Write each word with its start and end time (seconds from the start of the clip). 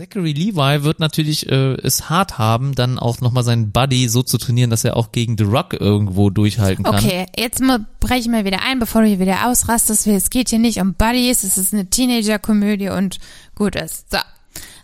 Zachary 0.00 0.32
Levi 0.32 0.82
wird 0.82 0.98
natürlich 0.98 1.46
äh, 1.50 1.74
es 1.74 2.08
hart 2.08 2.38
haben, 2.38 2.74
dann 2.74 2.98
auch 2.98 3.20
nochmal 3.20 3.44
seinen 3.44 3.70
Buddy 3.70 4.08
so 4.08 4.22
zu 4.22 4.38
trainieren, 4.38 4.70
dass 4.70 4.82
er 4.82 4.96
auch 4.96 5.12
gegen 5.12 5.36
The 5.36 5.44
Rock 5.44 5.74
irgendwo 5.74 6.30
durchhalten 6.30 6.84
kann. 6.84 6.94
Okay, 6.94 7.26
jetzt 7.36 7.60
mal, 7.60 7.84
breche 8.00 8.20
ich 8.20 8.28
mal 8.28 8.46
wieder 8.46 8.60
ein, 8.66 8.78
bevor 8.78 9.02
du 9.02 9.08
hier 9.08 9.20
wieder 9.20 9.46
ausrastest. 9.46 10.06
Es 10.06 10.30
geht 10.30 10.48
hier 10.48 10.58
nicht 10.58 10.80
um 10.80 10.94
Buddies, 10.94 11.44
es 11.44 11.58
ist 11.58 11.74
eine 11.74 11.90
Teenager-Komödie 11.90 12.88
und 12.88 13.18
gut 13.54 13.76
ist. 13.76 14.10
So, 14.10 14.18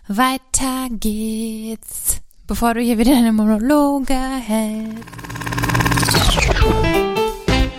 weiter 0.07 0.87
geht's, 0.91 2.17
bevor 2.45 2.75
du 2.75 2.81
hier 2.81 2.99
wieder 2.99 3.13
deine 3.13 3.33
Monologe 3.33 4.13
hältst. 4.13 5.03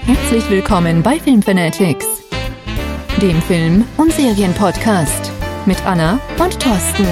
Herzlich 0.07 0.51
willkommen 0.51 1.05
bei 1.05 1.21
Filmfanatics, 1.21 2.05
dem 3.23 3.41
Film- 3.43 3.85
und 3.97 4.13
Serienpodcast 4.13 5.28
mit 5.69 5.85
Anna 5.85 6.19
und 6.39 6.59
Thorsten. 6.59 7.07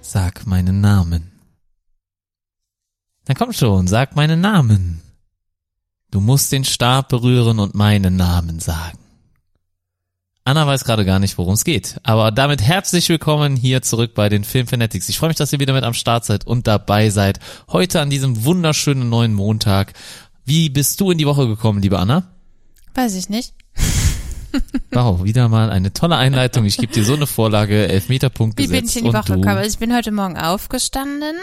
Sag 0.00 0.44
meinen 0.44 0.80
Namen. 0.80 1.30
Na 3.28 3.34
komm 3.34 3.52
schon, 3.52 3.86
sag 3.86 4.16
meinen 4.16 4.40
Namen. 4.40 5.02
Du 6.10 6.20
musst 6.20 6.50
den 6.50 6.64
Stab 6.64 7.10
berühren 7.10 7.60
und 7.60 7.76
meinen 7.76 8.16
Namen 8.16 8.58
sagen. 8.58 8.98
Anna 10.48 10.66
weiß 10.66 10.84
gerade 10.84 11.04
gar 11.04 11.18
nicht, 11.18 11.36
worum 11.36 11.52
es 11.52 11.62
geht. 11.62 12.00
Aber 12.04 12.30
damit 12.32 12.62
herzlich 12.62 13.10
willkommen 13.10 13.54
hier 13.54 13.82
zurück 13.82 14.14
bei 14.14 14.30
den 14.30 14.44
Filmfanatics. 14.44 15.10
Ich 15.10 15.18
freue 15.18 15.28
mich, 15.28 15.36
dass 15.36 15.52
ihr 15.52 15.60
wieder 15.60 15.74
mit 15.74 15.84
am 15.84 15.92
Start 15.92 16.24
seid 16.24 16.46
und 16.46 16.66
dabei 16.66 17.10
seid. 17.10 17.38
Heute 17.70 18.00
an 18.00 18.08
diesem 18.08 18.46
wunderschönen 18.46 19.10
neuen 19.10 19.34
Montag. 19.34 19.92
Wie 20.46 20.70
bist 20.70 21.02
du 21.02 21.10
in 21.10 21.18
die 21.18 21.26
Woche 21.26 21.46
gekommen, 21.46 21.82
liebe 21.82 21.98
Anna? 21.98 22.32
Weiß 22.94 23.14
ich 23.14 23.28
nicht. 23.28 23.54
Wow, 24.92 25.22
wieder 25.24 25.50
mal 25.50 25.68
eine 25.68 25.92
tolle 25.92 26.16
Einleitung. 26.16 26.64
Ich 26.64 26.78
gebe 26.78 26.90
dir 26.90 27.04
so 27.04 27.12
eine 27.14 27.26
Vorlage, 27.26 27.86
Elfmeterpunkt 27.86 28.58
Wie 28.58 28.62
gesetzt. 28.62 28.80
bin 28.80 28.88
ich 28.88 28.96
in 28.96 29.04
die 29.04 29.12
Woche 29.12 29.34
gekommen? 29.34 29.58
Also 29.58 29.68
Ich 29.68 29.78
bin 29.78 29.94
heute 29.94 30.10
Morgen 30.10 30.38
aufgestanden, 30.38 31.36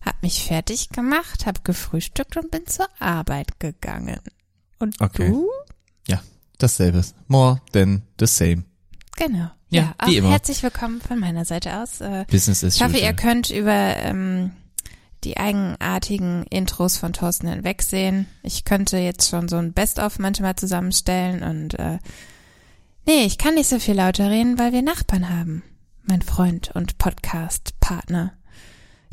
hab 0.00 0.20
mich 0.22 0.42
fertig 0.42 0.88
gemacht, 0.88 1.44
hab 1.44 1.62
gefrühstückt 1.62 2.38
und 2.38 2.50
bin 2.50 2.66
zur 2.66 2.88
Arbeit 2.98 3.60
gegangen. 3.60 4.18
Und 4.78 4.98
Okay. 4.98 5.28
du? 5.28 5.46
Dasselbe. 6.62 7.02
More 7.26 7.60
than 7.72 8.02
the 8.20 8.26
same. 8.26 8.62
Genau. 9.16 9.50
Ja, 9.68 9.82
Ja, 9.82 9.94
auch 9.98 10.30
herzlich 10.30 10.62
willkommen 10.62 11.00
von 11.00 11.18
meiner 11.18 11.44
Seite 11.44 11.76
aus. 11.78 12.00
Äh, 12.00 12.24
Business 12.30 12.62
is 12.62 12.76
Ich 12.76 12.82
hoffe, 12.82 12.94
usual. 12.94 13.10
ihr 13.10 13.16
könnt 13.16 13.50
über 13.50 13.72
ähm, 13.96 14.52
die 15.24 15.38
eigenartigen 15.38 16.44
Intros 16.50 16.98
von 16.98 17.12
Thorsten 17.12 17.48
hinwegsehen. 17.48 18.26
Ich 18.44 18.64
könnte 18.64 18.98
jetzt 18.98 19.28
schon 19.28 19.48
so 19.48 19.56
ein 19.56 19.72
Best-of 19.72 20.20
manchmal 20.20 20.54
zusammenstellen 20.54 21.42
und 21.42 21.74
äh, 21.80 21.98
nee, 23.06 23.24
ich 23.24 23.38
kann 23.38 23.54
nicht 23.54 23.68
so 23.68 23.80
viel 23.80 23.94
lauter 23.94 24.30
reden, 24.30 24.56
weil 24.58 24.72
wir 24.72 24.82
Nachbarn 24.82 25.28
haben. 25.28 25.64
Mein 26.04 26.22
Freund 26.22 26.70
und 26.76 26.96
Podcast-Partner. 26.98 28.34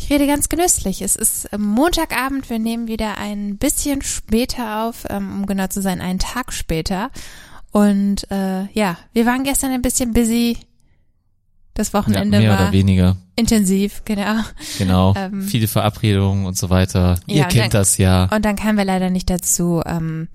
Ich 0.02 0.10
rede 0.10 0.28
ganz 0.28 0.48
genüsslich. 0.50 1.02
Es 1.02 1.16
ist 1.16 1.50
ähm, 1.52 1.62
Montagabend, 1.62 2.50
wir 2.50 2.58
nehmen 2.58 2.88
wieder 2.88 3.18
ein 3.18 3.58
bisschen 3.58 4.02
später 4.02 4.86
auf, 4.86 5.06
ähm, 5.10 5.40
um 5.42 5.46
genau 5.46 5.68
zu 5.68 5.82
sein, 5.82 6.00
einen 6.02 6.20
Tag 6.20 6.54
später. 6.54 7.12
Und 7.72 8.30
äh, 8.32 8.66
ja, 8.74 8.98
wir 9.14 9.26
waren 9.26 9.44
gestern 9.44 9.72
ein 9.72 9.82
bisschen 9.82 10.14
busy. 10.14 10.58
Das 11.76 11.92
ja, 11.92 12.00
Wochenende 12.00 12.40
mehr 12.40 12.52
war 12.52 12.60
oder 12.62 12.72
weniger. 12.72 13.18
intensiv, 13.36 14.02
genau. 14.06 14.42
Genau. 14.78 15.14
Ähm, 15.18 15.44
Viele 15.44 15.68
Verabredungen 15.68 16.46
und 16.46 16.58
so 16.58 16.70
weiter. 16.70 17.20
Ihr 17.28 17.36
Ja, 17.38 17.44
und 17.44 17.50
kennt 17.52 17.74
dann- 17.74 17.82
das 17.82 17.98
ja. 17.98 18.26
Und 18.34 18.44
dann 18.46 18.56
kamen 18.56 18.78
wir 18.78 18.86
leider 18.86 19.10
nicht 19.10 19.30
dazu, 19.30 19.82
ähm, 19.86 20.28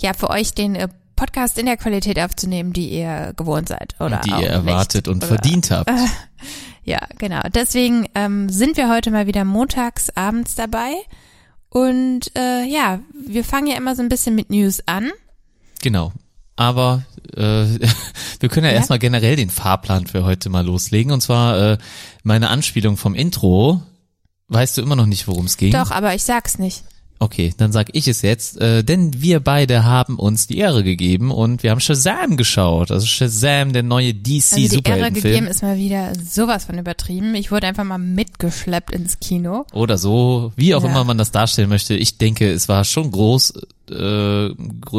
ja, 0.00 0.12
für 0.14 0.30
euch 0.30 0.54
den 0.54 0.74
äh, 0.74 0.88
Podcast 1.14 1.58
in 1.58 1.66
der 1.66 1.76
Qualität 1.76 2.18
aufzunehmen, 2.18 2.72
die 2.72 2.88
ihr 2.88 3.32
gewohnt 3.36 3.68
seid. 3.68 3.94
Oder 4.00 4.20
die 4.24 4.30
ihr 4.30 4.48
erwartet 4.48 5.06
nicht. 5.06 5.14
und 5.14 5.24
verdient 5.24 5.70
habt. 5.70 5.90
Ja, 6.84 7.00
genau. 7.18 7.40
Deswegen 7.54 8.06
ähm, 8.14 8.48
sind 8.48 8.76
wir 8.76 8.88
heute 8.88 9.10
mal 9.10 9.26
wieder 9.26 9.44
montags 9.44 10.10
abends 10.16 10.54
dabei. 10.54 10.92
Und 11.68 12.36
äh, 12.36 12.64
ja, 12.64 13.00
wir 13.12 13.44
fangen 13.44 13.68
ja 13.68 13.76
immer 13.76 13.94
so 13.94 14.02
ein 14.02 14.08
bisschen 14.08 14.34
mit 14.34 14.50
News 14.50 14.82
an. 14.86 15.10
Genau. 15.82 16.12
Aber 16.56 17.04
äh, 17.36 17.40
wir 18.40 18.48
können 18.48 18.66
ja, 18.66 18.72
Ja? 18.72 18.78
erstmal 18.78 18.98
generell 18.98 19.36
den 19.36 19.50
Fahrplan 19.50 20.06
für 20.06 20.24
heute 20.24 20.50
mal 20.50 20.64
loslegen. 20.64 21.12
Und 21.12 21.20
zwar 21.20 21.72
äh, 21.72 21.78
meine 22.22 22.50
Anspielung 22.50 22.96
vom 22.96 23.14
Intro. 23.14 23.82
Weißt 24.48 24.76
du 24.76 24.82
immer 24.82 24.96
noch 24.96 25.06
nicht, 25.06 25.28
worum 25.28 25.46
es 25.46 25.56
ging? 25.56 25.72
Doch, 25.72 25.92
aber 25.92 26.14
ich 26.14 26.24
sag's 26.24 26.58
nicht. 26.58 26.82
Okay, 27.22 27.52
dann 27.58 27.70
sag 27.70 27.88
ich 27.92 28.08
es 28.08 28.22
jetzt, 28.22 28.58
äh, 28.62 28.82
denn 28.82 29.20
wir 29.20 29.40
beide 29.40 29.84
haben 29.84 30.18
uns 30.18 30.46
die 30.46 30.56
Ehre 30.56 30.82
gegeben 30.82 31.30
und 31.30 31.62
wir 31.62 31.70
haben 31.70 31.78
Shazam 31.78 32.38
geschaut. 32.38 32.90
Also 32.90 33.04
Shazam, 33.06 33.74
der 33.74 33.82
neue 33.82 34.14
DC 34.14 34.52
Also 34.54 34.80
die 34.80 34.88
Ehre 34.88 35.12
gegeben 35.12 35.46
ist 35.46 35.62
mal 35.62 35.76
wieder 35.76 36.14
sowas 36.14 36.64
von 36.64 36.78
übertrieben. 36.78 37.34
Ich 37.34 37.52
wurde 37.52 37.66
einfach 37.66 37.84
mal 37.84 37.98
mitgeschleppt 37.98 38.92
ins 38.92 39.20
Kino. 39.20 39.66
Oder 39.74 39.98
so, 39.98 40.52
wie 40.56 40.74
auch 40.74 40.82
Ja. 40.82 40.88
immer 40.88 41.04
man 41.04 41.18
das 41.18 41.30
darstellen 41.30 41.68
möchte. 41.68 41.94
Ich 41.94 42.16
denke, 42.16 42.50
es 42.50 42.70
war 42.70 42.84
schon 42.84 43.10
groß, 43.10 43.52
äh, 43.90 44.48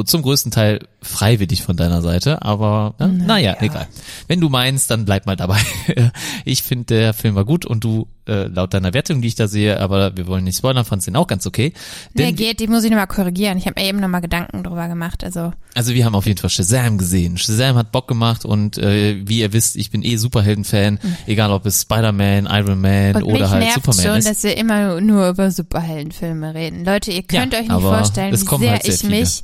zum 0.05 0.21
größten 0.21 0.51
Teil 0.51 0.79
freiwillig 1.03 1.63
von 1.63 1.75
deiner 1.75 2.01
Seite, 2.03 2.43
aber 2.43 2.93
äh, 2.99 3.07
naja, 3.07 3.55
egal. 3.59 3.87
Wenn 4.27 4.39
du 4.39 4.49
meinst, 4.49 4.91
dann 4.91 5.03
bleib 5.05 5.25
mal 5.25 5.35
dabei. 5.35 5.57
ich 6.45 6.61
finde, 6.61 6.85
der 6.85 7.13
Film 7.13 7.33
war 7.33 7.43
gut 7.43 7.65
und 7.65 7.83
du, 7.83 8.07
äh, 8.27 8.43
laut 8.43 8.73
deiner 8.75 8.93
Wertung, 8.93 9.21
die 9.21 9.27
ich 9.29 9.35
da 9.35 9.47
sehe, 9.47 9.79
aber 9.79 10.15
wir 10.15 10.27
wollen 10.27 10.43
nicht 10.43 10.57
spoilern, 10.57 10.85
fandst 10.85 11.07
den 11.07 11.15
auch 11.15 11.25
ganz 11.25 11.47
okay. 11.47 11.73
Nee, 12.13 12.25
Denn, 12.25 12.35
geht, 12.35 12.59
die 12.59 12.67
muss 12.67 12.83
ich 12.83 12.91
nochmal 12.91 13.07
korrigieren. 13.07 13.57
Ich 13.57 13.65
habe 13.65 13.81
mir 13.81 13.87
eben 13.87 13.99
nochmal 13.99 14.21
Gedanken 14.21 14.63
drüber 14.63 14.87
gemacht. 14.87 15.23
Also 15.23 15.53
also 15.73 15.93
wir 15.93 16.05
haben 16.05 16.13
auf 16.15 16.27
jeden 16.27 16.37
Fall 16.37 16.49
Shazam 16.51 16.99
gesehen. 16.99 17.37
Shazam 17.37 17.77
hat 17.77 17.91
Bock 17.91 18.07
gemacht 18.07 18.45
und 18.45 18.77
äh, 18.77 19.27
wie 19.27 19.39
ihr 19.39 19.53
wisst, 19.53 19.77
ich 19.77 19.89
bin 19.89 20.03
eh 20.03 20.17
Superhelden-Fan, 20.17 20.99
egal 21.25 21.51
ob 21.51 21.65
es 21.65 21.81
Spider-Man, 21.81 22.45
Iron 22.45 22.79
Man 22.79 23.15
Und 23.15 23.23
oder 23.23 23.49
halt 23.49 23.63
nervt 23.63 23.85
Superman 23.85 24.05
schon, 24.05 24.17
ist. 24.17 24.29
dass 24.29 24.43
wir 24.43 24.55
immer 24.55 25.01
nur 25.01 25.29
über 25.29 25.49
Superheldenfilme 25.49 26.53
reden. 26.53 26.85
Leute, 26.85 27.11
ihr 27.11 27.23
könnt 27.23 27.53
Ja, 27.53 27.59
euch 27.61 27.69
nicht 27.69 27.81
vorstellen, 27.81 28.33
wie 28.33 28.37
sehr 28.37 28.71
halt 28.71 28.83
sehr 28.83 28.93
ich 28.93 28.99
viele. 29.01 29.19
mich 29.19 29.41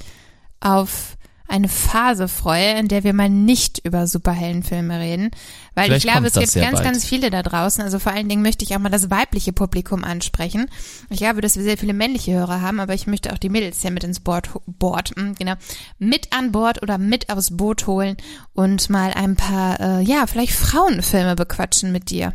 auf 0.60 1.17
eine 1.48 1.68
Phase 1.68 2.28
freue, 2.28 2.78
in 2.78 2.88
der 2.88 3.04
wir 3.04 3.14
mal 3.14 3.30
nicht 3.30 3.80
über 3.86 4.08
Superheldenfilme 4.08 5.00
reden. 5.00 5.32
Weil 5.76 5.86
Vielleicht 5.86 6.06
ich 6.06 6.12
glaube, 6.12 6.28
es 6.28 6.34
gibt 6.34 6.54
ganz, 6.54 6.74
bald. 6.74 6.84
ganz 6.84 7.06
viele 7.06 7.30
da 7.30 7.44
draußen. 7.44 7.84
Also 7.84 8.00
vor 8.00 8.12
allen 8.12 8.28
Dingen 8.28 8.42
möchte 8.42 8.66
ich 8.66 8.76
auch 8.76 8.80
mal 8.80 8.90
das 8.90 9.10
weibliche 9.10 9.54
Publikum 9.54 10.04
ansprechen. 10.04 10.68
Ich 11.10 11.20
glaube, 11.20 11.42
dass 11.42 11.56
wir 11.56 11.64
sehr 11.64 11.78
viele 11.78 11.94
männliche 11.94 12.34
Hörer 12.34 12.62
haben, 12.62 12.80
aber 12.80 12.94
ich 12.94 13.08
möchte 13.08 13.32
auch 13.32 13.38
die 13.38 13.50
Mädels 13.50 13.82
hier 13.82 13.92
mit 13.92 14.04
ins 14.04 14.20
Board, 14.20 14.50
Board 14.66 15.16
mm, 15.16 15.34
genau, 15.38 15.54
mit 16.00 16.34
an 16.34 16.52
Bord 16.52 16.82
oder 16.82 16.98
mit 16.98 17.30
aufs 17.30 17.56
Boot 17.56 17.88
holen 17.88 18.18
und 18.54 18.90
mal 18.90 19.14
ein 19.14 19.36
paar, 19.36 19.80
äh, 19.80 20.02
ja, 20.02 20.28
vielleicht 20.28 20.54
Frauenfilme 20.54 21.36
bequatschen 21.36 21.92
mit 21.92 22.10
dir. 22.10 22.34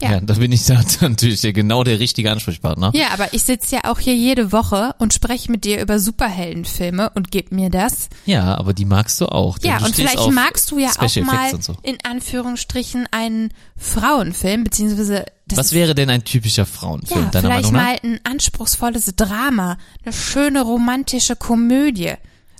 Ja. 0.00 0.12
Ja, 0.12 0.20
da 0.20 0.34
bin 0.34 0.52
ich 0.52 0.64
da 0.64 0.80
natürlich 1.00 1.42
genau 1.42 1.82
der 1.82 1.98
richtige 1.98 2.30
Ansprechpartner. 2.30 2.92
Ja, 2.94 3.08
aber 3.12 3.34
ich 3.34 3.42
sitze 3.42 3.76
ja 3.76 3.90
auch 3.90 3.98
hier 3.98 4.14
jede 4.14 4.52
Woche 4.52 4.94
und 4.98 5.12
spreche 5.12 5.50
mit 5.50 5.64
dir 5.64 5.80
über 5.80 5.98
Superheldenfilme 5.98 7.10
und 7.14 7.32
gib 7.32 7.50
mir 7.50 7.68
das. 7.68 8.08
Ja, 8.24 8.56
aber 8.56 8.74
die 8.74 8.84
magst 8.84 9.20
du 9.20 9.26
auch. 9.26 9.58
Ja, 9.62 9.78
du 9.78 9.86
und 9.86 9.96
vielleicht 9.96 10.30
magst 10.30 10.70
du 10.70 10.78
ja 10.78 10.90
auch 10.98 11.08
Special 11.08 11.26
mal 11.26 11.34
Effects 11.48 11.54
und 11.54 11.64
so. 11.64 11.76
in 11.82 11.98
Anführungsstrichen 12.04 13.08
einen 13.10 13.52
Frauenfilm, 13.76 14.64
beziehungsweise 14.64 15.24
das 15.48 15.58
Was 15.58 15.72
wäre 15.72 15.94
denn 15.94 16.10
ein 16.10 16.24
typischer 16.24 16.66
Frauenfilm, 16.66 17.24
ja, 17.24 17.30
deiner 17.30 17.48
vielleicht 17.48 17.72
Meinung 17.72 17.72
nach? 17.72 18.02
mal 18.02 18.10
ein 18.10 18.20
anspruchsvolles 18.24 19.14
Drama, 19.16 19.78
eine 20.04 20.12
schöne 20.12 20.62
romantische 20.62 21.34
Komödie. 21.36 22.12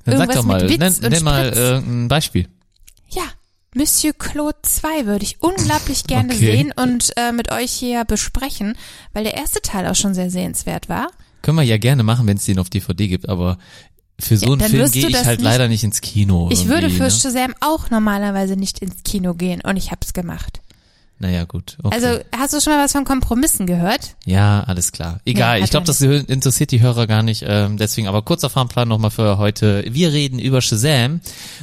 Dann 0.05 0.17
sag 0.17 0.29
Irgendwas 0.29 0.37
doch 0.37 0.45
mal, 0.45 0.63
mit 0.65 0.81
Witz 0.81 1.01
nenn, 1.01 1.13
nenn 1.13 1.23
mal 1.25 1.53
äh, 1.57 1.77
ein 1.79 2.09
Beispiel. 2.09 2.49
Monsieur 3.79 4.13
Claude 4.13 4.59
2 4.63 5.07
würde 5.07 5.25
ich 5.25 5.41
unglaublich 5.41 6.05
gerne 6.05 6.35
Okay. 6.35 6.39
sehen 6.57 6.73
und 6.77 7.13
äh, 7.17 7.33
mit 7.33 7.51
euch 7.53 7.71
hier 7.73 8.05
besprechen, 8.05 8.77
weil 9.13 9.25
der 9.25 9.35
erste 9.37 9.63
Teil 9.63 9.87
auch 9.87 9.95
schon 9.95 10.15
sehr 10.15 10.31
sehenswert 10.31 10.89
war. 10.89 11.09
Können 11.43 11.57
wir 11.59 11.63
ja 11.65 11.79
gerne 11.79 12.03
machen, 12.03 12.27
wenn 12.27 12.37
es 12.37 12.45
den 12.45 12.59
auf 12.59 12.69
DVD 12.69 13.07
gibt, 13.09 13.29
aber 13.29 13.57
für 14.21 14.37
so 14.37 14.53
einen 14.53 14.61
Film 14.61 14.91
gehe 14.91 15.07
ich 15.09 15.25
halt 15.25 15.39
nicht- 15.39 15.45
leider 15.45 15.69
nicht 15.69 15.85
ins 15.85 16.01
Kino. 16.01 16.49
Ich 16.51 16.67
würde 16.67 16.91
für 16.91 17.05
ne? 17.05 17.11
Shazam 17.11 17.55
auch 17.61 17.89
normalerweise 17.91 18.57
nicht 18.57 18.81
ins 18.81 19.05
Kino 19.05 19.35
gehen 19.35 19.61
und 19.65 19.77
ich 19.77 19.93
hab's 19.93 20.13
gemacht. 20.13 20.61
Naja, 21.21 21.45
gut. 21.47 21.77
Okay. 21.83 21.95
Also 21.97 22.21
hast 22.37 22.55
du 22.55 22.61
schon 22.61 22.73
mal 22.75 22.85
was 22.85 22.93
von 22.93 23.05
Kompromissen 23.05 23.67
gehört? 23.67 24.15
ja, 24.25 24.63
alles 24.65 24.93
klar. 24.93 25.21
Egal, 25.25 25.59
Nee, 25.59 25.65
ich 25.65 25.71
glaube, 25.71 25.87
das 25.87 26.01
interessiert 26.01 26.71
die 26.71 26.81
Hörer 26.81 27.07
gar 27.09 27.23
nicht. 27.25 27.45
Ähm, 27.47 27.77
deswegen 27.77 28.07
aber 28.07 28.23
kurzer 28.23 28.49
Fahrplan 28.51 28.87
nochmal 28.89 29.11
für 29.11 29.37
heute. 29.39 29.85
Wir 29.89 30.13
reden 30.13 30.39
über 30.39 30.61
Shazam. 30.63 31.21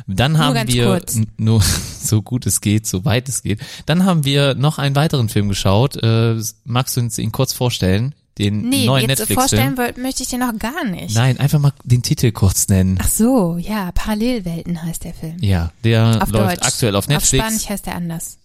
Dann 0.07 0.37
haben 0.37 0.53
ganz 0.55 0.73
wir 0.73 1.01
nur 1.37 1.61
so 2.01 2.21
gut 2.21 2.45
es 2.45 2.59
geht, 2.59 2.85
so 2.85 3.05
weit 3.05 3.29
es 3.29 3.43
geht. 3.43 3.59
Dann 3.85 4.03
haben 4.03 4.25
wir 4.25 4.55
noch 4.55 4.77
einen 4.77 4.95
weiteren 4.95 5.29
Film 5.29 5.47
geschaut. 5.47 5.95
Äh, 6.03 6.35
magst 6.65 6.97
du 6.97 7.01
uns 7.01 7.17
ihn 7.17 7.31
kurz 7.31 7.53
vorstellen? 7.53 8.13
Den 8.37 8.67
Nee, 8.67 8.85
neuen 8.85 9.07
jetzt 9.07 9.19
Netflix-Film? 9.19 9.39
vorstellen 9.39 9.77
wollt, 9.77 9.97
möchte 9.97 10.21
ich 10.23 10.27
dir 10.27 10.39
noch 10.39 10.59
gar 10.59 10.83
nicht. 10.83 11.15
Nein, 11.15 11.39
einfach 11.39 11.59
mal 11.59 11.71
den 11.85 12.01
Titel 12.03 12.33
kurz 12.33 12.67
nennen. 12.67 12.99
Ach 13.01 13.07
so, 13.07 13.57
ja, 13.57 13.93
Parallelwelten 13.93 14.83
heißt 14.83 15.05
der 15.05 15.13
Film. 15.13 15.37
Ja, 15.39 15.71
der 15.85 16.19
Auf 16.21 16.29
läuft 16.31 16.57
Deutsch. 16.57 16.67
aktuell 16.67 16.95
auf 16.97 17.05
Auf 17.05 17.07
Netflix. 17.07 17.45
Spanisch 17.45 17.69
heißt 17.69 17.87
er 17.87 17.95
anders. 17.95 18.37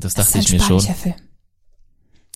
Das 0.00 0.14
Das 0.14 0.32
dachte 0.32 0.38
ich 0.38 0.52
ein 0.52 0.58
mir 0.58 0.64
schon. 0.64 0.80
Film. 0.80 1.14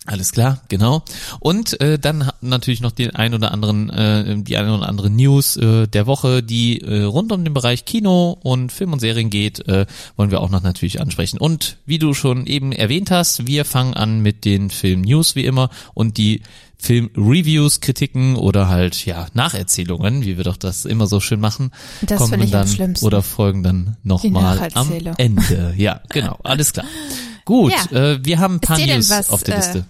Alles 0.05 0.33
klar, 0.33 0.63
genau. 0.69 1.05
Und 1.39 1.81
äh, 1.81 1.97
dann 1.97 2.29
natürlich 2.41 2.81
noch 2.81 2.91
den 2.91 3.15
ein 3.15 3.35
oder 3.35 3.53
anderen, 3.53 3.89
äh, 3.89 4.43
die 4.43 4.57
eine 4.57 4.77
oder 4.77 4.89
andere 4.89 5.11
News 5.11 5.57
äh, 5.57 5.87
der 5.87 6.07
Woche, 6.07 6.43
die 6.43 6.81
äh, 6.81 7.03
rund 7.05 7.31
um 7.31 7.45
den 7.45 7.55
Bereich 7.55 7.85
Kino 7.85 8.37
und 8.43 8.73
Film 8.73 8.93
und 8.93 8.99
Serien 8.99 9.31
geht, 9.31 9.61
äh, 9.69 9.87
wollen 10.17 10.33
wir 10.33 10.41
auch 10.41 10.51
noch 10.51 10.63
natürlich 10.63 11.01
ansprechen. 11.01 11.39
Und 11.39 11.77
wie 11.87 12.01
du 12.01 12.15
schon 12.15 12.47
eben 12.49 12.73
erwähnt 12.73 13.13
hast, 13.13 13.47
wir 13.47 13.65
fangen 13.65 13.95
an 13.95 14.21
mit 14.21 14.45
den 14.45 14.71
Film 14.71 15.03
News 15.03 15.37
wie 15.37 15.45
immer 15.45 15.71
und 15.95 16.17
die 16.17 16.43
Film-Reviews, 16.79 17.79
Kritiken 17.79 18.35
oder 18.35 18.69
halt 18.69 19.07
ja 19.07 19.29
Nacherzählungen, 19.35 20.25
wie 20.25 20.37
wir 20.37 20.43
doch 20.43 20.57
das 20.57 20.85
immer 20.85 21.07
so 21.07 21.21
schön 21.21 21.39
machen, 21.39 21.71
Das 22.05 22.19
kommen 22.19 22.51
dann 22.51 22.97
oder 23.03 23.23
folgen 23.23 23.63
dann 23.63 23.97
nochmal 24.03 24.69
am. 24.75 24.93
Ende. 25.17 25.75
Ja, 25.77 26.01
genau, 26.09 26.41
alles 26.43 26.73
klar. 26.73 26.87
Gut, 27.45 27.73
Ja. 27.91 27.99
äh, 28.13 28.25
wir 28.25 28.39
haben 28.39 28.57
ein 28.57 28.61
paar 28.61 28.79
News 28.79 29.11
was, 29.11 29.31
auf 29.31 29.43
der 29.43 29.55
äh, 29.55 29.59
Liste. 29.59 29.85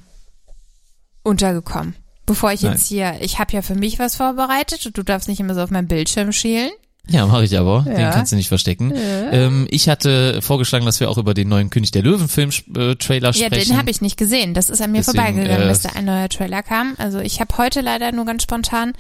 Untergekommen. 1.23 1.95
Bevor 2.27 2.53
ich 2.53 2.63
Nein. 2.63 2.73
jetzt 2.73 2.87
hier, 2.87 3.17
ich 3.21 3.39
habe 3.39 3.53
ja 3.53 3.63
für 3.63 3.75
mich 3.75 3.99
was 3.99 4.17
vorbereitet 4.17 4.87
und 4.87 4.97
du 4.97 5.03
darfst 5.03 5.29
nicht 5.29 5.41
immer 5.41 5.55
so 5.55 5.63
auf 5.63 5.71
meinen 5.71 5.89
Bildschirm 5.89 6.33
schielen. 6.33 6.71
Ja, 7.09 7.27
mache 7.27 7.45
ich 7.45 7.59
aber. 7.59 7.83
Den 7.83 7.99
Ja. 7.99 8.11
kannst 8.13 8.31
du 8.31 8.37
nicht 8.37 8.47
verstecken. 8.47 8.93
Ähm, 8.95 9.67
ich 9.71 9.89
hatte 9.89 10.41
vorgeschlagen, 10.41 10.87
dass 10.87 11.01
wir 11.01 11.11
auch 11.11 11.19
über 11.19 11.35
den 11.35 11.49
neuen 11.49 11.69
König 11.69 11.91
der 11.91 12.03
Löwen-Film 12.03 12.51
äh, 12.77 12.95
Trailer 12.95 13.33
Ja, 13.33 13.47
sprechen. 13.47 13.71
den 13.71 13.77
habe 13.77 13.91
ich 13.91 14.01
nicht 14.01 14.17
gesehen. 14.17 14.55
Das 14.55 14.71
ist 14.71 14.81
an 14.81 14.93
mir 14.93 14.99
Deswegen, 14.99 15.17
vorbeigegangen, 15.19 15.63
äh, 15.63 15.69
dass 15.69 15.83
da 15.83 15.91
ein 15.91 16.05
neuer 16.05 16.29
Trailer 16.29 16.63
kam. 16.63 16.95
Also 16.99 17.19
ich 17.19 17.41
habe 17.41 17.59
heute 17.59 17.81
leider 17.81 18.13
nur 18.13 18.25
ganz 18.25 18.45
spontan 18.45 18.93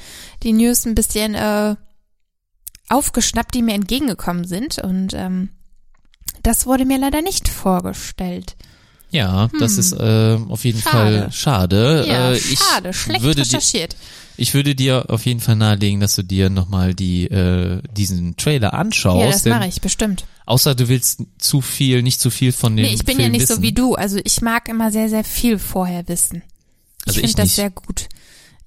die 0.42 0.52
News 0.52 0.84
ein 0.84 0.96
bisschen 0.96 1.36
äh, 1.36 1.76
aufgeschnappt, 2.88 3.54
die 3.54 3.62
mir 3.62 3.74
entgegengekommen 3.74 4.44
sind. 4.46 4.78
Und 4.78 5.14
ähm, 5.14 5.50
das 6.42 6.66
wurde 6.66 6.84
mir 6.84 6.98
leider 6.98 7.22
nicht 7.22 7.48
vorgestellt. 7.48 8.56
Ja, 9.10 9.48
das 9.58 9.76
ist 9.76 9.92
äh, 9.92 10.38
auf 10.48 10.64
jeden 10.64 10.78
Hm. 10.78 10.90
Schade. 10.90 11.18
Fall 11.22 11.32
schade. 11.32 12.04
Ja, 12.08 12.30
äh, 12.32 12.36
ich 12.38 12.58
schade, 12.58 12.92
schlecht 12.94 13.22
würde 13.22 13.42
dir, 13.42 13.46
recherchiert. 13.48 13.94
ich 14.38 14.54
würde 14.54 14.74
dir 14.74 15.10
auf 15.10 15.26
jeden 15.26 15.40
Fall 15.40 15.56
nahelegen, 15.56 16.00
dass 16.00 16.14
du 16.16 16.22
dir 16.22 16.48
nochmal 16.48 16.94
die 16.94 17.26
äh, 17.26 17.82
diesen 17.92 18.36
Trailer 18.38 18.72
anschaust. 18.72 19.44
Ja, 19.44 19.52
das 19.52 19.58
mache 19.60 19.68
ich 19.68 19.82
bestimmt. 19.82 20.24
Außer 20.46 20.74
du 20.74 20.88
willst 20.88 21.20
zu 21.36 21.60
viel, 21.60 22.02
nicht 22.02 22.20
zu 22.20 22.30
viel 22.30 22.52
von 22.52 22.74
dem 22.74 22.86
Nee, 22.86 22.94
ich 22.94 23.04
bin 23.04 23.16
Film 23.16 23.26
ja 23.26 23.30
nicht 23.32 23.42
wissen. 23.42 23.56
so 23.56 23.62
wie 23.62 23.72
du. 23.74 23.94
Also 23.96 24.18
ich 24.24 24.40
mag 24.40 24.66
immer 24.70 24.90
sehr, 24.90 25.10
sehr 25.10 25.24
viel 25.24 25.58
vorher 25.58 26.08
wissen. 26.08 26.42
Ich 27.02 27.08
Also 27.08 27.20
finde 27.20 27.34
das 27.34 27.44
nicht. 27.44 27.54
sehr 27.56 27.70
gut. 27.70 28.08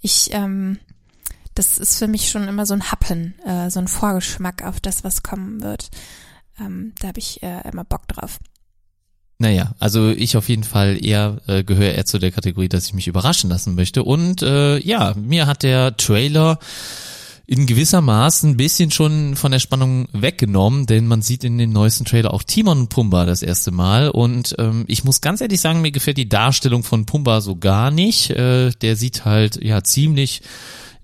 Ich, 0.02 0.30
ähm, 0.32 0.78
das 1.56 1.80
ist 1.80 1.98
für 1.98 2.08
mich 2.08 2.30
schon 2.30 2.48
immer 2.48 2.68
so 2.68 2.76
ein 2.76 2.92
Happen, 2.92 3.34
äh, 3.48 3.72
so 3.72 3.80
ein 3.80 3.88
Vorgeschmack 3.88 4.62
auf 4.64 4.80
das, 4.80 5.04
was 5.04 5.24
kommen 5.24 5.64
wird. 5.64 5.90
Ähm, 6.60 6.94
da 7.00 7.10
habe 7.10 7.20
ich 7.20 7.42
äh, 7.44 7.68
immer 7.70 7.84
Bock 7.84 8.08
drauf. 8.08 8.40
Naja, 9.38 9.76
also 9.80 10.12
ich 10.12 10.38
auf 10.38 10.48
jeden 10.48 10.64
Fall 10.64 11.04
eher 11.04 11.42
äh, 11.48 11.64
gehöre 11.64 11.94
eher 11.94 12.06
zu 12.06 12.20
der 12.20 12.32
Kategorie, 12.32 12.70
dass 12.70 12.86
ich 12.86 12.94
mich 12.94 13.08
überraschen 13.08 13.50
lassen 13.50 13.76
möchte. 13.76 14.04
Und 14.04 14.42
äh, 14.42 14.80
ja, 14.80 15.14
mir 15.16 15.46
hat 15.46 15.64
der 15.64 15.98
Trailer 15.98 16.58
in 17.48 17.66
gewisser 17.66 18.02
Maßen 18.02 18.52
ein 18.52 18.58
bisschen 18.58 18.92
schon 18.92 19.36
von 19.36 19.52
der 19.52 19.60
Spannung 19.60 20.08
weggenommen, 20.14 20.86
denn 20.86 21.06
man 21.06 21.22
sieht 21.22 21.44
in 21.44 21.58
dem 21.58 21.72
neuesten 21.72 22.06
Trailer 22.06 22.34
auch 22.34 22.44
Timon 22.44 22.80
und 22.80 22.90
Pumba 22.90 23.26
das 23.26 23.44
erste 23.44 23.72
Mal 23.72 24.10
und 24.10 24.56
ähm, 24.58 24.86
ich 24.88 25.04
muss 25.04 25.22
ganz 25.22 25.42
ehrlich 25.42 25.62
sagen, 25.62 25.82
mir 25.82 25.92
gefällt 25.92 26.18
die 26.18 26.30
Darstellung 26.30 26.84
von 26.84 27.06
Pumba 27.06 27.42
so 27.42 27.56
gar 27.56 27.92
nicht. 27.92 28.32
Äh, 28.32 28.72
der 28.82 28.96
sieht 28.96 29.26
halt 29.26 29.64
ja 29.64 29.84
ziemlich 29.84 30.42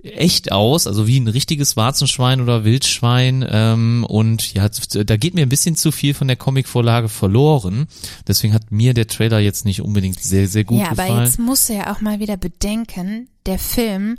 echt 0.03 0.51
aus, 0.51 0.87
also 0.87 1.07
wie 1.07 1.19
ein 1.19 1.27
richtiges 1.27 1.77
Warzenschwein 1.77 2.41
oder 2.41 2.63
Wildschwein 2.63 3.45
ähm, 3.47 4.05
und 4.07 4.53
ja, 4.53 4.67
da 4.69 5.17
geht 5.17 5.35
mir 5.35 5.43
ein 5.43 5.49
bisschen 5.49 5.75
zu 5.75 5.91
viel 5.91 6.13
von 6.13 6.27
der 6.27 6.37
Comicvorlage 6.37 7.09
verloren. 7.09 7.87
Deswegen 8.27 8.53
hat 8.53 8.71
mir 8.71 8.93
der 8.93 9.07
Trailer 9.07 9.39
jetzt 9.39 9.65
nicht 9.65 9.81
unbedingt 9.81 10.19
sehr, 10.19 10.47
sehr 10.47 10.63
gut 10.63 10.79
ja, 10.79 10.91
aber 10.91 11.03
gefallen. 11.03 11.25
jetzt 11.25 11.39
musst 11.39 11.69
du 11.69 11.73
ja 11.73 11.93
auch 11.93 12.01
mal 12.01 12.19
wieder 12.19 12.37
bedenken, 12.37 13.29
der 13.45 13.59
Film 13.59 14.17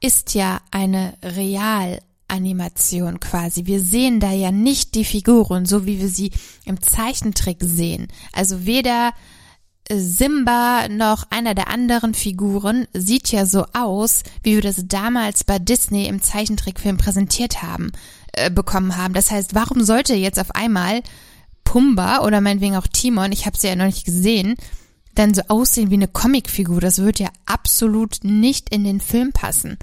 ist 0.00 0.34
ja 0.34 0.60
eine 0.70 1.14
Realanimation 1.22 3.18
quasi. 3.18 3.66
Wir 3.66 3.80
sehen 3.80 4.20
da 4.20 4.30
ja 4.30 4.52
nicht 4.52 4.94
die 4.94 5.04
Figuren, 5.04 5.66
so 5.66 5.86
wie 5.86 6.00
wir 6.00 6.08
sie 6.08 6.30
im 6.64 6.80
Zeichentrick 6.80 7.58
sehen. 7.60 8.08
Also 8.32 8.66
weder 8.66 9.12
Simba 9.92 10.88
noch 10.88 11.24
einer 11.30 11.54
der 11.54 11.68
anderen 11.68 12.14
Figuren 12.14 12.86
sieht 12.92 13.30
ja 13.30 13.46
so 13.46 13.66
aus, 13.72 14.22
wie 14.42 14.54
wir 14.54 14.62
das 14.62 14.86
damals 14.86 15.44
bei 15.44 15.58
Disney 15.58 16.06
im 16.06 16.22
Zeichentrickfilm 16.22 16.96
präsentiert 16.96 17.62
haben, 17.62 17.92
äh, 18.32 18.50
bekommen 18.50 18.96
haben. 18.96 19.14
Das 19.14 19.30
heißt, 19.30 19.54
warum 19.54 19.82
sollte 19.82 20.14
jetzt 20.14 20.40
auf 20.40 20.50
einmal 20.54 21.02
Pumba 21.64 22.20
oder 22.20 22.40
meinetwegen 22.40 22.76
auch 22.76 22.86
Timon, 22.86 23.32
ich 23.32 23.46
habe 23.46 23.56
sie 23.56 23.68
ja 23.68 23.76
noch 23.76 23.86
nicht 23.86 24.04
gesehen, 24.04 24.56
dann 25.14 25.34
so 25.34 25.42
aussehen 25.48 25.90
wie 25.90 25.94
eine 25.94 26.08
Comicfigur? 26.08 26.80
Das 26.80 26.98
wird 26.98 27.18
ja 27.18 27.28
absolut 27.46 28.18
nicht 28.22 28.70
in 28.70 28.82
den 28.84 29.00
Film 29.00 29.32
passen. 29.32 29.78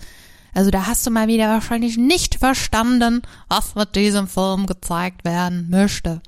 Also 0.53 0.69
da 0.69 0.85
hast 0.85 1.07
du 1.07 1.11
mal 1.11 1.27
wieder 1.27 1.47
wahrscheinlich 1.47 1.97
nicht 1.97 2.35
verstanden, 2.35 3.21
was 3.49 3.75
mit 3.75 3.95
diesem 3.95 4.27
Film 4.27 4.65
gezeigt 4.65 5.25
werden 5.25 5.69
möchte. 5.69 6.21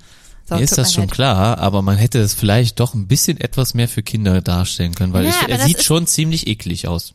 So, 0.47 0.55
Mir 0.55 0.61
ist 0.61 0.77
das 0.77 0.93
schon 0.93 1.05
leid. 1.05 1.11
klar, 1.11 1.57
aber 1.57 1.81
man 1.81 1.97
hätte 1.97 2.19
es 2.19 2.33
vielleicht 2.35 2.79
doch 2.79 2.93
ein 2.93 3.07
bisschen 3.07 3.39
etwas 3.39 3.73
mehr 3.73 3.87
für 3.87 4.03
Kinder 4.03 4.41
darstellen 4.41 4.93
können, 4.93 5.11
weil 5.13 5.25
Ja, 5.25 5.31
ich, 5.41 5.47
er 5.49 5.59
sieht 5.65 5.83
schon 5.83 6.05
ziemlich 6.05 6.45
eklig 6.47 6.87
aus. 6.87 7.13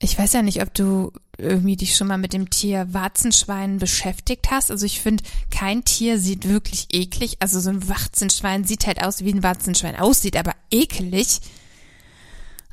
Ich 0.00 0.16
weiß 0.16 0.32
ja 0.34 0.42
nicht, 0.42 0.62
ob 0.62 0.72
du 0.74 1.12
irgendwie 1.38 1.76
dich 1.76 1.96
schon 1.96 2.06
mal 2.06 2.18
mit 2.18 2.32
dem 2.32 2.50
Tier 2.50 2.86
Warzenschwein 2.92 3.78
beschäftigt 3.78 4.48
hast. 4.50 4.70
Also 4.70 4.86
ich 4.86 5.00
finde, 5.00 5.24
kein 5.50 5.84
Tier 5.84 6.20
sieht 6.20 6.48
wirklich 6.48 6.86
eklig. 6.92 7.36
Also 7.40 7.58
so 7.58 7.70
ein 7.70 7.88
Warzenschwein 7.88 8.62
sieht 8.64 8.86
halt 8.86 9.02
aus, 9.02 9.24
wie 9.24 9.32
ein 9.32 9.42
Warzenschwein 9.42 9.96
aussieht, 9.96 10.36
aber 10.36 10.52
ekelig. 10.70 11.40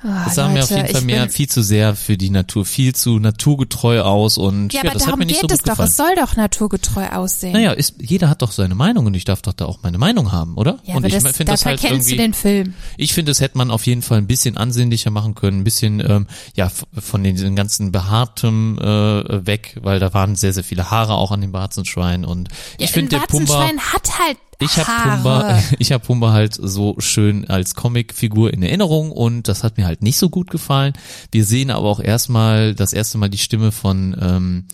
Oh, 0.08 0.10
Das 0.26 0.36
sah 0.36 0.48
mir 0.50 0.64
auf 0.64 0.70
Leute, 0.70 0.82
jeden 0.82 0.94
Fall 0.94 1.02
ich 1.02 1.08
mehr 1.08 1.30
viel 1.30 1.50
zu 1.50 1.64
sehr 1.64 1.96
für 1.96 2.16
die 2.16 2.30
Natur, 2.30 2.64
viel 2.64 2.94
zu 2.94 3.18
naturgetreu 3.18 4.02
aus 4.02 4.38
und 4.38 4.72
Ja, 4.72 4.84
ja, 4.84 4.90
aber 4.90 4.94
das 4.94 5.04
hat 5.04 5.08
darum 5.08 5.20
mir 5.20 5.26
nicht 5.26 5.42
geht 5.42 5.50
so 5.50 5.56
es 5.56 5.62
doch. 5.64 5.72
gefallen. 5.72 5.90
Es 5.90 5.98
soll 5.98 6.16
doch 6.16 6.36
naturgetreu 6.36 7.08
aussehen. 7.08 7.54
Naja, 7.54 7.72
ist, 7.72 7.96
jeder 8.00 8.30
hat 8.30 8.44
doch 8.44 8.52
seine 8.52 8.76
Meinung 8.76 9.08
und 9.08 9.16
ich 9.16 9.26
darf 9.26 9.42
doch 9.42 9.54
da 9.54 9.66
auch 9.66 9.80
meine 9.82 9.98
Meinung 9.98 10.32
haben, 10.32 10.58
oder? 10.58 10.78
ja, 10.84 10.94
und 10.94 10.98
aber 10.98 11.08
ich 11.08 11.14
das, 11.16 11.24
finde 11.36 11.46
da 11.46 11.54
das 11.54 11.66
halt 11.66 11.84
irgendwie, 11.84 12.12
du 12.12 12.18
den 12.18 12.34
Film. 12.36 12.76
ich 12.98 13.14
finde, 13.14 13.32
das 13.32 13.42
hätte 13.42 13.58
man 13.58 13.72
auf 13.72 13.88
jeden 13.88 14.04
Fall 14.04 14.20
ein 14.20 14.28
bisschen 14.28 14.58
ansehnlicher 14.58 15.10
machen 15.10 15.34
können, 15.34 15.62
ein 15.62 15.64
bisschen, 15.64 16.00
ähm, 16.08 16.28
ja, 16.56 16.70
von 16.94 17.24
den, 17.24 17.36
diesen 17.36 17.56
ganzen 17.56 17.92
Behaartem 17.92 18.78
äh, 18.78 19.46
weg, 19.48 19.78
weil 19.82 20.00
da 20.00 20.14
waren 20.14 20.36
sehr, 20.36 20.54
sehr 20.54 20.64
viele 20.64 20.92
Haare 20.92 21.16
auch 21.16 21.32
an 21.32 21.42
dem 21.42 21.52
Warzenschwein 21.52 22.26
und 22.26 22.50
ich 22.78 22.88
ja, 22.90 22.94
finde 22.94 23.16
ein 23.16 23.22
der 23.22 23.28
Pumba, 23.28 23.64
hat 23.94 24.20
halt 24.20 24.38
ich 24.60 24.78
habe. 24.78 25.16
Pumba, 25.16 25.64
ich 25.80 25.92
habe 25.92 26.06
Pumba 26.06 26.32
halt 26.32 26.54
so 26.54 26.96
schön 27.00 27.50
als 27.50 27.76
Comicfigur 27.76 28.54
in 28.54 28.64
Erinnerung 28.64 29.12
und 29.12 29.48
das 29.48 29.64
hat 29.64 29.78
mir 29.78 29.86
halt 29.86 30.02
nicht 30.02 30.18
so 30.18 30.30
gut 30.30 30.50
gefallen. 30.50 30.94
Wir 31.32 31.46
sehen 31.46 31.72
aber 31.72 31.88
auch 31.88 32.00
erstmal 32.00 32.76
das 32.76 32.94
erste 32.94 33.18
Mal 33.18 33.30
die 33.30 33.38
Stimme 33.38 33.72
von 33.72 34.16
ähm, 34.20 34.66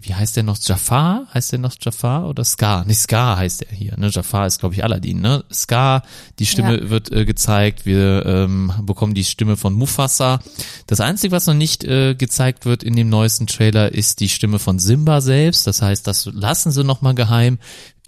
wie 0.00 0.14
heißt 0.14 0.36
der 0.36 0.42
noch? 0.42 0.58
Jafar? 0.60 1.26
Heißt 1.32 1.52
der 1.52 1.58
noch 1.58 1.74
Jafar 1.80 2.28
oder 2.28 2.44
Scar? 2.44 2.84
Nicht 2.84 2.98
Scar 3.00 3.36
heißt 3.38 3.62
er 3.62 3.74
hier, 3.76 3.96
ne? 3.98 4.08
Jafar 4.12 4.46
ist, 4.46 4.60
glaube 4.60 4.74
ich, 4.74 4.84
Aladdin, 4.84 5.20
ne? 5.20 5.44
Scar, 5.52 6.02
die 6.38 6.46
Stimme 6.46 6.82
Ja. 6.82 6.90
wird 6.90 7.10
äh, 7.12 7.24
gezeigt, 7.24 7.86
wir 7.86 8.24
ähm, 8.26 8.72
bekommen 8.82 9.14
die 9.14 9.24
Stimme 9.24 9.56
von 9.56 9.72
Mufasa. 9.74 10.40
Das 10.86 11.00
Einzige, 11.00 11.32
was 11.32 11.46
noch 11.46 11.54
nicht 11.54 11.84
äh, 11.84 12.14
gezeigt 12.14 12.66
wird 12.66 12.82
in 12.82 12.94
dem 12.94 13.08
neuesten 13.08 13.46
Trailer, 13.46 13.92
ist 13.92 14.20
die 14.20 14.28
Stimme 14.28 14.58
von 14.58 14.78
Simba 14.78 15.20
selbst. 15.20 15.66
Das 15.66 15.80
heißt, 15.82 16.06
das 16.06 16.26
lassen 16.26 16.70
sie 16.72 16.84
nochmal 16.84 17.14
geheim. 17.14 17.58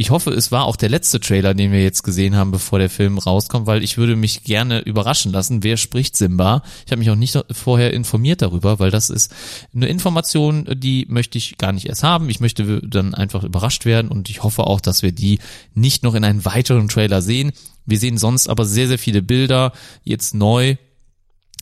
Ich 0.00 0.10
hoffe, 0.10 0.30
es 0.30 0.52
war 0.52 0.64
auch 0.64 0.76
der 0.76 0.90
letzte 0.90 1.18
Trailer, 1.18 1.54
den 1.54 1.72
wir 1.72 1.82
jetzt 1.82 2.04
gesehen 2.04 2.36
haben, 2.36 2.52
bevor 2.52 2.78
der 2.78 2.88
Film 2.88 3.18
rauskommt, 3.18 3.66
weil 3.66 3.82
ich 3.82 3.98
würde 3.98 4.14
mich 4.14 4.44
gerne 4.44 4.78
überraschen 4.78 5.32
lassen, 5.32 5.64
wer 5.64 5.76
spricht 5.76 6.16
Simba. 6.16 6.62
Ich 6.86 6.92
habe 6.92 7.00
mich 7.00 7.10
auch 7.10 7.16
nicht 7.16 7.36
vorher 7.50 7.92
informiert 7.92 8.40
darüber, 8.40 8.78
weil 8.78 8.92
das 8.92 9.10
ist 9.10 9.34
eine 9.74 9.88
Information, 9.88 10.68
die 10.76 11.04
möchte 11.08 11.36
ich 11.36 11.58
gar 11.58 11.72
nicht 11.72 11.77
erst 11.86 12.02
haben. 12.02 12.28
Ich 12.28 12.40
möchte 12.40 12.80
dann 12.82 13.14
einfach 13.14 13.44
überrascht 13.44 13.84
werden 13.84 14.10
und 14.10 14.30
ich 14.30 14.42
hoffe 14.42 14.64
auch, 14.64 14.80
dass 14.80 15.02
wir 15.02 15.12
die 15.12 15.38
nicht 15.74 16.02
noch 16.02 16.14
in 16.14 16.24
einem 16.24 16.44
weiteren 16.44 16.88
Trailer 16.88 17.22
sehen. 17.22 17.52
Wir 17.86 17.98
sehen 17.98 18.18
sonst 18.18 18.48
aber 18.48 18.64
sehr, 18.64 18.88
sehr 18.88 18.98
viele 18.98 19.22
Bilder 19.22 19.72
jetzt 20.04 20.34
neu 20.34 20.76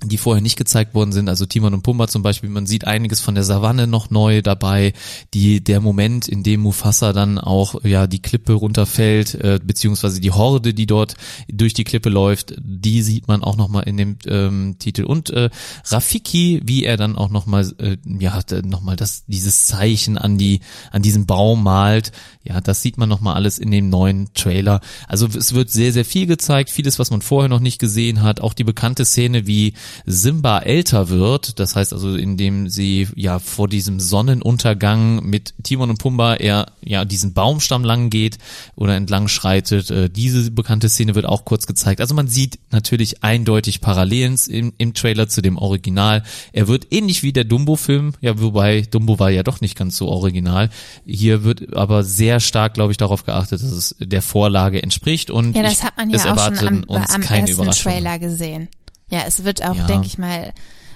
die 0.04 0.18
vorher 0.18 0.42
nicht 0.42 0.56
gezeigt 0.56 0.94
worden 0.94 1.12
sind, 1.12 1.28
also 1.28 1.46
Timon 1.46 1.72
und 1.72 1.82
Pumba 1.82 2.06
zum 2.06 2.22
Beispiel, 2.22 2.50
man 2.50 2.66
sieht 2.66 2.86
einiges 2.86 3.20
von 3.20 3.34
der 3.34 3.44
Savanne 3.44 3.86
noch 3.86 4.10
neu 4.10 4.42
dabei, 4.42 4.92
die 5.32 5.64
der 5.64 5.80
Moment, 5.80 6.28
in 6.28 6.42
dem 6.42 6.60
Mufasa 6.60 7.14
dann 7.14 7.38
auch 7.38 7.82
ja 7.82 8.06
die 8.06 8.20
Klippe 8.20 8.52
runterfällt, 8.52 9.34
äh, 9.36 9.58
beziehungsweise 9.62 10.20
die 10.20 10.32
Horde, 10.32 10.74
die 10.74 10.86
dort 10.86 11.14
durch 11.48 11.72
die 11.72 11.84
Klippe 11.84 12.10
läuft, 12.10 12.54
die 12.58 13.02
sieht 13.02 13.26
man 13.26 13.42
auch 13.42 13.56
nochmal 13.56 13.84
in 13.84 13.96
dem 13.96 14.18
ähm, 14.26 14.76
Titel. 14.78 15.04
Und 15.04 15.30
äh, 15.30 15.48
Rafiki, 15.86 16.60
wie 16.64 16.84
er 16.84 16.98
dann 16.98 17.16
auch 17.16 17.30
nochmal 17.30 17.72
äh, 17.78 17.96
ja 18.20 18.34
hat 18.34 18.52
nochmal 18.66 18.96
das 18.96 19.24
dieses 19.26 19.66
Zeichen 19.66 20.18
an 20.18 20.36
die 20.36 20.60
an 20.92 21.00
diesem 21.00 21.24
Baum 21.24 21.62
malt, 21.62 22.12
ja 22.44 22.60
das 22.60 22.82
sieht 22.82 22.98
man 22.98 23.08
nochmal 23.08 23.34
alles 23.34 23.58
in 23.58 23.70
dem 23.70 23.88
neuen 23.88 24.28
Trailer. 24.34 24.80
Also 25.08 25.26
es 25.26 25.54
wird 25.54 25.70
sehr 25.70 25.92
sehr 25.92 26.04
viel 26.04 26.26
gezeigt, 26.26 26.68
vieles 26.68 26.98
was 26.98 27.10
man 27.10 27.22
vorher 27.22 27.48
noch 27.48 27.60
nicht 27.60 27.78
gesehen 27.78 28.20
hat, 28.22 28.42
auch 28.42 28.52
die 28.52 28.64
bekannte 28.64 29.06
Szene 29.06 29.46
wie 29.46 29.72
Simba 30.04 30.60
älter 30.60 31.08
wird. 31.08 31.58
Das 31.58 31.76
heißt 31.76 31.92
also, 31.92 32.14
indem 32.14 32.68
sie 32.68 33.08
ja 33.14 33.38
vor 33.38 33.68
diesem 33.68 34.00
Sonnenuntergang 34.00 35.24
mit 35.24 35.54
Timon 35.62 35.90
und 35.90 35.98
Pumba 35.98 36.34
er 36.34 36.66
ja 36.82 37.04
diesen 37.04 37.32
Baumstamm 37.34 37.84
lang 37.84 38.10
geht 38.10 38.38
oder 38.74 38.96
entlang 38.96 39.28
schreitet. 39.28 39.90
Äh, 39.90 40.08
diese 40.10 40.50
bekannte 40.50 40.88
Szene 40.88 41.14
wird 41.14 41.26
auch 41.26 41.44
kurz 41.44 41.66
gezeigt. 41.66 42.00
Also 42.00 42.14
man 42.14 42.28
sieht 42.28 42.58
natürlich 42.70 43.22
eindeutig 43.22 43.80
Parallelen 43.80 44.36
im, 44.48 44.72
im 44.78 44.94
Trailer 44.94 45.28
zu 45.28 45.42
dem 45.42 45.56
Original. 45.56 46.22
Er 46.52 46.68
wird 46.68 46.88
ähnlich 46.90 47.22
wie 47.22 47.32
der 47.32 47.44
Dumbo-Film, 47.44 48.14
ja, 48.20 48.40
wobei 48.40 48.82
Dumbo 48.82 49.18
war 49.18 49.30
ja 49.30 49.42
doch 49.42 49.60
nicht 49.60 49.76
ganz 49.76 49.96
so 49.96 50.08
original. 50.08 50.70
Hier 51.04 51.44
wird 51.44 51.76
aber 51.76 52.04
sehr 52.04 52.40
stark, 52.40 52.74
glaube 52.74 52.92
ich, 52.92 52.98
darauf 52.98 53.24
geachtet, 53.24 53.62
dass 53.62 53.72
es 53.72 53.96
der 53.98 54.22
Vorlage 54.22 54.82
entspricht 54.82 55.30
und 55.30 55.54
Ja, 55.56 55.62
das 55.62 55.82
hat 55.82 55.96
man 55.96 56.10
ja 56.10 56.16
es 56.16 56.22
auch 56.22 56.28
schon 56.28 56.54
erwarten 56.54 56.84
am, 56.88 56.96
uns 56.96 57.14
am 57.14 57.20
keine 57.20 57.40
ersten 57.42 57.62
Überraschung. 57.62 57.92
Trailer 57.92 58.18
gesehen. 58.18 58.68
Ja, 59.10 59.20
es 59.26 59.44
wird 59.44 59.64
auch, 59.64 59.76
Ja. 59.76 59.86
denke 59.86 60.06
ich 60.06 60.18
mal, 60.18 60.52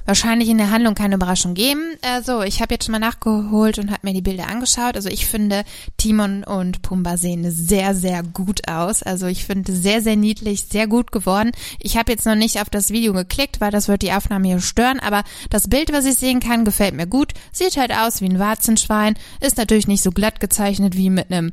wahrscheinlich 0.06 0.48
in 0.48 0.58
der 0.58 0.70
Handlung 0.70 0.94
keine 0.94 1.14
Überraschung 1.14 1.54
geben. 1.54 1.82
Äh, 2.02 2.22
so, 2.22 2.42
ich 2.42 2.60
habe 2.60 2.74
jetzt 2.74 2.86
schon 2.86 2.92
mal 2.92 2.98
nachgeholt 2.98 3.78
und 3.78 3.90
habe 3.92 4.00
mir 4.02 4.12
die 4.14 4.22
Bilder 4.22 4.48
angeschaut. 4.48 4.96
Also 4.96 5.08
ich 5.08 5.26
finde, 5.26 5.62
Timon 5.98 6.42
und 6.42 6.82
Pumba 6.82 7.16
sehen 7.16 7.48
sehr, 7.50 7.94
sehr 7.94 8.22
gut 8.24 8.66
aus. 8.68 9.02
Also 9.04 9.26
ich 9.26 9.44
finde 9.44 9.72
sehr, 9.72 10.02
sehr 10.02 10.16
niedlich, 10.16 10.64
sehr 10.64 10.88
gut 10.88 11.12
geworden. 11.12 11.52
Ich 11.78 11.96
habe 11.96 12.10
jetzt 12.10 12.26
noch 12.26 12.34
nicht 12.34 12.60
auf 12.60 12.70
das 12.70 12.90
Video 12.90 13.12
geklickt, 13.12 13.60
weil 13.60 13.70
das 13.70 13.86
wird 13.86 14.02
die 14.02 14.12
Aufnahme 14.12 14.48
hier 14.48 14.60
stören. 14.60 14.98
Aber 14.98 15.22
das 15.50 15.68
Bild, 15.68 15.92
was 15.92 16.04
ich 16.06 16.16
sehen 16.16 16.40
kann, 16.40 16.64
gefällt 16.64 16.94
mir 16.94 17.06
gut. 17.06 17.32
Sieht 17.52 17.76
halt 17.76 17.92
aus 17.92 18.20
wie 18.20 18.28
ein 18.28 18.38
Warzenschwein. 18.40 19.14
Ist 19.40 19.58
natürlich 19.58 19.86
nicht 19.86 20.02
so 20.02 20.10
glatt 20.10 20.40
gezeichnet 20.40 20.96
wie 20.96 21.10
mit 21.10 21.30
einem 21.30 21.52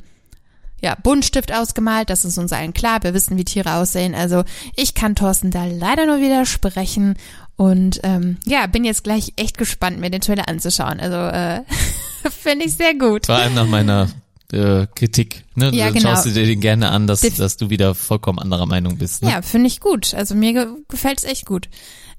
ja, 0.82 0.96
Buntstift 1.02 1.52
ausgemalt, 1.54 2.10
das 2.10 2.24
ist 2.26 2.38
uns 2.38 2.52
allen 2.54 2.74
klar, 2.74 3.02
wir 3.04 3.14
wissen, 3.14 3.38
wie 3.38 3.46
Tiere 3.46 3.76
aussehen. 3.76 4.14
Also 4.16 4.44
ich 4.76 4.94
kann 4.94 5.16
Thorsten 5.16 5.52
da 5.52 5.66
leider 5.66 6.06
nur 6.06 6.20
widersprechen 6.22 7.16
und 7.56 8.00
ähm, 8.04 8.38
ja, 8.46 8.68
bin 8.68 8.86
jetzt 8.86 9.04
gleich 9.04 9.34
echt 9.38 9.58
gespannt, 9.58 10.00
mir 10.00 10.10
den 10.12 10.22
Trailer 10.22 10.48
anzuschauen. 10.48 11.00
Also 11.00 11.16
äh, 11.16 11.64
finde 12.30 12.66
ich 12.66 12.76
sehr 12.76 12.94
gut. 12.94 13.26
Vor 13.26 13.36
allem 13.36 13.56
nach 13.56 13.66
meiner 13.68 14.10
äh, 14.54 14.86
Kritik. 14.96 15.44
Ne? 15.56 15.72
Ja, 15.74 15.86
Dann 15.86 15.96
genau. 15.96 16.10
schaust 16.10 16.28
du 16.28 16.30
dir 16.30 16.46
den 16.46 16.62
gerne 16.62 16.90
an, 16.90 17.08
dass, 17.08 17.22
Def- 17.22 17.38
dass 17.38 17.58
du 17.58 17.70
wieder 17.72 17.96
vollkommen 17.96 18.38
anderer 18.40 18.68
Meinung 18.68 18.98
bist. 18.98 19.24
Ne? 19.24 19.32
Ja, 19.32 19.42
finde 19.42 19.68
ich 19.68 19.80
gut. 19.80 20.14
Also 20.14 20.36
mir 20.36 20.54
ge 20.54 20.68
gefällt's 20.88 21.24
echt 21.24 21.46
gut. 21.48 21.68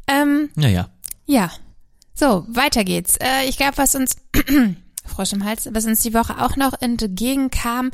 Ähm, 0.08 0.48
Naja. 0.56 0.88
Ja. 1.26 1.50
So, 2.14 2.44
weiter 2.48 2.82
geht's. 2.82 3.16
Äh, 3.18 3.48
ich 3.48 3.56
glaube, 3.56 3.76
was 3.78 3.94
uns 3.94 4.16
Frosch 5.06 5.32
im 5.32 5.44
Hals, 5.44 5.68
was 5.72 5.84
uns 5.86 6.02
die 6.02 6.12
Woche 6.14 6.42
auch 6.44 6.56
noch 6.56 6.72
entgegenkam, 6.80 7.90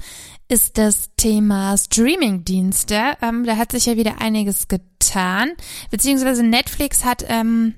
ist 0.48 0.78
das 0.78 1.10
Thema 1.16 1.76
Streamingdienste. 1.76 3.16
Ähm, 3.22 3.44
da 3.44 3.56
hat 3.56 3.72
sich 3.72 3.86
ja 3.86 3.96
wieder 3.96 4.20
einiges 4.20 4.68
getan. 4.68 5.52
Beziehungsweise 5.90 6.42
Netflix 6.42 7.04
hat 7.04 7.24
ähm, 7.28 7.74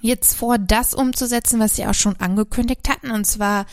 jetzt 0.00 0.36
vor, 0.36 0.58
das 0.58 0.94
umzusetzen, 0.94 1.60
was 1.60 1.76
sie 1.76 1.86
auch 1.86 1.94
schon 1.94 2.16
angekündigt 2.16 2.88
hatten, 2.88 3.10
und 3.10 3.26
zwar 3.26 3.66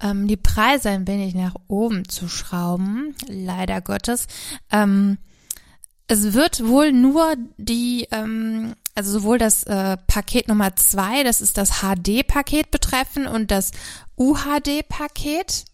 ähm, 0.00 0.28
die 0.28 0.36
Preise 0.36 0.90
ein 0.90 1.06
wenig 1.06 1.34
nach 1.34 1.54
oben 1.68 2.08
zu 2.08 2.28
schrauben, 2.28 3.14
leider 3.26 3.80
Gottes. 3.80 4.26
Ähm, 4.70 5.18
es 6.08 6.34
wird 6.34 6.66
wohl 6.66 6.92
nur 6.92 7.34
die, 7.56 8.06
ähm, 8.10 8.74
also 8.94 9.12
sowohl 9.12 9.38
das 9.38 9.64
äh, 9.64 9.96
Paket 10.06 10.48
Nummer 10.48 10.76
zwei, 10.76 11.22
das 11.24 11.40
ist 11.40 11.56
das 11.56 11.80
HD-Paket 11.80 12.70
betreffen 12.70 13.26
und 13.26 13.50
das 13.50 13.70
UHD-Paket. 14.16 15.64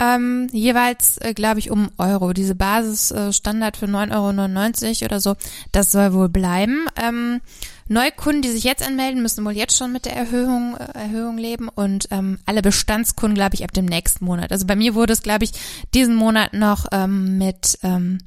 Ähm, 0.00 0.48
jeweils, 0.52 1.18
äh, 1.18 1.34
glaube 1.34 1.58
ich, 1.58 1.70
um 1.70 1.90
Euro. 1.98 2.32
Diese 2.32 2.54
Basisstandard 2.54 3.76
äh, 3.76 3.78
für 3.78 3.86
9,99 3.86 5.02
Euro 5.02 5.04
oder 5.04 5.20
so, 5.20 5.36
das 5.70 5.92
soll 5.92 6.14
wohl 6.14 6.28
bleiben. 6.28 6.86
Ähm, 6.96 7.40
Neukunden, 7.88 8.42
die 8.42 8.50
sich 8.50 8.64
jetzt 8.64 8.86
anmelden, 8.86 9.22
müssen 9.22 9.44
wohl 9.44 9.52
jetzt 9.52 9.76
schon 9.76 9.92
mit 9.92 10.06
der 10.06 10.16
Erhöhung, 10.16 10.76
äh, 10.76 10.98
Erhöhung 10.98 11.36
leben 11.36 11.68
und 11.68 12.08
ähm, 12.10 12.38
alle 12.46 12.62
Bestandskunden, 12.62 13.34
glaube 13.34 13.54
ich, 13.54 13.64
ab 13.64 13.72
dem 13.72 13.84
nächsten 13.84 14.24
Monat. 14.24 14.50
Also 14.50 14.66
bei 14.66 14.76
mir 14.76 14.94
wurde 14.94 15.12
es, 15.12 15.22
glaube 15.22 15.44
ich, 15.44 15.52
diesen 15.92 16.16
Monat 16.16 16.54
noch 16.54 16.86
ähm, 16.90 17.36
mit 17.36 17.78
ähm, 17.82 18.18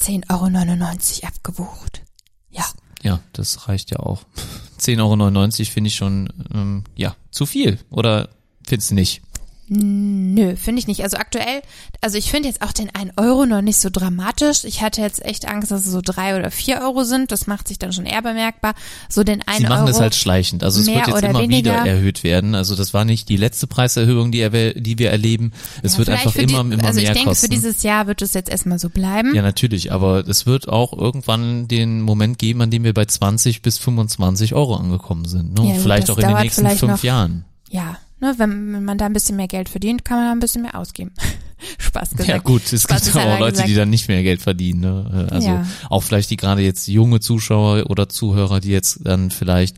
10,99 0.00 0.30
Euro 0.30 1.26
abgebucht. 1.28 2.02
Ja. 2.50 2.64
Ja, 3.02 3.20
das 3.34 3.68
reicht 3.68 3.90
ja 3.90 3.98
auch. 3.98 4.22
10,99 4.80 5.00
Euro 5.60 5.70
finde 5.70 5.88
ich 5.88 5.94
schon, 5.94 6.32
ähm, 6.52 6.84
ja, 6.96 7.14
zu 7.30 7.44
viel. 7.44 7.78
Oder 7.90 8.30
findest 8.66 8.90
du 8.90 8.94
nicht? 8.94 9.22
Nö, 9.66 10.56
finde 10.56 10.78
ich 10.80 10.86
nicht. 10.86 11.02
Also 11.02 11.16
aktuell, 11.16 11.62
also 12.02 12.18
ich 12.18 12.30
finde 12.30 12.48
jetzt 12.48 12.60
auch 12.62 12.72
den 12.72 12.90
1 12.94 13.12
Euro 13.16 13.46
noch 13.46 13.62
nicht 13.62 13.78
so 13.78 13.88
dramatisch. 13.90 14.64
Ich 14.64 14.82
hatte 14.82 15.00
jetzt 15.00 15.24
echt 15.24 15.48
Angst, 15.48 15.70
dass 15.70 15.86
es 15.86 15.92
so 15.92 16.00
drei 16.04 16.36
oder 16.38 16.50
vier 16.50 16.80
Euro 16.82 17.04
sind. 17.04 17.32
Das 17.32 17.46
macht 17.46 17.68
sich 17.68 17.78
dann 17.78 17.92
schon 17.92 18.04
eher 18.04 18.20
bemerkbar. 18.20 18.74
So 19.08 19.24
den 19.24 19.40
1 19.46 19.58
Sie 19.58 19.64
machen 19.64 19.80
Euro. 19.84 19.90
es 19.90 20.00
halt 20.00 20.14
schleichend. 20.14 20.62
Also 20.64 20.80
es 20.80 20.86
wird 20.86 21.06
jetzt 21.06 21.22
immer 21.22 21.40
weniger. 21.40 21.72
wieder 21.82 21.86
erhöht 21.90 22.22
werden. 22.24 22.54
Also 22.54 22.76
das 22.76 22.92
war 22.92 23.04
nicht 23.06 23.28
die 23.30 23.36
letzte 23.38 23.66
Preiserhöhung, 23.66 24.32
die, 24.32 24.40
erwäh- 24.42 24.78
die 24.78 24.98
wir 24.98 25.10
erleben. 25.10 25.52
Es 25.82 25.92
Ja, 25.92 25.98
wird 26.00 26.10
einfach 26.10 26.32
für 26.32 26.44
die, 26.46 26.52
immer, 26.54 26.60
immer 26.74 26.84
Also 26.84 27.00
mehr 27.00 27.10
ich 27.10 27.14
denke, 27.16 27.28
kosten. 27.30 27.46
für 27.46 27.50
dieses 27.50 27.82
Jahr 27.82 28.06
wird 28.06 28.20
es 28.20 28.34
jetzt 28.34 28.50
erstmal 28.50 28.78
so 28.78 28.90
bleiben. 28.90 29.34
ja, 29.34 29.40
natürlich, 29.42 29.92
aber 29.92 30.28
es 30.28 30.44
wird 30.46 30.68
auch 30.68 30.92
irgendwann 30.92 31.68
den 31.68 32.02
Moment 32.02 32.38
geben, 32.38 32.60
an 32.60 32.70
dem 32.70 32.84
wir 32.84 32.92
bei 32.92 33.06
20 33.06 33.62
bis 33.62 33.78
25 33.78 34.54
Euro 34.54 34.76
angekommen 34.76 35.24
sind. 35.24 35.58
Ne? 35.58 35.68
Ja, 35.70 35.74
vielleicht 35.80 36.08
das 36.10 36.16
auch 36.16 36.20
in 36.20 36.28
den 36.28 36.38
nächsten 36.38 36.68
fünf 36.70 37.02
Jahren. 37.02 37.44
Ja, 37.70 37.96
ne, 38.24 38.34
wenn, 38.38 38.84
man 38.84 38.98
da 38.98 39.06
ein 39.06 39.12
bisschen 39.12 39.36
mehr 39.36 39.48
Geld 39.48 39.68
verdient, 39.68 40.04
kann 40.04 40.18
man 40.18 40.26
da 40.26 40.32
ein 40.32 40.40
bisschen 40.40 40.62
mehr 40.62 40.78
ausgeben. 40.78 41.12
Spaß 41.78 42.10
gesagt. 42.10 42.28
Ja 42.28 42.38
gut, 42.38 42.72
es 42.72 42.82
Spaß 42.82 43.04
gibt 43.04 43.16
aber 43.16 43.34
auch 43.34 43.38
Leute, 43.38 43.52
gesagt. 43.52 43.68
die 43.68 43.74
dann 43.74 43.88
nicht 43.90 44.08
mehr 44.08 44.22
Geld 44.22 44.42
verdienen. 44.42 44.80
Ne? 44.80 45.28
Also 45.30 45.48
Ja. 45.48 45.66
auch 45.88 46.02
vielleicht 46.02 46.30
die 46.30 46.36
gerade 46.36 46.62
jetzt 46.62 46.88
junge 46.88 47.20
Zuschauer 47.20 47.88
oder 47.90 48.08
Zuhörer, 48.08 48.60
die 48.60 48.70
jetzt 48.70 49.00
dann 49.04 49.30
vielleicht 49.30 49.76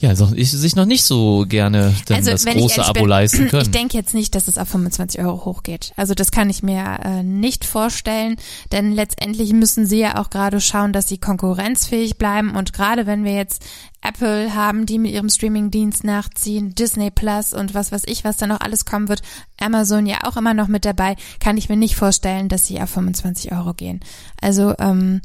ja 0.00 0.14
so, 0.14 0.30
ich, 0.34 0.52
sich 0.52 0.76
noch 0.76 0.86
nicht 0.86 1.02
so 1.02 1.44
gerne 1.48 1.94
das 2.06 2.28
Also, 2.28 2.48
ich 2.48 2.56
große 2.56 2.84
Abo 2.84 3.00
bin, 3.00 3.08
leisten 3.08 3.48
können. 3.50 3.62
Ich 3.62 3.70
denke 3.70 3.96
jetzt 3.96 4.14
nicht, 4.14 4.34
dass 4.34 4.46
es 4.46 4.56
auf 4.56 4.68
25 4.68 5.20
Euro 5.20 5.44
hochgeht. 5.44 5.92
Also 5.96 6.14
das 6.14 6.30
kann 6.30 6.48
ich 6.50 6.62
mir 6.62 7.00
äh, 7.02 7.22
nicht 7.22 7.64
vorstellen, 7.64 8.36
denn 8.70 8.92
letztendlich 8.92 9.52
müssen 9.52 9.86
sie 9.86 9.98
ja 9.98 10.20
auch 10.20 10.30
gerade 10.30 10.60
schauen, 10.60 10.92
dass 10.92 11.08
sie 11.08 11.18
konkurrenzfähig 11.18 12.16
bleiben 12.16 12.54
und 12.54 12.72
gerade 12.72 13.06
wenn 13.06 13.24
wir 13.24 13.32
jetzt 13.32 13.64
Apple 14.00 14.54
haben, 14.54 14.86
die 14.86 15.00
mit 15.00 15.12
ihrem 15.12 15.28
Streamingdienst 15.28 16.04
nachziehen, 16.04 16.74
Disney 16.76 17.10
Plus 17.10 17.52
und 17.52 17.74
was 17.74 17.90
weiß 17.90 18.02
ich, 18.06 18.22
was 18.22 18.36
da 18.36 18.46
noch 18.46 18.60
alles 18.60 18.84
kommen 18.84 19.08
wird, 19.08 19.22
Amazon 19.60 20.06
ja 20.06 20.18
auch 20.22 20.36
immer 20.36 20.54
noch 20.54 20.68
mit 20.68 20.84
dabei, 20.84 21.16
kann 21.40 21.56
ich 21.56 21.68
mir 21.68 21.76
nicht 21.76 21.96
vorstellen, 21.96 22.48
dass 22.48 22.66
sie 22.66 22.80
auf 22.80 22.90
25 22.90 23.50
Euro 23.50 23.74
gehen. 23.74 24.00
Also 24.40 24.74
ähm, 24.78 25.20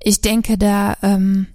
ich 0.00 0.20
denke 0.20 0.58
da, 0.58 0.96
ähm, 1.02 1.48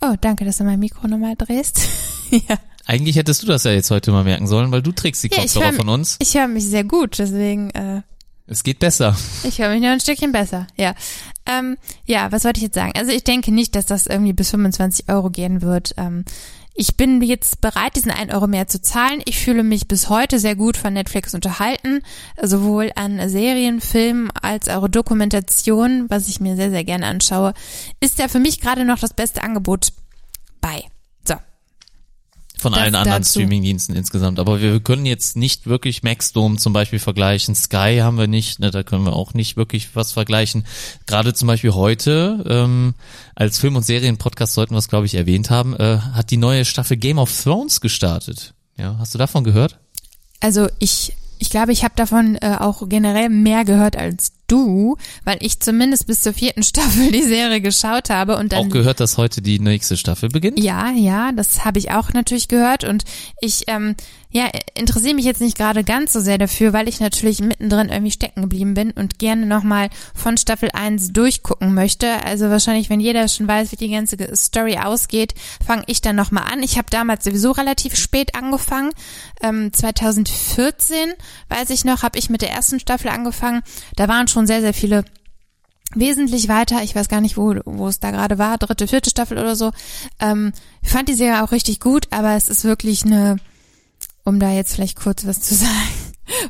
oh 0.00 0.14
danke, 0.20 0.44
dass 0.44 0.58
du 0.58 0.64
mein 0.64 0.78
Mikro 0.78 1.06
nochmal 1.08 1.34
drehst. 1.36 1.80
ja. 2.30 2.56
Eigentlich 2.86 3.16
hättest 3.16 3.42
du 3.42 3.46
das 3.46 3.64
ja 3.64 3.72
jetzt 3.72 3.90
heute 3.90 4.12
mal 4.12 4.22
merken 4.24 4.46
sollen, 4.46 4.70
weil 4.70 4.82
du 4.82 4.92
trägst 4.92 5.22
die 5.24 5.28
Kopfhörer 5.28 5.66
hör- 5.66 5.72
von 5.72 5.88
uns. 5.88 6.16
Ich 6.20 6.34
höre 6.36 6.46
mich 6.48 6.64
sehr 6.66 6.84
gut, 6.84 7.18
deswegen, 7.18 7.70
äh, 7.70 8.02
Es 8.46 8.62
geht 8.62 8.78
besser. 8.78 9.16
ich 9.42 9.58
höre 9.58 9.70
mich 9.70 9.80
nur 9.80 9.90
ein 9.90 10.00
Stückchen 10.00 10.30
besser. 10.32 10.66
Ja. 10.76 10.94
Ähm, 11.46 11.76
ja, 12.04 12.30
was 12.30 12.44
wollte 12.44 12.58
ich 12.58 12.64
jetzt 12.64 12.74
sagen? 12.74 12.92
Also 12.96 13.10
ich 13.12 13.24
denke 13.24 13.52
nicht, 13.52 13.74
dass 13.74 13.86
das 13.86 14.06
irgendwie 14.06 14.32
bis 14.32 14.50
25 14.50 15.08
Euro 15.08 15.30
gehen 15.30 15.62
wird. 15.62 15.94
Ähm, 15.96 16.24
ich 16.76 16.96
bin 16.96 17.22
jetzt 17.22 17.60
bereit, 17.60 17.96
diesen 17.96 18.10
1 18.10 18.32
Euro 18.32 18.46
mehr 18.46 18.68
zu 18.68 18.80
zahlen. 18.80 19.22
Ich 19.24 19.38
fühle 19.38 19.62
mich 19.62 19.88
bis 19.88 20.08
heute 20.08 20.38
sehr 20.38 20.54
gut 20.54 20.76
von 20.76 20.92
Netflix 20.92 21.34
unterhalten, 21.34 22.02
sowohl 22.40 22.92
an 22.94 23.28
Serien, 23.28 23.80
Filmen 23.80 24.30
als 24.42 24.68
auch 24.68 24.86
Dokumentation, 24.86 26.06
was 26.08 26.28
ich 26.28 26.38
mir 26.38 26.54
sehr, 26.54 26.70
sehr 26.70 26.84
gerne 26.84 27.06
anschaue. 27.06 27.54
Ist 28.00 28.20
da 28.20 28.28
für 28.28 28.40
mich 28.40 28.60
gerade 28.60 28.84
noch 28.84 28.98
das 28.98 29.14
beste 29.14 29.42
Angebot 29.42 29.92
bei. 30.60 30.84
Von 32.58 32.72
Das 32.72 32.82
allen 32.82 32.94
anderen. 32.94 33.22
Streamingdiensten 33.22 33.94
insgesamt. 33.94 34.38
Aber 34.38 34.60
wir 34.62 34.80
können 34.80 35.04
jetzt 35.04 35.36
nicht 35.36 35.66
wirklich 35.66 36.02
Maxdome 36.02 36.56
zum 36.56 36.72
Beispiel 36.72 36.98
vergleichen. 36.98 37.54
Sky 37.54 37.98
haben 38.00 38.16
wir 38.16 38.28
nicht, 38.28 38.60
ne, 38.60 38.70
da 38.70 38.82
können 38.82 39.04
wir 39.04 39.12
auch 39.12 39.34
nicht 39.34 39.56
wirklich 39.58 39.94
was 39.94 40.12
vergleichen. 40.12 40.64
Gerade 41.06 41.34
zum 41.34 41.48
Beispiel 41.48 41.72
heute, 41.72 42.44
ähm, 42.48 42.94
als 43.34 43.58
Film- 43.58 43.76
und 43.76 43.84
Serienpodcast 43.84 44.54
sollten 44.54 44.74
wir 44.74 44.78
es, 44.78 44.88
glaube 44.88 45.04
ich, 45.04 45.14
erwähnt 45.14 45.50
haben, 45.50 45.76
äh, 45.76 45.98
hat 45.98 46.30
die 46.30 46.38
neue 46.38 46.64
Staffel 46.64 46.96
Game 46.96 47.18
of 47.18 47.30
Thrones 47.42 47.82
gestartet. 47.82 48.54
Ja, 48.78 48.96
hast 48.98 49.12
du 49.14 49.18
davon 49.18 49.44
gehört? 49.44 49.78
Also 50.40 50.68
ich, 50.78 51.14
ich 51.38 51.50
glaube, 51.50 51.72
ich 51.72 51.84
habe 51.84 51.94
davon 51.96 52.36
äh, 52.36 52.56
auch 52.58 52.88
generell 52.88 53.28
mehr 53.28 53.64
gehört 53.64 53.96
als 53.96 54.32
du, 54.46 54.96
weil 55.24 55.38
ich 55.40 55.60
zumindest 55.60 56.06
bis 56.06 56.22
zur 56.22 56.32
vierten 56.32 56.62
Staffel 56.62 57.10
die 57.12 57.22
Serie 57.22 57.60
geschaut 57.60 58.10
habe 58.10 58.36
und 58.36 58.52
dann 58.52 58.66
auch 58.66 58.68
gehört, 58.68 59.00
dass 59.00 59.18
heute 59.18 59.42
die 59.42 59.58
nächste 59.58 59.96
Staffel 59.96 60.28
beginnt? 60.28 60.58
ja, 60.58 60.90
ja, 60.90 61.32
das 61.32 61.64
habe 61.64 61.78
ich 61.78 61.90
auch 61.90 62.12
natürlich 62.12 62.48
gehört 62.48 62.84
und 62.84 63.04
ich 63.40 63.64
ähm, 63.68 63.94
ja 64.30 64.48
interessiere 64.74 65.14
mich 65.14 65.24
jetzt 65.24 65.40
nicht 65.40 65.56
gerade 65.56 65.84
ganz 65.84 66.12
so 66.12 66.20
sehr 66.20 66.38
dafür, 66.38 66.72
weil 66.72 66.88
ich 66.88 67.00
natürlich 67.00 67.40
mittendrin 67.40 67.88
irgendwie 67.88 68.10
stecken 68.10 68.42
geblieben 68.42 68.74
bin 68.74 68.90
und 68.90 69.18
gerne 69.18 69.46
nochmal 69.46 69.88
von 70.14 70.36
Staffel 70.36 70.70
1 70.72 71.12
durchgucken 71.12 71.74
möchte. 71.74 72.22
Also 72.24 72.50
wahrscheinlich, 72.50 72.90
wenn 72.90 73.00
jeder 73.00 73.28
schon 73.28 73.48
weiß, 73.48 73.72
wie 73.72 73.76
die 73.76 73.90
ganze 73.90 74.16
Story 74.36 74.78
ausgeht, 74.78 75.34
fange 75.64 75.84
ich 75.86 76.00
dann 76.00 76.16
nochmal 76.16 76.44
an. 76.52 76.62
Ich 76.62 76.76
habe 76.76 76.88
damals 76.90 77.24
sowieso 77.24 77.52
relativ 77.52 77.96
spät 77.96 78.34
angefangen. 78.34 78.92
Ähm, 79.40 79.72
2014, 79.72 80.96
weiß 81.48 81.70
ich 81.70 81.84
noch, 81.84 82.02
habe 82.02 82.18
ich 82.18 82.28
mit 82.28 82.42
der 82.42 82.50
ersten 82.50 82.78
Staffel 82.80 83.08
angefangen. 83.08 83.62
Da 83.96 84.08
waren 84.08 84.28
schon 84.28 84.35
sehr, 84.44 84.60
sehr 84.60 84.74
viele 84.74 85.04
wesentlich 85.94 86.48
weiter. 86.48 86.82
Ich 86.82 86.94
weiß 86.94 87.08
gar 87.08 87.20
nicht, 87.20 87.36
wo, 87.36 87.54
wo 87.64 87.86
es 87.88 88.00
da 88.00 88.10
gerade 88.10 88.38
war, 88.38 88.58
dritte, 88.58 88.88
vierte 88.88 89.08
Staffel 89.10 89.38
oder 89.38 89.54
so. 89.56 89.70
Ähm, 90.20 90.52
ich 90.82 90.90
fand 90.90 91.08
die 91.08 91.14
Serie 91.14 91.44
auch 91.44 91.52
richtig 91.52 91.80
gut, 91.80 92.08
aber 92.10 92.34
es 92.34 92.48
ist 92.48 92.64
wirklich 92.64 93.04
eine, 93.04 93.36
um 94.24 94.40
da 94.40 94.50
jetzt 94.52 94.74
vielleicht 94.74 94.98
kurz 95.00 95.26
was 95.26 95.40
zu 95.40 95.54
sagen. 95.54 95.70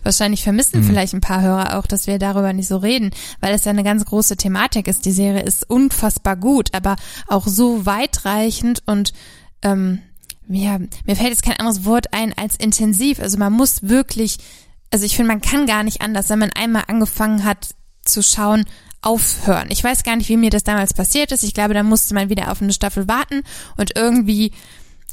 Wahrscheinlich 0.03 0.43
vermissen 0.43 0.81
Mhm. 0.81 0.85
vielleicht 0.85 1.13
ein 1.13 1.21
paar 1.21 1.43
Hörer 1.43 1.79
auch, 1.79 1.87
dass 1.87 2.07
wir 2.07 2.19
darüber 2.19 2.55
nicht 2.55 2.67
so 2.67 2.79
reden, 2.79 3.11
weil 3.41 3.55
es 3.55 3.65
ja 3.67 3.71
eine 3.73 3.85
ganz 3.85 4.07
große 4.07 4.39
Thematik 4.39 4.89
ist. 4.89 5.05
Die 5.05 5.13
Serie 5.13 5.43
ist 5.43 5.69
unfassbar 5.69 6.35
gut, 6.37 6.71
aber 6.73 6.97
auch 7.29 7.47
so 7.47 7.85
weitreichend 7.85 8.83
und 8.87 9.13
ähm, 9.61 10.01
ja, 10.49 10.79
mir 11.05 11.17
fällt 11.17 11.31
jetzt 11.31 11.43
kein 11.43 11.59
anderes 11.59 11.85
Wort 11.85 12.15
ein 12.15 12.33
als 12.39 12.57
intensiv. 12.57 13.21
Also 13.21 13.37
man 13.37 13.53
muss 13.53 13.83
wirklich, 13.83 14.39
also 14.91 15.05
ich 15.05 15.17
finde, 15.17 15.33
man 15.33 15.41
kann 15.41 15.67
gar 15.67 15.83
nicht 15.83 16.01
anders, 16.01 16.29
wenn 16.29 16.39
man 16.39 16.51
einmal 16.51 16.85
angefangen 16.89 17.45
hat 17.45 17.69
zu 18.05 18.23
schauen, 18.23 18.65
aufhören. 19.03 19.69
Ich 19.71 19.83
weiß 19.85 20.03
gar 20.03 20.17
nicht, 20.17 20.29
wie 20.29 20.37
mir 20.37 20.51
das 20.51 20.65
damals 20.65 20.95
passiert 20.95 21.33
ist. 21.33 21.45
Ich 21.45 21.55
glaube, 21.55 21.75
da 21.75 21.83
musste 21.83 22.15
man 22.15 22.29
wieder 22.29 22.51
auf 22.51 22.61
eine 22.61 22.73
Staffel 22.73 23.09
warten 23.09 23.43
und 23.77 23.97
irgendwie 23.97 24.53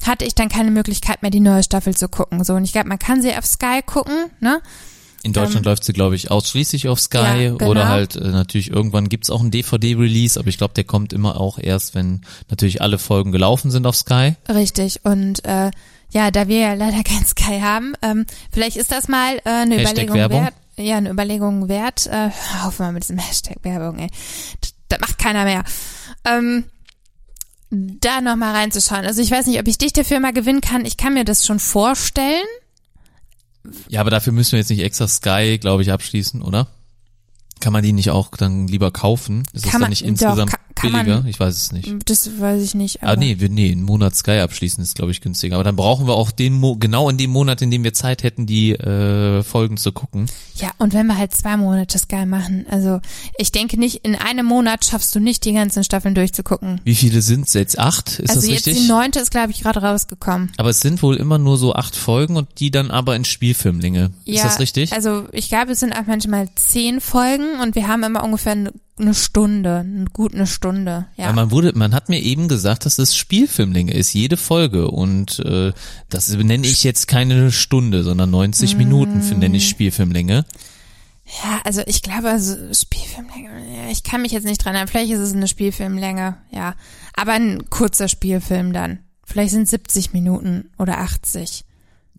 hatte 0.05 0.25
ich 0.25 0.35
dann 0.35 0.49
keine 0.49 0.71
Möglichkeit 0.71 1.21
mehr, 1.21 1.31
die 1.31 1.39
neue 1.39 1.63
Staffel 1.63 1.95
zu 1.95 2.09
gucken. 2.09 2.43
So, 2.43 2.53
und 2.55 2.63
ich 2.63 2.71
glaube, 2.71 2.89
man 2.89 2.99
kann 2.99 3.21
sie 3.21 3.35
auf 3.35 3.45
Sky 3.45 3.81
gucken, 3.85 4.31
ne? 4.39 4.61
In 5.25 5.31
Deutschland 5.31 5.65
läuft 5.65 5.85
sie, 5.85 5.93
glaube 5.93 6.15
ich, 6.15 6.31
ausschließlich 6.31 6.89
auf 6.89 6.99
Sky 6.99 7.17
Ja, 7.17 7.33
genau. 7.51 7.69
oder 7.69 7.87
halt 7.87 8.17
äh, 8.17 8.27
natürlich 8.27 8.69
irgendwann 8.69 9.07
gibt's 9.07 9.29
auch 9.29 9.39
einen 9.39 9.51
DVD-Release, 9.51 10.37
aber 10.37 10.49
ich 10.49 10.57
glaube, 10.57 10.73
der 10.73 10.83
kommt 10.83 11.13
immer 11.13 11.39
auch 11.39 11.57
erst, 11.59 11.95
wenn 11.95 12.21
natürlich 12.49 12.81
alle 12.81 12.97
Folgen 12.97 13.31
gelaufen 13.31 13.71
sind 13.71 13.85
auf 13.85 13.95
Sky. 13.95 14.35
Richtig. 14.49 15.05
Und 15.05 15.45
äh, 15.45 15.71
ja, 16.13 16.31
da 16.31 16.47
wir 16.47 16.59
ja 16.59 16.73
leider 16.73 17.03
kein 17.03 17.25
Sky 17.25 17.59
haben, 17.61 17.93
ähm, 18.01 18.25
vielleicht 18.51 18.77
ist 18.77 18.91
das 18.91 19.07
mal 19.07 19.37
äh, 19.45 19.49
eine 19.49 19.75
Hashtag 19.75 19.91
Überlegung 19.93 20.15
Werbung. 20.17 20.43
wert. 20.43 20.53
Ja, 20.77 20.97
eine 20.97 21.09
Überlegung 21.11 21.67
wert. 21.69 22.07
Äh, 22.07 22.29
hör 22.31 22.67
auf 22.67 22.79
mal 22.79 22.91
mit 22.93 23.03
diesem 23.03 23.17
Hashtag 23.19 23.57
Werbung, 23.63 23.99
ey. 23.99 24.09
Das, 24.61 24.73
das 24.89 24.99
macht 25.01 25.17
keiner 25.19 25.43
mehr. 25.43 25.63
Ähm, 26.25 26.63
da 27.69 28.21
nochmal 28.21 28.55
reinzuschauen. 28.55 29.05
Also 29.05 29.21
ich 29.21 29.29
weiß 29.31 29.47
nicht, 29.47 29.59
ob 29.59 29.67
ich 29.67 29.77
dich 29.77 29.93
dafür 29.93 30.19
mal 30.19 30.33
gewinnen 30.33 30.61
kann. 30.61 30.85
Ich 30.85 30.97
kann 30.97 31.13
mir 31.15 31.25
das 31.25 31.45
schon 31.45 31.59
vorstellen. 31.59 32.45
Ja, 33.87 34.01
aber 34.01 34.09
dafür 34.11 34.33
müssen 34.33 34.53
wir 34.53 34.59
jetzt 34.59 34.69
nicht 34.69 34.81
extra 34.83 35.07
Sky, 35.07 35.57
glaube 35.59 35.81
ich, 35.83 35.91
abschließen, 35.91 36.41
oder? 36.41 36.67
Kann 37.59 37.71
man 37.73 37.81
die 37.83 37.93
nicht 37.93 38.09
auch 38.11 38.29
dann 38.35 38.67
lieber 38.67 38.91
kaufen? 38.91 39.43
Ist 39.53 39.63
das 39.65 39.71
Kann 39.71 39.73
dann 39.73 39.81
man- 39.81 39.89
nicht 39.91 40.01
doch, 40.03 40.07
insgesamt 40.07 40.51
kann- 40.51 40.59
kann 40.75 40.91
man- 40.91 41.05
billiger? 41.05 41.25
ich 41.27 41.39
weiß 41.39 41.55
es 41.55 41.71
nicht. 41.71 41.93
Das 42.05 42.29
weiß 42.39 42.61
ich 42.61 42.75
nicht. 42.75 43.03
Aber 43.03 43.11
Ah, 43.13 43.15
nee, 43.15 43.35
wir, 43.39 43.49
nee, 43.49 43.71
einen 43.71 43.83
Monat 43.83 44.15
Sky 44.15 44.39
abschließen 44.39 44.83
ist, 44.83 44.95
glaube 44.95 45.11
ich, 45.11 45.21
günstiger. 45.21 45.55
Aber 45.55 45.63
dann 45.63 45.75
brauchen 45.75 46.07
wir 46.07 46.13
auch 46.13 46.31
den, 46.31 46.53
Mo 46.53 46.75
genau 46.75 47.09
in 47.09 47.17
dem 47.17 47.29
Monat, 47.31 47.61
in 47.61 47.71
dem 47.71 47.83
wir 47.83 47.93
Zeit 47.93 48.23
hätten, 48.23 48.45
die 48.45 48.71
äh, 48.71 49.43
Folgen 49.43 49.77
zu 49.77 49.91
gucken. 49.91 50.25
Ja, 50.55 50.71
und 50.77 50.93
wenn 50.93 51.07
wir 51.07 51.17
halt 51.17 51.33
zwei 51.33 51.57
Monate 51.57 51.97
Sky 51.97 52.25
machen, 52.25 52.65
also 52.69 52.99
ich 53.37 53.51
denke 53.51 53.77
nicht, 53.79 53.97
in 54.05 54.15
einem 54.15 54.45
Monat 54.45 54.85
schaffst 54.85 55.13
du 55.15 55.19
nicht 55.19 55.45
die 55.45 55.53
ganzen 55.53 55.83
Staffeln 55.83 56.15
durchzugucken. 56.15 56.81
Wie 56.83 56.95
viele 56.95 57.21
sind's 57.21 57.53
jetzt? 57.53 57.79
Acht? 57.79 58.19
Ist 58.19 58.29
also 58.29 58.41
das 58.41 58.49
jetzt 58.49 58.67
richtig? 58.67 58.83
die 58.83 58.87
neunte 58.89 59.19
ist, 59.19 59.31
glaube 59.31 59.51
ich, 59.51 59.61
gerade 59.61 59.81
rausgekommen. 59.81 60.51
aber 60.57 60.69
es 60.69 60.79
sind 60.79 61.01
wohl 61.01 61.15
immer 61.17 61.37
nur 61.37 61.57
so 61.57 61.73
acht 61.73 61.95
Folgen 61.95 62.35
und 62.37 62.47
die 62.59 62.71
dann 62.71 62.91
aber 62.91 63.15
in 63.15 63.25
Spielfilmlänge. 63.25 64.11
ist 64.25 64.43
das 64.43 64.59
richtig? 64.59 64.93
Also 64.93 65.25
ich 65.31 65.49
glaube, 65.49 65.71
es 65.71 65.79
sind 65.79 65.93
auch 65.93 66.05
manchmal 66.07 66.47
zehn 66.55 67.01
Folgen 67.01 67.59
und 67.61 67.75
wir 67.75 67.87
haben 67.87 68.03
immer 68.03 68.23
ungefähr 68.23 68.53
eine, 68.53 68.73
eine 68.99 69.13
Stunde, 69.13 69.77
eine, 69.79 70.05
gut 70.05 70.33
eine 70.33 70.47
Stunde. 70.47 71.07
Ja. 71.17 71.27
Weil 71.27 71.33
man 71.33 71.51
wurde, 71.51 71.73
man 71.75 71.93
hat 71.93 72.09
mir 72.09 72.19
eben 72.21 72.47
gesagt, 72.47 72.85
dass 72.85 72.99
es 72.99 73.15
Spielfilmlänge 73.15 73.93
ist, 73.93 74.13
jede 74.13 74.37
Folge. 74.37 74.89
Und 74.91 75.39
äh, 75.39 75.73
das 76.09 76.29
nenne 76.29 76.67
ich 76.67 76.83
jetzt 76.83 77.07
keine 77.07 77.51
Stunde, 77.51 78.03
sondern 78.03 78.29
90 78.29 78.75
Minuten 78.77 79.21
für 79.21 79.35
nenne 79.35 79.57
ich 79.57 79.67
Spielfilmlänge. 79.67 80.45
ja, 81.43 81.61
also 81.63 81.81
ich 81.85 82.01
glaube, 82.01 82.29
also 82.29 82.55
Spielfilmlänge, 82.73 83.49
ja, 83.75 83.91
ich 83.91 84.03
kann 84.03 84.21
mich 84.21 84.31
jetzt 84.31 84.45
nicht 84.45 84.63
dran 84.63 84.75
erinnern. 84.75 84.89
Vielleicht 84.89 85.11
ist 85.11 85.19
es 85.19 85.33
eine 85.33 85.47
Spielfilmlänge, 85.47 86.37
ja. 86.51 86.75
Aber 87.15 87.33
ein 87.33 87.69
kurzer 87.69 88.07
Spielfilm 88.07 88.73
dann. 88.73 88.99
Vielleicht 89.25 89.51
sind 89.51 89.67
70 89.67 90.13
Minuten 90.13 90.69
oder 90.77 90.99
80. 90.99 91.65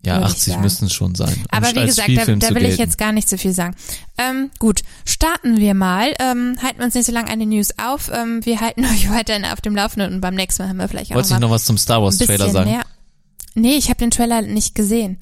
Ja, 0.05 0.15
Würde 0.17 0.27
ich 0.27 0.33
80 0.33 0.53
sagen. 0.53 0.63
müssen 0.63 0.85
es 0.85 0.93
schon 0.93 1.15
sein. 1.15 1.43
Aber 1.49 1.73
wie 1.73 1.79
als 1.79 1.95
gesagt, 1.95 2.09
da, 2.15 2.35
da 2.49 2.55
will 2.55 2.65
ich 2.65 2.77
jetzt 2.77 2.97
gar 2.97 3.11
nicht 3.11 3.27
so 3.27 3.37
viel 3.37 3.51
sagen. 3.51 3.75
Ähm, 4.17 4.51
gut, 4.59 4.81
starten 5.05 5.57
wir 5.57 5.73
mal. 5.73 6.13
Ähm, 6.19 6.55
halten 6.61 6.77
wir 6.79 6.85
uns 6.85 6.93
nicht 6.93 7.05
so 7.05 7.11
lange 7.11 7.31
an 7.31 7.39
den 7.39 7.49
News 7.49 7.69
auf. 7.77 8.11
Ähm, 8.13 8.45
wir 8.45 8.61
halten 8.61 8.85
euch 8.85 9.09
weiterhin 9.09 9.45
auf 9.45 9.61
dem 9.61 9.75
Laufenden 9.75 10.13
und 10.13 10.21
beim 10.21 10.35
nächsten 10.35 10.63
Mal 10.63 10.69
haben 10.69 10.77
wir 10.77 10.87
vielleicht 10.87 11.11
auch 11.11 11.15
Wolltest 11.15 11.33
noch, 11.33 11.39
noch 11.39 11.49
mal 11.49 11.55
was 11.55 11.65
zum 11.65 11.77
Star 11.77 12.01
Wars 12.01 12.17
Trailer 12.17 12.49
sagen? 12.49 12.69
mehr. 12.69 12.83
Nee, 13.55 13.75
ich 13.75 13.89
habe 13.89 13.97
den 13.97 14.11
Trailer 14.11 14.41
nicht 14.41 14.75
gesehen. 14.75 15.17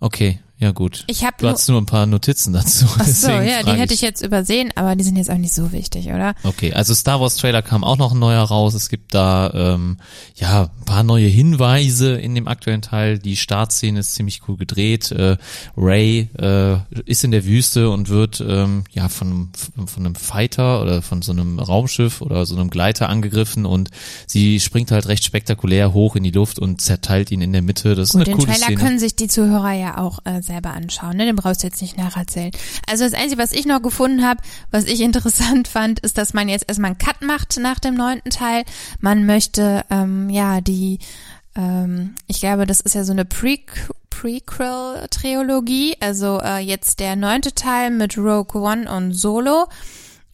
Okay, 0.00 0.40
ja 0.58 0.72
gut. 0.72 1.04
Ich 1.06 1.22
habe 1.24 1.34
Du 1.38 1.44
nur, 1.44 1.52
hast 1.52 1.68
nur 1.68 1.80
ein 1.80 1.86
paar 1.86 2.06
Notizen 2.06 2.52
dazu. 2.52 2.86
ach 2.98 3.04
so, 3.06 3.28
ja, 3.30 3.62
die 3.62 3.72
hätte 3.72 3.92
ich 3.94 4.00
jetzt 4.00 4.22
übersehen, 4.24 4.72
aber 4.74 4.96
die 4.96 5.04
sind 5.04 5.16
jetzt 5.16 5.30
auch 5.30 5.36
nicht 5.36 5.52
so 5.52 5.72
wichtig, 5.72 6.06
oder? 6.08 6.34
Okay, 6.44 6.72
also 6.72 6.94
Star 6.94 7.20
Wars 7.20 7.36
Trailer 7.36 7.62
kam 7.62 7.84
auch 7.84 7.98
noch 7.98 8.12
ein 8.12 8.18
neuer 8.18 8.42
raus. 8.42 8.74
Es 8.74 8.88
gibt 8.88 9.12
da 9.14 9.50
ähm, 9.54 9.98
ja 10.36 10.70
ein 10.78 10.84
paar 10.86 11.02
neue 11.02 11.26
Hinweise 11.28 12.14
in 12.16 12.34
dem 12.34 12.48
aktuellen 12.48 12.82
Teil. 12.82 13.18
Die 13.18 13.36
Startszene 13.36 14.00
ist 14.00 14.14
ziemlich 14.14 14.42
cool 14.48 14.56
gedreht. 14.56 15.10
Äh, 15.12 15.36
Ray 15.76 16.28
äh, 16.38 16.78
ist 17.04 17.22
in 17.24 17.30
der 17.32 17.44
Wüste 17.44 17.90
und 17.90 18.08
wird 18.08 18.42
ähm, 18.46 18.84
ja 18.92 19.08
von 19.08 19.50
von 19.86 20.06
einem 20.06 20.14
Fighter 20.14 20.80
oder 20.82 21.02
von 21.02 21.20
so 21.22 21.32
einem 21.32 21.58
Raumschiff 21.58 22.20
oder 22.22 22.46
so 22.46 22.56
einem 22.56 22.70
Gleiter 22.70 23.08
angegriffen 23.08 23.66
und 23.66 23.90
sie 24.26 24.58
springt 24.60 24.90
halt 24.90 25.06
recht 25.08 25.24
spektakulär 25.24 25.92
hoch 25.92 26.16
in 26.16 26.22
die 26.24 26.30
Luft 26.30 26.58
und 26.58 26.80
zerteilt 26.80 27.30
ihn 27.30 27.42
in 27.42 27.52
der 27.52 27.62
Mitte. 27.62 27.94
Das 27.94 28.08
ist 28.08 28.12
Gut, 28.12 28.22
eine 28.22 28.24
den 28.24 28.34
coole 28.36 28.46
Trailer 28.52 28.66
Szene. 28.66 28.80
können 28.80 28.98
sich 28.98 29.16
die 29.16 29.28
Zuhörer 29.28 29.72
ja 29.72 29.98
auch 29.98 30.20
äh, 30.24 30.40
selber 30.46 30.70
anschauen, 30.70 31.16
ne? 31.16 31.26
Den 31.26 31.36
brauchst 31.36 31.62
du 31.62 31.66
jetzt 31.66 31.82
nicht 31.82 31.96
nacherzählen. 31.96 32.52
Also 32.88 33.04
das 33.04 33.14
Einzige, 33.14 33.42
was 33.42 33.52
ich 33.52 33.66
noch 33.66 33.82
gefunden 33.82 34.24
habe, 34.24 34.40
was 34.70 34.84
ich 34.84 35.00
interessant 35.02 35.68
fand, 35.68 36.00
ist, 36.00 36.18
dass 36.18 36.34
man 36.34 36.48
jetzt 36.48 36.68
erstmal 36.68 36.92
einen 36.92 36.98
Cut 36.98 37.22
macht 37.22 37.58
nach 37.58 37.78
dem 37.78 37.94
neunten 37.94 38.30
Teil. 38.30 38.64
Man 39.00 39.26
möchte 39.26 39.84
ähm, 39.90 40.30
ja 40.30 40.60
die, 40.60 40.98
ähm, 41.54 42.14
ich 42.26 42.40
glaube, 42.40 42.66
das 42.66 42.80
ist 42.80 42.94
ja 42.94 43.04
so 43.04 43.12
eine 43.12 43.24
Pre 43.24 43.58
Prequel-Trilogie, 44.10 45.96
also 46.00 46.40
äh, 46.40 46.58
jetzt 46.58 47.00
der 47.00 47.16
neunte 47.16 47.54
Teil 47.54 47.90
mit 47.90 48.16
Rogue 48.16 48.62
One 48.62 48.90
und 48.90 49.12
Solo. 49.12 49.66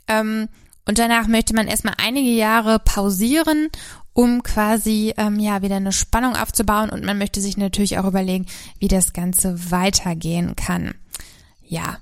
Ähm, 0.07 0.49
und 0.87 0.99
danach 0.99 1.27
möchte 1.27 1.55
man 1.55 1.67
erstmal 1.67 1.95
einige 1.99 2.31
Jahre 2.31 2.79
pausieren, 2.79 3.71
um 4.15 4.43
quasi 4.43 5.15
ähm, 5.17 5.39
ja 5.39 5.63
wieder 5.63 5.77
eine 5.77 5.93
Spannung 5.93 6.37
aufzubauen 6.37 6.91
und 6.91 7.05
man 7.05 7.19
möchte 7.19 7.41
sich 7.41 7.57
natürlich 7.57 7.99
auch 7.99 8.05
überlegen, 8.05 8.47
wie 8.79 8.89
das 8.89 9.13
Ganze 9.13 9.71
weitergehen 9.71 10.55
kann. 10.57 10.95
Ja. 11.63 11.99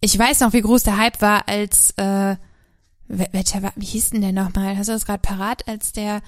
Ich 0.00 0.18
weiß 0.18 0.40
noch, 0.40 0.52
wie 0.52 0.60
groß 0.62 0.82
der 0.84 0.98
Hype 0.98 1.20
war, 1.20 1.48
als 1.48 1.90
äh, 1.96 2.36
wel- 3.08 3.32
welcher 3.32 3.62
war, 3.62 3.72
wie 3.76 3.86
hieß 3.86 4.10
denn 4.10 4.20
der 4.22 4.32
nochmal? 4.32 4.76
Hast 4.76 4.88
du 4.88 4.92
das 4.92 5.06
gerade 5.06 5.20
parat, 5.20 5.66
als 5.68 5.92
der 5.92 6.22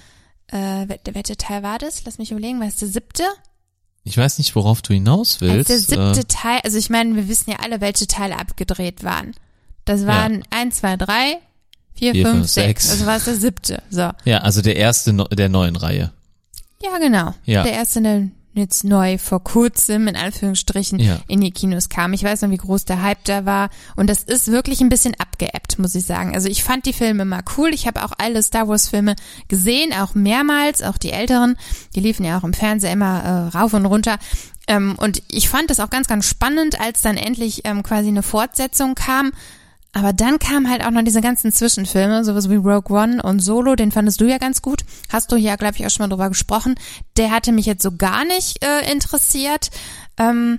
äh, 0.49 0.57
wel- 0.87 1.01
welcher 1.15 1.37
Teil 1.37 1.63
war 1.63 1.79
das? 1.79 2.05
Lass 2.05 2.19
mich 2.19 2.31
überlegen, 2.31 2.61
war 2.61 2.67
es 2.69 2.77
der 2.77 2.89
siebte? 2.89 3.25
Ich 4.05 4.17
weiß 4.17 4.39
nicht, 4.39 4.55
worauf 4.57 4.81
du 4.81 4.95
hinaus 4.95 5.41
willst. 5.43 5.71
Als 5.71 5.87
der 5.87 5.97
siebte 6.15 6.21
Äh, 6.21 6.25
Teil, 6.25 6.61
also 6.65 6.79
ich 6.79 6.89
meine, 6.89 7.15
wir 7.15 7.29
wissen 7.29 7.51
ja 7.51 7.59
alle, 7.63 7.81
welche 7.83 8.07
Teile 8.07 8.39
abgedreht 8.39 9.05
waren. 9.05 9.33
Das 9.85 10.07
waren 10.07 10.43
eins, 10.51 10.79
zwei, 10.79 10.97
drei, 10.97 11.39
vier, 11.99 12.13
Vier, 12.13 12.25
fünf, 12.27 12.37
fünf, 12.39 12.49
sechs. 12.49 12.83
sechs. 12.85 12.91
Also 12.91 13.07
war 13.07 13.17
es 13.17 13.25
der 13.25 13.35
siebte. 13.37 13.83
So. 13.91 14.11
ja, 14.25 14.39
also 14.39 14.63
der 14.63 14.77
erste 14.77 15.13
der 15.13 15.49
neuen 15.49 15.77
Reihe. 15.77 16.13
Ja, 16.83 16.99
genau. 16.99 17.35
Ja. 17.45 17.63
Der 17.65 17.73
erste, 17.73 18.01
der 18.03 18.29
jetzt 18.55 18.83
neu 18.83 19.19
vor 19.19 19.43
kurzem 19.45 20.09
in 20.09 20.17
Anführungsstrichen 20.17 20.99
Ja. 20.99 21.19
in 21.29 21.41
die 21.41 21.51
Kinos 21.53 21.89
kam. 21.89 22.13
Ich 22.13 22.25
weiß 22.25 22.43
noch, 22.43 22.51
wie 22.51 22.57
groß 22.57 22.85
der 22.87 23.03
Hype 23.03 23.23
da 23.25 23.45
war. 23.45 23.71
Und 23.95 24.11
das 24.11 24.23
ist 24.25 24.49
wirklich 24.51 24.81
ein 24.81 24.89
bisschen 24.89 25.15
abgeebbt, 25.19 25.79
muss 25.79 25.95
ich 25.95 26.05
sagen. 26.05 26.35
Also 26.35 26.49
ich 26.49 26.65
fand 26.65 26.85
die 26.87 26.93
Filme 26.93 27.25
mal 27.25 27.43
cool. 27.57 27.71
Ich 27.73 27.87
habe 27.87 28.05
auch 28.05 28.13
alle 28.19 28.43
Star 28.43 28.67
Wars 28.67 28.89
Filme 28.89 29.15
gesehen, 29.47 29.93
auch 29.93 30.15
mehrmals, 30.15 30.83
auch 30.83 30.99
die 30.99 31.13
älteren. 31.13 31.57
Die 31.95 32.01
liefen 32.01 32.25
ja 32.25 32.39
auch 32.39 32.45
im 32.45 32.53
Fernsehen 32.53 32.95
immer 32.95 33.23
äh, 33.53 33.57
rauf 33.57 33.75
und 33.75 33.87
runter. 33.87 34.19
Ähm, 34.67 34.97
und 34.99 35.23
ich 35.31 35.49
fand 35.49 35.71
das 35.71 35.79
auch 35.79 35.91
ganz, 35.91 36.09
ganz 36.09 36.27
spannend, 36.27 36.81
als 36.81 37.01
dann 37.03 37.17
endlich 37.17 37.63
ähm, 37.65 37.83
quasi 37.85 38.09
eine 38.09 38.23
Fortsetzung 38.25 38.95
kam. 38.97 39.33
Aber 39.93 40.13
dann 40.13 40.39
kamen 40.39 40.71
halt 40.71 40.85
auch 40.85 40.91
noch 40.91 41.03
diese 41.03 41.21
ganzen 41.21 41.51
Zwischenfilme, 41.51 42.25
sowas 42.25 42.51
wie 42.51 42.57
Rogue 42.57 42.97
One 42.97 43.23
und 43.23 43.41
Solo, 43.41 43.75
den 43.75 43.91
fandest 43.91 44.21
du 44.21 44.27
ja 44.27 44.39
ganz 44.39 44.63
gut. 44.63 44.85
Hast 45.09 45.33
du 45.33 45.37
ja, 45.37 45.57
glaube 45.57 45.77
ich, 45.77 45.87
auch 45.87 45.91
schon 45.91 46.05
mal 46.05 46.15
drüber 46.15 46.29
gesprochen. 46.29 46.75
Der 47.17 47.31
hatte 47.31 47.53
mich 47.53 47.67
jetzt 47.67 47.83
so 47.83 47.97
gar 47.97 48.25
nicht 48.25 48.65
äh, 48.65 48.93
interessiert. 48.93 49.71
Ähm, 50.19 50.59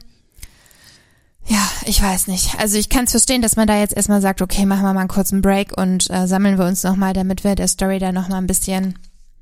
ja, 1.46 1.68
ich 1.86 2.02
weiß 2.02 2.28
nicht. 2.28 2.60
Also 2.60 2.78
ich 2.78 2.90
kann 2.90 3.06
es 3.06 3.12
verstehen, 3.12 3.42
dass 3.42 3.56
man 3.56 3.68
da 3.68 3.78
jetzt 3.78 3.96
erstmal 3.96 4.22
sagt, 4.22 4.42
okay, 4.42 4.66
machen 4.66 4.84
wir 4.84 4.94
mal 4.94 5.00
einen 5.00 5.10
kurzen 5.10 5.42
Break 5.42 5.78
und 5.78 6.10
äh, 6.10 6.28
sammeln 6.28 6.58
wir 6.58 6.66
uns 6.66 6.84
nochmal, 6.84 7.14
damit 7.14 7.44
wir 7.44 7.56
der 7.56 7.68
Story 7.68 7.98
da 8.00 8.12
nochmal 8.12 8.40
ein 8.40 8.48
bisschen 8.48 8.98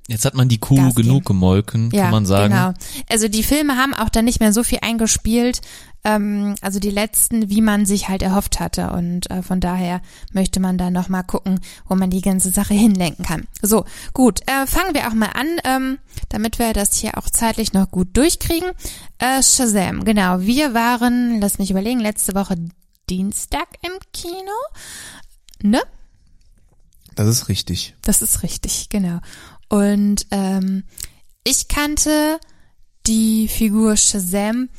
Jetzt 0.07 0.23
hat 0.23 0.35
man 0.35 0.47
die 0.47 0.57
Kuh 0.57 0.75
Gas 0.75 0.95
genug 0.95 1.23
geben. 1.23 1.25
gemolken, 1.25 1.89
ja, 1.91 2.03
kann 2.03 2.11
man 2.11 2.25
sagen. 2.25 2.53
Genau. 2.53 2.73
Also 3.09 3.27
die 3.27 3.43
Filme 3.43 3.75
haben 3.75 3.93
auch 3.93 4.07
dann 4.07 4.23
nicht 4.23 4.39
mehr 4.39 4.53
so 4.53 4.63
viel 4.63 4.79
eingespielt, 4.81 5.59
ähm, 6.05 6.55
also 6.61 6.79
die 6.79 6.89
letzten, 6.89 7.49
wie 7.49 7.61
man 7.61 7.85
sich 7.85 8.07
halt 8.07 8.21
erhofft 8.21 8.61
hatte. 8.61 8.91
Und 8.91 9.29
äh, 9.29 9.43
von 9.43 9.59
daher 9.59 10.01
möchte 10.31 10.61
man 10.61 10.77
da 10.77 10.89
nochmal 10.89 11.25
gucken, 11.25 11.59
wo 11.87 11.95
man 11.95 12.09
die 12.09 12.21
ganze 12.21 12.51
Sache 12.51 12.73
hinlenken 12.73 13.25
kann. 13.25 13.47
So, 13.61 13.83
gut, 14.13 14.39
äh, 14.47 14.65
fangen 14.65 14.93
wir 14.95 15.09
auch 15.09 15.13
mal 15.13 15.31
an, 15.33 15.47
ähm, 15.65 15.97
damit 16.29 16.57
wir 16.57 16.71
das 16.71 16.95
hier 16.95 17.17
auch 17.17 17.29
zeitlich 17.29 17.73
noch 17.73 17.91
gut 17.91 18.15
durchkriegen. 18.15 18.69
Äh, 19.19 19.43
Shazam, 19.43 20.05
genau. 20.05 20.39
Wir 20.39 20.73
waren, 20.73 21.41
lass 21.41 21.59
mich 21.59 21.69
überlegen, 21.69 21.99
letzte 21.99 22.33
Woche 22.33 22.55
Dienstag 23.09 23.67
im 23.81 23.91
Kino. 24.13 24.53
Ne? 25.61 25.81
Das 27.15 27.27
ist 27.27 27.49
richtig. 27.49 27.95
Das 28.03 28.21
ist 28.21 28.43
richtig, 28.43 28.89
genau. 28.89 29.19
Und 29.69 30.27
ähm, 30.31 30.83
ich 31.43 31.67
kannte 31.67 32.39
die 33.05 33.47
Figur 33.47 33.95
Shazam 33.95 34.69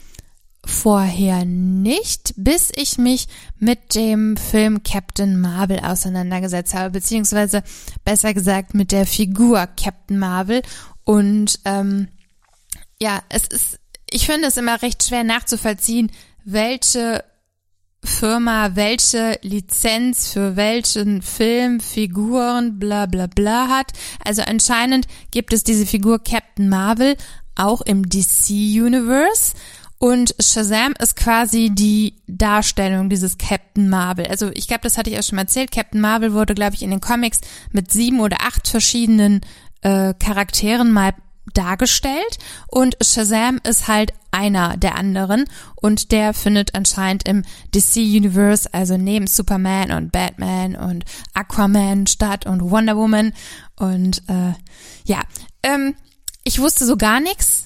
vorher 0.64 1.44
nicht, 1.44 2.35
bis 2.37 2.70
ich 2.74 2.98
mich 2.98 3.27
mit 3.59 3.94
dem 3.94 4.37
Film 4.37 4.83
Captain 4.83 5.40
Marvel 5.40 5.81
auseinandergesetzt 5.81 6.74
habe, 6.74 6.90
beziehungsweise 6.90 7.62
besser 8.05 8.35
gesagt 8.35 8.74
mit 8.74 8.92
der 8.92 9.07
Figur 9.07 9.66
Captain 9.66 10.18
Marvel. 10.18 10.62
Und 11.05 11.59
ähm, 11.64 12.09
ja, 13.01 13.22
es 13.31 13.46
ist, 13.46 13.81
ich 14.11 14.27
finde 14.27 14.48
es 14.48 14.57
immer 14.57 14.83
recht 14.83 15.03
schwer 15.03 15.24
nachzuvollziehen, 15.24 16.11
welche 16.44 17.24
Firma 18.04 18.70
welche 18.74 19.38
Lizenz 19.42 20.32
für 20.32 20.56
welchen 20.56 21.22
Film, 21.22 21.80
Figuren, 21.80 22.78
bla 22.78 23.06
bla 23.06 23.26
bla 23.26 23.68
hat. 23.68 23.92
Also 24.24 24.42
anscheinend 24.42 25.06
gibt 25.30 25.52
es 25.52 25.64
diese 25.64 25.87
Figur 25.87 26.22
Captain 26.22 26.68
Marvel 26.68 27.16
auch 27.56 27.80
im 27.82 28.08
DC 28.08 28.50
Universe. 28.50 29.54
Und 29.98 30.37
Shazam 30.38 30.94
ist 31.00 31.16
quasi 31.16 31.70
die 31.70 32.14
Darstellung 32.28 33.11
dieses 33.11 33.37
Captain 33.37 33.88
Marvel. 33.88 34.28
Also 34.28 34.50
ich 34.54 34.68
glaube, 34.68 34.82
das 34.84 34.96
hatte 34.96 35.11
ich 35.11 35.18
auch 35.18 35.24
schon 35.24 35.37
mal 35.37 35.42
erzählt. 35.42 35.72
Captain 35.72 36.00
Marvel 36.00 36.32
wurde, 36.32 36.54
glaube 36.54 36.76
ich, 36.76 36.82
in 36.82 36.90
den 36.90 37.00
Comics 37.00 37.40
mit 37.72 37.90
sieben 37.90 38.20
oder 38.20 38.37
acht 38.42 38.68
verschiedenen 38.68 39.40
äh, 39.82 40.14
Charakteren 40.14 40.92
mal 40.92 41.14
dargestellt. 41.54 42.38
Und 42.68 42.96
Shazam 43.02 43.61
ist 43.64 43.88
halt 43.88 44.12
einer 44.30 44.76
der 44.76 44.96
anderen. 44.96 45.46
Und 45.74 46.12
der 46.12 46.34
findet 46.34 46.74
anscheinend 46.74 47.26
im 47.28 47.42
DC 47.74 47.96
Universe, 47.96 48.72
also 48.72 48.96
neben 48.96 49.26
Superman 49.26 49.90
und 49.92 50.12
Batman 50.12 50.76
und 50.76 51.04
Aquaman 51.34 52.06
statt 52.06 52.46
und 52.46 52.70
Wonder 52.70 52.96
Woman. 52.96 53.32
Und 53.76 54.22
äh, 54.28 54.52
ja, 55.04 55.20
ähm, 55.62 55.94
ich 56.44 56.61
wusste 56.61 56.87
so 56.87 56.96
gar 56.96 57.20
nichts 57.20 57.58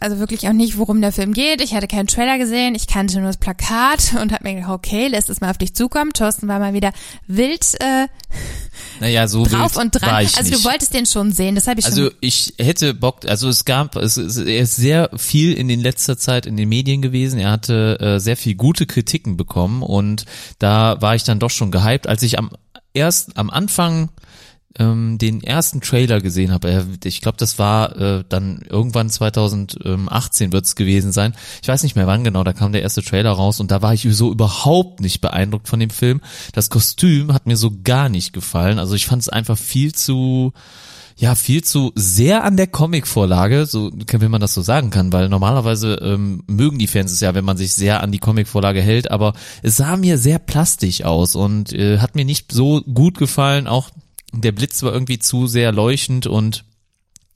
also 0.00 0.18
wirklich 0.18 0.48
auch 0.48 0.52
nicht, 0.52 0.76
worum 0.76 1.00
der 1.00 1.12
Film 1.12 1.32
geht. 1.32 1.60
Ich 1.60 1.74
hatte 1.74 1.86
keinen 1.86 2.08
Trailer 2.08 2.38
gesehen, 2.38 2.74
ich 2.74 2.86
kannte 2.86 3.18
nur 3.18 3.28
das 3.28 3.36
Plakat 3.36 4.14
und 4.20 4.32
habe 4.32 4.44
mir 4.44 4.54
gedacht, 4.54 4.70
okay, 4.70 5.08
lässt 5.08 5.30
es 5.30 5.40
mal 5.40 5.50
auf 5.50 5.58
dich 5.58 5.74
zukommen. 5.74 6.12
Thorsten 6.12 6.48
war 6.48 6.58
mal 6.58 6.74
wieder 6.74 6.92
wild 7.26 7.64
äh, 7.80 8.08
naja, 9.00 9.28
so 9.28 9.44
drauf 9.44 9.76
wild 9.76 9.84
und 9.84 9.90
dran. 10.00 10.10
War 10.10 10.22
ich 10.22 10.36
also 10.36 10.50
nicht. 10.50 10.64
du 10.64 10.68
wolltest 10.68 10.94
den 10.94 11.06
schon 11.06 11.32
sehen, 11.32 11.54
das 11.54 11.66
habe 11.66 11.80
ich 11.80 11.86
Also 11.86 12.06
schon. 12.06 12.14
ich 12.20 12.54
hätte 12.58 12.94
Bock, 12.94 13.26
also 13.26 13.48
es 13.48 13.64
gab, 13.64 13.96
es 13.96 14.16
ist, 14.16 14.36
er 14.36 14.60
ist 14.60 14.76
sehr 14.76 15.10
viel 15.16 15.52
in 15.52 15.68
den 15.68 15.80
letzter 15.80 16.18
Zeit 16.18 16.46
in 16.46 16.56
den 16.56 16.68
Medien 16.68 17.02
gewesen. 17.02 17.38
Er 17.38 17.50
hatte 17.50 17.98
äh, 18.00 18.18
sehr 18.18 18.36
viel 18.36 18.54
gute 18.54 18.86
Kritiken 18.86 19.36
bekommen 19.36 19.82
und 19.82 20.24
da 20.58 21.00
war 21.00 21.14
ich 21.14 21.24
dann 21.24 21.38
doch 21.38 21.50
schon 21.50 21.70
gehypt, 21.70 22.06
als 22.06 22.22
ich 22.22 22.38
am 22.38 22.50
erst 22.94 23.36
am 23.36 23.50
Anfang 23.50 24.08
ähm, 24.78 25.18
den 25.18 25.42
ersten 25.42 25.80
Trailer 25.80 26.20
gesehen 26.20 26.52
habe, 26.52 26.86
ich 27.04 27.20
glaube, 27.20 27.38
das 27.38 27.58
war 27.58 27.96
äh, 27.96 28.24
dann 28.28 28.62
irgendwann 28.68 29.10
2018 29.10 30.52
wird 30.52 30.64
es 30.64 30.76
gewesen 30.76 31.12
sein. 31.12 31.34
Ich 31.62 31.68
weiß 31.68 31.82
nicht 31.82 31.96
mehr 31.96 32.06
wann 32.06 32.24
genau, 32.24 32.44
da 32.44 32.52
kam 32.52 32.72
der 32.72 32.82
erste 32.82 33.02
Trailer 33.02 33.32
raus 33.32 33.60
und 33.60 33.70
da 33.70 33.82
war 33.82 33.94
ich 33.94 34.06
so 34.10 34.30
überhaupt 34.30 35.00
nicht 35.00 35.20
beeindruckt 35.20 35.68
von 35.68 35.80
dem 35.80 35.90
Film. 35.90 36.20
Das 36.52 36.70
Kostüm 36.70 37.32
hat 37.32 37.46
mir 37.46 37.56
so 37.56 37.72
gar 37.82 38.08
nicht 38.08 38.32
gefallen. 38.32 38.78
Also 38.78 38.94
ich 38.94 39.06
fand 39.06 39.22
es 39.22 39.28
einfach 39.28 39.58
viel 39.58 39.94
zu 39.94 40.52
ja, 41.20 41.34
viel 41.34 41.64
zu 41.64 41.90
sehr 41.96 42.44
an 42.44 42.56
der 42.56 42.68
Comicvorlage, 42.68 43.66
so 43.66 43.90
wenn 43.92 44.30
man 44.30 44.40
das 44.40 44.54
so 44.54 44.62
sagen 44.62 44.90
kann, 44.90 45.12
weil 45.12 45.28
normalerweise 45.28 45.94
ähm, 45.94 46.44
mögen 46.46 46.78
die 46.78 46.86
Fans 46.86 47.10
es 47.10 47.18
ja, 47.18 47.34
wenn 47.34 47.44
man 47.44 47.56
sich 47.56 47.74
sehr 47.74 48.04
an 48.04 48.12
die 48.12 48.20
Comicvorlage 48.20 48.80
hält, 48.80 49.10
aber 49.10 49.32
es 49.62 49.76
sah 49.76 49.96
mir 49.96 50.16
sehr 50.16 50.38
plastisch 50.38 51.02
aus 51.02 51.34
und 51.34 51.72
äh, 51.72 51.98
hat 51.98 52.14
mir 52.14 52.24
nicht 52.24 52.52
so 52.52 52.82
gut 52.82 53.18
gefallen, 53.18 53.66
auch 53.66 53.90
der 54.32 54.52
Blitz 54.52 54.82
war 54.82 54.92
irgendwie 54.92 55.18
zu 55.18 55.46
sehr 55.46 55.72
leuchtend 55.72 56.26
und 56.26 56.64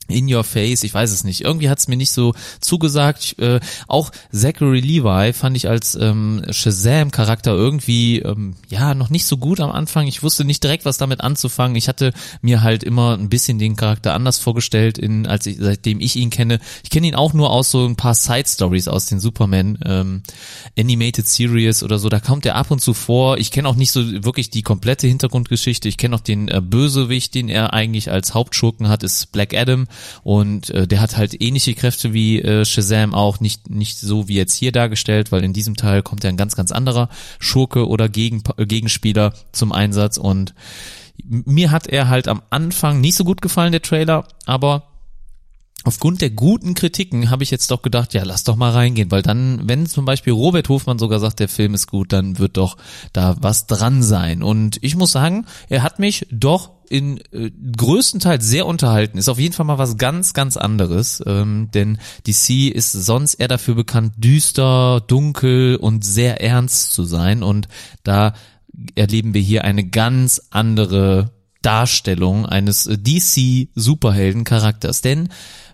in 0.08 0.32
your 0.32 0.44
face, 0.44 0.82
ich 0.82 0.92
weiß 0.92 1.10
es 1.10 1.24
nicht. 1.24 1.42
Irgendwie 1.42 1.68
hat 1.68 1.78
es 1.78 1.88
mir 1.88 1.96
nicht 1.96 2.12
so 2.12 2.34
zugesagt. 2.60 3.38
Äh, 3.38 3.60
auch 3.88 4.10
Zachary 4.32 4.80
Levi 4.80 5.32
fand 5.32 5.56
ich 5.56 5.68
als 5.68 5.94
ähm, 5.94 6.42
Shazam-Charakter 6.50 7.52
irgendwie 7.52 8.20
ähm, 8.20 8.54
ja 8.68 8.94
noch 8.94 9.10
nicht 9.10 9.26
so 9.26 9.36
gut 9.36 9.60
am 9.60 9.70
Anfang. 9.70 10.06
Ich 10.06 10.22
wusste 10.22 10.44
nicht 10.44 10.62
direkt, 10.62 10.84
was 10.84 10.98
damit 10.98 11.20
anzufangen. 11.20 11.76
Ich 11.76 11.88
hatte 11.88 12.12
mir 12.40 12.62
halt 12.62 12.82
immer 12.82 13.16
ein 13.16 13.28
bisschen 13.28 13.58
den 13.58 13.76
Charakter 13.76 14.14
anders 14.14 14.38
vorgestellt, 14.38 14.98
in, 14.98 15.26
als 15.26 15.46
ich, 15.46 15.56
seitdem 15.58 16.00
ich 16.00 16.16
ihn 16.16 16.30
kenne. 16.30 16.58
Ich 16.82 16.90
kenne 16.90 17.06
ihn 17.06 17.14
auch 17.14 17.32
nur 17.32 17.50
aus 17.50 17.70
so 17.70 17.86
ein 17.86 17.96
paar 17.96 18.14
Side-Stories 18.14 18.88
aus 18.88 19.06
den 19.06 19.20
Superman 19.20 19.78
ähm, 19.84 20.22
Animated 20.78 21.28
Series 21.28 21.82
oder 21.82 21.98
so. 21.98 22.08
Da 22.08 22.20
kommt 22.20 22.46
er 22.46 22.56
ab 22.56 22.70
und 22.70 22.80
zu 22.80 22.94
vor. 22.94 23.38
Ich 23.38 23.50
kenne 23.50 23.68
auch 23.68 23.76
nicht 23.76 23.92
so 23.92 24.24
wirklich 24.24 24.50
die 24.50 24.62
komplette 24.62 25.06
Hintergrundgeschichte. 25.06 25.88
Ich 25.88 25.96
kenne 25.96 26.16
auch 26.16 26.20
den 26.20 26.48
äh, 26.48 26.60
Bösewicht, 26.60 27.34
den 27.34 27.48
er 27.48 27.72
eigentlich 27.72 28.10
als 28.10 28.34
Hauptschurken 28.34 28.88
hat, 28.88 29.02
ist 29.02 29.32
Black 29.32 29.54
Adam 29.54 29.86
und 30.22 30.70
äh, 30.70 30.86
der 30.86 31.00
hat 31.00 31.16
halt 31.16 31.40
ähnliche 31.40 31.74
Kräfte 31.74 32.12
wie 32.12 32.40
äh, 32.40 32.64
Shazam 32.64 33.14
auch, 33.14 33.40
nicht, 33.40 33.70
nicht 33.70 33.98
so 33.98 34.28
wie 34.28 34.34
jetzt 34.34 34.54
hier 34.54 34.72
dargestellt, 34.72 35.32
weil 35.32 35.44
in 35.44 35.52
diesem 35.52 35.76
Teil 35.76 36.02
kommt 36.02 36.24
ja 36.24 36.30
ein 36.30 36.36
ganz, 36.36 36.56
ganz 36.56 36.72
anderer 36.72 37.08
Schurke 37.38 37.88
oder 37.88 38.08
Gegen, 38.08 38.42
äh, 38.56 38.66
Gegenspieler 38.66 39.32
zum 39.52 39.72
Einsatz. 39.72 40.18
Und 40.18 40.54
mir 41.24 41.70
hat 41.70 41.86
er 41.86 42.08
halt 42.08 42.28
am 42.28 42.42
Anfang 42.50 43.00
nicht 43.00 43.16
so 43.16 43.24
gut 43.24 43.42
gefallen, 43.42 43.72
der 43.72 43.82
Trailer, 43.82 44.26
aber 44.46 44.91
aufgrund 45.84 46.20
der 46.20 46.30
guten 46.30 46.74
Kritiken 46.74 47.30
habe 47.30 47.42
ich 47.42 47.50
jetzt 47.50 47.70
doch 47.70 47.82
gedacht, 47.82 48.14
ja, 48.14 48.22
lass 48.24 48.44
doch 48.44 48.56
mal 48.56 48.70
reingehen, 48.70 49.10
weil 49.10 49.22
dann, 49.22 49.68
wenn 49.68 49.86
zum 49.86 50.04
Beispiel 50.04 50.32
Robert 50.32 50.68
Hofmann 50.68 50.98
sogar 50.98 51.20
sagt, 51.20 51.40
der 51.40 51.48
Film 51.48 51.74
ist 51.74 51.86
gut, 51.86 52.12
dann 52.12 52.38
wird 52.38 52.56
doch 52.56 52.76
da 53.12 53.36
was 53.40 53.66
dran 53.66 54.02
sein. 54.02 54.42
Und 54.42 54.78
ich 54.82 54.96
muss 54.96 55.12
sagen, 55.12 55.46
er 55.68 55.82
hat 55.82 55.98
mich 55.98 56.26
doch 56.30 56.70
in 56.88 57.18
äh, 57.32 57.50
größtenteils 57.76 58.46
sehr 58.46 58.66
unterhalten. 58.66 59.18
Ist 59.18 59.30
auf 59.30 59.38
jeden 59.38 59.54
Fall 59.54 59.66
mal 59.66 59.78
was 59.78 59.96
ganz, 59.96 60.34
ganz 60.34 60.56
anderes, 60.56 61.22
ähm, 61.26 61.70
denn 61.72 61.98
DC 62.26 62.70
ist 62.70 62.92
sonst 62.92 63.34
eher 63.34 63.48
dafür 63.48 63.74
bekannt, 63.74 64.14
düster, 64.18 65.02
dunkel 65.06 65.76
und 65.76 66.04
sehr 66.04 66.42
ernst 66.42 66.92
zu 66.92 67.04
sein. 67.04 67.42
Und 67.42 67.68
da 68.04 68.34
erleben 68.94 69.34
wir 69.34 69.40
hier 69.40 69.64
eine 69.64 69.84
ganz 69.84 70.42
andere 70.50 71.32
Darstellung 71.62 72.44
eines 72.44 72.84
DC-Superhelden-Charakters. 72.84 75.00
Denn 75.00 75.30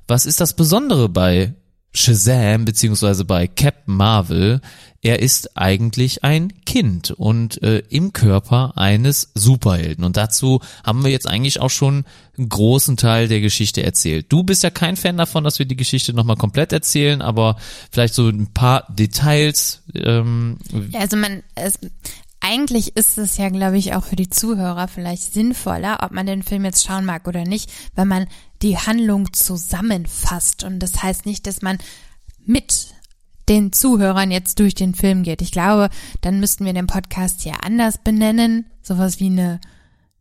was 0.09 0.27
ist 0.27 0.41
das 0.41 0.55
Besondere 0.55 1.09
bei 1.09 1.55
Shazam 1.93 2.65
beziehungsweise 2.65 3.25
bei 3.25 3.47
Captain 3.47 3.95
Marvel? 3.95 4.61
Er 5.01 5.21
ist 5.21 5.57
eigentlich 5.57 6.25
ein 6.25 6.65
Kind 6.65 7.13
und 7.13 7.63
äh, 7.63 7.83
im 7.89 8.13
Körper 8.13 8.73
eines 8.77 9.31
Superhelden. 9.35 10.05
Und 10.05 10.17
dazu 10.17 10.61
haben 10.83 11.05
wir 11.05 11.11
jetzt 11.11 11.29
eigentlich 11.29 11.61
auch 11.61 11.71
schon 11.71 12.05
einen 12.37 12.49
großen 12.49 12.97
Teil 12.97 13.29
der 13.29 13.41
Geschichte 13.41 13.85
erzählt. 13.85 14.27
Du 14.31 14.43
bist 14.43 14.65
ja 14.65 14.71
kein 14.71 14.97
Fan 14.97 15.17
davon, 15.17 15.45
dass 15.45 15.61
wir 15.61 15.67
die 15.67 15.77
Geschichte 15.77 16.15
nochmal 16.15 16.37
komplett 16.37 16.73
erzählen, 16.73 17.23
aber 17.23 17.57
vielleicht 17.93 18.15
so 18.15 18.29
ein 18.29 18.53
paar 18.53 18.93
Details. 18.93 19.83
Ähm, 19.95 20.59
also 20.95 21.17
man, 21.17 21.45
es, 21.55 21.79
eigentlich 22.41 22.97
ist 22.97 23.19
es 23.19 23.37
ja, 23.37 23.49
glaube 23.49 23.79
ich, 23.79 23.95
auch 23.95 24.05
für 24.05 24.17
die 24.17 24.31
Zuhörer 24.31 24.89
vielleicht 24.89 25.33
sinnvoller, 25.33 25.99
ob 26.03 26.13
man 26.13 26.27
den 26.27 26.43
Film 26.43 26.65
jetzt 26.65 26.85
schauen 26.85 27.05
mag 27.05 27.27
oder 27.27 27.45
nicht, 27.45 27.71
wenn 27.95 28.09
man 28.09 28.27
die 28.63 28.79
Handlung 28.79 29.33
zusammenfasst. 29.33 30.65
Und 30.65 30.81
das 30.81 31.03
heißt 31.03 31.27
nicht, 31.27 31.47
dass 31.47 31.63
man 31.63 31.79
mit 32.45 32.95
den 33.49 33.73
Zuhörern 33.73 34.31
jetzt 34.31 34.59
durch 34.59 34.75
den 34.75 34.95
Film 34.95 35.23
geht. 35.23 35.43
Ich 35.43 35.53
glaube, 35.53 35.89
dann 36.21 36.41
müssten 36.41 36.65
wir 36.65 36.73
den 36.73 36.87
Podcast 36.87 37.45
ja 37.45 37.55
anders 37.63 37.99
benennen. 37.99 38.67
Sowas 38.83 39.21
wie 39.21 39.27
eine 39.27 39.61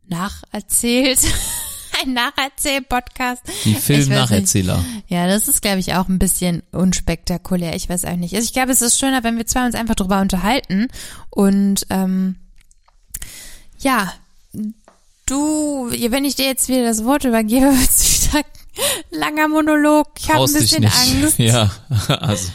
Nacherzählt. 0.06 1.20
Ein 2.00 2.12
Nacherzähl-Podcast. 2.12 3.42
die 3.64 3.74
Filmnacherzähler. 3.74 4.84
Ja, 5.08 5.26
das 5.26 5.48
ist, 5.48 5.62
glaube 5.62 5.80
ich, 5.80 5.94
auch 5.94 6.08
ein 6.08 6.18
bisschen 6.18 6.62
unspektakulär. 6.70 7.74
Ich 7.74 7.88
weiß 7.88 8.04
auch 8.04 8.16
nicht. 8.16 8.34
Also 8.34 8.44
ich 8.44 8.52
glaube, 8.52 8.72
es 8.72 8.82
ist 8.82 8.98
schöner, 8.98 9.24
wenn 9.24 9.36
wir 9.36 9.46
zwei 9.46 9.66
uns 9.66 9.74
einfach 9.74 9.94
drüber 9.94 10.20
unterhalten. 10.20 10.88
Und 11.30 11.86
ähm, 11.90 12.36
ja, 13.78 14.12
du, 15.26 15.90
wenn 15.90 16.24
ich 16.24 16.36
dir 16.36 16.46
jetzt 16.46 16.68
wieder 16.68 16.84
das 16.84 17.04
Wort 17.04 17.24
übergebe, 17.24 17.66
wird 17.78 17.90
es 17.90 18.28
wieder 18.28 18.38
ein 18.38 19.18
langer 19.18 19.48
Monolog. 19.48 20.08
Ich 20.18 20.28
habe 20.28 20.44
ein 20.44 20.52
bisschen 20.52 20.82
nicht. 20.82 20.96
Angst. 20.96 21.38
Ja, 21.38 21.70
also 22.08 22.50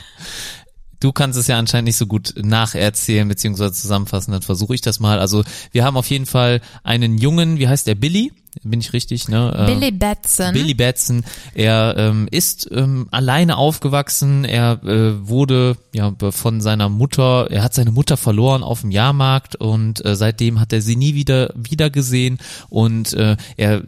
du 0.99 1.11
kannst 1.11 1.37
es 1.37 1.47
ja 1.47 1.57
anscheinend 1.57 1.87
nicht 1.87 1.97
so 1.97 2.07
gut 2.07 2.33
nacherzählen 2.37 3.27
beziehungsweise 3.27 3.73
zusammenfassen, 3.73 4.31
dann 4.31 4.41
versuche 4.41 4.73
ich 4.73 4.81
das 4.81 4.99
mal. 4.99 5.19
Also 5.19 5.43
wir 5.71 5.83
haben 5.83 5.97
auf 5.97 6.09
jeden 6.09 6.25
Fall 6.25 6.61
einen 6.83 7.17
Jungen, 7.17 7.59
wie 7.59 7.67
heißt 7.67 7.87
der 7.87 7.95
Billy? 7.95 8.31
Bin 8.61 8.79
ich 8.79 8.93
richtig, 8.93 9.27
ne? 9.29 9.51
Äh, 9.55 9.65
Billy 9.65 9.91
Batson. 9.91 10.53
Billy 10.53 10.73
Batson, 10.73 11.23
er 11.55 11.95
ähm, 11.97 12.27
ist 12.29 12.69
ähm, 12.71 13.07
alleine 13.09 13.57
aufgewachsen, 13.57 14.45
er 14.45 14.83
äh, 14.83 15.27
wurde 15.27 15.75
ja 15.91 16.13
von 16.29 16.61
seiner 16.61 16.89
Mutter, 16.89 17.47
er 17.49 17.63
hat 17.63 17.73
seine 17.73 17.91
Mutter 17.91 18.15
verloren 18.15 18.63
auf 18.63 18.81
dem 18.81 18.91
Jahrmarkt 18.91 19.55
und 19.55 20.05
äh, 20.05 20.15
seitdem 20.15 20.59
hat 20.59 20.71
er 20.71 20.81
sie 20.81 20.95
nie 20.95 21.15
wieder 21.15 21.51
wieder 21.55 21.89
gesehen 21.89 22.37
und 22.69 23.13
äh, 23.13 23.37
er 23.57 23.77
äh, 23.77 23.81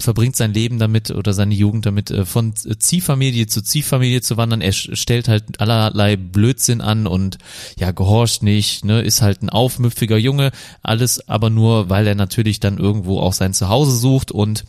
verbringt 0.00 0.36
sein 0.36 0.52
Leben 0.52 0.78
damit 0.78 1.10
oder 1.12 1.32
seine 1.32 1.54
Jugend 1.54 1.86
damit 1.86 2.10
äh, 2.10 2.24
von 2.24 2.54
Ziehfamilie 2.56 3.46
zu 3.46 3.62
Ziehfamilie 3.62 4.20
zu 4.20 4.36
wandern. 4.36 4.60
Er 4.60 4.72
stellt 4.72 5.28
halt 5.28 5.60
allerlei 5.60 6.16
Blödsinn 6.16 6.80
an 6.80 7.06
und 7.06 7.38
ja 7.78 7.92
gehorcht 7.92 8.42
nicht, 8.42 8.84
ne, 8.84 9.00
ist 9.00 9.22
halt 9.22 9.42
ein 9.42 9.50
aufmüpfiger 9.50 10.16
Junge, 10.16 10.50
alles 10.82 11.28
aber 11.28 11.50
nur, 11.50 11.88
weil 11.88 12.06
er 12.06 12.16
natürlich 12.16 12.58
dann 12.58 12.78
irgendwo 12.78 13.20
auch 13.20 13.32
sein 13.32 13.54
Zuhause 13.54 13.96
sucht 13.96 14.07
und 14.32 14.64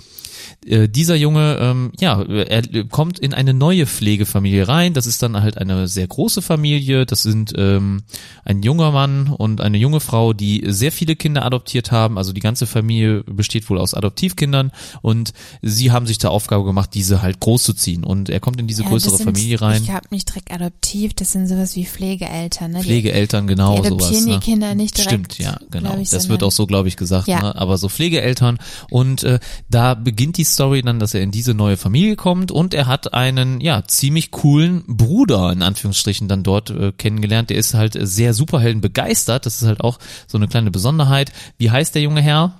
äh, 0.65 0.89
dieser 0.89 1.15
Junge, 1.15 1.57
ähm, 1.59 1.91
ja, 1.99 2.21
er 2.21 2.61
kommt 2.85 3.17
in 3.19 3.33
eine 3.33 3.53
neue 3.53 3.85
Pflegefamilie 3.85 4.67
rein. 4.67 4.93
Das 4.93 5.05
ist 5.05 5.23
dann 5.23 5.41
halt 5.41 5.57
eine 5.57 5.87
sehr 5.87 6.07
große 6.07 6.41
Familie. 6.41 7.05
Das 7.05 7.23
sind 7.23 7.53
ähm, 7.57 8.03
ein 8.43 8.61
junger 8.61 8.91
Mann 8.91 9.27
und 9.27 9.61
eine 9.61 9.77
junge 9.77 9.99
Frau, 9.99 10.33
die 10.33 10.63
sehr 10.67 10.91
viele 10.91 11.15
Kinder 11.15 11.45
adoptiert 11.45 11.91
haben. 11.91 12.17
Also 12.17 12.33
die 12.33 12.41
ganze 12.41 12.67
Familie 12.67 13.23
besteht 13.23 13.69
wohl 13.69 13.77
aus 13.79 13.93
Adoptivkindern 13.93 14.71
und 15.01 15.33
sie 15.61 15.91
haben 15.91 16.07
sich 16.07 16.17
der 16.17 16.31
Aufgabe 16.31 16.65
gemacht, 16.65 16.91
diese 16.93 17.21
halt 17.21 17.39
großzuziehen. 17.39 18.03
Und 18.03 18.29
er 18.29 18.39
kommt 18.39 18.59
in 18.59 18.67
diese 18.67 18.83
Ja, 18.83 18.89
größere 18.89 19.17
sind, 19.17 19.25
Familie 19.25 19.61
rein. 19.61 19.81
Ich 19.81 19.91
habe 19.91 20.07
nicht 20.11 20.29
direkt 20.29 20.51
adoptiv, 20.51 21.13
das 21.13 21.31
sind 21.31 21.47
sowas 21.47 21.75
wie 21.75 21.85
Pflegeeltern, 21.85 22.71
ne? 22.71 22.81
Pflegeeltern, 22.83 23.47
genau 23.47 23.79
die 23.81 23.87
adoptieren 23.87 24.13
sowas. 24.13 24.23
die 24.25 24.31
ne? 24.31 24.39
Kinder 24.39 24.75
nicht 24.75 24.97
direkt, 24.97 25.33
Stimmt, 25.33 25.39
ja, 25.39 25.57
genau. 25.71 25.97
ich, 25.97 26.09
das 26.09 26.27
wird 26.27 26.41
sondern- 26.41 26.47
auch 26.47 26.51
so, 26.51 26.67
glaube 26.67 26.87
ich, 26.89 26.97
gesagt. 26.97 27.27
Ja. 27.27 27.41
Ne? 27.41 27.55
Aber 27.55 27.77
so 27.77 27.87
Pflegeeltern. 27.89 28.57
Und 28.89 29.23
äh, 29.23 29.39
da 29.69 29.93
beginnt 29.93 30.37
die 30.37 30.48
Story 30.53 30.81
dann, 30.81 30.99
dass 30.99 31.13
er 31.13 31.21
in 31.21 31.31
diese 31.31 31.53
neue 31.53 31.77
Familie 31.77 32.15
kommt 32.15 32.51
und 32.51 32.73
er 32.73 32.87
hat 32.87 33.13
einen, 33.13 33.61
ja, 33.61 33.83
ziemlich 33.85 34.31
coolen 34.31 34.83
Bruder, 34.87 35.51
in 35.51 35.61
Anführungsstrichen, 35.61 36.27
dann 36.27 36.43
dort 36.43 36.69
äh, 36.69 36.91
kennengelernt. 36.91 37.49
Der 37.49 37.57
ist 37.57 37.73
halt 37.73 37.97
sehr 37.99 38.33
Superhelden 38.33 38.81
begeistert. 38.81 39.45
Das 39.45 39.61
ist 39.61 39.67
halt 39.67 39.81
auch 39.81 39.99
so 40.27 40.37
eine 40.37 40.47
kleine 40.47 40.71
Besonderheit. 40.71 41.31
Wie 41.57 41.71
heißt 41.71 41.95
der 41.95 42.01
junge 42.01 42.21
Herr? 42.21 42.53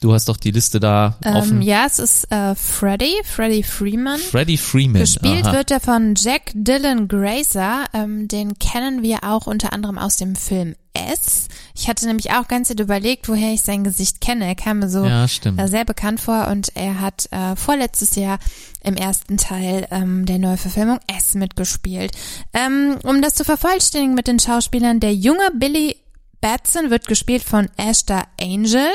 Du 0.00 0.12
hast 0.12 0.28
doch 0.28 0.36
die 0.36 0.50
Liste 0.50 0.78
da 0.78 1.16
ähm, 1.24 1.36
offen. 1.36 1.62
ja, 1.62 1.86
es 1.86 1.98
ist 1.98 2.30
äh, 2.30 2.54
Freddy, 2.54 3.14
Freddy 3.24 3.62
Freeman. 3.62 4.18
Freddie 4.18 4.58
Freeman. 4.58 5.00
Gespielt 5.00 5.46
Aha. 5.46 5.54
wird 5.54 5.70
er 5.70 5.80
von 5.80 6.14
Jack 6.16 6.52
Dylan 6.54 7.08
Grazer. 7.08 7.86
Ähm, 7.94 8.28
den 8.28 8.58
kennen 8.58 9.02
wir 9.02 9.24
auch 9.24 9.46
unter 9.46 9.72
anderem 9.72 9.96
aus 9.96 10.16
dem 10.16 10.36
Film 10.36 10.76
S. 10.92 11.48
Ich 11.74 11.88
hatte 11.88 12.06
nämlich 12.06 12.32
auch 12.32 12.46
ganz 12.46 12.68
überlegt, 12.68 13.28
woher 13.28 13.54
ich 13.54 13.62
sein 13.62 13.84
Gesicht 13.84 14.20
kenne. 14.20 14.46
Er 14.46 14.54
kam 14.54 14.80
mir 14.80 14.90
so 14.90 15.04
Ja, 15.04 15.24
äh, 15.24 15.68
sehr 15.68 15.84
bekannt 15.86 16.20
vor 16.20 16.48
und 16.48 16.72
er 16.74 17.00
hat 17.00 17.28
äh, 17.30 17.56
vorletztes 17.56 18.16
Jahr 18.16 18.38
im 18.82 18.96
ersten 18.96 19.38
Teil 19.38 19.86
ähm, 19.90 20.26
der 20.26 20.38
Neuverfilmung 20.38 21.00
S 21.16 21.34
mitgespielt. 21.34 22.12
Ähm, 22.52 22.96
um 23.02 23.22
das 23.22 23.34
zu 23.34 23.44
vervollständigen 23.44 24.14
mit 24.14 24.26
den 24.26 24.40
Schauspielern, 24.40 25.00
der 25.00 25.14
junge 25.14 25.50
Billy 25.54 25.96
Batson 26.40 26.90
wird 26.90 27.08
gespielt 27.08 27.42
von 27.42 27.68
Ashton 27.76 28.22
Angel. 28.40 28.90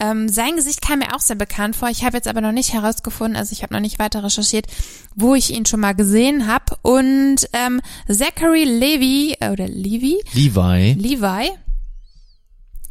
Ähm, 0.00 0.28
sein 0.28 0.56
Gesicht 0.56 0.82
kam 0.82 0.98
mir 0.98 1.14
auch 1.14 1.20
sehr 1.20 1.36
bekannt 1.36 1.76
vor. 1.76 1.88
Ich 1.88 2.04
habe 2.04 2.16
jetzt 2.16 2.26
aber 2.28 2.40
noch 2.40 2.52
nicht 2.52 2.72
herausgefunden, 2.72 3.36
also 3.36 3.52
ich 3.52 3.62
habe 3.62 3.72
noch 3.74 3.80
nicht 3.80 3.98
weiter 3.98 4.24
recherchiert, 4.24 4.66
wo 5.14 5.34
ich 5.34 5.52
ihn 5.54 5.66
schon 5.66 5.80
mal 5.80 5.94
gesehen 5.94 6.46
habe. 6.48 6.76
Und 6.82 7.36
ähm, 7.52 7.80
Zachary 8.10 8.64
Levy 8.64 9.36
äh, 9.40 9.50
oder 9.50 9.68
Levy, 9.68 10.18
Levi. 10.32 10.94
Levi, 10.98 11.50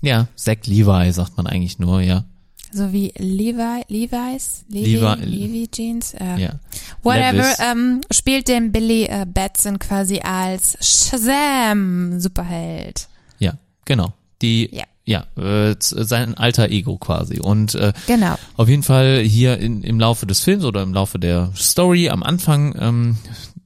Ja, 0.02 0.28
Zach 0.36 0.58
Levi 0.66 1.12
sagt 1.12 1.38
man 1.38 1.48
eigentlich 1.48 1.80
nur, 1.80 2.02
ja. 2.02 2.24
so 2.72 2.92
wie 2.94 3.13
Levi, 3.18 3.84
Levi's, 3.88 4.63
Levi, 4.70 4.96
Levi- 4.98 5.26
Levi 5.26 5.68
Jeans, 5.70 6.13
äh, 6.16 6.38
Ja. 6.38 6.60
whatever, 7.04 7.54
ähm, 7.60 8.02
spielt 8.12 8.48
den 8.48 8.72
Billy 8.72 9.04
äh, 9.06 9.26
Batson 9.28 9.78
quasi 9.78 10.20
als 10.22 10.78
Shazam 10.82 12.20
Superheld. 12.20 13.08
Ja, 13.39 13.54
genau. 13.86 14.13
Die, 14.42 14.70
Ja. 14.74 14.86
Ja, 15.06 15.26
äh, 15.38 15.76
sein 15.80 16.36
alter 16.36 16.70
Ego 16.70 16.98
quasi. 16.98 17.39
Und 17.39 17.76
äh, 17.76 17.92
Genau. 18.08 18.36
auf 18.56 18.70
jeden 18.70 18.84
Fall 18.84 19.20
hier 19.20 19.58
in, 19.58 19.84
im 19.84 20.00
Laufe 20.00 20.26
des 20.26 20.39
Films 20.39 20.63
oder 20.63 20.82
im 20.82 20.94
Laufe 20.94 21.20
der 21.20 21.52
Story 21.56 22.10
am 22.10 22.24
Anfang 22.24 22.76
ähm, 22.80 23.18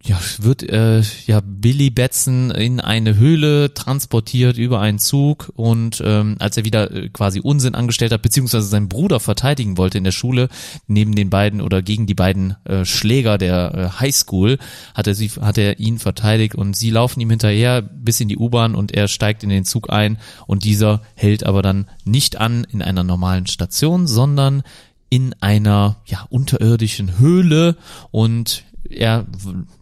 ja, 0.03 0.19
wird 0.39 0.63
äh, 0.63 1.01
ja 1.25 1.41
Billy 1.43 1.89
Batson 1.89 2.51
in 2.51 2.79
eine 2.79 3.17
Höhle 3.17 3.73
transportiert 3.73 4.57
über 4.57 4.79
einen 4.79 4.99
Zug 4.99 5.51
und 5.55 6.01
ähm, 6.05 6.35
als 6.39 6.55
er 6.55 6.65
wieder 6.65 6.91
äh, 6.91 7.09
quasi 7.09 7.39
Unsinn 7.39 7.75
angestellt 7.75 8.11
hat, 8.11 8.21
beziehungsweise 8.21 8.67
seinen 8.67 8.89
Bruder 8.89 9.19
verteidigen 9.19 9.77
wollte 9.77 9.97
in 9.97 10.03
der 10.03 10.11
Schule, 10.11 10.49
neben 10.87 11.15
den 11.15 11.29
beiden 11.29 11.61
oder 11.61 11.81
gegen 11.81 12.05
die 12.05 12.13
beiden 12.13 12.55
äh, 12.65 12.85
Schläger 12.85 13.37
der 13.37 13.73
äh, 13.73 13.99
Highschool, 13.99 14.59
hat 14.93 15.07
er 15.07 15.15
sie, 15.15 15.29
hat 15.29 15.57
er 15.57 15.79
ihn 15.79 15.99
verteidigt 15.99 16.55
und 16.55 16.75
sie 16.75 16.89
laufen 16.89 17.19
ihm 17.19 17.29
hinterher 17.29 17.81
bis 17.81 18.19
in 18.19 18.29
die 18.29 18.37
U-Bahn 18.37 18.75
und 18.75 18.93
er 18.93 19.07
steigt 19.07 19.43
in 19.43 19.49
den 19.49 19.65
Zug 19.65 19.91
ein 19.91 20.19
und 20.45 20.63
dieser 20.63 21.01
hält 21.15 21.43
aber 21.43 21.61
dann 21.61 21.87
nicht 22.05 22.37
an 22.37 22.65
in 22.71 22.81
einer 22.81 23.03
normalen 23.03 23.47
Station, 23.47 24.07
sondern 24.07 24.63
in 25.09 25.33
einer 25.41 25.97
ja 26.05 26.25
unterirdischen 26.29 27.17
Höhle 27.19 27.77
und 28.11 28.63
er 28.89 29.25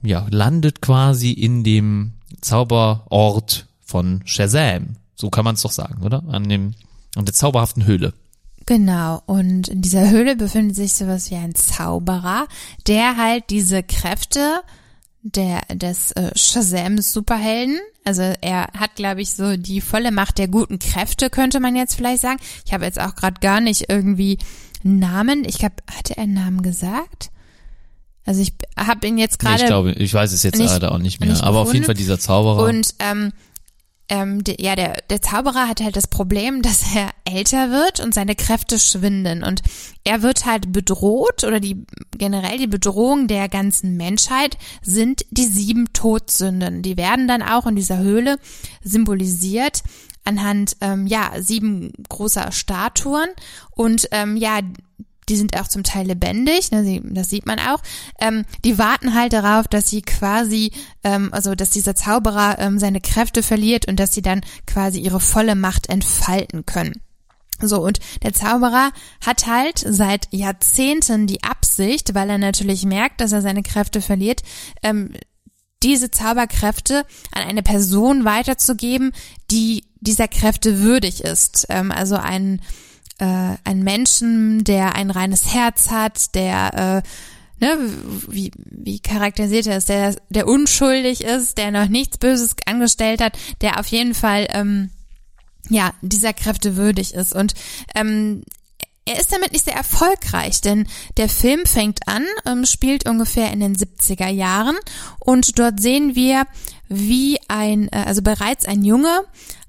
ja 0.01 0.25
landet 0.29 0.81
quasi 0.81 1.31
in 1.31 1.63
dem 1.63 2.13
Zauberort 2.41 3.67
von 3.83 4.21
Shazam. 4.25 4.97
So 5.15 5.29
kann 5.29 5.45
man 5.45 5.55
es 5.55 5.61
doch 5.61 5.71
sagen, 5.71 6.03
oder? 6.03 6.23
An 6.27 6.47
dem 6.49 6.75
an 7.15 7.25
der 7.25 7.33
zauberhaften 7.33 7.85
Höhle. 7.85 8.13
Genau, 8.65 9.21
und 9.25 9.67
in 9.67 9.81
dieser 9.81 10.09
Höhle 10.09 10.35
befindet 10.35 10.75
sich 10.75 10.93
sowas 10.93 11.29
wie 11.29 11.35
ein 11.35 11.53
Zauberer, 11.53 12.47
der 12.87 13.15
halt 13.15 13.49
diese 13.49 13.83
Kräfte 13.83 14.61
der 15.21 15.61
des 15.73 16.11
äh, 16.11 16.31
Shazam 16.35 16.99
Superhelden, 16.99 17.79
also 18.03 18.21
er 18.41 18.67
hat 18.77 18.95
glaube 18.95 19.21
ich 19.21 19.33
so 19.33 19.57
die 19.57 19.81
volle 19.81 20.11
Macht 20.11 20.37
der 20.37 20.47
guten 20.47 20.77
Kräfte, 20.77 21.31
könnte 21.31 21.59
man 21.59 21.75
jetzt 21.75 21.95
vielleicht 21.95 22.21
sagen. 22.21 22.39
Ich 22.65 22.73
habe 22.73 22.85
jetzt 22.85 23.01
auch 23.01 23.15
gerade 23.15 23.39
gar 23.39 23.59
nicht 23.59 23.89
irgendwie 23.89 24.37
Namen. 24.83 25.43
Ich 25.45 25.57
glaube, 25.57 25.75
hatte 25.89 26.15
er 26.17 26.23
einen 26.23 26.35
Namen 26.35 26.61
gesagt? 26.61 27.31
Also 28.25 28.41
ich 28.41 28.53
habe 28.75 29.07
ihn 29.07 29.17
jetzt 29.17 29.41
Nee, 29.41 29.49
gerade 29.49 29.61
ich 29.61 29.67
glaube, 29.67 29.91
ich 29.93 30.13
weiß 30.13 30.33
es 30.33 30.43
jetzt 30.43 30.57
leider 30.57 30.91
auch 30.91 30.97
nicht 30.97 31.19
mehr. 31.19 31.29
nicht 31.29 31.43
aber 31.43 31.59
auf 31.59 31.73
jeden. 31.73 31.85
Fall 31.85 31.93
dieser 31.93 32.19
Zauberer. 32.19 32.63
Und 32.63 32.95
ähm, 32.99 33.31
ähm, 34.07 34.43
de, 34.43 34.61
ja, 34.61 34.75
der, 34.75 35.01
der 35.09 35.21
Zauberer 35.21 35.67
hat 35.67 35.81
halt 35.81 35.95
das 35.95 36.07
Problem, 36.07 36.61
dass 36.61 36.95
er 36.95 37.09
älter 37.25 37.71
wird 37.71 37.99
und 37.99 38.13
seine 38.13 38.35
Kräfte 38.35 38.79
schwinden. 38.79 39.43
Und 39.43 39.61
er 40.03 40.21
wird 40.21 40.45
halt 40.45 40.71
bedroht 40.71 41.43
oder 41.43 41.59
die 41.59 41.85
generell 42.17 42.57
die 42.57 42.67
Bedrohung 42.67 43.27
der 43.27 43.49
ganzen 43.49 43.97
Menschheit 43.97 44.57
sind 44.81 45.25
die 45.31 45.45
sieben 45.45 45.91
Todsünden. 45.93 46.81
Die 46.81 46.97
werden 46.97 47.27
dann 47.27 47.41
auch 47.41 47.65
in 47.65 47.75
dieser 47.75 47.97
Höhle 47.97 48.37
symbolisiert 48.83 49.83
anhand 50.27 50.77
ähm, 50.81 51.05
ja 51.05 51.31
sieben 51.37 51.93
großer 52.09 52.51
Statuen 52.51 53.29
und 53.71 54.07
ähm, 54.11 54.35
ja 54.37 54.59
die 55.29 55.35
sind 55.35 55.59
auch 55.59 55.67
zum 55.67 55.83
Teil 55.83 56.07
lebendig, 56.07 56.71
ne, 56.71 57.01
das 57.03 57.29
sieht 57.29 57.45
man 57.45 57.59
auch. 57.59 57.81
Ähm, 58.19 58.45
die 58.63 58.77
warten 58.77 59.13
halt 59.13 59.33
darauf, 59.33 59.67
dass 59.67 59.89
sie 59.89 60.01
quasi, 60.01 60.71
ähm, 61.03 61.29
also 61.31 61.55
dass 61.55 61.71
dieser 61.71 61.95
Zauberer 61.95 62.59
ähm, 62.59 62.79
seine 62.79 63.01
Kräfte 63.01 63.43
verliert 63.43 63.87
und 63.87 63.99
dass 63.99 64.13
sie 64.13 64.21
dann 64.21 64.41
quasi 64.67 64.99
ihre 64.99 65.19
volle 65.19 65.55
Macht 65.55 65.89
entfalten 65.89 66.65
können. 66.65 67.01
So, 67.61 67.81
und 67.81 67.99
der 68.21 68.33
Zauberer 68.33 68.91
hat 69.25 69.47
halt 69.47 69.83
seit 69.87 70.27
Jahrzehnten 70.31 71.25
die 71.25 71.43
Absicht, 71.43 72.13
weil 72.13 72.29
er 72.29 72.37
natürlich 72.37 72.85
merkt, 72.85 73.21
dass 73.21 73.31
er 73.31 73.41
seine 73.41 73.63
Kräfte 73.63 74.01
verliert, 74.01 74.41
ähm, 74.83 75.13
diese 75.81 76.11
Zauberkräfte 76.11 77.05
an 77.31 77.43
eine 77.43 77.63
Person 77.63 78.25
weiterzugeben, 78.25 79.13
die 79.51 79.85
dieser 80.01 80.27
Kräfte 80.27 80.79
würdig 80.79 81.23
ist. 81.23 81.67
Ähm, 81.69 81.91
also 81.91 82.15
ein 82.15 82.61
äh, 83.19 83.55
ein 83.63 83.83
Menschen, 83.83 84.63
der 84.63 84.95
ein 84.95 85.11
reines 85.11 85.53
Herz 85.53 85.89
hat, 85.89 86.35
der 86.35 87.03
äh, 87.03 87.09
ne, 87.59 87.77
wie, 88.27 88.51
wie 88.55 88.99
charakterisiert 88.99 89.67
er 89.67 89.77
ist, 89.77 89.89
der, 89.89 90.15
der 90.29 90.47
unschuldig 90.47 91.23
ist, 91.23 91.57
der 91.57 91.71
noch 91.71 91.87
nichts 91.87 92.17
Böses 92.17 92.55
angestellt 92.65 93.21
hat, 93.21 93.37
der 93.61 93.79
auf 93.79 93.87
jeden 93.87 94.13
Fall 94.13 94.47
ähm, 94.51 94.89
ja 95.69 95.93
dieser 96.01 96.33
Kräfte 96.33 96.75
würdig 96.75 97.13
ist. 97.13 97.33
Und 97.33 97.53
ähm, 97.95 98.43
er 99.05 99.19
ist 99.19 99.31
damit 99.31 99.51
nicht 99.51 99.65
sehr 99.65 99.75
erfolgreich, 99.75 100.61
denn 100.61 100.87
der 101.17 101.29
Film 101.29 101.65
fängt 101.65 102.07
an, 102.07 102.25
ähm, 102.45 102.65
spielt 102.65 103.07
ungefähr 103.07 103.51
in 103.53 103.59
den 103.59 103.75
70er 103.75 104.29
Jahren. 104.29 104.75
Und 105.19 105.59
dort 105.59 105.79
sehen 105.79 106.15
wir, 106.15 106.47
wie 106.89 107.37
ein, 107.47 107.87
äh, 107.89 108.03
also 108.05 108.23
bereits 108.23 108.65
ein 108.65 108.83
Junge 108.83 109.21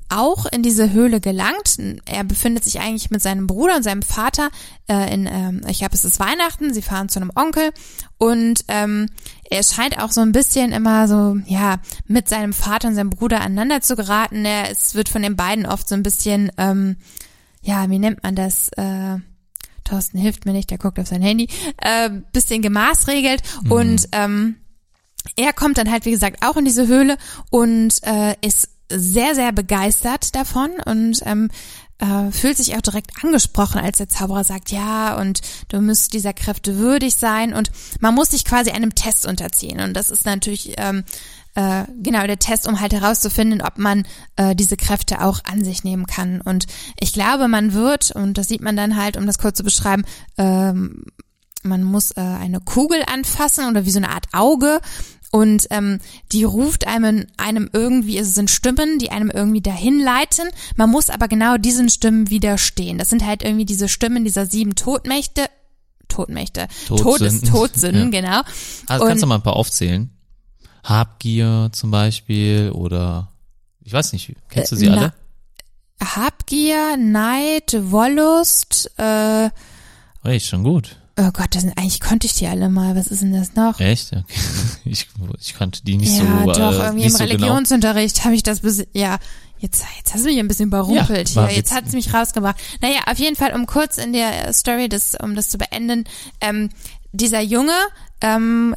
auch 0.09 0.47
in 0.47 0.63
diese 0.63 0.93
Höhle 0.93 1.21
gelangt. 1.21 1.79
Er 2.05 2.25
befindet 2.25 2.65
sich 2.65 2.81
eigentlich 2.81 3.11
mit 3.11 3.23
seinem 3.23 3.47
Bruder 3.47 3.77
und 3.77 3.83
seinem 3.83 4.03
Vater 4.03 4.51
äh, 4.89 5.13
in, 5.13 5.27
ähm, 5.27 5.63
ich 5.69 5.79
glaube, 5.79 5.95
es 5.95 6.05
ist 6.05 6.21
Weihnachten, 6.21 6.73
sie 6.73 6.83
fahren 6.83 7.09
zu 7.09 7.21
einem 7.21 7.33
Onkel 7.35 7.71
und 8.19 8.65
ähm, 8.69 9.09
er 9.51 9.63
scheint 9.63 9.99
auch 9.99 10.13
so 10.13 10.21
ein 10.21 10.33
bisschen 10.33 10.73
immer 10.73 11.09
so, 11.09 11.37
ja, 11.47 11.81
mit 12.07 12.29
seinem 12.29 12.53
Vater 12.53 12.89
und 12.89 12.95
seinem 12.95 13.11
Bruder 13.11 13.41
aneinander 13.41 13.81
zu 13.81 13.97
geraten. 13.97 14.45
Er, 14.45 14.71
es 14.71 14.95
wird 14.95 15.09
von 15.09 15.23
den 15.23 15.37
beiden 15.37 15.67
oft 15.67 15.89
so 15.89 15.95
ein 15.95 16.03
bisschen, 16.03 16.51
ähm, 16.57 16.97
ja, 17.63 17.89
wie 17.91 17.99
nennt 17.99 18.23
man 18.23 18.35
das, 18.37 18.69
äh, 18.77 19.19
Thorsten 19.85 20.19
hilft 20.19 20.47
mir 20.47 20.53
nicht, 20.53 20.71
der 20.71 20.79
guckt 20.79 20.99
auf 20.99 21.07
sein 21.07 21.23
Handy, 21.23 21.49
äh, 21.79 22.11
bisschen 22.33 22.63
gemaßregelt 22.63 23.43
mhm. 23.65 23.73
und 23.73 24.09
ähm, 24.13 24.57
er 25.35 25.53
kommt 25.53 25.79
dann 25.79 25.91
halt, 25.91 26.05
wie 26.05 26.13
gesagt, 26.13 26.45
auch 26.45 26.57
in 26.57 26.65
diese 26.65 26.87
Höhle 26.87 27.17
und 27.51 28.01
äh, 28.05 28.35
ist 28.47 28.69
sehr, 28.91 29.35
sehr 29.35 29.53
begeistert 29.53 30.35
davon 30.35 30.71
und 30.85 31.21
ähm, 31.25 31.51
äh, 31.99 32.31
fühlt 32.31 32.57
sich 32.57 32.77
auch 32.77 32.83
direkt 32.83 33.11
angesprochen, 33.23 33.81
als 33.81 33.99
der 33.99 34.09
Zauberer 34.09 34.45
sagt, 34.45 34.71
ja, 34.71 35.17
und 35.19 35.41
du 35.69 35.81
müsst 35.81 36.13
dieser 36.13 36.35
Kräfte 36.35 36.79
würdig 36.79 37.17
sein 37.17 37.55
und 37.55 37.71
man 38.01 38.15
muss 38.15 38.31
sich 38.31 38.45
quasi 38.45 38.71
einem 38.71 38.95
Test 38.95 39.27
unterziehen. 39.27 39.81
Und 39.81 39.95
das 39.95 40.11
ist 40.11 40.27
natürlich 40.27 40.75
ähm, 40.77 41.05
äh, 41.55 41.85
genau 42.03 42.27
der 42.27 42.39
Test, 42.39 42.69
um 42.69 42.81
halt 42.81 42.93
herauszufinden, 42.93 43.63
ob 43.63 43.79
man 43.79 44.07
äh, 44.37 44.55
diese 44.55 44.77
Kräfte 44.77 45.23
auch 45.23 45.41
an 45.45 45.65
sich 45.65 45.85
nehmen 45.85 46.07
kann. 46.07 46.41
Und 46.43 46.67
ich 47.01 47.13
glaube, 47.13 47.49
man 47.49 47.73
wird, 47.73 48.11
und 48.13 48.37
das 48.37 48.49
sieht 48.49 48.61
man 48.61 48.77
dann 48.77 48.97
halt, 48.97 49.17
um 49.17 49.27
das 49.27 49.39
kurz 49.39 49.57
zu 49.57 49.65
beschreiben, 49.65 50.05
ähm, 50.37 51.05
man 51.63 51.83
muss 51.83 52.13
äh, 52.13 52.21
eine 52.21 52.61
Kugel 52.61 53.03
anfassen 53.07 53.69
oder 53.69 53.87
wie 53.87 53.91
so 53.91 53.99
eine 53.99 54.11
Art 54.11 54.27
Auge 54.33 54.81
und 55.37 55.67
ähm, 55.69 55.99
die 56.33 56.45
ruft 56.45 56.87
einem, 56.87 57.27
einem 57.37 57.69
irgendwie, 57.71 58.17
es 58.17 58.35
sind 58.35 58.51
Stimmen, 58.51 58.99
die 58.99 59.11
einem 59.11 59.31
irgendwie 59.31 59.61
dahin 59.61 60.01
leiten. 60.01 60.49
Man 60.77 60.89
muss 60.89 61.11
aber 61.11 61.29
genau 61.29 61.59
diesen 61.59 61.91
Stimmen 61.91 62.31
widerstehen. 62.31 62.97
Das 62.97 63.11
sind 63.11 63.27
halt 63.27 63.43
irgendwie 63.43 63.67
diese 63.67 63.89
Stimmen 63.89 64.25
dieser 64.25 64.47
sieben 64.47 64.75
Todmächte. 64.77 65.45
Todmächte. 66.09 66.69
Todsünden. 66.87 67.43
Todes, 67.43 67.51
Todsünden, 67.51 68.13
ja. 68.13 68.21
genau. 68.21 68.41
Also 68.87 69.05
kannst 69.05 69.23
du 69.23 69.27
mal 69.27 69.35
ein 69.35 69.43
paar 69.43 69.57
aufzählen? 69.57 70.11
Habgier 70.83 71.69
zum 71.73 71.91
Beispiel 71.91 72.71
oder 72.73 73.33
ich 73.83 73.93
weiß 73.93 74.15
nicht, 74.15 74.33
kennst 74.49 74.73
du 74.73 74.77
sie 74.77 74.87
äh, 74.87 74.91
alle? 74.91 75.13
Habgier, 76.03 76.97
Neid, 76.97 77.77
Wollust, 77.91 78.91
äh, 78.97 79.51
Oh, 80.25 80.29
ist 80.29 80.47
schon 80.47 80.65
gut. 80.65 80.97
Oh 81.19 81.31
Gott, 81.33 81.55
das 81.55 81.63
sind, 81.63 81.79
eigentlich 81.79 82.01
konnte 82.01 82.27
ich 82.27 82.35
die 82.35 82.47
alle 82.47 82.69
mal. 82.69 82.95
Was 82.95 83.07
ist 83.07 83.23
denn 83.23 83.33
das 83.33 83.55
noch? 83.55 83.81
Echt? 83.81 84.13
Okay. 84.13 84.25
Ich, 84.89 85.09
ich 85.41 85.55
kannte 85.55 85.83
die 85.83 85.97
nicht 85.97 86.17
ja, 86.17 86.19
so. 86.19 86.25
Ja, 86.25 86.71
doch, 86.71 86.79
äh, 86.79 86.85
irgendwie 86.85 87.07
im 87.07 87.11
so 87.11 87.19
genau. 87.19 87.31
Religionsunterricht 87.31 88.15
genau. 88.15 88.25
habe 88.27 88.35
ich 88.37 88.45
das 88.45 88.61
bis, 88.61 88.87
ja. 88.93 89.19
Jetzt, 89.59 89.85
jetzt 89.97 90.15
hast 90.15 90.25
du 90.25 90.29
mich 90.29 90.39
ein 90.39 90.47
bisschen 90.47 90.69
überrumpelt 90.69 91.31
ja, 91.31 91.49
hier. 91.49 91.57
Jetzt 91.57 91.75
hat 91.75 91.87
es 91.87 91.93
mich 91.93 92.15
rausgebracht. 92.15 92.57
Naja, 92.83 93.01
auf 93.07 93.19
jeden 93.19 93.35
Fall, 93.35 93.53
um 93.53 93.67
kurz 93.67 93.99
in 93.99 94.13
der 94.13 94.53
Story, 94.53 94.89
das, 94.89 95.17
um 95.21 95.35
das 95.35 95.49
zu 95.49 95.59
beenden, 95.59 96.05
ähm, 96.41 96.69
dieser 97.11 97.41
Junge 97.41 97.73
ähm, 98.21 98.77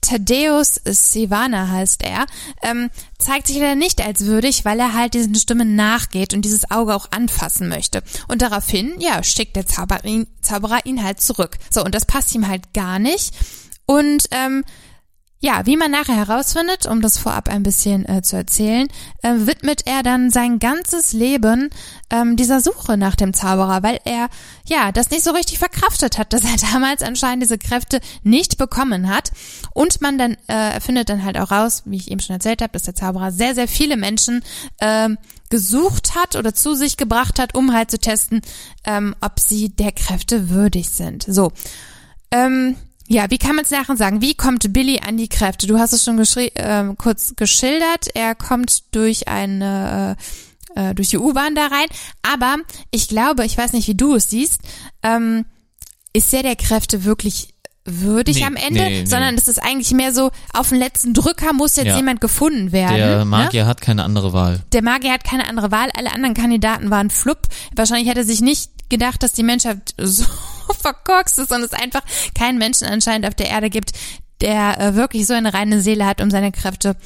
Thaddeus 0.00 0.80
Sivana 0.84 1.68
heißt 1.68 2.02
er, 2.02 2.26
ähm, 2.62 2.90
zeigt 3.18 3.46
sich 3.46 3.56
leider 3.56 3.74
nicht 3.74 4.04
als 4.04 4.24
würdig, 4.24 4.64
weil 4.64 4.78
er 4.80 4.94
halt 4.94 5.14
diesen 5.14 5.34
Stimmen 5.34 5.76
nachgeht 5.76 6.34
und 6.34 6.42
dieses 6.42 6.70
Auge 6.70 6.94
auch 6.94 7.08
anfassen 7.10 7.68
möchte. 7.68 8.02
Und 8.28 8.42
daraufhin, 8.42 8.94
ja, 8.98 9.22
schickt 9.22 9.56
der 9.56 9.66
Zauberer 9.66 10.04
ihn, 10.04 10.26
Zauberer 10.40 10.86
ihn 10.86 11.02
halt 11.02 11.20
zurück. 11.20 11.58
So, 11.70 11.84
und 11.84 11.94
das 11.94 12.06
passt 12.06 12.34
ihm 12.34 12.48
halt 12.48 12.72
gar 12.72 12.98
nicht. 12.98 13.34
Und 13.86 14.28
ähm, 14.30 14.64
ja, 15.40 15.66
wie 15.66 15.76
man 15.76 15.92
nachher 15.92 16.16
herausfindet, 16.16 16.86
um 16.86 17.00
das 17.00 17.16
vorab 17.16 17.48
ein 17.48 17.62
bisschen 17.62 18.08
äh, 18.08 18.22
zu 18.22 18.36
erzählen, 18.36 18.88
äh, 19.22 19.34
widmet 19.34 19.86
er 19.86 20.02
dann 20.02 20.30
sein 20.30 20.58
ganzes 20.58 21.12
Leben 21.12 21.70
ähm, 22.10 22.34
dieser 22.36 22.60
Suche 22.60 22.96
nach 22.96 23.14
dem 23.14 23.32
Zauberer, 23.32 23.84
weil 23.84 24.00
er 24.04 24.28
ja 24.66 24.90
das 24.90 25.10
nicht 25.10 25.22
so 25.22 25.30
richtig 25.30 25.60
verkraftet 25.60 26.18
hat, 26.18 26.32
dass 26.32 26.42
er 26.42 26.56
damals 26.72 27.02
anscheinend 27.02 27.44
diese 27.44 27.58
Kräfte 27.58 28.00
nicht 28.24 28.58
bekommen 28.58 29.08
hat. 29.08 29.30
Und 29.74 30.00
man 30.00 30.18
dann 30.18 30.36
äh, 30.48 30.80
findet 30.80 31.08
dann 31.08 31.24
halt 31.24 31.38
auch 31.38 31.52
raus, 31.52 31.82
wie 31.84 31.96
ich 31.96 32.10
eben 32.10 32.20
schon 32.20 32.34
erzählt 32.34 32.60
habe, 32.60 32.72
dass 32.72 32.82
der 32.82 32.96
Zauberer 32.96 33.30
sehr, 33.30 33.54
sehr 33.54 33.68
viele 33.68 33.96
Menschen 33.96 34.42
äh, 34.78 35.08
gesucht 35.50 36.16
hat 36.16 36.34
oder 36.34 36.52
zu 36.52 36.74
sich 36.74 36.96
gebracht 36.96 37.38
hat, 37.38 37.54
um 37.54 37.72
halt 37.72 37.92
zu 37.92 37.98
testen, 37.98 38.42
ähm, 38.84 39.14
ob 39.20 39.38
sie 39.38 39.68
der 39.68 39.92
Kräfte 39.92 40.50
würdig 40.50 40.90
sind. 40.90 41.24
So. 41.28 41.52
Ähm, 42.30 42.76
ja, 43.08 43.30
wie 43.30 43.38
kann 43.38 43.56
man 43.56 43.64
es 43.64 43.70
nachher 43.70 43.96
sagen? 43.96 44.20
Wie 44.20 44.34
kommt 44.34 44.72
Billy 44.72 45.00
an 45.06 45.16
die 45.16 45.28
Kräfte? 45.28 45.66
Du 45.66 45.78
hast 45.78 45.92
es 45.92 46.04
schon 46.04 46.18
äh, 46.18 46.94
kurz 46.98 47.34
geschildert. 47.36 48.08
Er 48.14 48.34
kommt 48.34 48.94
durch 48.94 49.28
eine 49.28 50.16
äh, 50.74 50.90
äh, 50.90 50.94
durch 50.94 51.08
die 51.08 51.18
U-Bahn 51.18 51.54
da 51.54 51.66
rein. 51.66 51.86
Aber 52.22 52.56
ich 52.90 53.08
glaube, 53.08 53.44
ich 53.46 53.56
weiß 53.56 53.72
nicht, 53.72 53.88
wie 53.88 53.94
du 53.94 54.14
es 54.14 54.30
siehst, 54.30 54.60
ähm, 55.02 55.46
ist 56.12 56.32
der 56.32 56.42
der 56.42 56.56
Kräfte 56.56 57.04
wirklich 57.04 57.54
würdig 57.84 58.36
nee, 58.36 58.44
am 58.44 58.56
Ende, 58.56 58.80
nee, 58.80 59.00
nee. 59.00 59.06
sondern 59.06 59.34
es 59.36 59.48
ist 59.48 59.62
eigentlich 59.62 59.92
mehr 59.92 60.12
so, 60.12 60.30
auf 60.52 60.68
den 60.68 60.78
letzten 60.78 61.14
Drücker 61.14 61.54
muss 61.54 61.76
jetzt 61.76 61.86
ja. 61.86 61.96
jemand 61.96 62.20
gefunden 62.20 62.72
werden. 62.72 62.96
Der 62.96 63.18
ne? 63.18 63.24
Magier 63.24 63.62
ne? 63.62 63.68
hat 63.68 63.80
keine 63.80 64.04
andere 64.04 64.34
Wahl. 64.34 64.60
Der 64.72 64.82
Magier 64.82 65.12
hat 65.12 65.24
keine 65.24 65.48
andere 65.48 65.70
Wahl. 65.70 65.88
Alle 65.96 66.12
anderen 66.12 66.34
Kandidaten 66.34 66.90
waren 66.90 67.08
flupp. 67.08 67.48
Wahrscheinlich 67.74 68.10
hat 68.10 68.18
er 68.18 68.24
sich 68.24 68.42
nicht 68.42 68.70
gedacht, 68.90 69.22
dass 69.22 69.32
die 69.32 69.42
Menschheit 69.42 69.94
so 69.96 70.24
verkorkst 70.80 71.38
ist 71.38 71.52
und 71.52 71.62
es 71.62 71.72
einfach 71.72 72.02
keinen 72.34 72.58
Menschen 72.58 72.86
anscheinend 72.86 73.26
auf 73.26 73.34
der 73.34 73.48
Erde 73.48 73.70
gibt, 73.70 73.92
der 74.40 74.80
äh, 74.80 74.94
wirklich 74.94 75.26
so 75.26 75.34
eine 75.34 75.54
reine 75.54 75.80
Seele 75.80 76.06
hat, 76.06 76.20
um 76.20 76.30
seine 76.30 76.52
Kräfte 76.52 76.96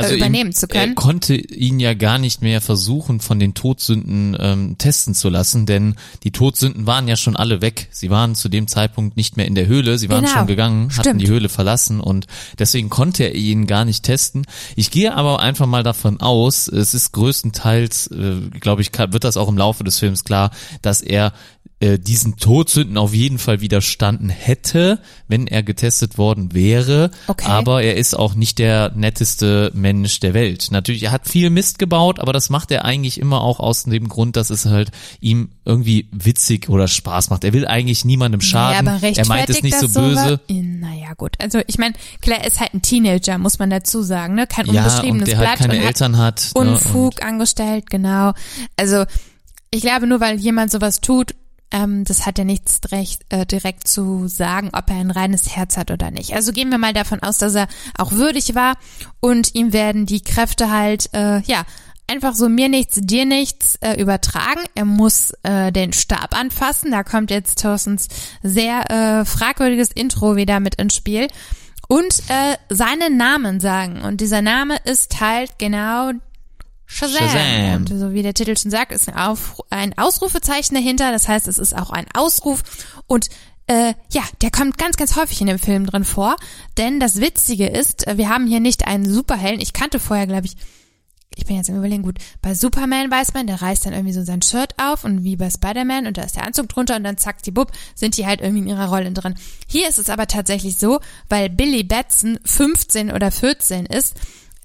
äh, 0.00 0.02
also 0.02 0.14
übernehmen 0.14 0.50
ihm, 0.50 0.54
zu 0.54 0.66
können. 0.66 0.92
Er 0.92 0.94
konnte 0.94 1.34
ihn 1.34 1.80
ja 1.80 1.94
gar 1.94 2.18
nicht 2.18 2.42
mehr 2.42 2.60
versuchen, 2.60 3.20
von 3.20 3.38
den 3.38 3.54
Todsünden 3.54 4.36
ähm, 4.38 4.78
testen 4.78 5.14
zu 5.14 5.28
lassen, 5.28 5.66
denn 5.66 5.96
die 6.22 6.30
Todsünden 6.30 6.86
waren 6.86 7.08
ja 7.08 7.16
schon 7.16 7.36
alle 7.36 7.60
weg. 7.60 7.88
Sie 7.90 8.10
waren 8.10 8.34
zu 8.34 8.48
dem 8.48 8.66
Zeitpunkt 8.66 9.16
nicht 9.16 9.36
mehr 9.36 9.46
in 9.46 9.54
der 9.54 9.66
Höhle, 9.66 9.98
sie 9.98 10.08
waren 10.08 10.24
genau. 10.24 10.38
schon 10.38 10.46
gegangen, 10.46 10.90
Stimmt. 10.90 11.06
hatten 11.06 11.18
die 11.18 11.28
Höhle 11.28 11.48
verlassen 11.48 12.00
und 12.00 12.26
deswegen 12.58 12.88
konnte 12.88 13.24
er 13.24 13.34
ihn 13.34 13.66
gar 13.66 13.84
nicht 13.84 14.04
testen. 14.04 14.46
Ich 14.76 14.90
gehe 14.90 15.14
aber 15.14 15.40
einfach 15.40 15.66
mal 15.66 15.82
davon 15.82 16.20
aus, 16.20 16.68
es 16.68 16.94
ist 16.94 17.12
größtenteils, 17.12 18.08
äh, 18.08 18.36
glaube 18.58 18.82
ich, 18.82 18.90
wird 18.96 19.24
das 19.24 19.36
auch 19.36 19.48
im 19.48 19.58
Laufe 19.58 19.84
des 19.84 19.98
Films 19.98 20.24
klar, 20.24 20.50
dass 20.82 21.00
er 21.00 21.32
äh, 21.80 21.98
diesen 21.98 22.36
Todsünden 22.36 22.98
auf 22.98 23.14
jeden 23.14 23.38
Fall 23.38 23.62
widerstanden 23.62 24.28
hätte, 24.28 25.00
wenn 25.28 25.46
er 25.46 25.62
getestet 25.62 26.18
worden 26.18 26.52
wäre. 26.52 27.10
Okay. 27.26 27.46
Aber 27.48 27.82
er 27.82 27.96
ist 27.96 28.14
auch 28.14 28.34
nicht 28.34 28.58
der 28.58 28.92
netteste 28.94 29.70
Mensch 29.74 30.20
der 30.20 30.34
Welt. 30.34 30.68
Natürlich, 30.70 31.04
er 31.04 31.12
hat 31.12 31.26
viel 31.26 31.48
Mist 31.48 31.78
gebaut, 31.78 32.20
aber 32.20 32.34
das 32.34 32.50
macht 32.50 32.70
er 32.70 32.84
eigentlich 32.84 33.18
immer 33.18 33.40
auch 33.40 33.60
aus 33.60 33.84
dem 33.84 34.08
Grund, 34.08 34.36
dass 34.36 34.50
es 34.50 34.66
halt 34.66 34.90
ihm 35.20 35.52
irgendwie 35.64 36.08
witzig 36.12 36.68
oder 36.68 36.86
Spaß 36.86 37.30
macht. 37.30 37.44
Er 37.44 37.54
will 37.54 37.66
eigentlich 37.66 38.04
niemandem 38.04 38.42
schaden. 38.42 38.84
Naja, 38.84 38.98
aber 38.98 39.16
er 39.16 39.26
meint 39.26 39.48
es 39.48 39.62
nicht 39.62 39.78
so 39.78 39.88
böse. 39.88 40.38
Naja, 40.50 41.14
gut. 41.16 41.36
Also 41.38 41.60
ich 41.66 41.78
meine, 41.78 41.94
klar, 42.20 42.40
er 42.40 42.46
ist 42.46 42.60
halt 42.60 42.74
ein 42.74 42.82
Teenager, 42.82 43.38
muss 43.38 43.58
man 43.58 43.70
dazu 43.70 44.02
sagen, 44.02 44.34
ne? 44.34 44.46
Kein 44.46 44.66
ja, 44.66 44.84
unbeschriebenes 44.84 45.22
und 45.22 45.28
der 45.28 45.36
Blatt. 45.36 45.60
Halt 45.60 45.70
keine 45.70 45.82
Eltern 45.82 46.18
hat. 46.18 46.50
ne? 46.54 46.60
Unfug 46.60 47.24
angestellt, 47.24 47.88
genau. 47.88 48.32
Also 48.76 49.04
ich 49.70 49.80
glaube, 49.80 50.06
nur 50.06 50.20
weil 50.20 50.38
jemand 50.38 50.72
sowas 50.72 51.00
tut, 51.00 51.34
ähm, 51.70 52.04
das 52.04 52.26
hat 52.26 52.38
ja 52.38 52.44
nichts 52.44 52.80
direkt, 52.80 53.20
äh, 53.30 53.46
direkt 53.46 53.86
zu 53.86 54.28
sagen, 54.28 54.70
ob 54.72 54.90
er 54.90 54.96
ein 54.96 55.10
reines 55.10 55.56
Herz 55.56 55.76
hat 55.76 55.90
oder 55.90 56.10
nicht. 56.10 56.34
Also 56.34 56.52
gehen 56.52 56.70
wir 56.70 56.78
mal 56.78 56.92
davon 56.92 57.22
aus, 57.22 57.38
dass 57.38 57.54
er 57.54 57.68
auch 57.96 58.12
würdig 58.12 58.54
war 58.54 58.74
und 59.20 59.54
ihm 59.54 59.72
werden 59.72 60.06
die 60.06 60.20
Kräfte 60.20 60.70
halt, 60.70 61.10
äh, 61.12 61.40
ja, 61.42 61.64
einfach 62.10 62.34
so 62.34 62.48
mir 62.48 62.68
nichts, 62.68 62.98
dir 63.00 63.24
nichts 63.24 63.76
äh, 63.76 64.00
übertragen. 64.00 64.62
Er 64.74 64.84
muss 64.84 65.32
äh, 65.44 65.70
den 65.70 65.92
Stab 65.92 66.36
anfassen. 66.36 66.90
Da 66.90 67.04
kommt 67.04 67.30
jetzt 67.30 67.62
Thorstens 67.62 68.08
sehr 68.42 68.90
äh, 68.90 69.24
fragwürdiges 69.24 69.92
Intro 69.92 70.34
wieder 70.34 70.58
mit 70.58 70.74
ins 70.74 70.96
Spiel. 70.96 71.28
Und 71.86 72.22
äh, 72.28 72.56
seinen 72.68 73.16
Namen 73.16 73.60
sagen. 73.60 74.02
Und 74.02 74.20
dieser 74.20 74.42
Name 74.42 74.76
ist 74.84 75.20
halt 75.20 75.58
genau 75.58 76.12
Shazam. 76.90 77.28
Shazam. 77.28 77.76
Und 77.76 77.98
so 77.98 78.12
wie 78.12 78.22
der 78.22 78.34
Titel 78.34 78.56
schon 78.56 78.70
sagt, 78.70 78.90
ist 78.92 79.08
ein, 79.08 79.14
Auf, 79.14 79.62
ein 79.70 79.96
Ausrufezeichen 79.96 80.74
dahinter. 80.74 81.12
Das 81.12 81.28
heißt, 81.28 81.46
es 81.46 81.58
ist 81.58 81.74
auch 81.76 81.90
ein 81.90 82.06
Ausruf. 82.14 82.62
Und 83.06 83.28
äh, 83.68 83.94
ja, 84.10 84.22
der 84.42 84.50
kommt 84.50 84.76
ganz, 84.76 84.96
ganz 84.96 85.14
häufig 85.14 85.40
in 85.40 85.46
dem 85.46 85.60
Film 85.60 85.86
drin 85.86 86.04
vor. 86.04 86.34
Denn 86.76 86.98
das 86.98 87.20
Witzige 87.20 87.68
ist, 87.68 88.08
äh, 88.08 88.18
wir 88.18 88.28
haben 88.28 88.48
hier 88.48 88.58
nicht 88.58 88.88
einen 88.88 89.08
Superhelden. 89.08 89.60
Ich 89.60 89.72
kannte 89.72 90.00
vorher, 90.00 90.26
glaube 90.26 90.46
ich, 90.46 90.56
ich 91.36 91.46
bin 91.46 91.56
jetzt 91.56 91.68
im 91.68 91.76
Überlegen, 91.76 92.02
gut, 92.02 92.18
bei 92.42 92.54
Superman 92.54 93.08
weiß 93.08 93.34
man, 93.34 93.46
der 93.46 93.62
reißt 93.62 93.86
dann 93.86 93.92
irgendwie 93.92 94.12
so 94.12 94.24
sein 94.24 94.42
Shirt 94.42 94.74
auf 94.82 95.04
und 95.04 95.22
wie 95.22 95.36
bei 95.36 95.48
Spider-Man 95.48 96.08
und 96.08 96.18
da 96.18 96.22
ist 96.22 96.34
der 96.34 96.44
Anzug 96.44 96.68
drunter 96.68 96.96
und 96.96 97.04
dann 97.04 97.18
zack, 97.18 97.40
die 97.44 97.52
Bub, 97.52 97.70
sind 97.94 98.16
die 98.16 98.26
halt 98.26 98.40
irgendwie 98.40 98.62
in 98.62 98.68
ihrer 98.68 98.88
Rolle 98.88 99.12
drin. 99.12 99.36
Hier 99.68 99.88
ist 99.88 99.98
es 99.98 100.10
aber 100.10 100.26
tatsächlich 100.26 100.76
so, 100.76 100.98
weil 101.28 101.48
Billy 101.48 101.84
Batson 101.84 102.40
15 102.44 103.12
oder 103.12 103.30
14 103.30 103.86
ist, 103.86 104.16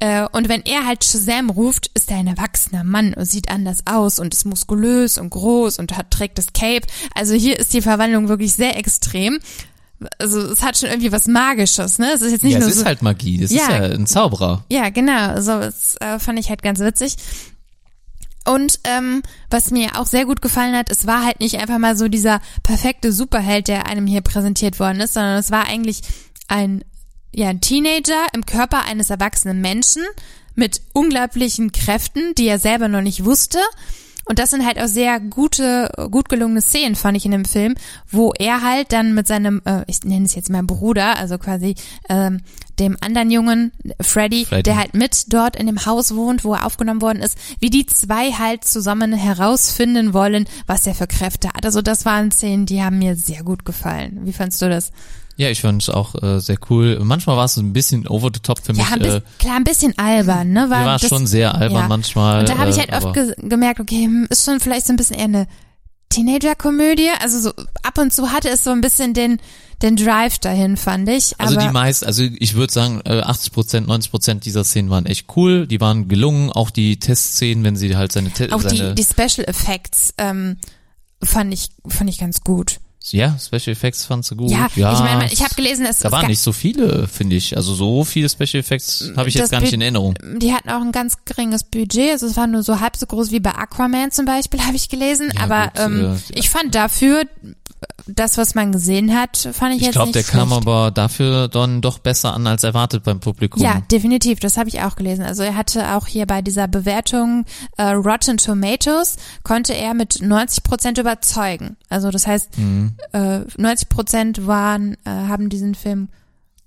und 0.02 0.50
wenn 0.50 0.62
er 0.66 0.86
halt 0.86 1.04
Shazam 1.04 1.50
ruft, 1.50 1.90
ist 1.94 2.12
er 2.12 2.18
ein 2.18 2.28
erwachsener 2.28 2.84
Mann 2.84 3.14
und 3.14 3.26
sieht 3.26 3.50
anders 3.50 3.84
aus 3.86 4.20
und 4.20 4.34
ist 4.34 4.46
muskulös 4.46 5.18
und 5.18 5.30
groß 5.30 5.80
und 5.80 5.98
hat, 5.98 6.12
trägt 6.12 6.38
das 6.38 6.54
Cape. 6.54 6.86
Also 7.14 7.34
hier 7.34 7.58
ist 7.58 7.74
die 7.74 7.82
Verwandlung 7.82 8.28
wirklich 8.28 8.54
sehr 8.54 8.78
extrem. 8.78 9.40
Also 10.20 10.42
es 10.42 10.62
hat 10.62 10.78
schon 10.78 10.90
irgendwie 10.90 11.14
was 11.14 11.28
Magisches, 11.28 11.98
ne? 11.98 12.12
Es 12.14 12.22
ist 12.22 12.34
jetzt 12.34 12.44
nicht 12.44 12.54
ja, 12.54 12.60
nur 12.60 12.68
es 12.68 12.76
so, 12.76 12.82
ist 12.82 12.86
halt 12.86 13.02
Magie, 13.02 13.38
das 13.38 13.52
ja, 13.52 13.64
ist 13.64 13.70
ja 13.70 13.82
ein 13.84 14.06
Zauberer. 14.06 14.66
Ja, 14.70 14.90
genau. 14.90 15.30
Also 15.30 15.60
das 15.60 15.96
äh, 16.02 16.20
fand 16.20 16.40
ich 16.40 16.50
halt 16.50 16.62
ganz 16.62 16.80
witzig. 16.80 17.16
Und 18.48 18.80
ähm, 18.84 19.24
was 19.50 19.72
mir 19.72 19.98
auch 19.98 20.06
sehr 20.06 20.26
gut 20.26 20.42
gefallen 20.42 20.76
hat, 20.76 20.92
es 20.92 21.08
war 21.08 21.26
halt 21.26 21.40
nicht 21.40 21.56
einfach 21.56 21.80
mal 21.80 21.98
so 21.98 22.10
dieser 22.10 22.42
perfekte 22.62 23.12
Superheld, 23.12 23.70
der 23.70 23.88
einem 23.88 24.06
hier 24.06 24.22
präsentiert 24.22 24.80
worden 24.80 25.00
ist, 25.00 25.14
sondern 25.14 25.40
es 25.40 25.50
war 25.50 25.66
eigentlich 25.66 26.02
ein 26.48 26.84
ja, 27.36 27.50
ein 27.50 27.62
Teenager 27.62 28.28
im 28.34 28.45
Körper 28.45 28.86
eines 28.86 29.10
erwachsenen 29.10 29.62
Menschen 29.62 30.04
mit 30.56 30.82
unglaublichen 30.93 31.71
Kräften, 31.74 32.34
die 32.36 32.48
er 32.48 32.60
selber 32.60 32.88
noch 32.88 33.02
nicht 33.02 33.26
wusste. 33.26 33.60
und 34.28 34.39
das 34.39 34.50
sind 34.52 34.65
halt 34.65 34.80
auch 34.80 34.88
sehr 34.88 35.19
gute, 35.19 35.91
gut 36.10 36.30
gelungene 36.30 36.62
Szenen, 36.62 36.95
fand 36.95 37.17
ich 37.17 37.26
in 37.26 37.32
dem 37.32 37.45
Film, 37.45 37.76
wo 38.10 38.32
er 38.39 38.62
halt 38.62 38.91
dann 38.91 39.13
mit 39.13 39.28
seinem, 39.28 39.62
äh, 39.65 39.84
ich 39.86 40.04
nenne 40.04 40.26
es 40.26 40.34
jetzt 40.34 40.50
mal 40.50 40.63
Bruder, 40.63 41.18
also 41.18 41.38
quasi 41.38 41.76
ähm, 42.10 42.39
dem 42.80 42.97
anderen 43.01 43.30
Jungen, 43.30 43.72
Freddy, 44.01 44.45
Freddy. 44.45 44.64
der 44.64 44.78
halt 44.78 44.93
mit 44.93 45.34
dort 45.34 45.57
in 45.57 45.68
dem 45.68 45.86
Haus 45.86 46.16
wohnt, 46.16 46.43
wo 46.43 46.53
er 46.53 46.66
aufgenommen 46.66 47.01
worden 47.01 47.22
ist, 47.22 47.38
wie 47.60 47.70
die 47.70 47.86
zwei 47.86 48.32
halt 48.32 48.64
zusammen 48.64 49.14
herausfinden 49.14 50.14
wollen, 50.14 50.47
was 50.68 50.88
er 50.88 50.95
für 50.95 51.07
Kräfte 51.07 51.49
hat. 51.49 51.66
Also 51.66 51.82
das 51.82 52.05
waren 52.05 52.32
Szenen, 52.32 52.66
die 52.66 52.82
haben 52.82 52.97
mir 52.97 53.16
sehr 53.16 53.43
gut 53.43 53.66
gefallen. 53.66 54.22
Wie 54.24 54.34
fandst 54.34 54.62
du 54.62 54.70
das? 54.70 54.91
Ja, 55.38 55.50
ich 55.50 55.62
fand 55.62 55.82
es 55.82 55.90
auch 55.90 56.16
äh, 56.24 56.40
sehr 56.40 56.58
cool. 56.70 57.00
Manchmal 57.04 57.36
war 57.36 57.46
es 57.46 57.58
ein 57.58 57.74
bisschen 57.74 58.08
over 58.08 58.30
the 58.34 58.40
top 58.40 58.60
für 58.64 58.74
mich. 58.74 58.88
Ja, 58.88 58.94
ein 58.94 59.02
äh, 59.02 59.04
bisschen, 59.04 59.24
klar, 59.38 59.56
ein 59.58 59.64
bisschen 59.66 59.98
albern, 59.98 60.52
ne? 60.54 60.70
war, 60.70 60.86
war 60.86 61.00
das- 61.00 61.10
schon 61.10 61.28
sehr 61.28 61.56
albern 61.56 61.82
ja. 61.82 61.88
manchmal. 61.88 62.40
Und 62.42 62.50
da 62.50 62.58
habe 62.58 62.70
ich 62.70 62.78
äh, 62.78 62.82
halt 62.82 62.94
oft 62.94 63.06
aber- 63.08 63.14
ge 63.14 63.36
gemerkt, 63.50 63.80
okay, 63.80 64.06
hm, 64.06 64.28
ist 64.30 64.46
schon 64.46 64.60
vielleicht 64.60 64.88
so 64.88 64.94
ein 64.94 64.96
bisschen 64.96 65.18
eher 65.18 65.26
eine 65.26 65.48
Teenager-Komödie. 66.10 67.10
Also 67.22 67.40
so 67.40 67.54
ab 67.84 67.98
und 67.98 68.14
zu 68.14 68.32
hatte 68.32 68.50
es 68.50 68.64
so 68.64 68.72
ein 68.72 68.80
bisschen 68.80 69.14
den, 69.14 69.40
den 69.82 69.98
Drive 69.98 70.38
dahin, 70.40 70.78
fand 70.78 71.10
ich. 71.10 71.38
Also 71.40 71.60
die 71.60 71.70
meist, 71.70 72.06
also 72.06 72.24
ich 72.24 72.56
würde 72.56 72.72
sagen, 72.72 73.02
äh, 73.06 73.20
80 73.20 73.52
Prozent, 73.52 73.88
90 73.88 74.12
Prozent 74.12 74.46
dieser 74.46 74.64
Szenen 74.64 74.90
waren 74.90 75.06
echt 75.06 75.28
cool. 75.36 75.68
Die 75.68 75.82
waren 75.82 76.08
gelungen. 76.08 76.52
Auch 76.52 76.70
die 76.70 76.98
Testszenen, 77.00 77.64
wenn 77.64 77.76
sie 77.76 77.96
halt 77.98 78.12
seine, 78.12 78.32
Te 78.32 78.50
auch 78.52 78.62
seine 78.62 78.94
die, 78.94 79.04
die 79.04 79.04
Special 79.04 79.46
Effects 79.48 80.14
ähm, 80.18 80.58
fand 81.22 81.54
ich 81.54 81.70
fand 81.88 82.10
ich 82.10 82.20
ganz 82.20 82.42
gut. 82.42 82.80
Ja, 83.12 83.38
Special 83.39 83.74
Effects 83.74 84.06
fandst 84.06 84.32
du 84.32 84.36
gut. 84.36 84.51
Ja, 84.51 84.68
ich 84.74 84.78
meine, 84.78 85.32
ich 85.32 85.43
habe 85.43 85.53
gelesen, 85.56 85.86
es 85.86 85.99
da 85.99 86.08
es 86.08 86.12
waren 86.12 86.28
nicht 86.28 86.39
so 86.39 86.51
viele, 86.51 87.08
finde 87.08 87.36
ich. 87.36 87.56
Also 87.56 87.74
so 87.74 88.03
viele 88.03 88.30
Special 88.30 88.60
Effects 88.60 89.12
habe 89.16 89.30
ich 89.30 89.36
jetzt 89.36 89.51
gar 89.51 89.62
nicht 89.62 89.74
in 89.74 89.82
Erinnerung. 89.82 90.16
die 90.38 90.53
hatten 90.53 90.70
auch 90.70 90.82
ein 90.82 90.91
ganz 90.91 91.18
geringes 91.26 91.64
Budget, 91.64 92.12
also 92.12 92.28
es 92.28 92.38
war 92.38 92.47
nur 92.47 92.64
so 92.64 92.80
halb 92.80 92.95
so 92.95 93.06
groß 93.06 93.32
wie 93.32 93.39
bei 93.39 93.51
Aquaman 93.51 94.12
zum 94.12 94.26
Beispiel, 94.26 94.62
habe 94.66 94.76
ich 94.76 94.89
gelesen. 94.89 95.32
Ja, 95.36 95.43
aber 95.43 95.68
gut, 95.68 95.82
ähm, 95.86 96.16
äh, 96.16 96.39
ich 96.39 96.49
fand 96.49 96.76
dafür 96.76 97.24
das, 98.08 98.38
was 98.38 98.53
man 98.56 98.72
gesehen 98.72 99.16
hat, 99.16 99.38
fand 99.53 99.74
ich, 99.74 99.80
Ich 99.82 99.86
jetzt 99.88 99.93
glaube, 99.93 100.08
nicht 100.08 100.16
der 100.16 100.22
schlecht. 100.24 100.38
kam 100.38 100.53
aber 100.53 100.91
dafür 100.91 101.47
dann 101.47 101.82
doch 101.82 101.97
besser 101.99 102.34
an 102.34 102.45
als 102.47 102.64
erwartet 102.64 103.03
beim 103.03 103.20
Publikum. 103.20 103.62
Ja, 103.62 103.82
definitiv, 103.91 104.39
das 104.39 104.58
habe 104.58 104.70
ich 104.70 104.82
auch 104.82 104.95
gelesen. 104.95 105.24
Also 105.26 105.43
er 105.43 105.56
hatte 105.56 105.95
auch 105.95 106.06
hier 106.08 106.26
bei 106.28 106.41
dieser 106.41 106.68
Bewertung 106.68 107.45
äh, 107.78 107.84
Rotten 107.91 108.38
Tomatoes 108.38 109.16
konnte 109.43 109.74
er 109.76 109.93
mit 109.93 110.22
90 110.22 110.64
Prozent 110.64 110.97
überzeugen. 110.97 111.78
Also 111.89 112.12
das 112.12 112.28
heißt, 112.28 112.58
Mhm. 112.58 112.93
äh, 113.14 113.39
90 113.58 113.89
Prozent 113.89 114.45
waren 114.47 114.93
äh, 115.06 115.10
haben 115.10 115.49
diesen 115.49 115.74
Film 115.76 116.10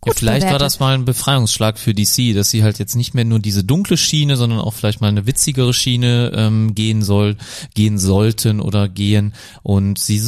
Ja, 0.04 0.10
gut 0.12 0.14
vielleicht 0.18 0.42
war 0.42 0.50
bewertet. 0.54 0.66
das 0.66 0.80
mal 0.80 0.94
ein 0.94 1.04
Befreiungsschlag 1.04 1.78
für 1.78 1.94
DC, 1.94 2.34
dass 2.34 2.50
sie 2.50 2.62
halt 2.62 2.78
jetzt 2.78 2.96
nicht 2.96 3.14
mehr 3.14 3.24
nur 3.24 3.38
diese 3.38 3.64
dunkle 3.64 3.96
Schiene, 3.96 4.36
sondern 4.36 4.58
auch 4.60 4.74
vielleicht 4.74 5.00
mal 5.00 5.08
eine 5.08 5.26
witzigere 5.26 5.72
Schiene 5.72 6.32
ähm, 6.34 6.74
gehen 6.74 7.02
soll, 7.02 7.36
gehen 7.74 7.98
sollten 7.98 8.60
oder 8.60 8.88
gehen. 8.88 9.34
Und 9.62 9.98
sie 9.98 10.20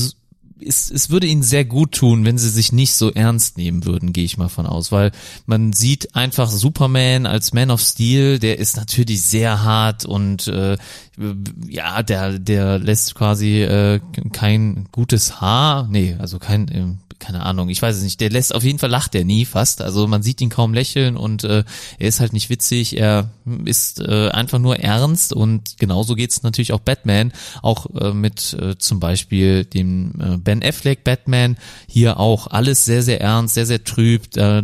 es, 0.64 0.90
es 0.90 1.10
würde 1.10 1.26
ihnen 1.26 1.42
sehr 1.42 1.64
gut 1.64 1.92
tun, 1.92 2.24
wenn 2.24 2.38
sie 2.38 2.50
sich 2.50 2.72
nicht 2.72 2.94
so 2.94 3.10
ernst 3.12 3.56
nehmen 3.56 3.84
würden, 3.84 4.12
gehe 4.12 4.24
ich 4.24 4.36
mal 4.36 4.48
von 4.48 4.66
aus, 4.66 4.92
weil 4.92 5.12
man 5.46 5.72
sieht 5.72 6.14
einfach 6.14 6.50
Superman 6.50 7.26
als 7.26 7.52
Man 7.52 7.70
of 7.70 7.80
Steel, 7.80 8.38
der 8.38 8.58
ist 8.58 8.76
natürlich 8.76 9.22
sehr 9.22 9.62
hart 9.62 10.04
und 10.04 10.48
äh, 10.48 10.76
ja, 11.68 12.02
der 12.02 12.38
der 12.38 12.78
lässt 12.78 13.14
quasi 13.14 13.62
äh, 13.62 14.00
kein 14.32 14.88
gutes 14.92 15.40
Haar, 15.40 15.86
nee, 15.90 16.16
also 16.18 16.38
kein 16.38 16.70
ähm, 16.72 16.98
keine 17.20 17.44
Ahnung, 17.44 17.68
ich 17.68 17.80
weiß 17.80 17.96
es 17.96 18.02
nicht. 18.02 18.20
Der 18.20 18.30
lässt 18.30 18.52
auf 18.54 18.64
jeden 18.64 18.78
Fall 18.78 18.90
lacht 18.90 19.14
er 19.14 19.24
nie 19.24 19.44
fast. 19.44 19.82
Also 19.82 20.06
man 20.08 20.22
sieht 20.22 20.40
ihn 20.40 20.48
kaum 20.48 20.74
lächeln 20.74 21.16
und 21.16 21.44
äh, 21.44 21.62
er 21.98 22.08
ist 22.08 22.18
halt 22.18 22.32
nicht 22.32 22.50
witzig. 22.50 22.96
Er 22.96 23.30
ist 23.66 24.00
äh, 24.00 24.30
einfach 24.30 24.58
nur 24.58 24.80
ernst 24.80 25.32
und 25.32 25.76
genauso 25.78 26.14
geht's 26.14 26.42
natürlich 26.42 26.72
auch 26.72 26.80
Batman, 26.80 27.32
auch 27.62 27.86
äh, 27.94 28.12
mit 28.12 28.54
äh, 28.54 28.76
zum 28.78 28.98
Beispiel 28.98 29.64
dem 29.64 30.12
äh, 30.18 30.36
Ben 30.38 30.64
Affleck 30.64 31.04
Batman. 31.04 31.56
Hier 31.86 32.18
auch 32.18 32.48
alles 32.48 32.84
sehr 32.86 33.02
sehr 33.02 33.20
ernst, 33.20 33.54
sehr 33.54 33.66
sehr 33.66 33.84
trüb. 33.84 34.36
Äh, 34.36 34.62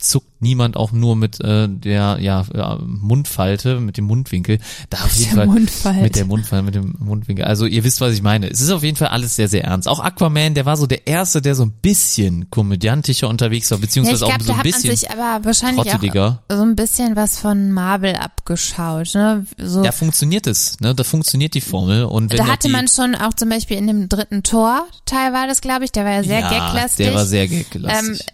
zuckt 0.00 0.42
niemand 0.42 0.76
auch 0.76 0.92
nur 0.92 1.16
mit 1.16 1.40
äh, 1.42 1.68
der 1.68 2.18
ja 2.20 2.44
äh, 2.54 2.82
Mundfalte, 2.82 3.80
mit 3.80 3.96
dem 3.96 4.06
Mundwinkel. 4.06 4.58
Da 4.88 4.98
auf 5.04 5.14
jeden 5.14 5.30
der 5.30 5.36
Fall 5.36 5.46
Mundfalte. 5.46 6.00
mit 6.02 6.16
der 6.16 6.24
Mundfalte, 6.24 6.64
mit 6.64 6.74
dem 6.74 6.94
Mundwinkel. 6.98 7.44
Also 7.44 7.66
ihr 7.66 7.84
wisst, 7.84 8.00
was 8.00 8.14
ich 8.14 8.22
meine. 8.22 8.50
Es 8.50 8.60
ist 8.60 8.70
auf 8.70 8.82
jeden 8.82 8.96
Fall 8.96 9.08
alles 9.08 9.36
sehr 9.36 9.48
sehr 9.48 9.64
ernst. 9.64 9.86
Auch 9.88 10.00
Aquaman, 10.00 10.54
der 10.54 10.64
war 10.64 10.76
so 10.76 10.86
der 10.86 11.06
erste, 11.06 11.42
der 11.42 11.54
so 11.54 11.64
ein 11.64 11.72
bisschen 11.72 12.50
komödiantischer 12.50 13.28
unterwegs 13.28 13.70
war, 13.70 13.78
Ja, 13.78 13.84
ich 13.84 13.88
beziehungsweise 13.88 14.24
glaube, 14.24 14.34
auch 14.34 14.46
so 14.46 14.52
ein 14.52 14.58
hat 14.58 14.64
man 14.64 14.72
bisschen. 14.72 14.96
sich 14.96 15.10
aber 15.10 15.44
wahrscheinlich 15.44 15.92
auch 15.92 16.36
so 16.50 16.62
ein 16.62 16.76
bisschen 16.76 17.16
was 17.16 17.38
von 17.38 17.70
Marvel 17.72 18.16
abgeschaut. 18.16 19.14
Ne? 19.14 19.46
So, 19.58 19.82
Da 19.82 19.92
funktioniert 19.92 20.46
es, 20.46 20.80
ne? 20.80 20.94
Da 20.94 21.04
funktioniert 21.04 21.54
die 21.54 21.60
Formel 21.60 22.04
und 22.04 22.32
da 22.38 22.46
hatte 22.46 22.68
man 22.68 22.88
schon 22.88 23.14
auch 23.14 23.34
zum 23.34 23.48
Beispiel 23.48 23.76
in 23.76 23.86
dem 23.86 24.08
dritten 24.08 24.42
Tor-Teil 24.42 25.32
war 25.32 25.46
das, 25.46 25.60
glaube 25.60 25.84
ich, 25.84 25.92
der 25.92 26.04
war 26.04 26.12
ja 26.12 26.22
sehr 26.24 26.40
ja, 26.40 26.50
gaglastig. 26.50 27.06
Der 27.06 27.14
war 27.14 27.26
sehr 27.26 27.48
gaglastig. 27.48 28.26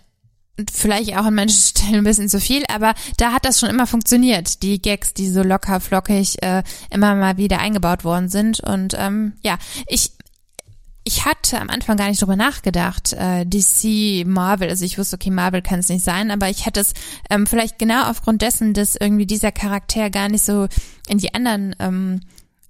Vielleicht 0.72 1.16
auch 1.16 1.24
an 1.24 1.34
manchen 1.34 1.58
Stellen 1.76 1.96
ein 1.96 2.04
bisschen 2.04 2.28
zu 2.28 2.40
viel, 2.40 2.64
aber 2.72 2.94
da 3.16 3.32
hat 3.32 3.44
das 3.44 3.60
schon 3.60 3.70
immer 3.70 3.86
funktioniert. 3.86 4.62
Die 4.62 4.80
Gags, 4.80 5.14
die 5.14 5.28
so 5.28 5.42
locker 5.42 5.80
flockig 5.80 6.42
äh, 6.42 6.62
immer 6.90 7.14
mal 7.14 7.36
wieder 7.36 7.60
eingebaut 7.60 8.04
worden 8.04 8.28
sind. 8.28 8.60
Und 8.60 8.94
ähm, 8.98 9.34
ja, 9.42 9.58
ich 9.86 10.12
ich 11.08 11.24
hatte 11.24 11.60
am 11.60 11.70
Anfang 11.70 11.96
gar 11.96 12.08
nicht 12.08 12.20
drüber 12.20 12.34
nachgedacht, 12.34 13.12
äh, 13.12 13.46
DC, 13.46 14.26
Marvel, 14.26 14.68
also 14.68 14.84
ich 14.84 14.98
wusste, 14.98 15.14
okay, 15.14 15.30
Marvel 15.30 15.62
kann 15.62 15.78
es 15.78 15.88
nicht 15.88 16.04
sein, 16.04 16.32
aber 16.32 16.50
ich 16.50 16.66
hätte 16.66 16.80
es 16.80 16.94
ähm, 17.30 17.46
vielleicht 17.46 17.78
genau 17.78 18.10
aufgrund 18.10 18.42
dessen, 18.42 18.74
dass 18.74 18.96
irgendwie 18.96 19.24
dieser 19.24 19.52
Charakter 19.52 20.10
gar 20.10 20.28
nicht 20.28 20.44
so 20.44 20.66
in 21.06 21.18
die 21.18 21.32
anderen 21.32 21.76
ähm, 21.78 22.22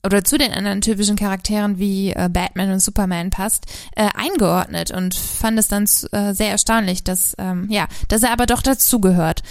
oder 0.06 0.24
zu 0.24 0.38
den 0.38 0.52
anderen 0.52 0.80
typischen 0.80 1.16
Charakteren 1.16 1.78
wie 1.78 2.12
äh, 2.12 2.28
Batman 2.32 2.70
und 2.72 2.80
Superman 2.80 3.28
passt, 3.30 3.66
äh, 3.94 4.08
eingeordnet 4.14 4.90
und 4.90 5.14
fand 5.14 5.58
es 5.58 5.68
dann 5.68 5.84
äh, 6.12 6.32
sehr 6.32 6.50
erstaunlich, 6.50 7.04
dass 7.04 7.34
ähm, 7.38 7.66
ja, 7.70 7.86
dass 8.08 8.22
er 8.22 8.32
aber 8.32 8.46
doch 8.46 8.62
dazugehört. 8.62 9.42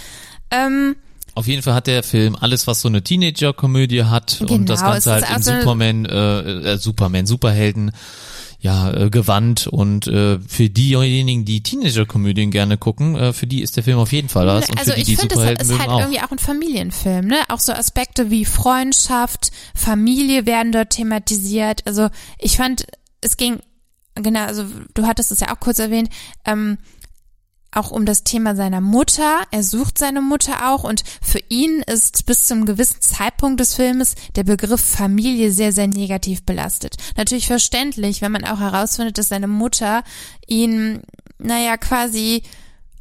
Ähm, 0.50 0.96
Auf 1.34 1.46
jeden 1.46 1.62
Fall 1.62 1.74
hat 1.74 1.86
der 1.86 2.02
Film 2.02 2.36
alles, 2.40 2.66
was 2.66 2.80
so 2.80 2.88
eine 2.88 3.02
Teenager-Komödie 3.02 4.04
hat 4.04 4.38
und 4.40 4.48
Genau, 4.48 4.64
das 4.64 4.80
es 4.80 4.84
Ganze 5.04 5.12
halt 5.12 5.36
in 5.36 5.42
so 5.42 5.50
eine- 5.50 5.60
Superman, 5.60 6.04
äh, 6.06 6.40
äh, 6.72 6.78
Superman, 6.78 7.26
Superhelden, 7.26 7.92
ja, 8.58 8.92
äh, 8.92 9.10
gewandt 9.10 9.66
und 9.66 10.06
äh, 10.06 10.38
für 10.40 10.68
diejenigen, 10.68 11.44
die 11.44 11.62
Teenager-Komödien 11.62 12.50
gerne 12.50 12.78
gucken, 12.78 13.16
äh, 13.16 13.32
für 13.32 13.46
die 13.46 13.62
ist 13.62 13.76
der 13.76 13.84
Film 13.84 13.98
auf 13.98 14.12
jeden 14.12 14.28
Fall 14.28 14.46
was 14.46 14.70
und 14.70 14.78
also 14.78 14.92
für 14.92 15.00
die, 15.00 15.12
ich 15.12 15.18
finde, 15.18 15.34
es 15.34 15.68
ist 15.68 15.78
halt 15.78 15.88
auch. 15.88 16.00
irgendwie 16.00 16.20
auch 16.20 16.30
ein 16.30 16.38
Familienfilm, 16.38 17.26
ne? 17.26 17.36
Auch 17.48 17.60
so 17.60 17.72
Aspekte 17.72 18.30
wie 18.30 18.44
Freundschaft, 18.44 19.52
Familie 19.74 20.46
werden 20.46 20.72
dort 20.72 20.90
thematisiert. 20.90 21.86
Also 21.86 22.08
ich 22.38 22.56
fand, 22.56 22.86
es 23.20 23.36
ging, 23.36 23.60
genau, 24.14 24.44
also 24.44 24.64
du 24.94 25.06
hattest 25.06 25.30
es 25.30 25.40
ja 25.40 25.54
auch 25.54 25.60
kurz 25.60 25.78
erwähnt, 25.78 26.08
ähm, 26.44 26.78
auch 27.72 27.90
um 27.90 28.06
das 28.06 28.24
Thema 28.24 28.56
seiner 28.56 28.80
Mutter. 28.80 29.40
Er 29.50 29.62
sucht 29.62 29.98
seine 29.98 30.22
Mutter 30.22 30.70
auch 30.72 30.84
und 30.84 31.02
für 31.20 31.40
ihn 31.48 31.82
ist 31.86 32.24
bis 32.26 32.46
zum 32.46 32.64
gewissen 32.64 33.00
Zeitpunkt 33.00 33.60
des 33.60 33.74
Filmes 33.74 34.14
der 34.34 34.44
Begriff 34.44 34.80
Familie 34.80 35.52
sehr, 35.52 35.72
sehr 35.72 35.86
negativ 35.86 36.44
belastet. 36.44 36.96
Natürlich 37.16 37.46
verständlich, 37.46 38.22
wenn 38.22 38.32
man 38.32 38.44
auch 38.44 38.60
herausfindet, 38.60 39.18
dass 39.18 39.28
seine 39.28 39.48
Mutter 39.48 40.04
ihn, 40.46 41.02
naja, 41.38 41.76
quasi 41.76 42.42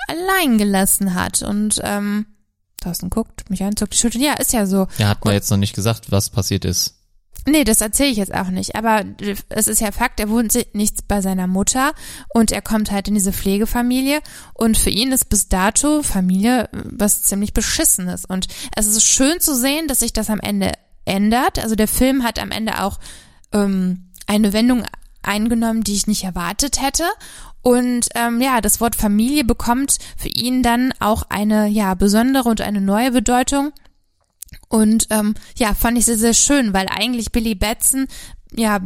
allein 0.08 0.58
gelassen 0.58 1.14
hat 1.16 1.42
und 1.42 1.80
ähm, 1.84 2.26
Thorsten 2.82 3.10
guckt 3.10 3.50
mich 3.50 3.64
an, 3.64 3.76
zuckt 3.76 3.94
die 3.94 3.98
Schultern. 3.98 4.22
Ja, 4.22 4.34
ist 4.34 4.54
ja 4.54 4.66
so. 4.68 4.88
Ja, 4.98 5.08
hat 5.08 5.24
man 5.24 5.32
Und- 5.32 5.36
jetzt 5.36 5.50
noch 5.50 5.58
nicht 5.58 5.74
gesagt, 5.74 6.12
was 6.12 6.30
passiert 6.30 6.66
ist. 6.66 6.95
Nee, 7.48 7.64
das 7.64 7.82
erzähle 7.82 8.10
ich 8.10 8.18
jetzt 8.18 8.34
auch 8.34 8.50
nicht. 8.50 8.76
Aber 8.76 9.04
es 9.50 9.68
ist 9.68 9.80
ja 9.80 9.92
Fakt, 9.92 10.20
er 10.20 10.30
wohnt 10.30 10.58
nichts 10.74 11.04
bei 11.04 11.22
seiner 11.22 11.46
Mutter 11.46 11.94
und 12.30 12.52
er 12.52 12.62
kommt 12.62 12.92
halt 12.92 13.08
in 13.08 13.14
diese 13.14 13.34
Pflegefamilie 13.34 14.22
und 14.54 14.78
für 14.78 14.90
ihn 14.90 15.12
ist 15.12 15.30
bis 15.30 15.48
dato 15.48 16.02
Familie 16.02 16.70
was 16.72 17.22
ziemlich 17.22 17.54
Beschissenes. 17.54 18.26
Und 18.26 18.48
es 18.76 18.88
ist 18.88 19.04
schön 19.04 19.40
zu 19.40 19.56
sehen, 19.56 19.88
dass 19.88 20.00
sich 20.00 20.12
das 20.12 20.32
am 20.32 20.40
Ende 20.40 20.72
ändert. 21.06 21.60
Also 21.60 21.76
der 21.76 21.88
Film 21.88 22.24
hat 22.24 22.40
am 22.40 22.50
Ende 22.50 22.82
auch 22.82 23.00
ähm, 23.54 24.10
eine 24.26 24.52
Wendung 24.54 24.84
eingenommen, 25.22 25.84
die 25.84 25.94
ich 25.94 26.08
nicht 26.08 26.24
erwartet 26.24 26.82
hätte. 26.82 27.06
Und 27.62 28.10
ähm, 28.16 28.42
ja, 28.42 28.62
das 28.62 28.82
Wort 28.82 28.96
Familie 28.96 29.44
bekommt 29.44 29.98
für 30.18 30.30
ihn 30.30 30.62
dann 30.64 30.94
auch 31.00 31.24
eine 31.30 31.68
ja 31.68 31.94
besondere 31.96 32.50
und 32.50 32.62
eine 32.62 32.82
neue 32.82 33.12
Bedeutung. 33.12 33.72
Und 34.68 35.08
ähm, 35.10 35.36
ja, 35.58 35.74
fand 35.74 35.98
ich 35.98 36.06
sehr, 36.06 36.18
sehr 36.18 36.34
schön, 36.34 36.74
weil 36.74 36.88
eigentlich 36.90 37.32
Billy 37.32 37.56
Batson 37.56 38.08
ja 38.56 38.80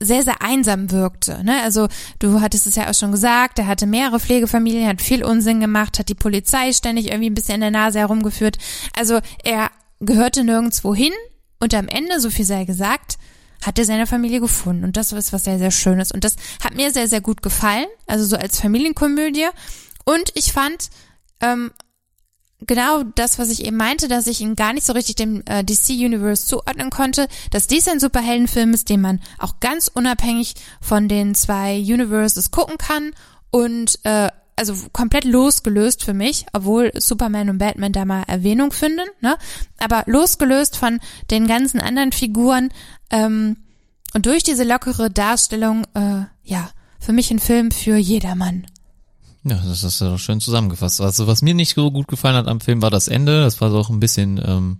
sehr, 0.00 0.22
sehr 0.22 0.42
einsam 0.42 0.90
wirkte. 0.90 1.42
Ne? 1.44 1.60
Also 1.62 1.88
du 2.18 2.40
hattest 2.40 2.66
es 2.66 2.76
ja 2.76 2.88
auch 2.88 2.94
schon 2.94 3.10
gesagt, 3.12 3.58
er 3.58 3.66
hatte 3.66 3.86
mehrere 3.86 4.20
Pflegefamilien, 4.20 4.86
hat 4.86 5.02
viel 5.02 5.24
Unsinn 5.24 5.60
gemacht, 5.60 5.98
hat 5.98 6.08
die 6.08 6.14
Polizei 6.14 6.72
ständig 6.72 7.08
irgendwie 7.08 7.30
ein 7.30 7.34
bisschen 7.34 7.56
in 7.56 7.62
der 7.62 7.70
Nase 7.70 7.98
herumgeführt. 7.98 8.58
Also 8.96 9.20
er 9.42 9.70
gehörte 10.00 10.44
nirgendwo 10.44 10.94
hin 10.94 11.12
und 11.58 11.74
am 11.74 11.88
Ende, 11.88 12.20
so 12.20 12.30
viel 12.30 12.44
sei 12.44 12.64
gesagt, 12.64 13.18
hat 13.62 13.78
er 13.78 13.84
seine 13.84 14.06
Familie 14.06 14.40
gefunden. 14.40 14.84
Und 14.84 14.96
das 14.96 15.12
ist 15.12 15.32
was 15.32 15.44
sehr, 15.44 15.58
sehr 15.58 15.72
Schönes. 15.72 16.12
Und 16.12 16.22
das 16.22 16.36
hat 16.62 16.76
mir 16.76 16.92
sehr, 16.92 17.08
sehr 17.08 17.20
gut 17.20 17.42
gefallen. 17.42 17.86
Also 18.06 18.24
so 18.24 18.36
als 18.36 18.60
Familienkomödie. 18.60 19.48
Und 20.04 20.30
ich 20.34 20.52
fand, 20.52 20.90
ähm, 21.40 21.72
genau 22.66 23.02
das, 23.14 23.38
was 23.38 23.50
ich 23.50 23.64
eben 23.64 23.76
meinte, 23.76 24.08
dass 24.08 24.26
ich 24.26 24.40
ihn 24.40 24.56
gar 24.56 24.72
nicht 24.72 24.86
so 24.86 24.92
richtig 24.92 25.16
dem 25.16 25.42
äh, 25.46 25.64
DC 25.64 25.90
Universe 25.90 26.46
zuordnen 26.46 26.90
konnte, 26.90 27.28
dass 27.50 27.66
dies 27.66 27.88
ein 27.88 28.00
Superheldenfilm 28.00 28.74
ist, 28.74 28.88
den 28.88 29.00
man 29.00 29.20
auch 29.38 29.60
ganz 29.60 29.88
unabhängig 29.88 30.54
von 30.80 31.08
den 31.08 31.34
zwei 31.34 31.78
Universes 31.78 32.50
gucken 32.50 32.78
kann 32.78 33.12
und 33.50 33.98
äh, 34.04 34.28
also 34.56 34.74
komplett 34.92 35.24
losgelöst 35.24 36.04
für 36.04 36.14
mich, 36.14 36.46
obwohl 36.52 36.90
Superman 36.96 37.48
und 37.48 37.58
Batman 37.58 37.92
da 37.92 38.04
mal 38.04 38.24
Erwähnung 38.26 38.72
finden, 38.72 39.06
ne? 39.20 39.36
Aber 39.78 40.02
losgelöst 40.06 40.76
von 40.76 40.98
den 41.30 41.46
ganzen 41.46 41.80
anderen 41.80 42.10
Figuren 42.10 42.70
ähm, 43.10 43.56
und 44.14 44.26
durch 44.26 44.42
diese 44.42 44.64
lockere 44.64 45.10
Darstellung, 45.10 45.84
äh, 45.94 46.24
ja, 46.42 46.70
für 46.98 47.12
mich 47.12 47.30
ein 47.30 47.38
Film 47.38 47.70
für 47.70 47.96
jedermann. 47.96 48.66
Ja, 49.44 49.60
das 49.66 49.82
ist 49.84 50.00
ja 50.00 50.18
schön 50.18 50.40
zusammengefasst. 50.40 51.00
Also 51.00 51.26
was 51.26 51.42
mir 51.42 51.54
nicht 51.54 51.74
so 51.74 51.90
gut 51.90 52.08
gefallen 52.08 52.36
hat 52.36 52.48
am 52.48 52.60
Film 52.60 52.82
war 52.82 52.90
das 52.90 53.08
Ende. 53.08 53.42
Das 53.42 53.60
war 53.60 53.70
so 53.70 53.78
auch 53.78 53.88
ein 53.88 54.00
bisschen, 54.00 54.40
ähm, 54.44 54.78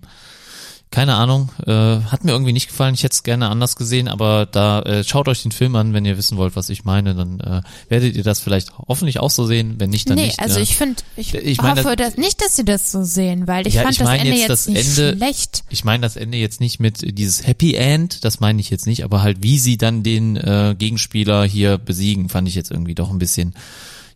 keine 0.90 1.14
Ahnung, 1.16 1.50
äh, 1.66 1.72
hat 2.00 2.24
mir 2.24 2.32
irgendwie 2.32 2.52
nicht 2.54 2.68
gefallen. 2.68 2.94
Ich 2.94 3.02
hätte 3.02 3.12
es 3.12 3.22
gerne 3.22 3.50
anders 3.50 3.76
gesehen, 3.76 4.08
aber 4.08 4.46
da 4.46 4.80
äh, 4.82 5.04
schaut 5.04 5.28
euch 5.28 5.42
den 5.42 5.52
Film 5.52 5.76
an, 5.76 5.92
wenn 5.92 6.04
ihr 6.06 6.16
wissen 6.16 6.38
wollt, 6.38 6.56
was 6.56 6.70
ich 6.70 6.84
meine, 6.84 7.14
dann 7.14 7.40
äh, 7.40 7.60
werdet 7.90 8.16
ihr 8.16 8.22
das 8.24 8.40
vielleicht 8.40 8.72
hoffentlich 8.88 9.20
auch 9.20 9.30
so 9.30 9.46
sehen. 9.46 9.74
Wenn 9.78 9.90
nicht, 9.90 10.08
dann 10.08 10.16
nee, 10.16 10.26
nicht. 10.26 10.40
also 10.40 10.56
ja. 10.56 10.62
ich 10.62 10.76
finde, 10.76 11.02
ich, 11.16 11.34
Ich 11.34 11.60
meine, 11.60 11.84
hoffe 11.84 11.94
das- 11.94 12.14
dass, 12.14 12.16
nicht, 12.18 12.40
dass 12.40 12.56
sie 12.56 12.64
das 12.64 12.90
so 12.90 13.04
sehen, 13.04 13.46
weil 13.46 13.66
ich 13.66 13.74
Ja, 13.74 13.82
fand 13.82 13.92
ich 13.92 13.98
das 13.98 14.06
meine 14.08 14.22
Ende 14.22 14.32
jetzt 14.38 14.48
jetzt, 14.48 14.66
das 14.66 14.74
nicht 14.74 14.98
Ende- 14.98 15.16
schlecht. 15.18 15.64
Ich 15.68 15.84
meine 15.84 16.00
das 16.02 16.16
Ende 16.16 16.38
jetzt 16.38 16.60
nicht 16.60 16.80
mit 16.80 17.18
dieses 17.18 17.46
Happy 17.46 17.74
End, 17.74 18.24
das 18.24 18.40
meine 18.40 18.58
ich 18.60 18.70
jetzt 18.70 18.86
nicht, 18.86 19.04
aber 19.04 19.20
halt 19.22 19.42
wie 19.42 19.58
sie 19.58 19.76
dann 19.76 20.02
den 20.02 20.36
äh, 20.36 20.74
Gegenspieler 20.78 21.44
hier 21.44 21.76
besiegen, 21.78 22.28
fand 22.30 22.48
ich 22.48 22.54
jetzt 22.54 22.70
irgendwie 22.70 22.94
doch 22.94 23.10
ein 23.10 23.18
bisschen, 23.18 23.54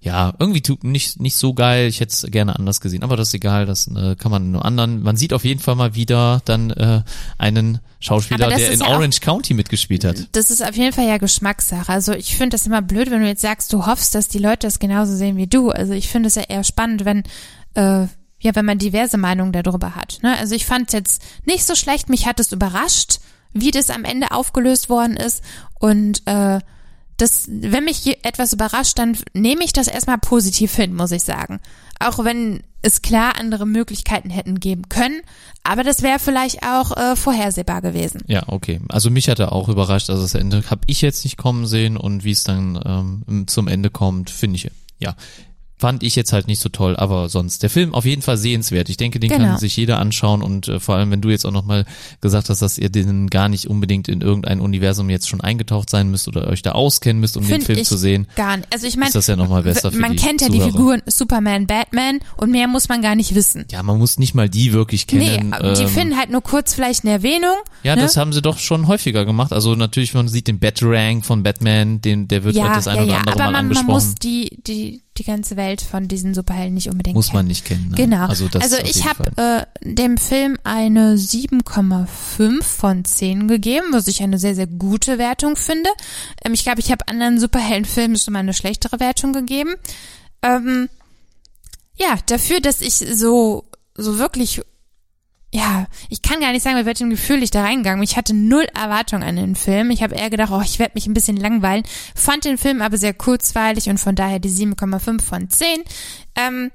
ja, 0.04 0.34
irgendwie 0.40 0.62
tut 0.62 0.82
nicht 0.82 1.20
nicht 1.20 1.36
so 1.36 1.54
geil. 1.54 1.86
Ich 1.86 2.00
hätte 2.00 2.12
es 2.12 2.26
gerne 2.28 2.56
anders 2.58 2.80
gesehen, 2.80 3.04
aber 3.04 3.16
das 3.16 3.28
ist 3.28 3.34
egal, 3.34 3.66
das 3.66 3.86
äh, 3.86 4.16
kann 4.16 4.32
man 4.32 4.50
nur 4.50 4.64
anderen. 4.64 5.00
Man 5.00 5.16
sieht 5.16 5.32
auf 5.32 5.44
jeden 5.44 5.60
Fall 5.60 5.76
mal 5.76 5.94
wieder 5.94 6.42
dann 6.44 6.70
äh, 6.70 7.02
einen 7.38 7.78
Schauspieler, 8.00 8.48
der 8.48 8.72
in 8.72 8.80
ja 8.80 8.86
auch- 8.86 8.96
Orange 8.96 9.20
County 9.20 9.54
mitgespielt 9.54 10.04
hat. 10.04 10.26
Das 10.32 10.50
ist 10.50 10.60
auf 10.60 10.74
jeden 10.74 10.92
Fall 10.92 11.06
ja 11.06 11.18
Geschmackssache. 11.18 11.88
Also 11.92 12.14
ich 12.14 12.36
finde 12.36 12.56
das 12.56 12.66
immer 12.66 12.82
blöd, 12.82 13.12
wenn 13.12 13.20
du 13.20 13.28
jetzt 13.28 13.42
sagst, 13.42 13.72
du 13.72 13.86
hoffst, 13.86 14.16
dass 14.16 14.26
die 14.26 14.38
Leute 14.40 14.66
das 14.66 14.80
genauso 14.80 15.14
sehen 15.14 15.36
wie 15.36 15.46
du. 15.46 15.70
Also 15.70 15.92
ich 15.92 16.08
finde 16.08 16.26
es 16.26 16.34
ja 16.34 16.42
eher 16.42 16.64
spannend, 16.64 17.04
wenn 17.04 17.22
äh, 17.74 18.08
ja, 18.40 18.56
wenn 18.56 18.64
man 18.64 18.78
diverse 18.78 19.18
Meinungen 19.18 19.52
darüber 19.52 19.94
hat. 19.94 20.18
Ne? 20.22 20.36
Also 20.36 20.56
ich 20.56 20.66
fand 20.66 20.88
es 20.88 20.94
jetzt 20.94 21.22
nicht 21.44 21.64
so 21.64 21.76
schlecht. 21.76 22.08
Mich 22.08 22.26
hat 22.26 22.40
es 22.40 22.50
überrascht, 22.50 23.20
wie 23.52 23.70
das 23.70 23.88
am 23.88 24.02
Ende 24.04 24.32
aufgelöst 24.32 24.88
worden 24.88 25.16
ist. 25.16 25.44
Und 25.78 26.26
äh, 26.26 26.58
das, 27.16 27.48
wenn 27.48 27.84
mich 27.84 28.24
etwas 28.24 28.52
überrascht, 28.52 28.98
dann 28.98 29.16
nehme 29.32 29.64
ich 29.64 29.72
das 29.72 29.88
erstmal 29.88 30.18
positiv 30.18 30.74
hin, 30.74 30.94
muss 30.94 31.12
ich 31.12 31.22
sagen. 31.22 31.60
Auch 32.00 32.24
wenn 32.24 32.62
es 32.82 33.00
klar 33.00 33.38
andere 33.38 33.64
Möglichkeiten 33.64 34.28
hätten 34.28 34.58
geben 34.58 34.88
können, 34.88 35.20
aber 35.62 35.84
das 35.84 36.02
wäre 36.02 36.18
vielleicht 36.18 36.64
auch 36.64 36.96
äh, 36.96 37.14
vorhersehbar 37.14 37.80
gewesen. 37.80 38.22
Ja, 38.26 38.42
okay. 38.48 38.80
Also 38.88 39.08
mich 39.08 39.28
hat 39.28 39.38
er 39.38 39.52
auch 39.52 39.68
überrascht. 39.68 40.10
Also 40.10 40.22
das 40.22 40.34
Ende 40.34 40.64
habe 40.68 40.82
ich 40.86 41.00
jetzt 41.00 41.24
nicht 41.24 41.36
kommen 41.36 41.66
sehen 41.66 41.96
und 41.96 42.24
wie 42.24 42.32
es 42.32 42.42
dann 42.42 43.22
ähm, 43.28 43.46
zum 43.46 43.68
Ende 43.68 43.90
kommt, 43.90 44.30
finde 44.30 44.56
ich, 44.56 44.70
ja, 44.98 45.14
fand 45.82 46.04
ich 46.04 46.14
jetzt 46.14 46.32
halt 46.32 46.46
nicht 46.46 46.60
so 46.60 46.68
toll. 46.68 46.94
Aber 46.96 47.28
sonst, 47.28 47.64
der 47.64 47.68
Film 47.68 47.92
auf 47.92 48.04
jeden 48.04 48.22
Fall 48.22 48.36
sehenswert. 48.36 48.88
Ich 48.88 48.96
denke, 48.96 49.18
den 49.18 49.30
Genau. 49.30 49.44
kann 49.46 49.58
sich 49.58 49.76
jeder 49.76 49.98
anschauen 49.98 50.40
und 50.40 50.68
äh, 50.68 50.78
vor 50.78 50.94
allem, 50.94 51.10
wenn 51.10 51.20
du 51.20 51.28
jetzt 51.28 51.44
auch 51.44 51.50
nochmal 51.50 51.86
gesagt 52.20 52.50
hast, 52.50 52.62
dass 52.62 52.78
ihr 52.78 52.88
den 52.88 53.28
gar 53.30 53.48
nicht 53.48 53.66
unbedingt 53.66 54.06
in 54.06 54.20
irgendein 54.20 54.60
Universum 54.60 55.10
jetzt 55.10 55.28
schon 55.28 55.40
eingetaucht 55.40 55.90
sein 55.90 56.08
müsst 56.08 56.28
oder 56.28 56.46
euch 56.46 56.62
da 56.62 56.70
auskennen 56.72 57.20
müsst, 57.20 57.36
um 57.36 57.42
den 57.42 57.50
Find 57.50 57.64
Film 57.64 57.78
ich 57.80 57.88
zu 57.88 57.96
sehen. 57.96 58.28
Gar 58.36 58.58
nicht. 58.58 58.72
Also 58.72 58.86
ich 58.86 58.96
meine, 58.96 59.08
ist 59.08 59.16
das 59.16 59.26
ja 59.26 59.34
noch 59.34 59.48
mal 59.48 59.64
besser 59.64 59.90
für 59.90 59.98
man 59.98 60.12
die 60.12 60.18
kennt 60.18 60.40
ja 60.40 60.48
die 60.48 60.58
Zuhörer. 60.58 60.70
Figuren 60.70 61.02
Superman, 61.06 61.66
Batman 61.66 62.20
und 62.36 62.52
mehr 62.52 62.68
muss 62.68 62.88
man 62.88 63.02
gar 63.02 63.16
nicht 63.16 63.34
wissen. 63.34 63.64
Ja, 63.72 63.82
man 63.82 63.98
muss 63.98 64.20
nicht 64.20 64.36
mal 64.36 64.48
die 64.48 64.72
wirklich 64.72 65.08
kennen. 65.08 65.50
nee, 65.50 65.74
die 65.74 65.82
ähm, 65.82 65.88
finden 65.88 66.16
halt 66.16 66.30
nur 66.30 66.42
kurz 66.42 66.74
vielleicht 66.74 67.02
eine 67.04 67.12
Erwähnung. 67.12 67.56
Ja, 67.82 67.96
ne? 67.96 68.02
das 68.02 68.16
haben 68.16 68.32
sie 68.32 68.40
doch 68.40 68.58
schon 68.58 68.86
häufiger 68.86 69.24
gemacht. 69.24 69.52
Also 69.52 69.74
natürlich, 69.74 70.14
man 70.14 70.28
sieht 70.28 70.46
den 70.46 70.60
Batarang 70.60 71.24
von 71.24 71.42
Batman, 71.42 72.00
den, 72.00 72.28
der 72.28 72.44
wird 72.44 72.54
ja, 72.54 72.72
das 72.72 72.86
ein 72.86 72.98
ja, 72.98 73.02
oder 73.02 73.12
ja, 73.12 73.18
andere 73.18 73.34
aber 73.34 73.42
Mal 73.42 73.44
man, 73.46 73.52
man 73.52 73.64
angesprochen. 73.64 73.92
muss 73.92 74.14
die, 74.14 74.62
die, 74.64 75.01
die 75.18 75.24
ganze 75.24 75.56
Welt 75.56 75.82
von 75.82 76.08
diesen 76.08 76.32
Superhelden 76.32 76.74
nicht 76.74 76.88
unbedingt 76.88 77.14
Muss 77.14 77.26
kennen. 77.26 77.38
man 77.38 77.46
nicht 77.46 77.64
kennen. 77.64 77.88
Ne? 77.90 77.96
Genau. 77.96 78.26
Also, 78.26 78.48
also 78.58 78.76
ich 78.78 79.06
habe 79.06 79.30
äh, 79.36 79.66
dem 79.82 80.16
Film 80.16 80.58
eine 80.64 81.16
7,5 81.16 82.62
von 82.62 83.04
10 83.04 83.46
gegeben, 83.46 83.88
was 83.92 84.08
ich 84.08 84.22
eine 84.22 84.38
sehr, 84.38 84.54
sehr 84.54 84.66
gute 84.66 85.18
Wertung 85.18 85.56
finde. 85.56 85.90
Ähm, 86.44 86.54
ich 86.54 86.62
glaube, 86.62 86.80
ich 86.80 86.90
habe 86.90 87.06
anderen 87.08 87.38
Superheldenfilmen 87.38 88.16
schon 88.16 88.32
mal 88.32 88.40
eine 88.40 88.54
schlechtere 88.54 89.00
Wertung 89.00 89.34
gegeben. 89.34 89.74
Ähm, 90.42 90.88
ja, 91.96 92.16
dafür, 92.26 92.60
dass 92.60 92.80
ich 92.80 92.94
so, 92.94 93.64
so 93.94 94.18
wirklich, 94.18 94.62
ja, 95.54 95.86
ich 96.08 96.22
kann 96.22 96.40
gar 96.40 96.52
nicht 96.52 96.62
sagen, 96.62 96.76
mit 96.76 96.86
welchem 96.86 97.10
Gefühl 97.10 97.42
ich 97.42 97.50
da 97.50 97.62
reingegangen. 97.62 98.02
Ich 98.02 98.16
hatte 98.16 98.32
null 98.32 98.66
Erwartung 98.74 99.22
an 99.22 99.36
den 99.36 99.54
Film. 99.54 99.90
Ich 99.90 100.02
habe 100.02 100.14
eher 100.14 100.30
gedacht, 100.30 100.50
oh, 100.50 100.62
ich 100.64 100.78
werde 100.78 100.92
mich 100.94 101.06
ein 101.06 101.12
bisschen 101.12 101.36
langweilen. 101.36 101.84
Fand 102.14 102.46
den 102.46 102.56
Film 102.56 102.80
aber 102.80 102.96
sehr 102.96 103.12
kurzweilig 103.12 103.90
und 103.90 103.98
von 103.98 104.14
daher 104.14 104.38
die 104.38 104.48
7,5 104.50 105.20
von 105.20 105.50
10. 105.50 105.66
Ähm, 106.36 106.70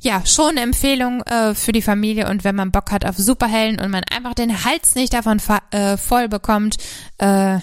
ja, 0.00 0.26
schon 0.26 0.50
eine 0.50 0.60
Empfehlung 0.60 1.22
äh, 1.22 1.54
für 1.54 1.72
die 1.72 1.80
Familie 1.80 2.28
und 2.28 2.44
wenn 2.44 2.54
man 2.54 2.70
Bock 2.70 2.90
hat 2.90 3.06
auf 3.06 3.16
Superhelden 3.16 3.80
und 3.80 3.90
man 3.90 4.02
einfach 4.04 4.34
den 4.34 4.64
Hals 4.64 4.94
nicht 4.94 5.14
davon 5.14 5.40
äh, 5.70 5.96
voll 5.96 6.28
bekommt, 6.28 6.76
äh, 7.16 7.60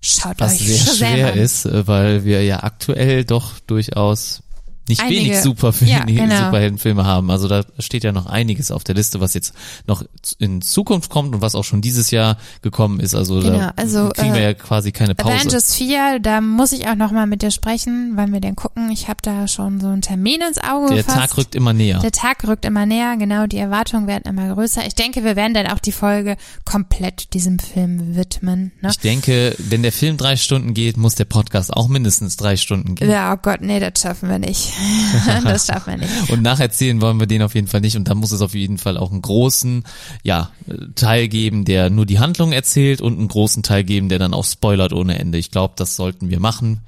schaut 0.00 0.38
Was 0.38 0.54
euch 0.54 0.60
sehr 0.60 0.94
schwer 0.94 1.32
an. 1.32 1.38
ist, 1.38 1.66
äh, 1.66 1.86
weil 1.86 2.24
wir 2.24 2.42
ja 2.42 2.62
aktuell 2.62 3.24
doch 3.24 3.58
durchaus 3.60 4.42
nicht 4.90 5.00
Einige- 5.00 5.20
wenig 5.22 5.40
super 5.40 5.72
ja, 5.86 6.00
genau. 6.06 6.36
Superheldenfilme 6.44 7.04
haben. 7.06 7.30
Also 7.30 7.48
da 7.48 7.64
steht 7.78 8.04
ja 8.04 8.12
noch 8.12 8.26
einiges 8.26 8.70
auf 8.70 8.84
der 8.84 8.94
Liste, 8.94 9.20
was 9.20 9.32
jetzt 9.34 9.54
noch 9.86 10.04
in 10.38 10.60
Zukunft 10.60 11.10
kommt 11.10 11.34
und 11.34 11.40
was 11.40 11.54
auch 11.54 11.64
schon 11.64 11.80
dieses 11.80 12.10
Jahr 12.10 12.36
gekommen 12.62 13.00
ist. 13.00 13.14
Also 13.14 13.40
Genau, 13.40 13.58
da 13.58 13.72
also, 13.76 14.10
kriegen 14.10 14.34
wir 14.34 14.40
äh, 14.40 14.44
ja 14.44 14.54
quasi 14.54 14.92
keine 14.92 15.14
Pause. 15.14 15.34
Avengers 15.34 15.74
4, 15.74 16.18
da 16.20 16.40
muss 16.40 16.72
ich 16.72 16.86
auch 16.88 16.94
nochmal 16.94 17.26
mit 17.26 17.42
dir 17.42 17.50
sprechen, 17.50 18.12
wann 18.16 18.32
wir 18.32 18.40
denn 18.40 18.56
gucken. 18.56 18.90
Ich 18.90 19.08
habe 19.08 19.18
da 19.22 19.48
schon 19.48 19.80
so 19.80 19.86
einen 19.88 20.02
Termin 20.02 20.40
ins 20.46 20.58
Auge 20.58 20.88
Der 20.88 20.96
gefasst. 20.98 21.16
Tag 21.18 21.36
rückt 21.38 21.54
immer 21.54 21.72
näher. 21.72 22.00
Der 22.00 22.12
Tag 22.12 22.46
rückt 22.46 22.64
immer 22.64 22.84
näher, 22.86 23.16
genau, 23.16 23.46
die 23.46 23.58
Erwartungen 23.58 24.06
werden 24.06 24.24
immer 24.26 24.54
größer. 24.54 24.86
Ich 24.86 24.94
denke, 24.94 25.24
wir 25.24 25.36
werden 25.36 25.54
dann 25.54 25.66
auch 25.68 25.78
die 25.78 25.92
Folge 25.92 26.36
komplett 26.64 27.32
diesem 27.34 27.58
Film 27.58 28.16
widmen. 28.16 28.72
Ne? 28.80 28.90
Ich 28.90 28.98
denke, 28.98 29.54
wenn 29.58 29.82
der 29.82 29.92
Film 29.92 30.16
drei 30.16 30.36
Stunden 30.36 30.74
geht, 30.74 30.96
muss 30.96 31.14
der 31.14 31.24
Podcast 31.24 31.72
auch 31.72 31.88
mindestens 31.88 32.36
drei 32.36 32.56
Stunden 32.56 32.94
gehen. 32.94 33.10
Ja, 33.10 33.32
oh 33.32 33.38
Gott, 33.40 33.60
nee, 33.60 33.80
das 33.80 34.00
schaffen 34.00 34.28
wir 34.28 34.38
nicht. 34.38 34.72
das 35.44 35.66
schaffen 35.66 35.92
wir 35.92 35.96
nicht. 35.98 36.30
Und 36.30 36.42
nacherzählen 36.42 37.00
wollen 37.00 37.18
wir 37.18 37.26
den 37.26 37.42
auf 37.42 37.54
jeden 37.54 37.66
Fall 37.66 37.80
nicht. 37.80 37.96
Und 37.96 38.08
da 38.08 38.14
muss 38.14 38.32
es 38.32 38.40
auf 38.42 38.54
jeden 38.54 38.78
Fall 38.78 38.96
auch 38.96 39.10
einen 39.10 39.22
großen, 39.22 39.84
ja, 40.22 40.50
Teil 40.94 41.28
geben, 41.28 41.64
der 41.64 41.90
nur 41.90 42.06
die 42.06 42.18
Handlung 42.18 42.52
erzählt 42.52 43.00
und 43.00 43.18
einen 43.18 43.28
großen 43.28 43.62
Teil 43.62 43.84
geben, 43.84 44.08
der 44.08 44.18
dann 44.18 44.34
auch 44.34 44.44
spoilert 44.44 44.92
ohne 44.92 45.18
Ende. 45.18 45.38
Ich 45.38 45.50
glaube, 45.50 45.74
das 45.76 45.96
sollten 45.96 46.30
wir 46.30 46.40
machen. 46.40 46.80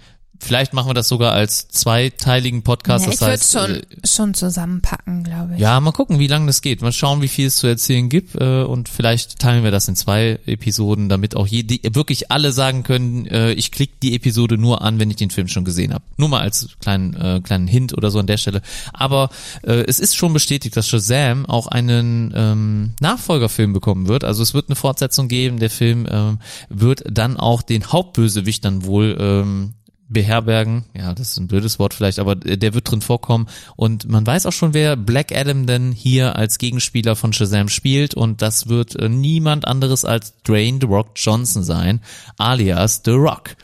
Vielleicht 0.44 0.72
machen 0.72 0.90
wir 0.90 0.94
das 0.94 1.06
sogar 1.06 1.32
als 1.32 1.68
zweiteiligen 1.68 2.62
Podcast. 2.62 3.06
Ja, 3.06 3.12
ich 3.12 3.18
das 3.20 3.54
würde 3.54 3.66
schon, 3.66 3.76
äh, 3.76 4.06
schon 4.06 4.34
zusammenpacken, 4.34 5.22
glaube 5.22 5.54
ich. 5.54 5.60
ja, 5.60 5.78
mal 5.78 5.92
gucken, 5.92 6.18
wie 6.18 6.26
lange 6.26 6.46
das 6.46 6.62
geht. 6.62 6.82
Mal 6.82 6.92
schauen, 6.92 7.22
wie 7.22 7.28
viel 7.28 7.46
es 7.46 7.58
zu 7.58 7.68
erzählen 7.68 8.08
gibt. 8.08 8.34
Äh, 8.34 8.64
und 8.64 8.88
vielleicht 8.88 9.38
teilen 9.38 9.62
wir 9.62 9.70
das 9.70 9.86
in 9.86 9.94
zwei 9.94 10.40
Episoden, 10.46 11.08
damit 11.08 11.36
auch 11.36 11.46
jede, 11.46 11.94
wirklich 11.94 12.32
alle 12.32 12.50
sagen 12.50 12.82
können, 12.82 13.26
äh, 13.26 13.52
ich 13.52 13.70
klicke 13.70 13.94
die 14.02 14.16
Episode 14.16 14.58
nur 14.58 14.82
an, 14.82 14.98
wenn 14.98 15.10
ich 15.10 15.16
den 15.16 15.30
Film 15.30 15.46
schon 15.46 15.64
gesehen 15.64 15.94
habe. 15.94 16.02
Nur 16.16 16.28
mal 16.28 16.40
als 16.40 16.70
kleinen, 16.80 17.14
äh, 17.14 17.40
kleinen 17.40 17.68
Hint 17.68 17.96
oder 17.96 18.10
so 18.10 18.18
an 18.18 18.26
der 18.26 18.36
Stelle. 18.36 18.62
Aber 18.92 19.30
äh, 19.62 19.84
es 19.86 20.00
ist 20.00 20.16
schon 20.16 20.32
bestätigt, 20.32 20.76
dass 20.76 20.88
Shazam 20.88 21.46
auch 21.46 21.68
einen 21.68 22.32
ähm, 22.34 22.94
Nachfolgerfilm 23.00 23.72
bekommen 23.72 24.08
wird. 24.08 24.24
Also 24.24 24.42
es 24.42 24.54
wird 24.54 24.68
eine 24.68 24.76
Fortsetzung 24.76 25.28
geben. 25.28 25.60
Der 25.60 25.70
Film 25.70 26.04
ähm, 26.10 26.40
wird 26.68 27.04
dann 27.08 27.36
auch 27.36 27.62
den 27.62 27.92
Hauptbösewicht 27.92 28.64
dann 28.64 28.84
wohl 28.84 29.16
ähm, 29.20 29.74
beherbergen. 30.12 30.84
Ja, 30.96 31.14
das 31.14 31.30
ist 31.30 31.38
ein 31.38 31.48
blödes 31.48 31.78
Wort 31.78 31.94
vielleicht, 31.94 32.18
aber 32.18 32.34
der 32.36 32.74
wird 32.74 32.90
drin 32.90 33.00
vorkommen. 33.00 33.48
Und 33.76 34.08
man 34.08 34.26
weiß 34.26 34.46
auch 34.46 34.52
schon, 34.52 34.74
wer 34.74 34.96
Black 34.96 35.32
Adam 35.32 35.66
denn 35.66 35.92
hier 35.92 36.36
als 36.36 36.58
Gegenspieler 36.58 37.16
von 37.16 37.32
Shazam 37.32 37.68
spielt. 37.68 38.14
Und 38.14 38.42
das 38.42 38.68
wird 38.68 38.96
äh, 38.96 39.08
niemand 39.08 39.66
anderes 39.66 40.04
als 40.04 40.34
Dwayne 40.42 40.78
The 40.80 40.86
Rock 40.86 41.10
Johnson 41.16 41.62
sein, 41.62 42.00
alias 42.38 43.02
The 43.04 43.12
Rock. 43.12 43.56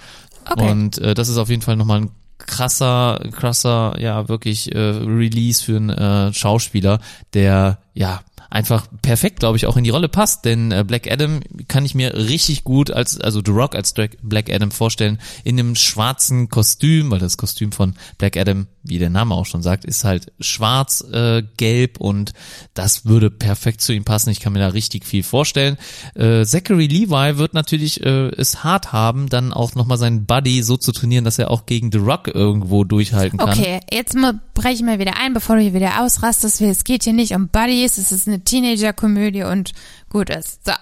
Okay. 0.51 0.71
Und 0.71 0.99
äh, 0.99 1.15
das 1.15 1.29
ist 1.29 1.39
auf 1.39 1.51
jeden 1.51 1.63
Fall 1.63 1.77
nochmal 1.77 2.03
ein 2.03 2.11
krasser, 2.39 3.21
krasser, 3.33 3.97
ja, 4.01 4.29
wirklich 4.29 4.75
äh, 4.75 4.79
Release 4.79 5.63
für 5.63 5.77
einen 5.77 5.91
äh, 5.91 6.33
Schauspieler, 6.33 7.01
der, 7.35 7.79
ja, 7.95 8.21
einfach 8.51 8.87
perfekt, 9.03 9.41
glaube 9.41 9.57
ich, 9.57 9.67
auch 9.67 9.77
in 9.77 9.85
die 9.85 9.91
Rolle 9.91 10.09
passt. 10.09 10.45
Denn 10.45 10.73
äh, 10.73 10.85
Black 10.87 11.11
Adam 11.11 11.41
kann 11.69 11.85
ich 11.85 11.95
mir 11.95 12.15
richtig 12.15 12.65
gut 12.65 12.91
als, 12.91 13.21
also 13.21 13.43
The 13.45 13.51
Rock 13.51 13.75
als 13.75 13.93
Black 13.93 14.53
Adam 14.53 14.71
vorstellen, 14.71 15.19
in 15.45 15.59
einem 15.59 15.75
schwarzen 15.75 16.49
Kostüm, 16.49 17.11
weil 17.11 17.19
das 17.19 17.37
Kostüm 17.37 17.73
von 17.73 17.95
Black 18.17 18.37
Adam, 18.37 18.67
wie 18.83 18.99
der 18.99 19.11
Name 19.11 19.35
auch 19.35 19.47
schon 19.47 19.63
sagt, 19.63 19.85
ist 19.85 20.05
halt 20.05 20.33
schwarz, 20.41 21.05
äh, 21.13 21.43
gelb 21.57 22.01
und 22.01 22.33
das 22.75 23.05
würde 23.05 23.31
perfekt 23.31 23.81
zu 23.83 23.93
ihm 23.93 24.05
passen. 24.05 24.31
Ich 24.31 24.41
kann 24.41 24.53
mir 24.53 24.61
da 24.61 24.69
richtig 24.69 25.05
viel 25.05 25.23
vorstellen. 25.23 25.77
Äh, 26.15 26.45
Zachary 26.45 26.87
Levi 26.87 27.39
wird 27.39 27.55
natürlich 27.55 28.03
äh, 28.03 28.29
es 28.29 28.65
hart 28.65 28.93
haben, 28.93 29.29
dann 29.29 29.53
auch 29.53 29.75
nochmal 29.75 29.99
seinen 29.99 30.25
Buddy 30.25 30.63
so 30.63 30.77
zu 30.77 30.93
trainieren, 30.93 31.25
dass 31.25 31.39
er 31.39 31.51
auch 31.51 31.67
gegen 31.67 31.93
The 31.93 31.99
Rock 31.99 32.29
irgendwo 32.29 32.85
durchhalten 32.85 33.39
kann. 33.39 33.59
Okay, 33.59 33.81
jetzt 33.93 34.17
breche 34.55 34.75
ich 34.75 34.83
mal 34.83 34.99
wieder 34.99 35.17
ein, 35.19 35.35
bevor 35.35 35.57
du 35.57 35.63
hier 35.63 35.75
wieder 35.75 36.03
ausrastest. 36.03 36.61
Es 36.61 36.85
geht 36.85 37.05
hier 37.05 37.13
nicht 37.13 37.35
um 37.35 37.49
Buddies, 37.49 37.99
es 37.99 38.13
ist 38.13 38.27
eine 38.27 38.38
Teenager-Komödie 38.45 39.45
und 39.45 39.73
gut 40.09 40.31
ist. 40.31 40.65
So, 40.65 40.73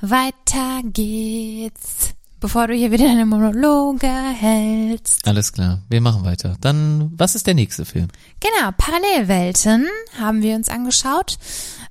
weiter 0.00 0.82
geht's. 0.84 2.14
Bevor 2.40 2.66
du 2.66 2.74
hier 2.74 2.90
wieder 2.90 3.06
deine 3.06 3.24
Monologe 3.24 4.06
hältst. 4.06 5.26
Alles 5.26 5.52
klar, 5.54 5.80
wir 5.88 6.02
machen 6.02 6.26
weiter. 6.26 6.58
Dann, 6.60 7.10
was 7.16 7.34
ist 7.34 7.46
der 7.46 7.54
nächste 7.54 7.86
Film? 7.86 8.08
Genau, 8.40 8.70
Parallelwelten 8.76 9.86
haben 10.20 10.42
wir 10.42 10.54
uns 10.54 10.68
angeschaut. 10.68 11.38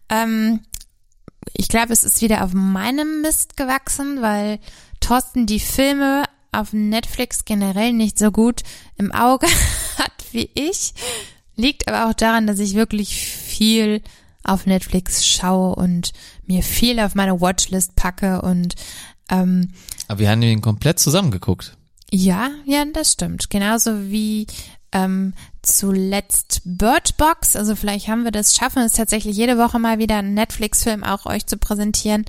Ähm, 0.10 0.60
ich 1.54 1.70
glaube, 1.70 1.92
es 1.92 2.04
ist 2.04 2.22
wieder 2.22 2.44
auf 2.44 2.54
meinem 2.54 3.22
Mist 3.22 3.58
gewachsen, 3.58 4.22
weil 4.22 4.60
Thorsten 5.00 5.48
die 5.48 5.60
Filme 5.60 6.26
auf 6.52 6.72
Netflix 6.72 7.46
generell 7.46 7.92
nicht 7.94 8.20
so 8.20 8.32
gut 8.32 8.62
im 8.96 9.12
Auge 9.12 9.48
hat 9.98 10.12
wie 10.32 10.50
ich. 10.54 10.94
Liegt 11.56 11.88
aber 11.88 12.10
auch 12.10 12.14
daran, 12.14 12.48
dass 12.48 12.60
ich 12.60 12.76
wirklich 12.76 13.16
viel 13.16 14.02
auf 14.44 14.66
Netflix 14.66 15.26
schaue 15.26 15.76
und 15.76 16.12
mir 16.46 16.64
viel 16.64 17.00
auf 17.00 17.16
meine 17.16 17.40
Watchlist 17.40 17.96
packe 17.96 18.42
und 18.42 18.76
ähm, 19.30 19.70
Aber 20.08 20.20
wir 20.20 20.30
haben 20.30 20.42
ihn 20.42 20.62
komplett 20.62 21.00
zusammengeguckt. 21.00 21.78
Ja, 22.12 22.50
ja, 22.66 22.84
das 22.94 23.14
stimmt. 23.14 23.50
Genauso 23.50 24.10
wie 24.12 24.46
ähm, 24.92 25.34
zuletzt 25.64 26.62
Bird 26.66 27.16
Also 27.56 27.76
vielleicht 27.76 28.08
haben 28.08 28.24
wir 28.24 28.32
das, 28.32 28.56
schaffen 28.56 28.84
es 28.84 28.94
tatsächlich 28.94 29.36
jede 29.36 29.58
Woche 29.58 29.80
mal 29.80 29.98
wieder 29.98 30.18
einen 30.18 30.34
Netflix-Film 30.36 31.04
auch 31.04 31.26
euch 31.26 31.46
zu 31.48 31.58
präsentieren. 31.58 32.26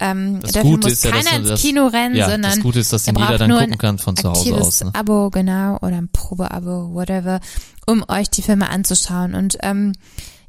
Ähm, 0.00 0.40
das 0.40 0.52
dafür 0.52 0.70
Gute 0.70 0.86
muss 0.88 0.92
ist 0.92 1.04
ja, 1.04 1.10
keiner 1.10 1.36
ins 1.36 1.48
das- 1.48 1.60
Kino 1.60 1.86
rennen, 1.86 2.14
Ja, 2.14 2.30
sondern 2.30 2.52
das 2.52 2.60
Gute 2.60 2.78
ist, 2.80 2.92
dass 2.92 3.08
ihn 3.08 3.16
jeder 3.16 3.38
dann 3.38 3.50
gucken 3.50 3.78
kann 3.78 3.98
von 3.98 4.16
zu 4.16 4.30
Hause 4.30 4.54
aus. 4.54 4.84
Ne? 4.84 4.90
Abo, 4.94 5.30
genau, 5.30 5.76
oder 5.78 5.96
ein 5.96 6.08
Probeabo, 6.08 6.94
whatever, 6.94 7.40
um 7.86 8.04
euch 8.08 8.28
die 8.30 8.42
Filme 8.42 8.68
anzuschauen. 8.68 9.34
Und 9.34 9.56
ähm, 9.62 9.92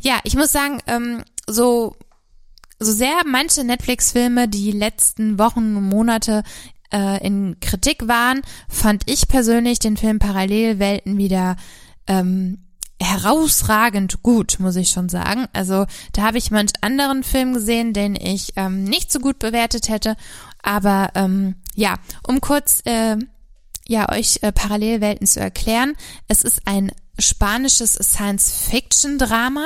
ja, 0.06 0.20
ich 0.24 0.36
muss 0.36 0.52
sagen, 0.52 0.80
ähm, 0.86 1.24
so 1.48 1.96
so 2.78 2.92
sehr 2.92 3.22
manche 3.26 3.64
Netflix-Filme 3.64 4.48
die 4.48 4.72
letzten 4.72 5.40
Wochen 5.40 5.78
und 5.78 5.90
Monate 5.90 6.44
äh, 6.94 7.26
in 7.26 7.60
Kritik 7.60 8.08
waren, 8.08 8.42
fand 8.70 9.04
ich 9.08 9.28
persönlich 9.28 9.80
den 9.80 9.98
Film 9.98 10.20
Parallelwelten 10.20 11.18
wieder 11.18 11.56
ähm, 12.06 12.66
herausragend 13.02 14.22
gut, 14.22 14.58
muss 14.60 14.76
ich 14.76 14.90
schon 14.90 15.10
sagen. 15.10 15.48
Also 15.54 15.86
da 16.14 16.24
habe 16.24 16.38
ich 16.38 16.52
manch 16.52 16.74
anderen 16.82 17.24
Film 17.24 17.54
gesehen, 17.54 17.94
den 17.94 18.16
ich 18.16 18.54
ähm, 18.58 18.84
nicht 18.84 19.12
so 19.12 19.20
gut 19.20 19.40
bewertet 19.40 19.90
hätte. 19.90 20.16
Aber 20.62 21.12
ähm, 21.16 21.56
ja, 21.74 21.96
um 22.28 22.42
kurz 22.42 22.82
äh, 22.86 23.18
ja 23.88 24.12
euch 24.12 24.40
äh, 24.42 24.52
Parallelwelten 24.52 25.26
zu 25.26 25.40
erklären, 25.40 25.96
es 26.28 26.44
ist 26.44 26.62
ein 26.66 26.92
spanisches 27.20 27.94
Science-Fiction-Drama, 27.94 29.66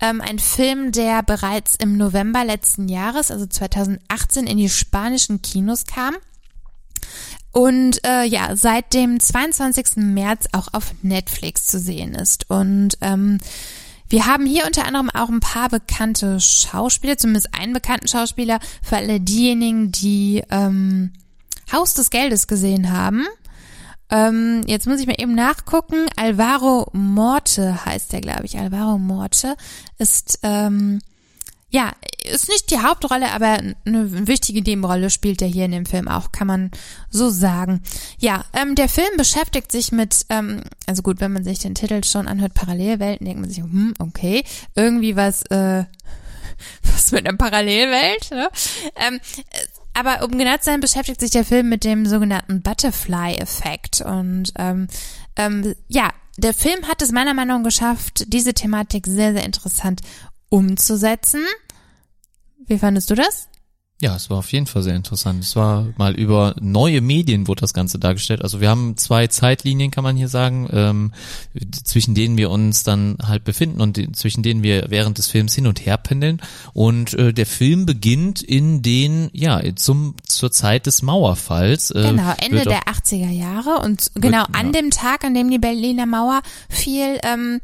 ähm, 0.00 0.20
ein 0.20 0.38
Film, 0.38 0.92
der 0.92 1.22
bereits 1.22 1.76
im 1.76 1.96
November 1.96 2.44
letzten 2.44 2.88
Jahres, 2.88 3.30
also 3.30 3.46
2018, 3.46 4.46
in 4.46 4.58
die 4.58 4.68
spanischen 4.68 5.42
Kinos 5.42 5.84
kam 5.86 6.16
und 7.52 8.04
äh, 8.06 8.24
ja, 8.24 8.54
seit 8.56 8.94
dem 8.94 9.18
22. 9.18 9.96
März 9.96 10.46
auch 10.52 10.68
auf 10.72 10.94
Netflix 11.02 11.66
zu 11.66 11.78
sehen 11.78 12.14
ist. 12.14 12.48
Und 12.50 12.96
ähm, 13.00 13.38
wir 14.08 14.26
haben 14.26 14.46
hier 14.46 14.64
unter 14.66 14.86
anderem 14.86 15.10
auch 15.10 15.28
ein 15.28 15.40
paar 15.40 15.68
bekannte 15.68 16.40
Schauspieler, 16.40 17.18
zumindest 17.18 17.54
einen 17.54 17.72
bekannten 17.72 18.08
Schauspieler, 18.08 18.60
für 18.82 18.96
alle 18.96 19.20
diejenigen, 19.20 19.92
die 19.92 20.42
ähm, 20.50 21.12
Haus 21.72 21.94
des 21.94 22.10
Geldes 22.10 22.46
gesehen 22.46 22.92
haben. 22.92 23.26
Ähm, 24.10 24.62
jetzt 24.66 24.86
muss 24.86 25.00
ich 25.00 25.06
mal 25.06 25.16
eben 25.18 25.34
nachgucken. 25.34 26.06
Alvaro 26.16 26.88
Morte 26.92 27.84
heißt 27.84 28.12
der, 28.12 28.20
glaube 28.20 28.46
ich. 28.46 28.58
Alvaro 28.58 28.98
Morte 28.98 29.56
ist 29.98 30.40
ähm, 30.42 31.00
ja, 31.70 31.92
ist 32.24 32.48
nicht 32.48 32.70
die 32.70 32.78
Hauptrolle, 32.78 33.30
aber 33.30 33.58
eine 33.84 34.26
wichtige 34.26 34.62
Nebenrolle 34.62 35.10
spielt 35.10 35.42
er 35.42 35.48
hier 35.48 35.66
in 35.66 35.72
dem 35.72 35.86
Film 35.86 36.08
auch, 36.08 36.32
kann 36.32 36.46
man 36.46 36.70
so 37.10 37.28
sagen. 37.28 37.82
Ja, 38.18 38.44
ähm, 38.54 38.74
der 38.74 38.88
Film 38.88 39.10
beschäftigt 39.18 39.70
sich 39.70 39.92
mit, 39.92 40.24
ähm, 40.30 40.62
also 40.86 41.02
gut, 41.02 41.20
wenn 41.20 41.32
man 41.32 41.44
sich 41.44 41.58
den 41.58 41.74
Titel 41.74 42.02
schon 42.04 42.26
anhört, 42.26 42.54
Parallelwelten, 42.54 43.26
denkt 43.26 43.40
man 43.40 43.50
sich, 43.50 43.58
hm, 43.58 43.94
okay, 43.98 44.44
irgendwie 44.74 45.14
was, 45.14 45.42
äh, 45.42 45.84
was 46.82 47.12
mit 47.12 47.28
einer 47.28 47.36
Parallelwelt, 47.36 48.30
ne? 48.30 48.48
Ähm, 48.96 49.20
aber 49.98 50.24
um 50.24 50.38
genau 50.38 50.56
zu 50.58 50.64
sein, 50.64 50.80
beschäftigt 50.80 51.20
sich 51.20 51.30
der 51.30 51.44
Film 51.44 51.68
mit 51.68 51.82
dem 51.82 52.06
sogenannten 52.06 52.62
Butterfly-Effekt. 52.62 54.00
Und 54.00 54.52
ähm, 54.56 54.86
ähm, 55.36 55.74
ja, 55.88 56.12
der 56.36 56.54
Film 56.54 56.86
hat 56.86 57.02
es 57.02 57.10
meiner 57.10 57.34
Meinung 57.34 57.62
nach 57.62 57.68
geschafft, 57.68 58.24
diese 58.28 58.54
Thematik 58.54 59.06
sehr, 59.06 59.32
sehr 59.32 59.44
interessant 59.44 60.02
umzusetzen. 60.50 61.44
Wie 62.66 62.78
fandest 62.78 63.10
du 63.10 63.16
das? 63.16 63.47
Ja, 64.00 64.14
es 64.14 64.30
war 64.30 64.38
auf 64.38 64.52
jeden 64.52 64.66
Fall 64.66 64.84
sehr 64.84 64.94
interessant. 64.94 65.42
Es 65.42 65.56
war 65.56 65.88
mal 65.96 66.14
über 66.14 66.54
neue 66.60 67.00
Medien 67.00 67.48
wurde 67.48 67.62
das 67.62 67.74
Ganze 67.74 67.98
dargestellt. 67.98 68.42
Also 68.42 68.60
wir 68.60 68.68
haben 68.70 68.96
zwei 68.96 69.26
Zeitlinien, 69.26 69.90
kann 69.90 70.04
man 70.04 70.16
hier 70.16 70.28
sagen, 70.28 70.68
ähm, 70.72 71.12
zwischen 71.82 72.14
denen 72.14 72.36
wir 72.36 72.50
uns 72.50 72.84
dann 72.84 73.18
halt 73.26 73.42
befinden 73.42 73.80
und 73.80 73.96
die, 73.96 74.12
zwischen 74.12 74.44
denen 74.44 74.62
wir 74.62 74.84
während 74.88 75.18
des 75.18 75.26
Films 75.26 75.52
hin 75.56 75.66
und 75.66 75.84
her 75.84 75.96
pendeln. 75.96 76.40
Und 76.74 77.14
äh, 77.14 77.32
der 77.32 77.46
Film 77.46 77.86
beginnt 77.86 78.40
in 78.40 78.82
den, 78.82 79.30
ja, 79.32 79.60
zum 79.74 80.14
zur 80.24 80.52
Zeit 80.52 80.86
des 80.86 81.02
Mauerfalls. 81.02 81.90
Äh, 81.90 82.02
Genau, 82.02 82.34
Ende 82.40 82.62
der 82.62 82.82
80er 82.84 83.30
Jahre 83.30 83.80
und 83.80 84.12
genau 84.14 84.42
Wird- 84.42 84.54
an 84.54 84.66
ja. 84.66 84.80
dem 84.80 84.90
Tag, 84.92 85.24
an 85.24 85.34
dem 85.34 85.50
die 85.50 85.58
Berliner 85.58 86.06
Mauer 86.06 86.42
fiel, 86.68 87.18
ähm, 87.24 87.60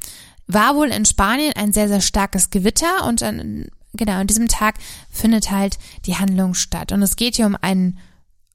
war 0.48 0.74
wohl 0.74 0.88
in 0.88 1.04
Spanien 1.04 1.52
ein 1.54 1.72
sehr, 1.72 1.86
sehr 1.86 2.00
starkes 2.00 2.50
Gewitter 2.50 3.06
und 3.06 3.22
an, 3.22 3.66
genau, 3.94 4.12
an 4.12 4.26
diesem 4.26 4.48
Tag 4.48 4.76
findet 5.10 5.50
halt 5.50 5.78
die 6.06 6.16
Handlung 6.16 6.54
statt. 6.54 6.92
Und 6.92 7.02
es 7.02 7.16
geht 7.16 7.36
hier 7.36 7.46
um 7.46 7.56
einen, 7.60 7.98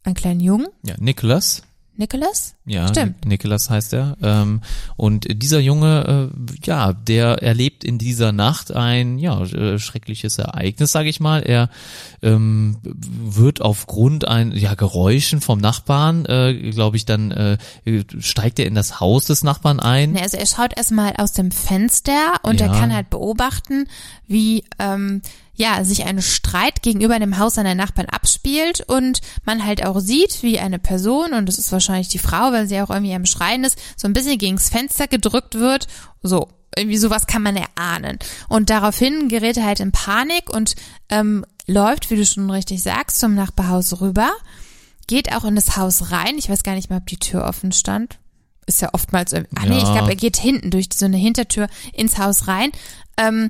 einen 0.04 0.16
kleinen 0.16 0.40
Jungen, 0.40 0.68
Ja, 0.84 0.96
Nicholas. 1.00 1.64
Nicholas? 2.00 2.56
Ja, 2.66 2.88
Stimmt. 2.88 3.24
Ni- 3.26 3.30
Nicholas 3.30 3.70
heißt 3.70 3.94
er. 3.94 4.18
Ähm, 4.24 4.62
und 4.98 5.28
dieser 5.42 5.60
Junge, 5.60 6.32
äh, 6.34 6.56
ja, 6.66 6.94
der 6.94 7.44
erlebt 7.44 7.84
in 7.84 7.98
dieser 7.98 8.32
Nacht 8.32 8.72
ein 8.74 9.20
ja 9.20 9.40
äh, 9.44 9.78
schreckliches 9.78 10.38
Ereignis, 10.40 10.92
sage 10.92 11.10
ich 11.10 11.20
mal. 11.20 11.42
Er 11.44 11.70
ähm, 12.24 12.78
wird 12.84 13.62
aufgrund 13.62 14.28
ein 14.28 14.52
ja 14.54 14.74
Geräuschen 14.76 15.42
vom 15.42 15.60
Nachbarn, 15.60 16.26
äh, 16.26 16.72
glaube 16.72 16.98
ich, 16.98 17.06
dann 17.06 17.32
äh, 17.32 17.58
steigt 18.20 18.60
er 18.60 18.66
in 18.66 18.76
das 18.76 19.00
Haus 19.00 19.26
des 19.26 19.44
Nachbarn 19.44 19.80
ein. 19.80 20.18
Also 20.18 20.38
er 20.38 20.46
schaut 20.48 20.76
erstmal 20.78 21.14
aus 21.18 21.34
dem 21.34 21.52
Fenster 21.52 22.36
und 22.44 22.62
er 22.62 22.68
Ja. 22.68 22.80
kann 22.80 22.94
halt 22.94 23.10
beobachten, 23.10 23.88
wie 24.28 24.64
ähm, 24.80 25.22
ja 25.60 25.84
sich 25.84 26.06
ein 26.06 26.22
Streit 26.22 26.82
gegenüber 26.82 27.20
dem 27.20 27.38
Haus 27.38 27.56
seiner 27.56 27.76
Nachbarn 27.76 28.08
abspielt 28.08 28.82
und 28.88 29.22
man 29.46 29.66
halt 29.66 29.86
auch 29.86 30.00
sieht, 30.00 30.42
wie 30.42 30.60
eine 30.60 30.80
Person 30.80 31.34
und 31.34 31.46
das 31.48 31.58
ist 31.60 31.72
wahrscheinlich 31.72 32.08
die 32.08 32.18
Frau, 32.18 32.52
weil 32.52 32.68
sie 32.68 32.82
auch 32.82 32.90
irgendwie 32.90 33.14
am 33.14 33.26
Schreien 33.26 33.64
ist, 33.64 33.78
so 33.98 34.08
ein 34.08 34.14
bisschen 34.14 34.38
gegens 34.38 34.70
Fenster 34.70 35.08
gedrückt 35.08 35.56
wird. 35.56 35.88
So 36.24 36.48
irgendwie 36.78 36.98
sowas 36.98 37.28
kann 37.28 37.42
man 37.44 37.58
erahnen. 37.58 38.20
Und 38.48 38.70
daraufhin 38.70 39.28
gerät 39.28 39.58
er 39.58 39.66
halt 39.66 39.80
in 39.82 39.92
Panik 39.92 40.50
und 40.50 40.76
ähm, 41.10 41.46
läuft, 41.68 42.10
wie 42.10 42.16
du 42.16 42.26
schon 42.26 42.50
richtig 42.50 42.82
sagst, 42.82 43.20
zum 43.20 43.36
Nachbarhaus 43.36 44.00
rüber, 44.02 44.32
geht 45.08 45.36
auch 45.36 45.44
in 45.44 45.56
das 45.56 45.76
Haus 45.78 46.12
rein. 46.12 46.38
Ich 46.38 46.50
weiß 46.50 46.64
gar 46.64 46.76
nicht 46.76 46.90
mehr, 46.90 47.00
ob 47.00 47.08
die 47.08 47.18
Tür 47.18 47.46
offen 47.46 47.72
stand 47.72 48.18
ist 48.66 48.82
ja 48.84 48.90
oftmals, 48.94 49.34
irgendwie- 49.34 49.56
ah 49.58 49.66
nee, 49.66 49.78
ich 49.78 49.84
Ja. 49.84 49.94
glaube, 49.94 50.10
er 50.12 50.16
geht 50.16 50.38
hinten 50.38 50.70
durch 50.70 50.90
so 50.94 51.06
eine 51.06 51.18
Hintertür 51.18 51.68
ins 51.92 52.20
Haus 52.20 52.48
rein. 52.48 52.70
Ähm, 53.18 53.50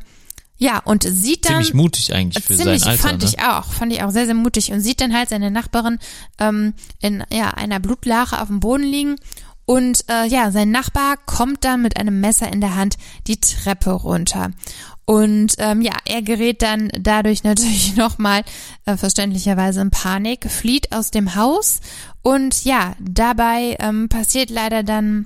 ja, 0.59 0.79
und 0.79 1.03
sieht 1.03 1.45
dann. 1.45 1.53
Ziemlich 1.53 1.73
mutig 1.73 2.13
eigentlich 2.13 2.43
für 2.43 2.55
ziemlich, 2.55 2.81
sein 2.81 2.91
Alter. 2.91 3.01
fand 3.01 3.23
ne? 3.23 3.29
ich 3.29 3.41
auch, 3.41 3.65
fand 3.65 3.93
ich 3.93 4.03
auch 4.03 4.11
sehr, 4.11 4.25
sehr 4.25 4.35
mutig 4.35 4.71
und 4.71 4.81
sieht 4.81 4.99
dann 4.99 5.15
halt 5.15 5.29
seine 5.29 5.49
Nachbarin 5.51 5.99
ähm, 6.37 6.73
in 6.99 7.23
ja, 7.31 7.51
einer 7.51 7.79
Blutlache 7.79 8.41
auf 8.41 8.47
dem 8.47 8.59
Boden 8.59 8.83
liegen 8.83 9.15
und 9.65 10.03
äh, 10.09 10.25
ja, 10.27 10.51
sein 10.51 10.71
Nachbar 10.71 11.15
kommt 11.25 11.63
dann 11.63 11.81
mit 11.81 11.97
einem 11.97 12.19
Messer 12.19 12.51
in 12.51 12.59
der 12.59 12.75
Hand 12.75 12.97
die 13.27 13.39
Treppe 13.39 13.91
runter. 13.91 14.51
Und 15.05 15.55
ähm, 15.59 15.81
ja, 15.81 15.93
er 16.05 16.21
gerät 16.21 16.61
dann 16.61 16.89
dadurch 16.99 17.43
natürlich 17.45 17.95
nochmal 17.95 18.43
äh, 18.85 18.97
verständlicherweise 18.97 19.79
in 19.81 19.91
Panik, 19.91 20.51
flieht 20.51 20.91
aus 20.91 21.11
dem 21.11 21.35
Haus 21.35 21.79
und 22.21 22.65
ja, 22.65 22.95
dabei 22.99 23.77
ähm, 23.79 24.09
passiert 24.09 24.49
leider 24.49 24.83
dann 24.83 25.25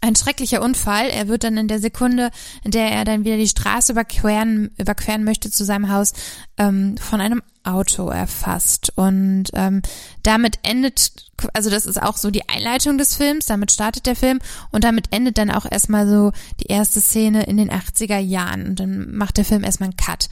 ein 0.00 0.16
schrecklicher 0.16 0.62
Unfall. 0.62 1.08
Er 1.08 1.28
wird 1.28 1.44
dann 1.44 1.56
in 1.56 1.68
der 1.68 1.80
Sekunde, 1.80 2.30
in 2.64 2.70
der 2.70 2.90
er 2.90 3.04
dann 3.04 3.24
wieder 3.24 3.36
die 3.36 3.48
Straße 3.48 3.92
überqueren, 3.92 4.70
überqueren 4.78 5.24
möchte 5.24 5.50
zu 5.50 5.64
seinem 5.64 5.90
Haus, 5.90 6.12
ähm, 6.56 6.96
von 6.98 7.20
einem 7.20 7.42
Auto 7.64 8.08
erfasst. 8.08 8.92
Und 8.96 9.46
ähm, 9.54 9.82
damit 10.22 10.60
endet, 10.62 11.12
also 11.52 11.68
das 11.70 11.84
ist 11.86 12.00
auch 12.00 12.16
so 12.16 12.30
die 12.30 12.48
Einleitung 12.48 12.96
des 12.96 13.16
Films, 13.16 13.46
damit 13.46 13.72
startet 13.72 14.06
der 14.06 14.16
Film 14.16 14.38
und 14.70 14.84
damit 14.84 15.12
endet 15.12 15.38
dann 15.38 15.50
auch 15.50 15.66
erstmal 15.70 16.08
so 16.08 16.32
die 16.60 16.66
erste 16.66 17.00
Szene 17.00 17.44
in 17.44 17.56
den 17.56 17.70
80er 17.70 18.18
Jahren. 18.18 18.66
Und 18.68 18.80
dann 18.80 19.14
macht 19.14 19.36
der 19.36 19.44
Film 19.44 19.64
erstmal 19.64 19.88
einen 19.88 19.96
Cut. 19.96 20.28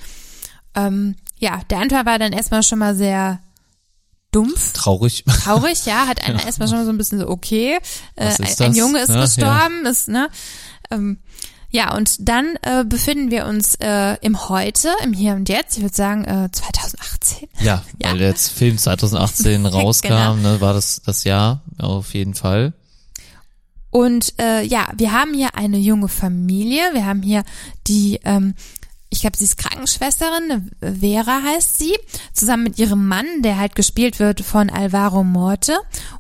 Ähm, 0.74 1.16
ja, 1.38 1.60
der 1.70 1.78
Anfang 1.78 2.06
war 2.06 2.18
dann 2.18 2.32
erstmal 2.32 2.62
schon 2.62 2.78
mal 2.78 2.94
sehr 2.94 3.40
dumpf. 4.32 4.72
Traurig. 4.72 5.24
Traurig, 5.44 5.86
ja, 5.86 6.06
hat 6.06 6.22
einer 6.24 6.40
ja. 6.40 6.46
erstmal 6.46 6.68
schon 6.68 6.84
so 6.84 6.90
ein 6.90 6.98
bisschen 6.98 7.20
so, 7.20 7.28
okay, 7.28 7.78
äh, 8.16 8.26
ein, 8.26 8.54
ein, 8.58 8.74
Junge 8.74 9.00
ist 9.00 9.10
ja, 9.10 9.20
gestorben, 9.20 9.84
ja. 9.84 9.90
ist, 9.90 10.08
ne? 10.08 10.28
Ähm, 10.90 11.18
ja, 11.70 11.94
und 11.94 12.28
dann 12.28 12.56
äh, 12.62 12.84
befinden 12.84 13.30
wir 13.30 13.46
uns 13.46 13.74
äh, 13.76 14.16
im 14.22 14.48
Heute, 14.48 14.88
im 15.02 15.12
Hier 15.12 15.34
und 15.34 15.48
Jetzt, 15.48 15.76
ich 15.76 15.82
würde 15.82 15.94
sagen 15.94 16.24
äh, 16.24 16.48
2018. 16.50 17.48
Ja, 17.60 17.82
ja, 18.02 18.12
weil 18.12 18.20
jetzt 18.20 18.50
Film 18.50 18.78
2018 18.78 19.66
rauskam, 19.66 20.08
genau. 20.08 20.34
ne, 20.36 20.60
war 20.60 20.74
das 20.74 21.02
das 21.04 21.24
Jahr 21.24 21.62
auf 21.78 22.14
jeden 22.14 22.34
Fall. 22.34 22.72
Und 23.90 24.34
äh, 24.38 24.62
ja, 24.62 24.88
wir 24.96 25.12
haben 25.12 25.34
hier 25.34 25.54
eine 25.54 25.78
junge 25.78 26.08
Familie, 26.08 26.82
wir 26.92 27.06
haben 27.06 27.22
hier 27.22 27.44
die 27.86 28.20
ähm, 28.24 28.54
ich 29.08 29.20
glaube, 29.20 29.36
sie 29.36 29.44
ist 29.44 29.56
Krankenschwesterin, 29.56 30.70
Vera 30.80 31.42
heißt 31.42 31.78
sie, 31.78 31.96
zusammen 32.32 32.64
mit 32.64 32.78
ihrem 32.78 33.06
Mann, 33.06 33.42
der 33.42 33.58
halt 33.58 33.74
gespielt 33.74 34.18
wird 34.18 34.40
von 34.40 34.68
Alvaro 34.68 35.22
Morte 35.24 35.78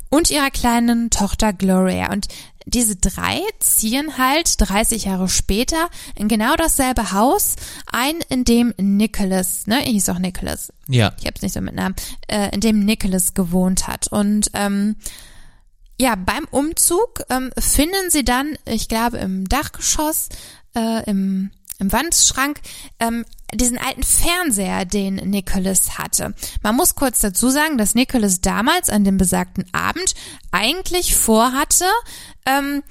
und 0.08 0.30
ihrer 0.30 0.50
kleinen 0.50 1.10
Tochter 1.10 1.52
Gloria. 1.52 2.12
Und 2.12 2.28
diese 2.64 2.96
drei 2.96 3.40
ziehen 3.60 4.18
halt 4.18 4.54
30 4.58 5.04
Jahre 5.04 5.28
später 5.28 5.88
in 6.16 6.28
genau 6.28 6.54
dasselbe 6.56 7.12
Haus 7.12 7.56
ein, 7.92 8.16
in 8.28 8.44
dem 8.44 8.74
Nicholas, 8.76 9.66
ne, 9.66 9.78
hieß 9.78 10.08
auch 10.08 10.18
Nicholas. 10.18 10.72
Ja. 10.88 11.12
Ich 11.20 11.26
hab's 11.26 11.42
nicht 11.42 11.54
so 11.54 11.60
mit 11.60 11.74
Namen, 11.74 11.94
äh, 12.28 12.52
in 12.52 12.60
dem 12.60 12.80
Nicholas 12.80 13.34
gewohnt 13.34 13.86
hat. 13.86 14.08
Und 14.08 14.50
ähm, 14.54 14.96
ja, 15.98 16.14
beim 16.16 16.46
Umzug 16.50 17.22
ähm, 17.30 17.50
finden 17.58 18.10
sie 18.10 18.24
dann, 18.24 18.58
ich 18.64 18.88
glaube, 18.88 19.18
im 19.18 19.48
Dachgeschoss, 19.48 20.28
äh, 20.74 21.08
im 21.08 21.50
im 21.78 21.92
Wandschrank 21.92 22.60
ähm, 23.00 23.24
diesen 23.54 23.78
alten 23.78 24.02
Fernseher, 24.02 24.84
den 24.84 25.16
Nicholas 25.16 25.98
hatte. 25.98 26.34
Man 26.62 26.76
muss 26.76 26.94
kurz 26.94 27.20
dazu 27.20 27.48
sagen, 27.50 27.78
dass 27.78 27.94
Nicholas 27.94 28.40
damals 28.40 28.90
an 28.90 29.04
dem 29.04 29.16
besagten 29.16 29.64
Abend 29.72 30.14
eigentlich 30.50 31.14
vorhatte, 31.14 31.86
ähm, 32.44 32.82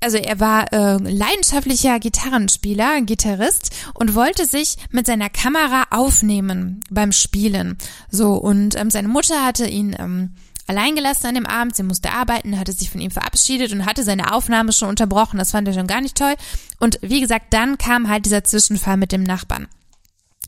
also 0.00 0.16
er 0.16 0.40
war 0.40 0.72
äh, 0.72 0.96
leidenschaftlicher 0.96 1.98
Gitarrenspieler, 1.98 3.00
Gitarrist 3.02 3.70
und 3.94 4.14
wollte 4.14 4.46
sich 4.46 4.76
mit 4.90 5.06
seiner 5.06 5.28
Kamera 5.28 5.84
aufnehmen 5.90 6.80
beim 6.90 7.12
Spielen. 7.12 7.78
So 8.10 8.34
und 8.34 8.78
ähm, 8.78 8.90
seine 8.90 9.08
Mutter 9.08 9.44
hatte 9.44 9.66
ihn 9.66 9.96
ähm, 9.98 10.34
allein 10.66 10.94
gelassen 10.94 11.26
an 11.26 11.34
dem 11.34 11.46
Abend. 11.46 11.76
Sie 11.76 11.82
musste 11.82 12.12
arbeiten, 12.12 12.58
hatte 12.58 12.72
sich 12.72 12.90
von 12.90 13.00
ihm 13.00 13.10
verabschiedet 13.10 13.72
und 13.72 13.86
hatte 13.86 14.04
seine 14.04 14.32
Aufnahme 14.32 14.72
schon 14.72 14.88
unterbrochen. 14.88 15.38
Das 15.38 15.50
fand 15.50 15.68
er 15.68 15.74
schon 15.74 15.86
gar 15.86 16.00
nicht 16.00 16.16
toll. 16.16 16.34
Und 16.78 16.98
wie 17.02 17.20
gesagt, 17.20 17.52
dann 17.52 17.78
kam 17.78 18.08
halt 18.08 18.24
dieser 18.24 18.44
Zwischenfall 18.44 18.96
mit 18.96 19.12
dem 19.12 19.22
Nachbarn. 19.22 19.68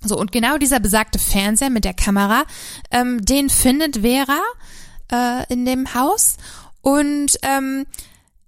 So, 0.02 0.18
und 0.18 0.32
genau 0.32 0.58
dieser 0.58 0.80
besagte 0.80 1.18
Fernseher 1.18 1.70
mit 1.70 1.84
der 1.84 1.94
Kamera, 1.94 2.44
ähm, 2.90 3.24
den 3.24 3.48
findet 3.48 3.98
Vera 3.98 4.40
äh, 5.10 5.52
in 5.52 5.64
dem 5.64 5.94
Haus. 5.94 6.36
Und 6.82 7.38
ähm, 7.42 7.86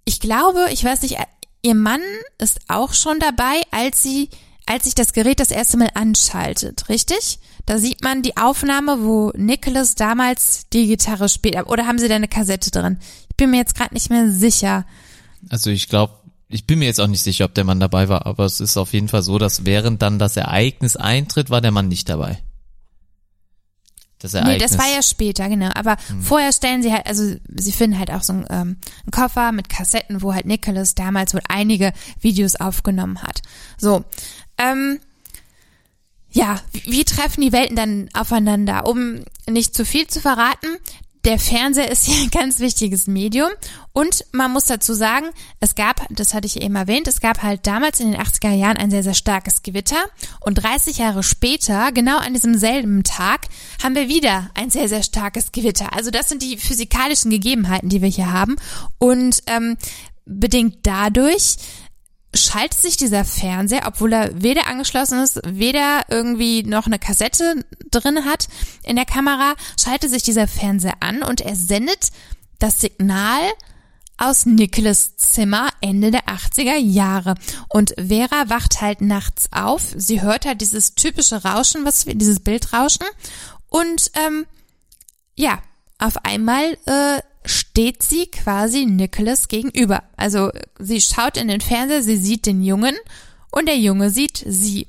ich 0.05 0.19
glaube, 0.19 0.67
ich 0.71 0.83
weiß 0.83 1.01
nicht, 1.01 1.17
ihr 1.63 1.75
Mann 1.75 2.01
ist 2.37 2.59
auch 2.67 2.93
schon 2.93 3.19
dabei, 3.19 3.61
als 3.71 4.03
sie, 4.03 4.29
als 4.65 4.85
sich 4.85 4.95
das 4.95 5.13
Gerät 5.13 5.39
das 5.39 5.51
erste 5.51 5.77
Mal 5.77 5.89
anschaltet, 5.95 6.89
richtig? 6.89 7.39
Da 7.67 7.79
sieht 7.79 8.01
man 8.01 8.23
die 8.23 8.37
Aufnahme, 8.37 9.03
wo 9.03 9.33
Nicholas 9.35 9.95
damals 9.95 10.67
die 10.71 10.87
Gitarre 10.87 11.27
spielt. 11.27 11.57
Oder 11.67 11.85
haben 11.85 11.99
sie 11.99 12.07
da 12.07 12.15
eine 12.15 12.29
Kassette 12.29 12.71
drin? 12.71 12.97
Ich 13.29 13.35
bin 13.35 13.51
mir 13.51 13.57
jetzt 13.57 13.75
gerade 13.75 13.93
nicht 13.93 14.09
mehr 14.09 14.31
sicher. 14.31 14.85
Also 15.49 15.69
ich 15.69 15.89
glaube, 15.89 16.13
ich 16.47 16.65
bin 16.65 16.79
mir 16.79 16.85
jetzt 16.85 17.01
auch 17.01 17.07
nicht 17.07 17.21
sicher, 17.21 17.43
ob 17.43 17.53
der 17.53 17.65
Mann 17.65 17.81
dabei 17.81 18.07
war, 18.07 18.25
aber 18.25 18.45
es 18.45 18.61
ist 18.61 18.77
auf 18.77 18.93
jeden 18.93 19.09
Fall 19.09 19.21
so, 19.21 19.37
dass 19.37 19.65
während 19.65 20.01
dann 20.01 20.17
das 20.17 20.37
Ereignis 20.37 20.95
eintritt, 20.95 21.49
war 21.49 21.59
der 21.59 21.71
Mann 21.71 21.89
nicht 21.89 22.07
dabei. 22.07 22.41
Das 24.19 24.33
Ereignis. 24.33 24.55
Nee, 24.55 24.63
das 24.63 24.77
war 24.77 24.95
ja 24.95 25.01
später, 25.01 25.49
genau. 25.49 25.69
Aber 25.75 25.97
hm. 26.07 26.21
vorher 26.21 26.53
stellen 26.53 26.81
sie 26.81 26.93
halt, 26.93 27.05
also 27.05 27.35
sie 27.53 27.71
finden 27.73 27.99
halt 27.99 28.11
auch 28.11 28.23
so 28.23 28.31
einen, 28.31 28.45
ähm, 28.49 28.77
einen 29.03 29.11
Koffer 29.11 29.51
mit 29.51 29.67
Kassetten, 29.67 30.21
wo 30.21 30.33
halt 30.33 30.45
Nicholas 30.45 30.95
damals 30.95 31.33
wohl 31.33 31.41
einige 31.49 31.91
Videos 32.21 32.55
aufgenommen 32.55 33.21
hat. 33.21 33.41
So. 33.77 34.05
Ähm, 34.57 35.01
ja, 36.37 36.61
wie 36.85 37.03
treffen 37.03 37.41
die 37.41 37.51
Welten 37.51 37.75
dann 37.75 38.09
aufeinander? 38.13 38.85
Um 38.85 39.23
nicht 39.49 39.73
zu 39.73 39.83
viel 39.83 40.05
zu 40.05 40.21
verraten, 40.21 40.67
der 41.25 41.39
Fernseher 41.39 41.89
ist 41.89 42.05
hier 42.05 42.21
ein 42.21 42.29
ganz 42.29 42.59
wichtiges 42.59 43.07
Medium 43.07 43.49
und 43.91 44.23
man 44.33 44.51
muss 44.51 44.65
dazu 44.65 44.93
sagen, 44.93 45.25
es 45.59 45.73
gab, 45.73 46.05
das 46.11 46.35
hatte 46.35 46.45
ich 46.45 46.61
eben 46.61 46.75
erwähnt, 46.75 47.07
es 47.07 47.21
gab 47.21 47.41
halt 47.41 47.65
damals 47.65 47.99
in 47.99 48.11
den 48.11 48.21
80er 48.21 48.53
Jahren 48.53 48.77
ein 48.77 48.91
sehr, 48.91 49.01
sehr 49.01 49.15
starkes 49.15 49.63
Gewitter 49.63 50.03
und 50.39 50.55
30 50.55 50.99
Jahre 50.99 51.23
später, 51.23 51.91
genau 51.91 52.19
an 52.19 52.33
diesem 52.33 52.55
selben 52.55 53.03
Tag, 53.03 53.47
haben 53.81 53.95
wir 53.95 54.07
wieder 54.07 54.51
ein 54.53 54.69
sehr, 54.69 54.87
sehr 54.89 55.01
starkes 55.01 55.51
Gewitter. 55.51 55.91
Also 55.93 56.11
das 56.11 56.29
sind 56.29 56.43
die 56.43 56.57
physikalischen 56.57 57.31
Gegebenheiten, 57.31 57.89
die 57.89 58.03
wir 58.03 58.09
hier 58.09 58.31
haben 58.31 58.57
und 58.99 59.41
ähm, 59.47 59.75
bedingt 60.25 60.79
dadurch 60.83 61.57
schaltet 62.33 62.79
sich 62.79 62.97
dieser 62.97 63.25
Fernseher, 63.25 63.87
obwohl 63.87 64.13
er 64.13 64.41
weder 64.41 64.67
angeschlossen 64.67 65.23
ist, 65.23 65.39
weder 65.45 66.01
irgendwie 66.09 66.63
noch 66.63 66.85
eine 66.85 66.99
Kassette 66.99 67.65
drin 67.89 68.25
hat 68.25 68.47
in 68.83 68.95
der 68.95 69.05
Kamera, 69.05 69.53
schaltet 69.79 70.09
sich 70.09 70.23
dieser 70.23 70.47
Fernseher 70.47 70.97
an 70.99 71.23
und 71.23 71.41
er 71.41 71.55
sendet 71.55 72.09
das 72.59 72.81
Signal 72.81 73.41
aus 74.17 74.45
Nicholas 74.45 75.15
Zimmer 75.15 75.69
Ende 75.79 76.11
der 76.11 76.25
80er 76.25 76.75
Jahre. 76.75 77.35
Und 77.69 77.93
Vera 77.97 78.49
wacht 78.49 78.81
halt 78.81 79.01
nachts 79.01 79.47
auf. 79.51 79.93
Sie 79.95 80.21
hört 80.21 80.45
halt 80.45 80.61
dieses 80.61 80.95
typische 80.95 81.43
Rauschen, 81.43 81.85
was 81.85 82.07
wir, 82.07 82.15
dieses 82.15 82.39
Bildrauschen. 82.39 83.05
Und 83.67 84.11
ähm, 84.15 84.47
ja, 85.35 85.59
auf 85.99 86.25
einmal 86.25 86.77
äh, 86.85 87.21
steht 87.47 88.03
sie 88.03 88.27
quasi 88.27 88.85
Nicholas 88.85 89.47
gegenüber. 89.47 90.03
Also 90.15 90.51
sie 90.79 91.01
schaut 91.01 91.37
in 91.37 91.47
den 91.47 91.61
Fernseher, 91.61 92.03
sie 92.03 92.17
sieht 92.17 92.45
den 92.45 92.61
Jungen 92.61 92.95
und 93.51 93.67
der 93.67 93.77
Junge 93.77 94.09
sieht 94.09 94.43
sie. 94.45 94.87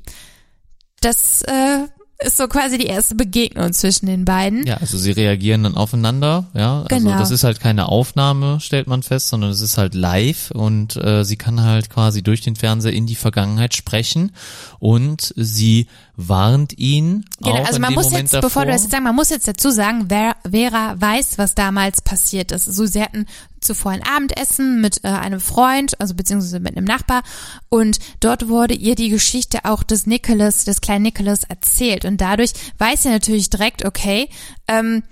Das 1.01 1.43
äh, 1.43 1.87
ist 2.21 2.37
so 2.37 2.49
quasi 2.49 2.79
die 2.79 2.87
erste 2.87 3.15
Begegnung 3.15 3.73
zwischen 3.73 4.07
den 4.07 4.25
beiden. 4.25 4.67
Ja, 4.67 4.79
also 4.79 4.99
sie 4.99 5.13
reagieren 5.13 5.63
dann 5.63 5.77
aufeinander, 5.77 6.49
ja. 6.53 6.83
Also 6.83 6.97
genau. 6.97 7.19
das 7.19 7.31
ist 7.31 7.45
halt 7.45 7.61
keine 7.61 7.89
Aufnahme, 7.89 8.59
stellt 8.61 8.89
man 8.89 9.05
fest, 9.05 9.29
sondern 9.29 9.51
es 9.51 9.61
ist 9.61 9.79
halt 9.79 9.95
live 9.95 10.51
und 10.51 10.97
äh, 10.97 11.25
sie 11.25 11.37
kann 11.37 11.63
halt 11.63 11.91
quasi 11.91 12.23
durch 12.23 12.41
den 12.41 12.57
Fernseher 12.57 12.93
in 12.93 13.07
die 13.07 13.15
Vergangenheit 13.15 13.75
sprechen 13.75 14.33
und 14.81 15.33
sie 15.37 15.87
warnt 16.19 16.77
ihn. 16.77 17.25
Genau, 17.39 17.62
also 17.62 17.79
man 17.79 17.95
muss 17.95 18.07
Moment 18.07 18.23
jetzt, 18.23 18.35
davor. 18.35 18.49
bevor 18.49 18.64
du 18.64 18.73
das 18.73 18.83
jetzt 18.83 18.91
sagst, 18.91 19.05
man 19.05 19.14
muss 19.14 19.31
jetzt 19.31 19.47
dazu 19.47 19.71
sagen, 19.71 20.09
Vera, 20.09 20.35
Vera 20.51 21.01
weiß, 21.01 21.39
was 21.39 21.55
damals 21.55 22.03
passiert 22.03 22.51
ist. 22.51 22.64
So, 22.64 22.87
sie 22.87 23.01
hatten 23.01 23.27
zuvor 23.61 23.93
ein 23.93 24.03
Abendessen 24.03 24.81
mit 24.81 25.05
äh, 25.05 25.09
einem 25.09 25.41
Freund, 25.41 26.01
also 26.01 26.14
beziehungsweise 26.14 26.59
mit 26.59 26.77
einem 26.77 26.85
Nachbar 26.85 27.23
und 27.69 27.99
dort 28.21 28.49
wurde 28.49 28.75
ihr 28.75 28.97
die 28.97 29.09
Geschichte 29.09 29.64
auch 29.64 29.83
des 29.83 30.07
Nicholas, 30.07 30.64
des 30.64 30.81
kleinen 30.81 31.03
Nicholas 31.03 31.45
erzählt 31.45 32.05
und 32.05 32.21
dadurch 32.21 32.53
weiß 32.79 33.05
sie 33.05 33.11
natürlich 33.11 33.51
direkt, 33.51 33.85
okay, 33.85 34.29
ähm, 34.66 35.03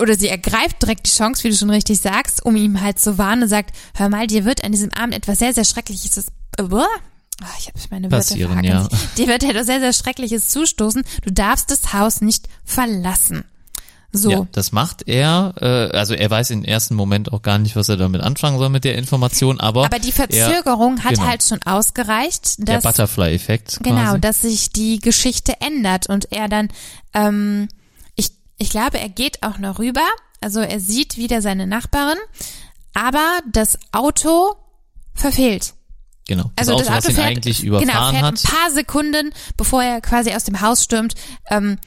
oder 0.00 0.14
sie 0.14 0.28
ergreift 0.28 0.82
direkt 0.82 1.06
die 1.06 1.10
Chance, 1.10 1.44
wie 1.44 1.50
du 1.50 1.56
schon 1.56 1.70
richtig 1.70 2.00
sagst, 2.00 2.44
um 2.44 2.56
ihm 2.56 2.80
halt 2.80 2.98
zu 2.98 3.18
warnen 3.18 3.44
und 3.44 3.48
sagt, 3.48 3.74
hör 3.94 4.08
mal, 4.08 4.26
dir 4.26 4.44
wird 4.44 4.64
an 4.64 4.72
diesem 4.72 4.92
Abend 4.92 5.14
etwas 5.14 5.38
sehr, 5.38 5.52
sehr 5.52 5.64
Schreckliches, 5.64 6.18
äh, 6.58 6.62
Oh, 7.42 7.46
ich 7.58 7.66
habe 7.66 7.78
meine 7.90 8.08
Passieren, 8.08 8.56
Wörter 8.56 8.68
ja. 8.68 8.88
Dir 9.16 9.26
wird 9.26 9.42
etwas 9.42 9.66
sehr, 9.66 9.80
sehr 9.80 9.92
Schreckliches 9.92 10.48
zustoßen. 10.48 11.02
Du 11.22 11.32
darfst 11.32 11.70
das 11.70 11.92
Haus 11.92 12.20
nicht 12.20 12.48
verlassen. 12.64 13.44
So. 14.14 14.30
Ja, 14.30 14.46
das 14.52 14.70
macht 14.70 15.08
er. 15.08 15.54
Äh, 15.60 15.96
also 15.96 16.14
er 16.14 16.30
weiß 16.30 16.50
im 16.50 16.64
ersten 16.64 16.94
Moment 16.94 17.32
auch 17.32 17.42
gar 17.42 17.58
nicht, 17.58 17.74
was 17.74 17.88
er 17.88 17.96
damit 17.96 18.20
anfangen 18.20 18.58
soll 18.58 18.68
mit 18.68 18.84
der 18.84 18.96
Information, 18.96 19.58
aber. 19.58 19.86
Aber 19.86 19.98
die 19.98 20.12
Verzögerung 20.12 20.98
er, 20.98 21.04
hat 21.04 21.14
genau, 21.14 21.26
halt 21.26 21.42
schon 21.42 21.60
ausgereicht. 21.64 22.58
Dass, 22.58 22.82
der 22.82 22.88
Butterfly-Effekt. 22.88 23.80
Genau, 23.82 24.16
dass 24.16 24.42
sich 24.42 24.70
die 24.70 25.00
Geschichte 25.00 25.60
ändert 25.60 26.08
und 26.08 26.30
er 26.30 26.48
dann, 26.48 26.68
ähm, 27.12 27.68
ich, 28.14 28.30
ich 28.58 28.70
glaube, 28.70 29.00
er 29.00 29.08
geht 29.08 29.42
auch 29.42 29.58
noch 29.58 29.80
rüber. 29.80 30.06
Also 30.40 30.60
er 30.60 30.78
sieht 30.78 31.16
wieder 31.16 31.42
seine 31.42 31.66
Nachbarin, 31.66 32.18
aber 32.92 33.40
das 33.50 33.78
Auto 33.90 34.54
verfehlt. 35.12 35.74
Genau. 36.26 36.50
Das 36.56 36.68
also 36.68 36.72
Auto, 36.74 36.84
das 36.84 36.88
Auto 36.88 36.96
was 36.96 37.14
fährt, 37.14 37.30
ihn 37.30 37.36
eigentlich 37.36 37.64
überfahren 37.64 37.88
genau, 37.88 38.10
fährt 38.10 38.22
hat. 38.22 38.44
ein 38.44 38.58
paar 38.58 38.70
Sekunden, 38.70 39.32
bevor 39.56 39.82
er 39.82 40.00
quasi 40.00 40.32
aus 40.32 40.44
dem 40.44 40.60
Haus 40.60 40.82
stürmt, 40.82 41.14
ähm, 41.50 41.78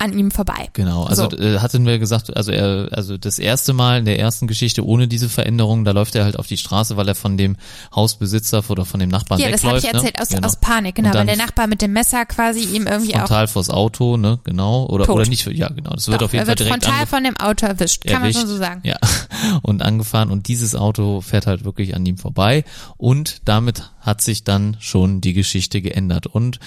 an 0.00 0.18
ihm 0.18 0.30
vorbei. 0.30 0.68
Genau, 0.72 1.04
also 1.04 1.28
So. 1.30 1.36
äh, 1.38 1.58
hatten 1.58 1.86
wir 1.86 1.98
gesagt, 1.98 2.36
also 2.36 2.50
er, 2.50 2.88
also 2.92 3.16
das 3.18 3.38
erste 3.38 3.72
Mal 3.72 3.98
in 4.00 4.04
der 4.06 4.18
ersten 4.18 4.46
Geschichte 4.46 4.84
ohne 4.84 5.06
diese 5.08 5.28
Veränderung, 5.28 5.84
da 5.84 5.92
läuft 5.92 6.14
er 6.14 6.24
halt 6.24 6.38
auf 6.38 6.46
die 6.46 6.56
Straße, 6.56 6.96
weil 6.96 7.06
er 7.06 7.14
von 7.14 7.36
dem 7.36 7.56
Hausbesitzer 7.94 8.62
oder 8.68 8.84
von 8.84 8.98
dem 8.98 9.10
Nachbarn 9.10 9.40
Ja, 9.40 9.50
das 9.50 9.62
habe 9.62 9.76
wegläuft. 9.76 9.84
ich 9.86 9.92
erzählt 9.94 10.16
ne? 10.16 10.22
aus, 10.22 10.28
genau. 10.30 10.46
aus 10.46 10.56
Panik, 10.56 10.94
genau, 10.94 11.12
weil 11.14 11.26
der 11.26 11.36
Nachbar 11.36 11.66
mit 11.66 11.82
dem 11.82 11.92
Messer 11.92 12.24
quasi 12.26 12.60
ihm 12.60 12.86
irgendwie 12.86 13.14
auch 13.14 13.20
frontal 13.20 13.46
vors 13.48 13.70
Auto, 13.70 14.16
ne, 14.16 14.38
genau, 14.44 14.86
oder 14.86 15.04
Tot. 15.04 15.16
oder 15.16 15.26
nicht, 15.28 15.46
ja 15.46 15.68
genau, 15.68 15.90
das 15.90 16.08
wird 16.08 16.20
Doch, 16.20 16.26
auf 16.26 16.32
jeden 16.32 16.42
er 16.42 16.46
Fall 16.46 16.58
wird 16.58 16.60
direkt 16.60 16.84
frontal 16.84 17.06
von 17.06 17.22
dem 17.24 17.36
Auto 17.36 17.66
erwischt, 17.66 18.04
kann 18.04 18.22
erwischt. 18.22 18.38
man 18.38 18.46
schon 18.46 18.50
so 18.50 18.56
sagen. 18.58 18.80
Ja, 18.84 18.96
und 19.62 19.82
angefahren 19.82 20.30
und 20.30 20.48
dieses 20.48 20.74
Auto 20.74 21.20
fährt 21.20 21.46
halt 21.46 21.64
wirklich 21.64 21.94
an 21.94 22.06
ihm 22.06 22.16
vorbei 22.16 22.64
und 22.96 23.42
damit 23.44 23.90
hat 24.00 24.22
sich 24.22 24.44
dann 24.44 24.76
schon 24.80 25.20
die 25.20 25.34
Geschichte 25.34 25.82
geändert 25.82 26.26
und 26.26 26.58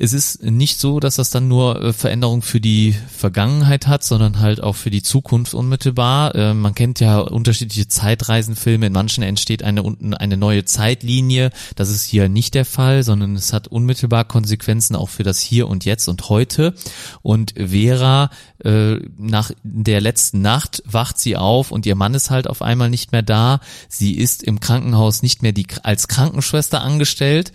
es 0.00 0.12
ist 0.12 0.42
nicht 0.44 0.78
so, 0.78 1.00
dass 1.00 1.16
das 1.16 1.30
dann 1.30 1.48
nur 1.48 1.82
äh, 1.82 1.92
Veränderung 1.92 2.42
für 2.42 2.60
die 2.60 2.92
Vergangenheit 2.92 3.88
hat, 3.88 4.04
sondern 4.04 4.38
halt 4.38 4.62
auch 4.62 4.76
für 4.76 4.90
die 4.90 5.02
Zukunft 5.02 5.54
unmittelbar. 5.54 6.34
Äh, 6.36 6.54
man 6.54 6.74
kennt 6.74 7.00
ja 7.00 7.18
unterschiedliche 7.18 7.88
Zeitreisenfilme. 7.88 8.86
In 8.86 8.92
manchen 8.92 9.24
entsteht 9.24 9.64
eine, 9.64 9.82
unten 9.82 10.14
eine 10.14 10.36
neue 10.36 10.64
Zeitlinie. 10.64 11.50
Das 11.74 11.90
ist 11.90 12.04
hier 12.04 12.28
nicht 12.28 12.54
der 12.54 12.64
Fall, 12.64 13.02
sondern 13.02 13.34
es 13.34 13.52
hat 13.52 13.66
unmittelbar 13.66 14.24
Konsequenzen 14.24 14.94
auch 14.94 15.08
für 15.08 15.24
das 15.24 15.40
Hier 15.40 15.66
und 15.66 15.84
Jetzt 15.84 16.06
und 16.06 16.28
heute. 16.28 16.74
Und 17.22 17.54
Vera, 17.56 18.30
äh, 18.64 19.00
nach 19.16 19.50
der 19.64 20.00
letzten 20.00 20.42
Nacht 20.42 20.80
wacht 20.86 21.18
sie 21.18 21.36
auf 21.36 21.72
und 21.72 21.86
ihr 21.86 21.96
Mann 21.96 22.14
ist 22.14 22.30
halt 22.30 22.46
auf 22.46 22.62
einmal 22.62 22.88
nicht 22.88 23.10
mehr 23.10 23.22
da. 23.22 23.58
Sie 23.88 24.16
ist 24.16 24.44
im 24.44 24.60
Krankenhaus 24.60 25.22
nicht 25.22 25.42
mehr 25.42 25.52
die, 25.52 25.66
als 25.82 26.06
Krankenschwester 26.06 26.82
angestellt 26.82 27.52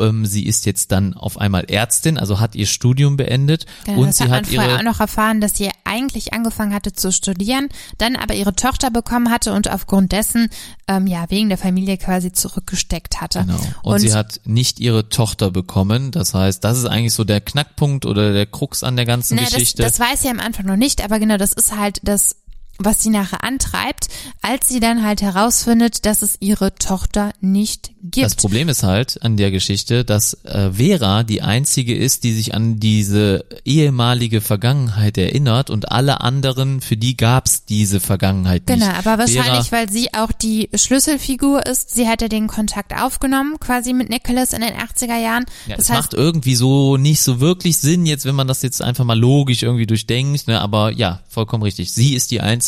ähm, 0.00 0.26
sie 0.26 0.46
ist 0.46 0.66
jetzt 0.66 0.92
dann 0.92 1.14
auf 1.14 1.38
einmal 1.38 1.64
Ärztin, 1.68 2.18
also 2.18 2.40
hat 2.40 2.54
ihr 2.54 2.66
Studium 2.66 3.16
beendet 3.16 3.66
Genau, 3.84 4.00
und 4.00 4.08
das 4.08 4.18
sie 4.18 4.24
hat 4.24 4.30
man 4.30 4.38
hat 4.40 4.46
vorher 4.46 4.70
ihre 4.70 4.78
auch 4.78 4.82
noch 4.84 5.00
erfahren, 5.00 5.40
dass 5.40 5.56
sie 5.56 5.70
eigentlich 5.84 6.32
angefangen 6.32 6.74
hatte 6.74 6.92
zu 6.92 7.12
studieren, 7.12 7.68
dann 7.98 8.16
aber 8.16 8.34
ihre 8.34 8.54
Tochter 8.54 8.90
bekommen 8.90 9.30
hatte 9.30 9.52
und 9.52 9.70
aufgrund 9.70 10.12
dessen 10.12 10.48
ähm, 10.88 11.06
ja 11.06 11.26
wegen 11.28 11.48
der 11.48 11.58
Familie 11.58 11.96
quasi 11.96 12.32
zurückgesteckt 12.32 13.20
hatte. 13.20 13.40
Genau. 13.40 13.58
Und, 13.82 14.00
sie 14.00 14.12
hat 14.12 14.40
nicht 14.44 14.80
ihre 14.80 15.08
Tochter 15.08 15.50
bekommen. 15.50 16.10
Das 16.10 16.34
heißt, 16.34 16.62
das 16.62 16.78
ist 16.78 16.86
eigentlich 16.86 17.14
so 17.14 17.24
der 17.24 17.40
Knackpunkt 17.40 18.06
oder 18.06 18.32
der 18.32 18.46
Krux 18.46 18.82
an 18.82 18.96
der 18.96 19.06
ganzen 19.06 19.36
Na, 19.36 19.42
das, 19.42 19.52
Geschichte. 19.52 19.82
das 19.82 19.98
weiß 19.98 20.22
sie 20.22 20.28
am 20.28 20.40
Anfang 20.40 20.66
noch 20.66 20.76
nicht, 20.76 21.02
aber 21.02 21.18
genau, 21.18 21.36
das 21.36 21.52
ist 21.52 21.76
halt 21.76 22.00
das, 22.02 22.36
was 22.78 23.02
sie 23.02 23.10
nachher 23.10 23.42
antreibt, 23.44 24.08
als 24.42 24.68
sie 24.68 24.80
dann 24.80 25.04
halt 25.04 25.22
herausfindet, 25.22 26.06
dass 26.06 26.22
es 26.22 26.36
ihre 26.40 26.74
Tochter 26.74 27.32
nicht 27.40 27.90
gibt. 28.02 28.24
Das 28.24 28.34
Problem 28.34 28.68
ist 28.68 28.82
halt 28.82 29.22
an 29.22 29.36
der 29.36 29.50
Geschichte, 29.50 30.04
dass 30.04 30.34
äh, 30.44 30.72
Vera 30.72 31.22
die 31.22 31.42
einzige 31.42 31.96
ist, 31.96 32.24
die 32.24 32.32
sich 32.32 32.54
an 32.54 32.78
diese 32.78 33.44
ehemalige 33.64 34.40
Vergangenheit 34.40 35.18
erinnert 35.18 35.70
und 35.70 35.90
alle 35.90 36.20
anderen, 36.20 36.80
für 36.80 36.96
die 36.96 37.16
gab's 37.16 37.64
diese 37.64 38.00
Vergangenheit 38.00 38.68
nicht. 38.68 38.80
Genau, 38.80 38.92
aber 38.92 39.18
wahrscheinlich, 39.18 39.68
Vera, 39.68 39.82
weil 39.82 39.90
sie 39.90 40.12
auch 40.14 40.32
die 40.32 40.68
Schlüsselfigur 40.74 41.66
ist. 41.66 41.94
Sie 41.94 42.08
hatte 42.08 42.28
den 42.28 42.46
Kontakt 42.46 42.94
aufgenommen, 42.94 43.58
quasi 43.60 43.92
mit 43.92 44.10
Nicholas 44.10 44.52
in 44.52 44.60
den 44.60 44.74
80er 44.74 45.18
Jahren. 45.18 45.46
ja, 45.66 45.76
das 45.76 45.86
es 45.86 45.90
heißt, 45.90 46.00
macht 46.00 46.14
irgendwie 46.14 46.54
so 46.54 46.96
nicht 46.96 47.22
so 47.22 47.40
wirklich 47.40 47.78
Sinn 47.78 48.06
jetzt, 48.06 48.24
wenn 48.24 48.34
man 48.34 48.46
das 48.46 48.62
jetzt 48.62 48.82
einfach 48.82 49.04
mal 49.04 49.18
logisch 49.18 49.62
irgendwie 49.62 49.86
durchdenkt, 49.86 50.48
ne? 50.48 50.60
aber 50.60 50.90
ja, 50.92 51.20
vollkommen 51.28 51.62
richtig. 51.62 51.92
Sie 51.92 52.14
ist 52.14 52.30
die 52.30 52.40
einzige, 52.40 52.65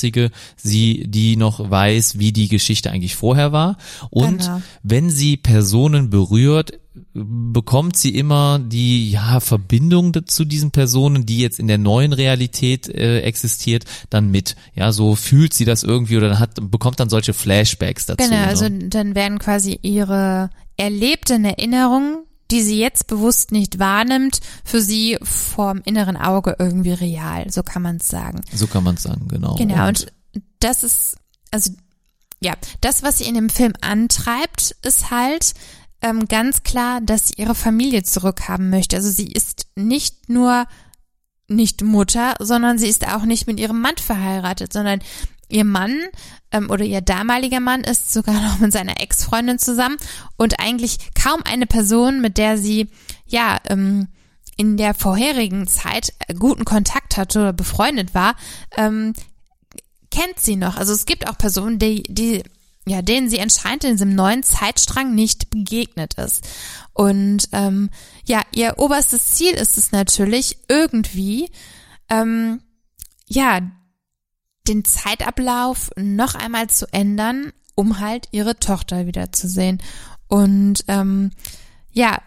sie, 0.56 1.04
die 1.06 1.36
noch 1.36 1.70
weiß, 1.70 2.18
wie 2.18 2.32
die 2.32 2.48
Geschichte 2.48 2.90
eigentlich 2.90 3.16
vorher 3.16 3.52
war 3.52 3.76
und 4.10 4.38
Genau. 4.38 4.62
wenn 4.82 5.10
sie 5.10 5.36
Personen 5.36 6.10
berührt, 6.10 6.78
bekommt 7.14 7.96
sie 7.96 8.14
immer 8.14 8.58
die 8.58 9.10
ja 9.10 9.40
Verbindung 9.40 10.26
zu 10.26 10.44
diesen 10.44 10.70
Personen, 10.70 11.26
die 11.26 11.38
jetzt 11.38 11.58
in 11.58 11.68
der 11.68 11.78
neuen 11.78 12.12
Realität 12.12 12.88
äh, 12.88 13.20
existiert, 13.20 13.84
dann 14.10 14.30
mit. 14.30 14.56
Ja, 14.74 14.92
so 14.92 15.14
fühlt 15.14 15.54
sie 15.54 15.64
das 15.64 15.82
irgendwie 15.82 16.16
oder 16.16 16.38
hat 16.38 16.50
bekommt 16.60 17.00
dann 17.00 17.08
solche 17.08 17.34
Flashbacks 17.34 18.06
dazu. 18.06 18.28
Genau, 18.28 18.40
ne? 18.40 18.48
also 18.48 18.68
dann 18.68 19.14
werden 19.14 19.38
quasi 19.38 19.78
ihre 19.82 20.50
erlebten 20.76 21.44
Erinnerungen, 21.44 22.24
die 22.50 22.62
sie 22.62 22.78
jetzt 22.78 23.06
bewusst 23.06 23.52
nicht 23.52 23.78
wahrnimmt, 23.78 24.40
für 24.64 24.80
sie 24.80 25.18
vorm 25.22 25.82
inneren 25.84 26.16
Auge 26.16 26.56
irgendwie 26.58 26.92
real. 26.92 27.50
So 27.50 27.62
kann 27.62 27.82
man 27.82 27.96
es 27.96 28.08
sagen. 28.08 28.40
so 28.52 28.66
kann 28.66 28.84
man 28.84 28.94
es 28.94 29.02
sagen, 29.02 29.28
genau. 29.28 29.54
Genau, 29.56 29.88
und 29.88 30.12
das 30.60 30.82
ist, 30.82 31.16
also 31.50 31.72
ja, 32.40 32.54
das, 32.80 33.02
was 33.02 33.18
sie 33.18 33.24
in 33.24 33.34
dem 33.34 33.50
Film 33.50 33.72
antreibt, 33.80 34.76
ist 34.82 35.10
halt 35.10 35.54
ähm, 36.02 36.26
ganz 36.28 36.62
klar, 36.62 37.00
dass 37.00 37.28
sie 37.28 37.34
ihre 37.36 37.54
Familie 37.54 38.02
zurückhaben 38.04 38.70
möchte. 38.70 38.96
Also 38.96 39.10
sie 39.10 39.28
ist 39.28 39.66
nicht 39.74 40.28
nur 40.28 40.66
nicht 41.48 41.82
Mutter, 41.82 42.34
sondern 42.38 42.78
sie 42.78 42.88
ist 42.88 43.08
auch 43.08 43.24
nicht 43.24 43.46
mit 43.46 43.58
ihrem 43.58 43.80
Mann 43.80 43.96
verheiratet, 43.96 44.72
sondern 44.72 45.00
ihr 45.48 45.64
Mann 45.64 45.96
ähm, 46.52 46.70
oder 46.70 46.84
ihr 46.84 47.00
damaliger 47.00 47.60
Mann 47.60 47.82
ist 47.82 48.12
sogar 48.12 48.34
noch 48.42 48.58
mit 48.58 48.72
seiner 48.72 49.00
Ex-Freundin 49.00 49.58
zusammen 49.58 49.96
und 50.36 50.60
eigentlich 50.60 50.98
kaum 51.14 51.42
eine 51.44 51.66
Person, 51.66 52.20
mit 52.20 52.38
der 52.38 52.58
sie 52.58 52.88
ja 53.26 53.58
ähm, 53.68 54.08
in 54.56 54.76
der 54.76 54.92
vorherigen 54.92 55.66
Zeit 55.66 56.12
äh, 56.26 56.34
guten 56.34 56.64
Kontakt 56.64 57.16
hatte 57.16 57.38
oder 57.40 57.52
befreundet 57.52 58.14
war, 58.14 58.34
ähm, 58.76 59.14
kennt 60.10 60.40
sie 60.40 60.56
noch. 60.56 60.76
Also 60.76 60.92
es 60.92 61.06
gibt 61.06 61.28
auch 61.28 61.38
Personen, 61.38 61.78
die, 61.78 62.02
die, 62.02 62.42
ja, 62.86 63.00
denen 63.00 63.30
sie 63.30 63.40
anscheinend 63.40 63.84
in 63.84 63.92
diesem 63.92 64.14
neuen 64.14 64.42
Zeitstrang 64.42 65.14
nicht 65.14 65.50
begegnet 65.50 66.14
ist. 66.14 66.46
Und 66.92 67.48
ähm, 67.52 67.90
ja, 68.24 68.42
ihr 68.52 68.74
oberstes 68.78 69.34
Ziel 69.34 69.52
ist 69.52 69.78
es 69.78 69.92
natürlich, 69.92 70.58
irgendwie, 70.68 71.50
ähm, 72.08 72.60
ja, 73.28 73.60
den 74.68 74.84
Zeitablauf 74.84 75.90
noch 75.96 76.34
einmal 76.34 76.68
zu 76.68 76.86
ändern, 76.92 77.52
um 77.74 78.00
halt 78.00 78.28
ihre 78.32 78.58
Tochter 78.58 79.06
wiederzusehen. 79.06 79.82
Und 80.28 80.84
ähm, 80.88 81.30
ja, 81.92 82.18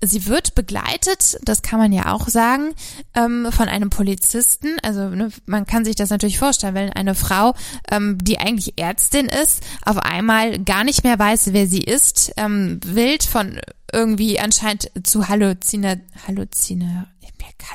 sie 0.00 0.26
wird 0.26 0.54
begleitet, 0.54 1.38
das 1.42 1.62
kann 1.62 1.78
man 1.78 1.92
ja 1.92 2.12
auch 2.12 2.28
sagen, 2.28 2.74
ähm, 3.14 3.48
von 3.50 3.68
einem 3.68 3.90
Polizisten. 3.90 4.76
Also 4.82 5.08
ne, 5.08 5.30
man 5.46 5.66
kann 5.66 5.84
sich 5.84 5.96
das 5.96 6.10
natürlich 6.10 6.38
vorstellen, 6.38 6.74
wenn 6.74 6.92
eine 6.92 7.14
Frau, 7.14 7.54
ähm, 7.90 8.18
die 8.22 8.38
eigentlich 8.38 8.78
Ärztin 8.78 9.26
ist, 9.26 9.62
auf 9.84 9.98
einmal 9.98 10.58
gar 10.60 10.84
nicht 10.84 11.04
mehr 11.04 11.18
weiß, 11.18 11.52
wer 11.52 11.66
sie 11.66 11.82
ist, 11.82 12.32
ähm, 12.36 12.80
wild 12.84 13.24
von 13.24 13.60
irgendwie 13.92 14.38
anscheinend 14.38 14.90
zu 15.02 15.28
Halluziner, 15.28 15.96
Halluziner, 16.26 17.08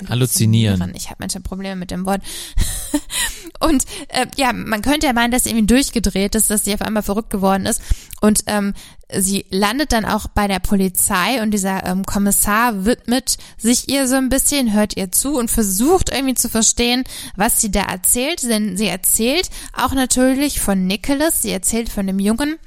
Halluzinieren. 0.10 0.94
Ich 0.96 1.08
habe 1.08 1.18
manchmal 1.20 1.44
Probleme 1.44 1.76
mit 1.76 1.92
dem 1.92 2.06
Wort. 2.06 2.22
Und 3.60 3.86
äh, 4.10 4.26
ja, 4.36 4.52
man 4.52 4.82
könnte 4.82 5.08
ja 5.08 5.14
meinen, 5.14 5.32
dass 5.32 5.44
sie 5.44 5.52
irgendwie 5.52 5.68
durchgedreht 5.68 6.36
ist, 6.36 6.50
dass 6.50 6.66
sie 6.66 6.74
auf 6.74 6.82
einmal 6.82 7.04
verrückt 7.04 7.30
geworden 7.30 7.66
ist. 7.66 7.82
Und 8.20 8.44
ähm, 8.48 8.74
sie 9.16 9.46
landet 9.50 9.94
dann 9.94 10.06
auch 10.06 10.28
bei 10.28 10.48
der 10.48 10.60
Polizei 10.60 11.42
und 11.42 11.52
dieser 11.52 11.86
ähm, 11.86 12.04
Kommissar 12.06 12.86
widmet 12.86 13.38
sich 13.58 13.90
ihr 13.90 14.08
so 14.08 14.16
ein 14.16 14.30
bisschen, 14.30 14.74
hört 14.74 14.98
ihr 14.98 15.12
zu 15.12 15.38
und 15.38 15.50
versucht 15.50 16.10
irgendwie 16.10 16.36
zu 16.36 16.50
verstehen, 16.50 17.04
was 17.36 17.62
sie 17.62 17.72
da 17.72 17.84
erzählt. 17.84 18.44
Denn 18.44 18.76
sie 18.76 18.88
erzählt 18.88 19.50
auch 19.74 19.94
natürlich 19.94 20.60
von 20.60 20.86
Nicholas, 20.86 21.42
sie 21.42 21.52
erzählt 21.52 21.90
von 21.90 22.08
dem 22.08 22.20
Jungen, 22.20 22.58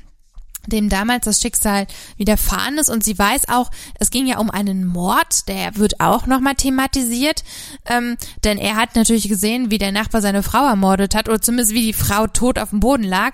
dem 0.67 0.89
damals 0.89 1.25
das 1.25 1.41
Schicksal 1.41 1.87
widerfahren 2.17 2.79
ist. 2.79 2.91
Und 2.91 3.05
sie 3.05 3.19
weiß 3.19 3.49
auch, 3.49 3.71
es 3.99 4.11
ging 4.11 4.27
ja 4.27 4.39
um 4.39 4.51
einen 4.51 4.85
Mord, 4.87 5.49
der 5.49 5.77
wird 5.77 6.01
auch 6.01 6.27
nochmal 6.27 6.55
thematisiert, 6.55 7.45
ähm, 7.87 8.17
denn 8.45 8.59
er 8.59 8.77
hat 8.77 8.97
natürlich 8.97 9.29
gesehen, 9.29 9.71
wie 9.71 9.79
der 9.79 9.93
Nachbar 9.93 10.21
seine 10.21 10.43
Frau 10.43 10.67
ermordet 10.67 11.15
hat 11.15 11.29
oder 11.29 11.41
zumindest 11.41 11.73
wie 11.73 11.83
die 11.83 11.93
Frau 11.93 12.27
tot 12.27 12.59
auf 12.59 12.71
dem 12.71 12.81
Boden 12.81 13.05
lag. 13.05 13.33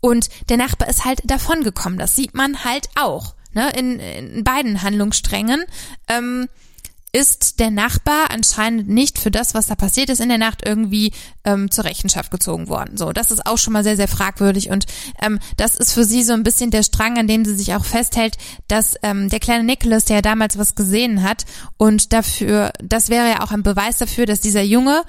Und 0.00 0.28
der 0.50 0.58
Nachbar 0.58 0.88
ist 0.88 1.04
halt 1.04 1.20
davongekommen, 1.24 1.98
das 1.98 2.14
sieht 2.14 2.34
man 2.34 2.64
halt 2.64 2.88
auch, 2.94 3.34
ne, 3.54 3.70
in, 3.70 3.98
in 4.00 4.44
beiden 4.44 4.82
Handlungssträngen, 4.82 5.64
ähm, 6.08 6.48
ist 7.14 7.60
der 7.60 7.70
Nachbar 7.70 8.32
anscheinend 8.32 8.88
nicht 8.88 9.20
für 9.20 9.30
das, 9.30 9.54
was 9.54 9.68
da 9.68 9.76
passiert 9.76 10.10
ist 10.10 10.20
in 10.20 10.28
der 10.28 10.38
Nacht, 10.38 10.66
irgendwie 10.66 11.12
ähm, 11.44 11.70
zur 11.70 11.84
Rechenschaft 11.84 12.32
gezogen 12.32 12.68
worden. 12.68 12.96
So, 12.96 13.12
das 13.12 13.30
ist 13.30 13.46
auch 13.46 13.56
schon 13.56 13.72
mal 13.72 13.84
sehr, 13.84 13.94
sehr 13.94 14.08
fragwürdig 14.08 14.70
und 14.70 14.86
ähm, 15.22 15.38
das 15.56 15.76
ist 15.76 15.92
für 15.92 16.04
sie 16.04 16.24
so 16.24 16.32
ein 16.32 16.42
bisschen 16.42 16.72
der 16.72 16.82
Strang, 16.82 17.16
an 17.16 17.28
dem 17.28 17.44
sie 17.44 17.54
sich 17.54 17.72
auch 17.74 17.84
festhält, 17.84 18.36
dass 18.66 18.96
ähm, 19.04 19.28
der 19.28 19.38
kleine 19.38 19.62
Nicholas, 19.62 20.06
der 20.06 20.16
ja 20.16 20.22
damals 20.22 20.58
was 20.58 20.74
gesehen 20.74 21.22
hat 21.22 21.46
und 21.76 22.12
dafür, 22.12 22.72
das 22.82 23.10
wäre 23.10 23.28
ja 23.28 23.44
auch 23.44 23.52
ein 23.52 23.62
Beweis 23.62 23.98
dafür, 23.98 24.26
dass 24.26 24.40
dieser 24.40 24.62
Junge 24.62 25.04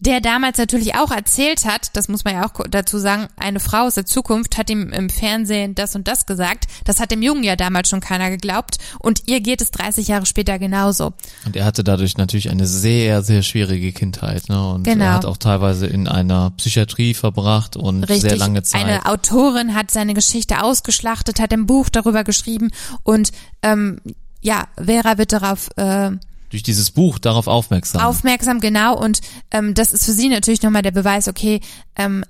der 0.00 0.20
damals 0.20 0.58
natürlich 0.58 0.94
auch 0.94 1.10
erzählt 1.10 1.64
hat, 1.64 1.90
das 1.96 2.08
muss 2.08 2.24
man 2.24 2.34
ja 2.34 2.46
auch 2.46 2.52
dazu 2.70 2.98
sagen, 2.98 3.28
eine 3.36 3.60
Frau 3.60 3.86
aus 3.86 3.94
der 3.94 4.06
Zukunft 4.06 4.56
hat 4.58 4.70
ihm 4.70 4.92
im 4.92 5.10
Fernsehen 5.10 5.74
das 5.74 5.94
und 5.94 6.06
das 6.08 6.26
gesagt. 6.26 6.66
Das 6.84 7.00
hat 7.00 7.10
dem 7.10 7.22
Jungen 7.22 7.42
ja 7.42 7.56
damals 7.56 7.88
schon 7.88 8.00
keiner 8.00 8.30
geglaubt 8.30 8.78
und 9.00 9.22
ihr 9.26 9.40
geht 9.40 9.60
es 9.60 9.70
30 9.70 10.08
Jahre 10.08 10.26
später 10.26 10.58
genauso. 10.58 11.12
Und 11.44 11.56
er 11.56 11.64
hatte 11.64 11.82
dadurch 11.84 12.16
natürlich 12.16 12.50
eine 12.50 12.66
sehr, 12.66 13.22
sehr 13.22 13.42
schwierige 13.42 13.92
Kindheit, 13.92 14.48
ne? 14.48 14.68
Und 14.72 14.84
Genau. 14.84 15.04
er 15.04 15.12
hat 15.14 15.24
auch 15.24 15.36
teilweise 15.36 15.86
in 15.86 16.06
einer 16.08 16.50
Psychiatrie 16.52 17.14
verbracht 17.14 17.76
und 17.76 18.04
Richtig. 18.04 18.30
sehr 18.30 18.36
lange 18.36 18.62
Zeit. 18.62 18.84
Eine 18.84 19.06
Autorin 19.06 19.74
hat 19.74 19.90
seine 19.90 20.14
Geschichte 20.14 20.62
ausgeschlachtet, 20.62 21.40
hat 21.40 21.52
ein 21.52 21.66
Buch 21.66 21.88
darüber 21.88 22.24
geschrieben 22.24 22.70
und 23.02 23.32
ähm, 23.62 24.00
ja, 24.40 24.68
Vera 24.76 25.18
wird 25.18 25.32
darauf 25.32 25.68
äh, 25.76 26.10
durch 26.50 26.62
dieses 26.62 26.90
Buch 26.90 27.18
darauf 27.18 27.46
aufmerksam. 27.46 28.02
Aufmerksam, 28.02 28.60
genau. 28.60 28.96
Und 28.98 29.20
ähm, 29.50 29.74
das 29.74 29.92
ist 29.92 30.04
für 30.04 30.12
sie 30.12 30.28
natürlich 30.28 30.62
nochmal 30.62 30.82
der 30.82 30.90
Beweis, 30.90 31.28
okay, 31.28 31.60
ähm, 31.96 32.24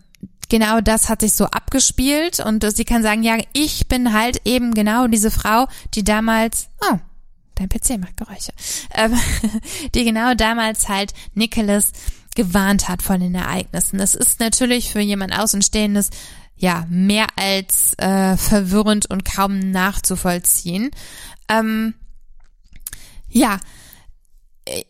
genau 0.48 0.80
das 0.80 1.08
hat 1.08 1.20
sich 1.20 1.32
so 1.32 1.46
abgespielt 1.46 2.40
und 2.40 2.64
sie 2.74 2.84
kann 2.84 3.02
sagen, 3.02 3.22
ja, 3.22 3.36
ich 3.52 3.88
bin 3.88 4.12
halt 4.12 4.40
eben 4.44 4.74
genau 4.74 5.06
diese 5.06 5.30
Frau, 5.30 5.66
die 5.94 6.04
damals, 6.04 6.68
oh, 6.80 6.98
dein 7.54 7.68
PC 7.68 7.98
macht 7.98 8.16
Geräusche, 8.16 8.52
ähm, 8.94 9.14
die 9.94 10.04
genau 10.04 10.34
damals 10.34 10.88
halt 10.88 11.12
Nicholas 11.34 11.92
gewarnt 12.34 12.88
hat 12.88 13.02
von 13.02 13.20
den 13.20 13.34
Ereignissen. 13.34 13.98
Das 13.98 14.14
ist 14.14 14.40
natürlich 14.40 14.92
für 14.92 15.00
jemand 15.00 15.36
Außenstehendes 15.36 16.10
ja 16.56 16.86
mehr 16.88 17.26
als 17.36 17.94
äh, 17.98 18.36
verwirrend 18.36 19.10
und 19.10 19.24
kaum 19.24 19.58
nachzuvollziehen. 19.70 20.90
Ähm, 21.48 21.94
ja, 23.28 23.58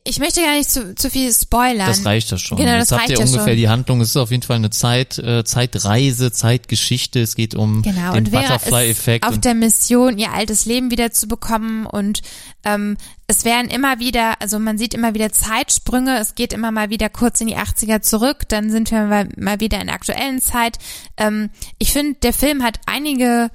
ich 0.05 0.19
möchte 0.19 0.41
gar 0.41 0.57
nicht 0.57 0.71
zu, 0.71 0.95
zu 0.95 1.11
viel 1.11 1.33
spoilern. 1.33 1.87
Das 1.89 2.05
reicht 2.05 2.31
ja 2.31 2.39
schon. 2.39 2.59
Genau, 2.59 2.73
Jetzt 2.77 2.91
das 2.91 2.99
habt 2.99 3.11
ihr 3.11 3.17
reicht 3.17 3.21
ja 3.21 3.27
ungefähr 3.27 3.53
schon. 3.55 3.57
die 3.57 3.69
Handlung. 3.69 4.01
Es 4.01 4.09
ist 4.11 4.17
auf 4.17 4.31
jeden 4.31 4.43
Fall 4.43 4.57
eine 4.57 4.71
Zeit, 4.71 5.19
äh, 5.19 5.45
Zeitreise, 5.45 6.33
Zeitgeschichte. 6.33 7.21
Es 7.21 7.35
geht 7.37 7.55
um 7.55 7.83
Genau, 7.83 8.13
den 8.15 8.25
Butterfly-Effekt. 8.31 9.27
auf 9.27 9.39
der 9.39 9.55
Mission, 9.55 10.19
ihr 10.19 10.33
altes 10.33 10.65
Leben 10.65 10.91
wieder 10.91 11.13
zu 11.13 11.29
bekommen 11.29 11.87
und 11.87 12.23
ähm, 12.65 12.97
es 13.27 13.45
werden 13.45 13.71
immer 13.71 13.99
wieder, 13.99 14.41
also 14.41 14.59
man 14.59 14.79
sieht 14.79 14.95
immer 14.95 15.15
wieder 15.15 15.31
Zeitsprünge, 15.33 16.19
es 16.19 16.35
geht 16.35 16.53
immer 16.53 16.71
mal 16.71 16.91
wieder 16.91 17.09
kurz 17.11 17.41
in 17.41 17.47
die 17.47 17.57
80er 17.57 18.01
zurück, 18.01 18.49
dann 18.49 18.71
sind 18.71 18.91
wir 18.91 19.03
mal, 19.05 19.29
mal 19.37 19.61
wieder 19.61 19.81
in 19.81 19.87
der 19.89 19.95
aktuellen 19.97 20.41
Zeit. 20.41 20.79
Ähm, 21.17 21.51
ich 21.79 21.93
finde, 21.93 22.19
der 22.23 22.33
Film 22.33 22.63
hat 22.63 22.81
einige 22.87 23.51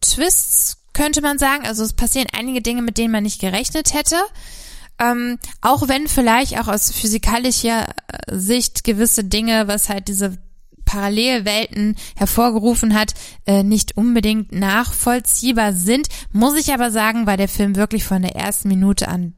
Twists, 0.00 0.78
könnte 0.92 1.20
man 1.22 1.38
sagen, 1.38 1.66
also 1.66 1.84
es 1.84 1.92
passieren 1.92 2.26
einige 2.36 2.62
Dinge, 2.62 2.82
mit 2.82 2.98
denen 2.98 3.12
man 3.12 3.22
nicht 3.22 3.40
gerechnet 3.40 3.94
hätte. 3.94 4.16
Ähm, 5.00 5.38
auch 5.62 5.88
wenn 5.88 6.06
vielleicht 6.08 6.58
auch 6.60 6.68
aus 6.68 6.92
physikalischer 6.92 7.86
äh, 7.86 8.36
Sicht 8.36 8.84
gewisse 8.84 9.24
Dinge, 9.24 9.66
was 9.66 9.88
halt 9.88 10.08
diese 10.08 10.38
Parallelwelten 10.84 11.96
hervorgerufen 12.16 12.94
hat, 12.94 13.14
äh, 13.46 13.62
nicht 13.62 13.96
unbedingt 13.96 14.52
nachvollziehbar 14.52 15.72
sind, 15.72 16.08
muss 16.32 16.56
ich 16.56 16.72
aber 16.74 16.90
sagen, 16.90 17.26
war 17.26 17.36
der 17.36 17.48
Film 17.48 17.76
wirklich 17.76 18.04
von 18.04 18.22
der 18.22 18.34
ersten 18.36 18.68
Minute 18.68 19.08
an 19.08 19.34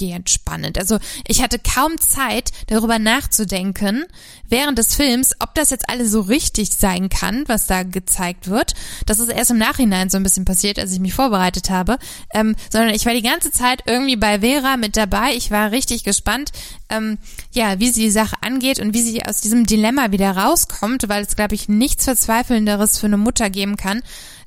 durchgehend 0.00 0.30
spannend. 0.30 0.78
Also 0.78 0.98
ich 1.26 1.42
hatte 1.42 1.58
kaum 1.58 1.98
Zeit, 1.98 2.50
darüber 2.66 2.98
nachzudenken 2.98 4.04
während 4.48 4.78
des 4.78 4.94
Films, 4.94 5.34
ob 5.38 5.54
das 5.54 5.70
jetzt 5.70 5.88
alles 5.88 6.10
so 6.10 6.22
richtig 6.22 6.70
sein 6.70 7.08
kann, 7.08 7.44
was 7.46 7.66
da 7.66 7.82
gezeigt 7.82 8.48
wird. 8.48 8.74
Das 9.06 9.18
ist 9.18 9.30
erst 9.30 9.52
im 9.52 9.58
Nachhinein 9.58 10.10
so 10.10 10.16
ein 10.16 10.22
bisschen 10.22 10.44
passiert, 10.44 10.78
als 10.78 10.92
ich 10.92 10.98
mich 11.00 11.14
vorbereitet 11.14 11.70
habe, 11.70 11.98
ähm, 12.34 12.56
sondern 12.70 12.94
ich 12.94 13.06
war 13.06 13.12
die 13.12 13.22
ganze 13.22 13.52
Zeit 13.52 13.84
irgendwie 13.86 14.16
bei 14.16 14.40
Vera 14.40 14.76
mit 14.76 14.96
dabei. 14.96 15.34
Ich 15.34 15.50
war 15.50 15.70
richtig 15.70 16.02
gespannt, 16.02 16.50
ähm, 16.88 17.18
ja, 17.52 17.78
wie 17.78 17.90
sie 17.90 18.02
die 18.02 18.10
Sache 18.10 18.36
angeht 18.40 18.80
und 18.80 18.94
wie 18.94 19.02
sie 19.02 19.24
aus 19.24 19.40
diesem 19.40 19.66
Dilemma 19.66 20.10
wieder 20.10 20.32
rauskommt, 20.32 21.08
weil 21.08 21.22
es, 21.22 21.36
glaube 21.36 21.54
ich, 21.54 21.68
nichts 21.68 22.04
Verzweifelnderes 22.04 22.98
für 22.98 23.06
eine 23.06 23.18
Mutter 23.18 23.50
geben 23.50 23.76
kann, 23.76 24.02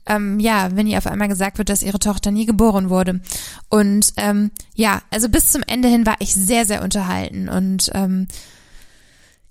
ähm, 0.06 0.40
ja, 0.40 0.70
wenn 0.76 0.88
ihr 0.88 0.98
auf 0.98 1.08
einmal 1.08 1.28
gesagt 1.28 1.58
wird, 1.58 1.70
dass 1.70 1.84
ihre 1.84 2.00
Tochter 2.00 2.32
nie 2.32 2.46
geboren 2.46 2.90
wurde. 2.90 3.22
Und 3.70 4.14
ähm, 4.18 4.52
ja, 4.76 5.02
also 5.12 5.30
bis 5.30 5.52
zum 5.52 5.64
Ende 5.68 5.88
hin 5.88 6.06
war 6.06 6.16
ich 6.20 6.34
sehr, 6.34 6.66
sehr 6.66 6.84
unterhalten. 6.84 7.50
Und 7.50 7.92
ähm, 7.94 8.28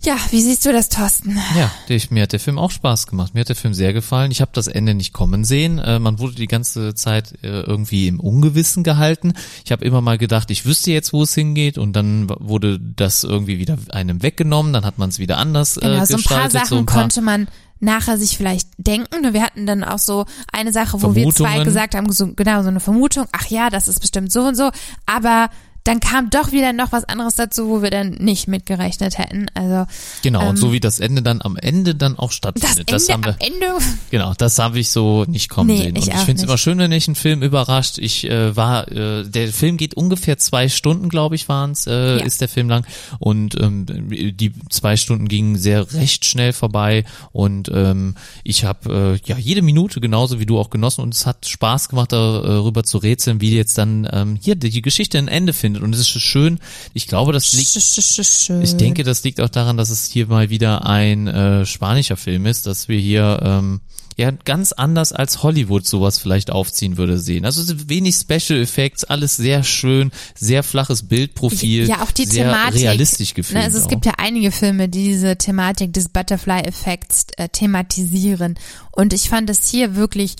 ja, 0.05 0.17
wie 0.31 0.41
siehst 0.41 0.67
du 0.67 0.73
das, 0.73 0.89
Thorsten? 0.89 1.39
Ja, 1.57 1.71
ich, 1.87 2.11
mir 2.11 2.25
hat 2.25 2.33
der 2.33 2.41
Film 2.41 2.59
auch 2.59 2.73
Spaß 2.73 3.07
gemacht. 3.07 3.35
Mir 3.35 3.41
hat 3.41 3.49
der 3.49 3.57
Film 3.57 3.73
sehr 3.73 3.93
gefallen. 3.93 4.33
Ich 4.33 4.41
habe 4.41 4.51
das 4.53 4.67
Ende 4.67 4.95
nicht 4.95 5.13
kommen 5.13 5.45
sehen. 5.45 5.79
Äh, 5.79 6.01
man 6.01 6.19
wurde 6.19 6.35
die 6.35 6.49
ganze 6.49 6.95
Zeit 6.97 7.35
äh, 7.45 7.61
irgendwie 7.61 8.09
im 8.09 8.19
Ungewissen 8.19 8.83
gehalten. 8.83 9.33
Ich 9.65 9.71
habe 9.71 9.85
immer 9.85 10.01
mal 10.01 10.19
gedacht, 10.19 10.51
ich 10.51 10.67
wüsste 10.67 10.91
jetzt, 10.91 11.13
wo 11.13 11.23
es 11.23 11.35
hingeht. 11.35 11.79
Und 11.79 11.93
dann 11.93 12.29
wurde 12.41 12.81
das 12.81 13.23
irgendwie 13.23 13.61
wieder 13.61 13.79
einem 13.91 14.25
weggenommen. 14.25 14.73
Dann 14.73 14.85
hat 14.85 14.99
man 14.99 15.09
es 15.09 15.21
wieder 15.21 15.39
anders 15.39 15.77
äh, 15.77 15.83
Genau, 15.83 16.05
so 16.05 16.17
ein 16.17 16.23
paar 16.25 16.45
gestaltet. 16.45 16.53
Sachen 16.53 16.69
so 16.69 16.77
ein 16.79 16.87
paar 16.87 17.03
konnte 17.03 17.23
man 17.23 17.47
nachher 17.83 18.17
sich 18.17 18.37
vielleicht 18.37 18.69
denken. 18.79 19.27
Und 19.27 19.35
Wir 19.35 19.43
hatten 19.43 19.67
dann 19.67 19.85
auch 19.85 19.99
so 19.99 20.25
eine 20.53 20.73
Sache, 20.73 21.03
wo 21.03 21.15
wir 21.15 21.29
zwei 21.31 21.65
gesagt 21.65 21.95
haben, 21.95 22.11
so, 22.13 22.33
genau, 22.35 22.63
so 22.63 22.69
eine 22.69 22.81
Vermutung, 22.81 23.27
ach 23.33 23.47
ja, 23.47 23.71
das 23.71 23.89
ist 23.89 24.01
bestimmt 24.01 24.33
so 24.33 24.43
und 24.43 24.55
so. 24.55 24.71
Aber 25.05 25.51
dann 25.85 26.01
kam 26.01 26.31
doch 26.31 26.53
wieder 26.53 26.73
noch 26.73 26.93
was 26.93 27.05
anderes 27.05 27.35
dazu, 27.35 27.69
wo 27.69 27.83
wir 27.83 27.91
dann 27.91 28.11
nicht 28.11 28.47
mitgerechnet 28.49 29.19
hätten. 29.19 29.47
Also 29.55 29.87
Genau, 30.23 30.43
ähm, 30.43 30.49
und 30.51 30.57
so 30.57 30.73
wie 30.73 30.81
das 30.81 31.01
Ende 31.01 31.23
dann 31.23 31.43
am 31.43 31.57
Ende 31.57 31.95
dann 31.95 32.17
auch 32.19 32.29
das 32.29 32.37
stattfindet. 32.37 32.89
Ende 32.91 33.13
haben 33.13 33.25
wir, 33.25 33.31
am 33.33 33.37
Ende. 33.41 33.85
Genau, 34.11 34.33
das 34.39 34.59
habe 34.59 34.79
ich 34.79 34.91
so 34.91 35.25
nicht 35.27 35.49
kommen 35.49 35.69
Nee, 35.71 35.79
sehen. 35.79 35.97
Und 35.97 35.99
ich 35.99 36.09
ich 36.09 36.21
finde 36.21 36.41
es 36.41 36.43
immer 36.45 36.59
schön, 36.59 36.79
wenn 36.79 36.93
ich 36.93 37.09
einen 37.09 37.15
Film 37.17 37.43
überrascht. 37.43 37.99
Ich 37.99 38.25
äh, 38.29 38.55
war, 38.57 38.91
äh, 38.93 39.25
der 39.29 39.49
Film 39.49 39.77
geht 39.77 39.95
ungefähr 39.95 40.39
zwei 40.39 40.69
Stunden, 40.69 41.09
glaube 41.09 41.35
ich, 41.35 41.49
waren's, 41.49 41.87
äh, 41.87 42.19
Ja. 42.19 42.25
ist 42.25 42.41
der 42.41 42.49
Film 42.49 42.69
lang. 42.69 42.87
Und 43.19 43.61
ähm, 43.61 43.87
die 43.87 44.53
zwei 44.71 44.97
Stunden 44.97 45.27
gingen 45.29 45.57
sehr 45.57 45.93
recht 45.95 46.25
schnell 46.25 46.53
vorbei. 46.53 47.05
Und 47.33 47.71
ähm, 47.75 48.15
ich 48.45 48.65
habe 48.65 49.19
äh, 49.25 49.29
ja 49.29 49.37
jede 49.37 49.63
Minute 49.63 50.01
genauso 50.01 50.39
wie 50.39 50.47
du 50.47 50.59
auch 50.59 50.71
genossen. 50.71 51.01
Und 51.03 51.15
es 51.15 51.27
hat 51.27 51.47
Spaß 51.47 51.89
gemacht, 51.89 52.13
darüber 52.13 52.85
zu 52.85 52.99
rätseln, 52.99 53.41
wie 53.41 53.57
jetzt 53.57 53.79
dann 53.79 54.09
ähm, 54.13 54.39
hier 54.41 54.55
die 54.55 54.83
Geschichte 54.83 55.19
ein 55.19 55.29
Ende 55.29 55.53
findet. 55.53 55.72
Und 55.77 55.95
es 55.95 56.01
ist 56.01 56.09
schön. 56.11 56.59
Ich 56.95 57.07
glaube, 57.07 57.33
das 57.33 57.53
liegt 57.53 57.77
ich 57.77 58.77
denke, 58.77 59.05
das 59.05 59.25
liegt 59.25 59.41
auch 59.41 59.49
daran, 59.49 59.77
dass 59.77 59.91
es 59.91 60.07
hier 60.09 60.27
mal 60.27 60.51
wieder 60.51 60.87
ein 60.87 61.27
äh, 61.29 61.65
spanischer 61.67 62.17
Film 62.17 62.47
ist, 62.47 62.67
dass 62.67 62.89
wir 62.89 62.99
hier 62.99 63.41
ähm, 63.43 63.81
ja 64.19 64.31
ganz 64.31 64.73
anders 64.73 65.13
als 65.13 65.43
Hollywood 65.43 65.87
sowas 65.87 66.19
vielleicht 66.19 66.51
aufziehen 66.51 66.97
würde 66.97 67.19
sehen. 67.19 67.45
Also 67.45 67.63
wenig 67.89 68.15
Special 68.15 68.61
Effects, 68.61 69.05
alles 69.05 69.37
sehr 69.37 69.65
schön, 69.65 70.11
sehr 70.35 70.63
flaches 70.63 71.09
Bildprofil, 71.09 71.89
Ja, 71.89 72.03
auch 72.03 72.11
die 72.11 72.27
sehr 72.27 72.47
Thematik. 72.47 72.81
realistisch 72.83 73.35
gefilmt. 73.35 73.61
Ne, 73.61 73.65
also 73.65 73.79
es 73.79 73.85
auch. 73.85 73.89
gibt 73.89 74.07
ja 74.07 74.13
einige 74.19 74.51
Filme, 74.53 74.89
die 74.89 75.05
diese 75.05 75.37
Thematik 75.37 75.93
des 75.93 76.09
Butterfly-Effekts 76.11 77.27
äh, 77.37 77.49
thematisieren. 77.49 78.59
Und 78.93 79.13
ich 79.13 79.29
fand 79.29 79.49
es 79.51 79.69
hier 79.69 79.95
wirklich, 79.97 80.37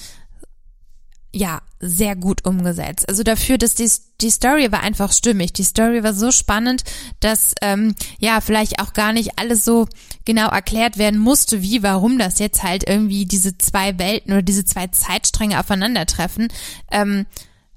ja, 1.35 1.63
sehr 1.81 2.15
gut 2.15 2.45
umgesetzt. 2.45 3.09
Also 3.09 3.23
dafür, 3.23 3.59
dass 3.59 3.75
die, 3.75 3.91
die 4.21 4.31
Story 4.31 4.71
war 4.71 4.81
einfach 4.81 5.13
stimmig. 5.13 5.53
Die 5.53 5.65
Story 5.65 6.05
war 6.05 6.15
so 6.15 6.31
spannend, 6.31 6.85
dass 7.21 7.55
ähm, 7.63 7.95
ja 8.19 8.41
vielleicht 8.41 8.81
auch 8.81 8.93
gar 8.93 9.13
nicht 9.13 9.39
alles 9.39 9.65
so 9.65 9.89
genau 10.25 10.49
erklärt 10.49 10.99
werden 10.99 11.19
musste, 11.19 11.63
wie, 11.63 11.83
warum 11.83 12.19
das 12.19 12.39
jetzt 12.39 12.63
halt 12.63 12.89
irgendwie 12.89 13.25
diese 13.25 13.57
zwei 13.59 13.99
Welten 13.99 14.33
oder 14.33 14.43
diese 14.43 14.65
zwei 14.65 14.89
Zeitstränge 14.89 15.59
aufeinandertreffen. 15.59 16.49
Ähm, 16.91 17.27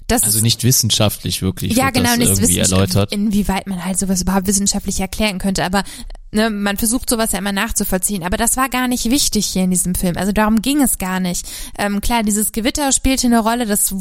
das 0.08 0.24
also 0.24 0.42
nicht 0.42 0.64
wissenschaftlich 0.64 1.42
wirklich 1.42 1.76
ja, 1.76 1.90
genau, 1.90 2.16
nicht 2.16 2.30
irgendwie 2.30 2.42
wissenschaftlich, 2.42 2.72
erläutert. 2.72 3.12
inwieweit 3.12 3.68
man 3.68 3.84
halt 3.84 3.98
sowas 3.98 4.22
überhaupt 4.22 4.48
wissenschaftlich 4.48 5.00
erklären 5.00 5.40
könnte, 5.40 5.64
aber 5.64 5.84
ne, 6.32 6.50
man 6.50 6.78
versucht 6.78 7.10
sowas 7.10 7.32
ja 7.32 7.40
immer 7.40 7.52
nachzuvollziehen, 7.52 8.24
aber 8.24 8.38
das 8.38 8.58
war 8.58 8.70
gar 8.70 8.88
nicht 8.88 9.10
wichtig 9.10 9.48
hier 9.48 9.64
in 9.64 9.72
diesem 9.72 9.96
Film, 9.96 10.16
also 10.18 10.32
darum 10.32 10.62
ging 10.62 10.82
es 10.82 10.98
gar 10.98 11.20
nicht. 11.20 11.48
Ähm, 11.78 12.02
klar, 12.02 12.24
dieses 12.24 12.52
Gewitter 12.52 12.92
spielte 12.92 13.28
eine 13.28 13.40
Rolle, 13.40 13.66
das 13.66 13.94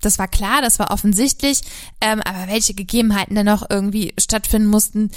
das 0.00 0.18
war 0.18 0.28
klar, 0.28 0.60
das 0.60 0.78
war 0.78 0.90
offensichtlich, 0.90 1.62
ähm, 2.00 2.20
aber 2.20 2.48
welche 2.48 2.74
Gegebenheiten 2.74 3.34
dann 3.34 3.46
noch 3.46 3.64
irgendwie 3.68 4.12
stattfinden 4.18 4.68
mussten, 4.68 5.10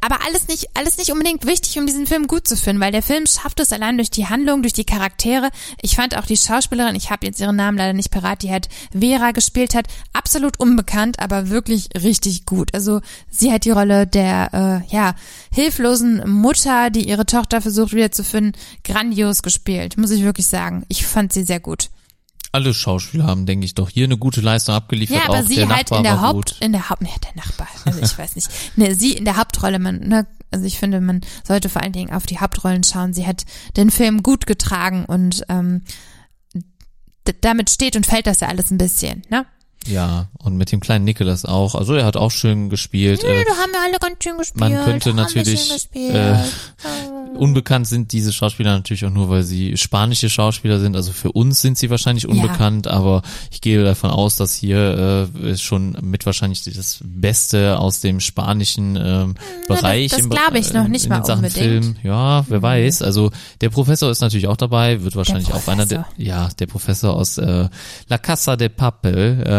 aber 0.00 0.24
alles 0.24 0.48
nicht, 0.48 0.68
alles 0.74 0.98
nicht 0.98 1.10
unbedingt 1.10 1.46
wichtig, 1.46 1.78
um 1.78 1.86
diesen 1.86 2.06
Film 2.06 2.26
gut 2.26 2.46
zu 2.46 2.56
finden, 2.56 2.80
weil 2.80 2.92
der 2.92 3.02
Film 3.02 3.26
schafft 3.26 3.60
es 3.60 3.72
allein 3.72 3.96
durch 3.96 4.10
die 4.10 4.26
Handlung, 4.26 4.62
durch 4.62 4.72
die 4.72 4.84
Charaktere. 4.84 5.50
Ich 5.82 5.96
fand 5.96 6.16
auch 6.16 6.26
die 6.26 6.36
Schauspielerin, 6.36 6.94
ich 6.94 7.10
habe 7.10 7.26
jetzt 7.26 7.40
ihren 7.40 7.56
Namen 7.56 7.78
leider 7.78 7.92
nicht 7.92 8.10
parat, 8.10 8.42
die 8.42 8.52
hat 8.52 8.68
Vera 8.96 9.32
gespielt 9.32 9.74
hat, 9.74 9.86
absolut 10.12 10.60
unbekannt, 10.60 11.18
aber 11.18 11.50
wirklich 11.50 11.88
richtig 12.00 12.46
gut. 12.46 12.72
Also 12.74 13.00
sie 13.30 13.52
hat 13.52 13.64
die 13.64 13.70
Rolle 13.70 14.06
der 14.06 14.84
äh, 14.88 14.94
ja 14.94 15.14
hilflosen 15.52 16.28
Mutter, 16.30 16.90
die 16.90 17.08
ihre 17.08 17.26
Tochter 17.26 17.60
versucht 17.60 17.92
wiederzufinden, 17.92 18.52
grandios 18.84 19.42
gespielt, 19.42 19.96
muss 19.96 20.10
ich 20.10 20.22
wirklich 20.22 20.46
sagen. 20.46 20.84
Ich 20.88 21.06
fand 21.06 21.32
sie 21.32 21.44
sehr 21.44 21.60
gut. 21.60 21.88
Alle 22.56 22.72
Schauspieler 22.72 23.26
haben, 23.26 23.44
denke 23.44 23.66
ich, 23.66 23.74
doch 23.74 23.90
hier 23.90 24.04
eine 24.04 24.16
gute 24.16 24.40
Leistung 24.40 24.74
abgeliefert. 24.74 25.18
Ja, 25.18 25.28
aber 25.28 25.40
auch 25.40 25.46
sie 25.46 25.56
der 25.56 25.68
halt 25.68 25.90
Nachbar 25.90 25.98
in 25.98 26.04
der 26.04 26.20
Haupt, 26.22 26.34
gut. 26.34 26.56
in 26.60 26.72
der 26.72 26.88
Haupt, 26.88 27.02
ne, 27.02 27.08
der 27.22 27.36
Nachbar, 27.36 27.68
also 27.84 28.00
ich 28.00 28.18
weiß 28.18 28.34
nicht. 28.34 28.48
Ne, 28.76 28.94
sie 28.94 29.12
in 29.12 29.26
der 29.26 29.36
Hauptrolle, 29.36 29.78
man, 29.78 30.00
ne, 30.00 30.26
also 30.50 30.64
ich 30.64 30.78
finde, 30.78 31.00
man 31.00 31.20
sollte 31.44 31.68
vor 31.68 31.82
allen 31.82 31.92
Dingen 31.92 32.12
auf 32.12 32.24
die 32.24 32.40
Hauptrollen 32.40 32.82
schauen. 32.82 33.12
Sie 33.12 33.26
hat 33.26 33.44
den 33.76 33.90
Film 33.90 34.22
gut 34.22 34.46
getragen 34.46 35.04
und 35.04 35.44
ähm, 35.48 35.82
damit 37.42 37.70
steht 37.70 37.96
und 37.96 38.06
fällt 38.06 38.26
das 38.26 38.40
ja 38.40 38.48
alles 38.48 38.70
ein 38.70 38.78
bisschen, 38.78 39.22
ne? 39.28 39.44
Ja, 39.88 40.28
und 40.38 40.56
mit 40.56 40.72
dem 40.72 40.80
kleinen 40.80 41.04
Nicholas 41.04 41.44
auch. 41.44 41.74
Also 41.74 41.94
er 41.94 42.04
hat 42.04 42.16
auch 42.16 42.30
schön 42.30 42.68
gespielt. 42.70 43.22
äh, 43.24 43.44
da 43.44 43.52
haben 43.56 43.72
wir 43.72 43.80
alle 43.82 43.98
ganz 44.00 44.22
schön 44.22 44.36
gespielt. 44.38 44.60
man 44.60 44.84
könnte 44.84 45.10
wir 45.10 45.14
natürlich, 45.14 45.88
äh, 45.94 46.36
Unbekannt 47.36 47.86
sind 47.86 48.12
diese 48.12 48.32
Schauspieler 48.32 48.72
natürlich 48.72 49.04
auch 49.04 49.10
nur, 49.10 49.28
weil 49.28 49.42
sie 49.42 49.76
spanische 49.76 50.30
Schauspieler 50.30 50.80
sind. 50.80 50.96
Also 50.96 51.12
für 51.12 51.32
uns 51.32 51.60
sind 51.60 51.76
sie 51.76 51.90
wahrscheinlich 51.90 52.26
unbekannt, 52.26 52.86
aber 52.86 53.20
ich 53.50 53.60
gehe 53.60 53.84
davon 53.84 54.08
aus, 54.10 54.36
dass 54.36 54.54
hier 54.54 55.28
äh, 55.44 55.56
schon 55.58 55.98
mit 56.00 56.24
wahrscheinlich 56.24 56.62
das 56.64 56.98
Beste 57.04 57.78
aus 57.78 58.00
dem 58.00 58.20
spanischen 58.20 58.96
ähm, 58.96 59.34
das- 59.68 59.80
Bereich. 59.80 60.10
das 60.12 60.20
im- 60.20 60.30
glaube 60.30 60.58
ich 60.58 60.72
noch 60.72 60.88
nicht 60.88 61.04
in 61.04 61.10
mal 61.10 61.18
den 61.20 61.24
Sachen 61.26 61.44
unbedingt. 61.44 61.84
Film. 61.84 61.96
Ja, 62.02 62.46
wer 62.48 62.62
weiß. 62.62 63.02
Also 63.02 63.30
der 63.60 63.68
Professor 63.68 64.10
ist 64.10 64.22
natürlich 64.22 64.48
auch 64.48 64.56
dabei, 64.56 65.02
wird 65.02 65.14
wahrscheinlich 65.14 65.52
auch 65.52 65.68
einer 65.68 65.84
der, 65.84 65.98
Professor. 65.98 66.24
ja, 66.24 66.48
der 66.58 66.66
Professor 66.66 67.14
aus 67.14 67.36
äh, 67.36 67.68
La 68.08 68.16
Casa 68.18 68.56
de 68.56 68.70
Papel. 68.70 69.42
Äh, 69.44 69.50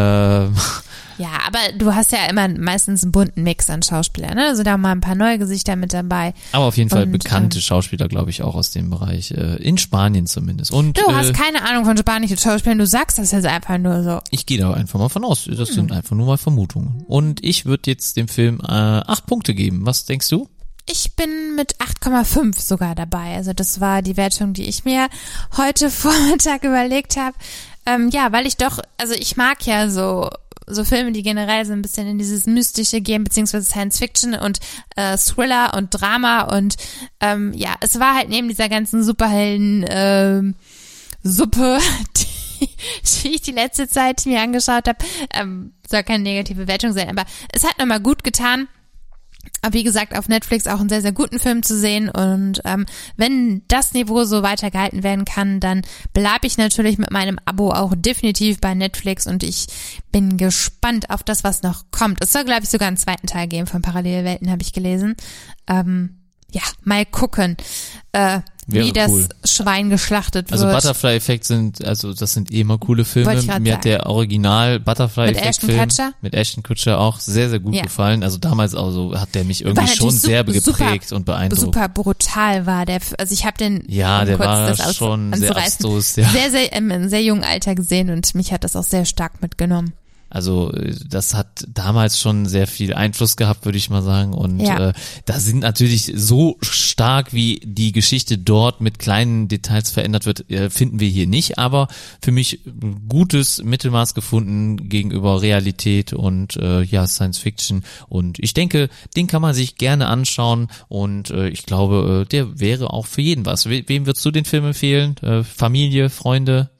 Ja, 1.18 1.30
aber 1.48 1.58
du 1.76 1.92
hast 1.96 2.12
ja 2.12 2.26
immer 2.30 2.46
meistens 2.46 3.02
einen 3.02 3.10
bunten 3.10 3.42
Mix 3.42 3.68
an 3.70 3.82
Schauspielern, 3.82 4.34
ne? 4.36 4.46
Also 4.46 4.62
da 4.62 4.76
mal 4.76 4.92
ein 4.92 5.00
paar 5.00 5.16
neue 5.16 5.36
Gesichter 5.38 5.74
mit 5.74 5.92
dabei. 5.92 6.32
Aber 6.52 6.66
auf 6.66 6.76
jeden 6.76 6.90
Fall 6.90 7.02
Und, 7.04 7.10
bekannte 7.10 7.58
ähm, 7.58 7.62
Schauspieler, 7.62 8.06
glaube 8.06 8.30
ich, 8.30 8.42
auch 8.42 8.54
aus 8.54 8.70
dem 8.70 8.88
Bereich. 8.88 9.32
Äh, 9.32 9.56
in 9.56 9.78
Spanien 9.78 10.26
zumindest. 10.26 10.70
Und 10.70 10.96
Du 10.96 11.02
äh, 11.10 11.12
hast 11.12 11.34
keine 11.34 11.62
Ahnung 11.68 11.84
von 11.84 11.96
spanischen 11.96 12.38
Schauspielern, 12.38 12.78
du 12.78 12.86
sagst 12.86 13.18
das 13.18 13.32
jetzt 13.32 13.46
einfach 13.46 13.78
nur 13.78 14.04
so. 14.04 14.20
ich 14.30 14.46
gehe 14.46 14.58
da 14.58 14.72
einfach 14.72 15.00
mal 15.00 15.08
von 15.08 15.24
aus. 15.24 15.48
Das 15.50 15.70
Hm. 15.70 15.74
sind 15.74 15.92
einfach 15.92 16.14
nur 16.14 16.26
mal 16.26 16.38
Vermutungen. 16.38 17.02
Und 17.08 17.44
ich 17.44 17.66
würde 17.66 17.90
jetzt 17.90 18.16
dem 18.16 18.28
Film 18.28 18.60
äh, 18.60 18.70
acht 18.70 19.26
Punkte 19.26 19.54
geben. 19.54 19.84
Was 19.86 20.04
denkst 20.04 20.28
du? 20.28 20.48
Ich 20.90 21.16
bin 21.16 21.54
mit 21.56 21.74
8,5 21.78 22.60
sogar 22.60 22.94
dabei. 22.94 23.34
Also 23.34 23.52
das 23.52 23.80
war 23.80 24.02
die 24.02 24.16
Wertung, 24.16 24.52
die 24.54 24.68
ich 24.68 24.84
mir 24.84 25.08
heute 25.56 25.90
Vormittag 25.90 26.62
überlegt 26.62 27.16
habe. 27.16 27.36
Ähm, 27.88 28.10
ja, 28.10 28.32
weil 28.32 28.46
ich 28.46 28.58
doch, 28.58 28.80
also 28.98 29.14
ich 29.14 29.36
mag 29.36 29.64
ja 29.66 29.88
so 29.88 30.28
so 30.70 30.84
Filme, 30.84 31.12
die 31.12 31.22
generell 31.22 31.64
so 31.64 31.72
ein 31.72 31.80
bisschen 31.80 32.06
in 32.06 32.18
dieses 32.18 32.46
Mystische 32.46 33.00
gehen, 33.00 33.24
beziehungsweise 33.24 33.64
Science 33.64 33.98
Fiction 33.98 34.34
und 34.34 34.60
äh, 34.96 35.16
Thriller 35.16 35.72
und 35.74 35.88
Drama 35.90 36.42
und 36.42 36.76
ähm, 37.20 37.54
ja, 37.54 37.74
es 37.80 37.98
war 37.98 38.14
halt 38.14 38.28
neben 38.28 38.48
dieser 38.48 38.68
ganzen 38.68 39.02
Superhelden 39.02 39.86
ähm, 39.88 40.54
Suppe, 41.22 41.78
die, 42.60 42.68
die 43.22 43.34
ich 43.34 43.40
die 43.40 43.52
letzte 43.52 43.88
Zeit 43.88 44.26
mir 44.26 44.42
angeschaut 44.42 44.86
habe, 44.86 44.98
ähm, 45.32 45.72
soll 45.88 46.02
keine 46.02 46.24
negative 46.24 46.68
Wertung 46.68 46.92
sein, 46.92 47.08
aber 47.08 47.24
es 47.52 47.64
hat 47.64 47.78
nochmal 47.78 48.00
gut 48.00 48.22
getan. 48.22 48.68
Aber 49.62 49.74
wie 49.74 49.82
gesagt, 49.82 50.16
auf 50.16 50.28
Netflix 50.28 50.66
auch 50.66 50.80
einen 50.80 50.88
sehr, 50.88 51.02
sehr 51.02 51.12
guten 51.12 51.38
Film 51.38 51.62
zu 51.62 51.76
sehen. 51.76 52.08
Und 52.08 52.60
ähm, 52.64 52.86
wenn 53.16 53.62
das 53.68 53.92
Niveau 53.92 54.24
so 54.24 54.42
weitergehalten 54.42 55.02
werden 55.02 55.24
kann, 55.24 55.60
dann 55.60 55.82
bleibe 56.12 56.46
ich 56.46 56.58
natürlich 56.58 56.98
mit 56.98 57.10
meinem 57.10 57.38
Abo 57.44 57.70
auch 57.70 57.94
definitiv 57.96 58.60
bei 58.60 58.74
Netflix 58.74 59.26
und 59.26 59.42
ich 59.42 59.66
bin 60.12 60.36
gespannt 60.36 61.10
auf 61.10 61.22
das, 61.22 61.44
was 61.44 61.62
noch 61.62 61.84
kommt. 61.90 62.22
Es 62.22 62.32
soll, 62.32 62.44
glaube 62.44 62.64
ich, 62.64 62.70
sogar 62.70 62.88
einen 62.88 62.96
zweiten 62.96 63.26
Teil 63.26 63.48
geben 63.48 63.66
von 63.66 63.82
Parallelwelten, 63.82 64.50
habe 64.50 64.62
ich 64.62 64.72
gelesen. 64.72 65.16
Ähm, 65.66 66.18
ja, 66.52 66.62
mal 66.82 67.04
gucken, 67.04 67.56
äh, 68.12 68.40
Wäre 68.70 68.84
wie 68.86 68.92
das 68.92 69.10
cool. 69.10 69.26
Schwein 69.44 69.88
geschlachtet 69.88 70.50
wird. 70.50 70.60
Also 70.60 70.66
Butterfly-Effekt 70.66 71.44
sind, 71.46 71.82
also 71.84 72.12
das 72.12 72.34
sind 72.34 72.52
eh 72.52 72.60
immer 72.60 72.76
coole 72.76 73.06
Filme. 73.06 73.40
Mir 73.60 73.74
hat 73.74 73.84
der 73.86 74.06
Original 74.06 74.74
Mit 74.74 74.84
Butterfly-Effekt-Film 74.84 75.78
Ashton 75.78 75.88
Kutcher? 75.88 76.12
mit 76.20 76.34
Ashton 76.34 76.62
Kutcher 76.62 77.00
auch 77.00 77.18
sehr, 77.18 77.48
sehr 77.48 77.60
gut 77.60 77.74
Ja. 77.74 77.82
gefallen. 77.84 78.22
Also 78.22 78.36
damals 78.36 78.74
also 78.74 79.18
hat 79.18 79.34
der 79.34 79.44
mich 79.44 79.64
irgendwie 79.64 79.88
schon 79.88 80.10
sehr 80.10 80.44
geprägt 80.44 81.04
super, 81.08 81.16
und 81.16 81.24
beeindruckt. 81.24 81.62
Super 81.62 81.88
brutal 81.88 82.66
war 82.66 82.84
der. 82.84 83.00
Also 83.18 83.32
ich 83.32 83.46
habe 83.46 83.56
den 83.56 83.82
Ja, 83.88 84.20
um 84.20 84.26
der 84.26 84.38
war 84.38 84.68
das 84.68 84.80
aus- 84.80 84.96
schon 84.96 85.32
sehr 85.32 85.56
abstrus, 85.56 86.16
ja. 86.16 86.28
sehr, 86.28 86.50
sehr 86.50 86.72
im 86.74 86.90
in 86.90 87.08
sehr 87.08 87.22
jungen 87.22 87.44
Alter 87.44 87.74
gesehen 87.74 88.10
und 88.10 88.34
mich 88.34 88.52
hat 88.52 88.64
das 88.64 88.76
auch 88.76 88.84
sehr 88.84 89.06
stark 89.06 89.40
mitgenommen. 89.40 89.94
Also 90.30 90.72
das 91.08 91.34
hat 91.34 91.64
damals 91.72 92.20
schon 92.20 92.46
sehr 92.46 92.66
viel 92.66 92.92
Einfluss 92.94 93.36
gehabt, 93.36 93.64
würde 93.64 93.78
ich 93.78 93.88
mal 93.90 94.02
sagen. 94.02 94.34
Und 94.34 94.60
Ja. 94.60 94.88
äh, 94.90 94.92
da 95.24 95.38
sind 95.40 95.60
natürlich 95.60 96.12
so 96.14 96.56
stark, 96.60 97.32
wie 97.32 97.60
die 97.64 97.92
Geschichte 97.92 98.36
dort 98.38 98.80
mit 98.80 98.98
kleinen 98.98 99.48
Details 99.48 99.90
verändert 99.90 100.26
wird, 100.26 100.50
äh, 100.50 100.68
finden 100.70 101.00
wir 101.00 101.08
hier 101.08 101.26
nicht. 101.26 101.58
Aber 101.58 101.88
für 102.20 102.30
mich 102.32 102.60
ein 102.66 103.06
gutes 103.08 103.62
Mittelmaß 103.62 104.14
gefunden 104.14 104.88
gegenüber 104.88 105.40
Realität 105.40 106.12
und 106.12 106.56
äh, 106.56 106.82
ja 106.82 107.06
Science 107.06 107.38
Fiction. 107.38 107.82
Und 108.08 108.38
ich 108.38 108.52
denke, 108.54 108.88
den 109.16 109.26
kann 109.28 109.42
man 109.42 109.54
sich 109.54 109.76
gerne 109.76 110.08
anschauen. 110.08 110.68
Und 110.88 111.30
äh, 111.30 111.48
ich 111.48 111.64
glaube, 111.64 112.24
äh, 112.26 112.28
der 112.28 112.60
wäre 112.60 112.92
auch 112.92 113.06
für 113.06 113.22
jeden 113.22 113.46
was. 113.46 113.68
We 113.68 113.82
wem 113.86 114.06
würdest 114.06 114.24
du 114.26 114.30
den 114.30 114.44
Film 114.44 114.66
empfehlen? 114.66 115.16
Äh, 115.22 115.42
Familie, 115.42 116.10
Freunde? 116.10 116.70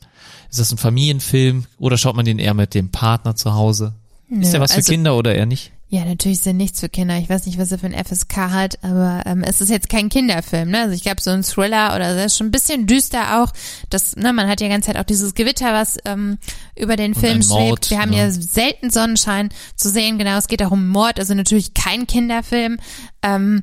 Ist 0.51 0.61
das 0.61 0.73
ein 0.73 0.79
Familienfilm 0.79 1.67
oder 1.79 1.99
schaut 1.99 2.17
man 2.17 2.25
den 2.25 2.39
eher 2.39 2.55
mit 2.55 2.75
dem 2.75 2.91
Partner 2.91 3.37
zu 3.37 3.55
Hause? 3.55 3.95
ist 4.31 4.53
der 4.53 4.61
was 4.61 4.73
für 4.73 4.79
also- 4.79 4.93
Kinder 4.93 5.17
oder 5.17 5.35
eher 5.35 5.47
nicht? 5.47 5.73
Ja, 5.91 6.05
natürlich 6.05 6.41
sind 6.41 6.59
nichts 6.59 6.81
für 6.81 6.91
Kinder. 6.91 7.17
Ich 7.17 7.31
weiß 7.31 7.47
nicht, 7.47 7.57
was 7.59 7.73
er 7.73 7.79
für 7.79 7.87
ein 7.87 7.95
FSK 7.95 8.37
hat, 8.51 8.85
aber 8.85 9.23
ähm, 9.25 9.43
es 9.43 9.63
ist 9.63 9.71
jetzt 9.71 9.89
kein 9.89 10.11
Kinderfilm. 10.11 10.69
Ne? 10.69 10.81
Also 10.83 10.93
ich 10.95 11.01
glaube, 11.03 11.23
so 11.23 11.31
ein 11.31 11.43
Thriller 11.43 11.95
oder 11.97 12.15
das 12.15 12.27
ist 12.27 12.37
schon 12.37 12.49
ein 12.49 12.51
bisschen 12.51 12.87
düster 12.87 13.43
auch. 13.43 13.55
Das, 13.89 14.15
ne, 14.15 14.35
man 14.35 14.49
hat 14.49 14.61
ja 14.61 14.67
die 14.67 14.73
ganze 14.73 14.89
Zeit 14.89 14.99
auch 14.99 15.07
dieses 15.07 15.33
Gewitter, 15.35 15.73
was 15.73 15.97
ähm, 16.05 16.37
über 16.77 16.97
den 16.97 17.15
Und 17.15 17.21
Film 17.21 17.39
Mord, 17.49 17.87
schwebt. 17.87 17.91
Wir 17.91 18.01
haben 18.01 18.11
ne? 18.11 18.19
ja 18.19 18.31
selten 18.31 18.91
Sonnenschein 18.91 19.49
zu 19.77 19.89
sehen. 19.89 20.19
Genau, 20.19 20.37
es 20.37 20.49
geht 20.49 20.63
auch 20.63 20.73
um 20.73 20.89
Mord. 20.89 21.19
Also 21.19 21.33
natürlich 21.33 21.73
kein 21.73 22.07
Kinderfilm. 22.07 22.77
Ähm, 23.23 23.63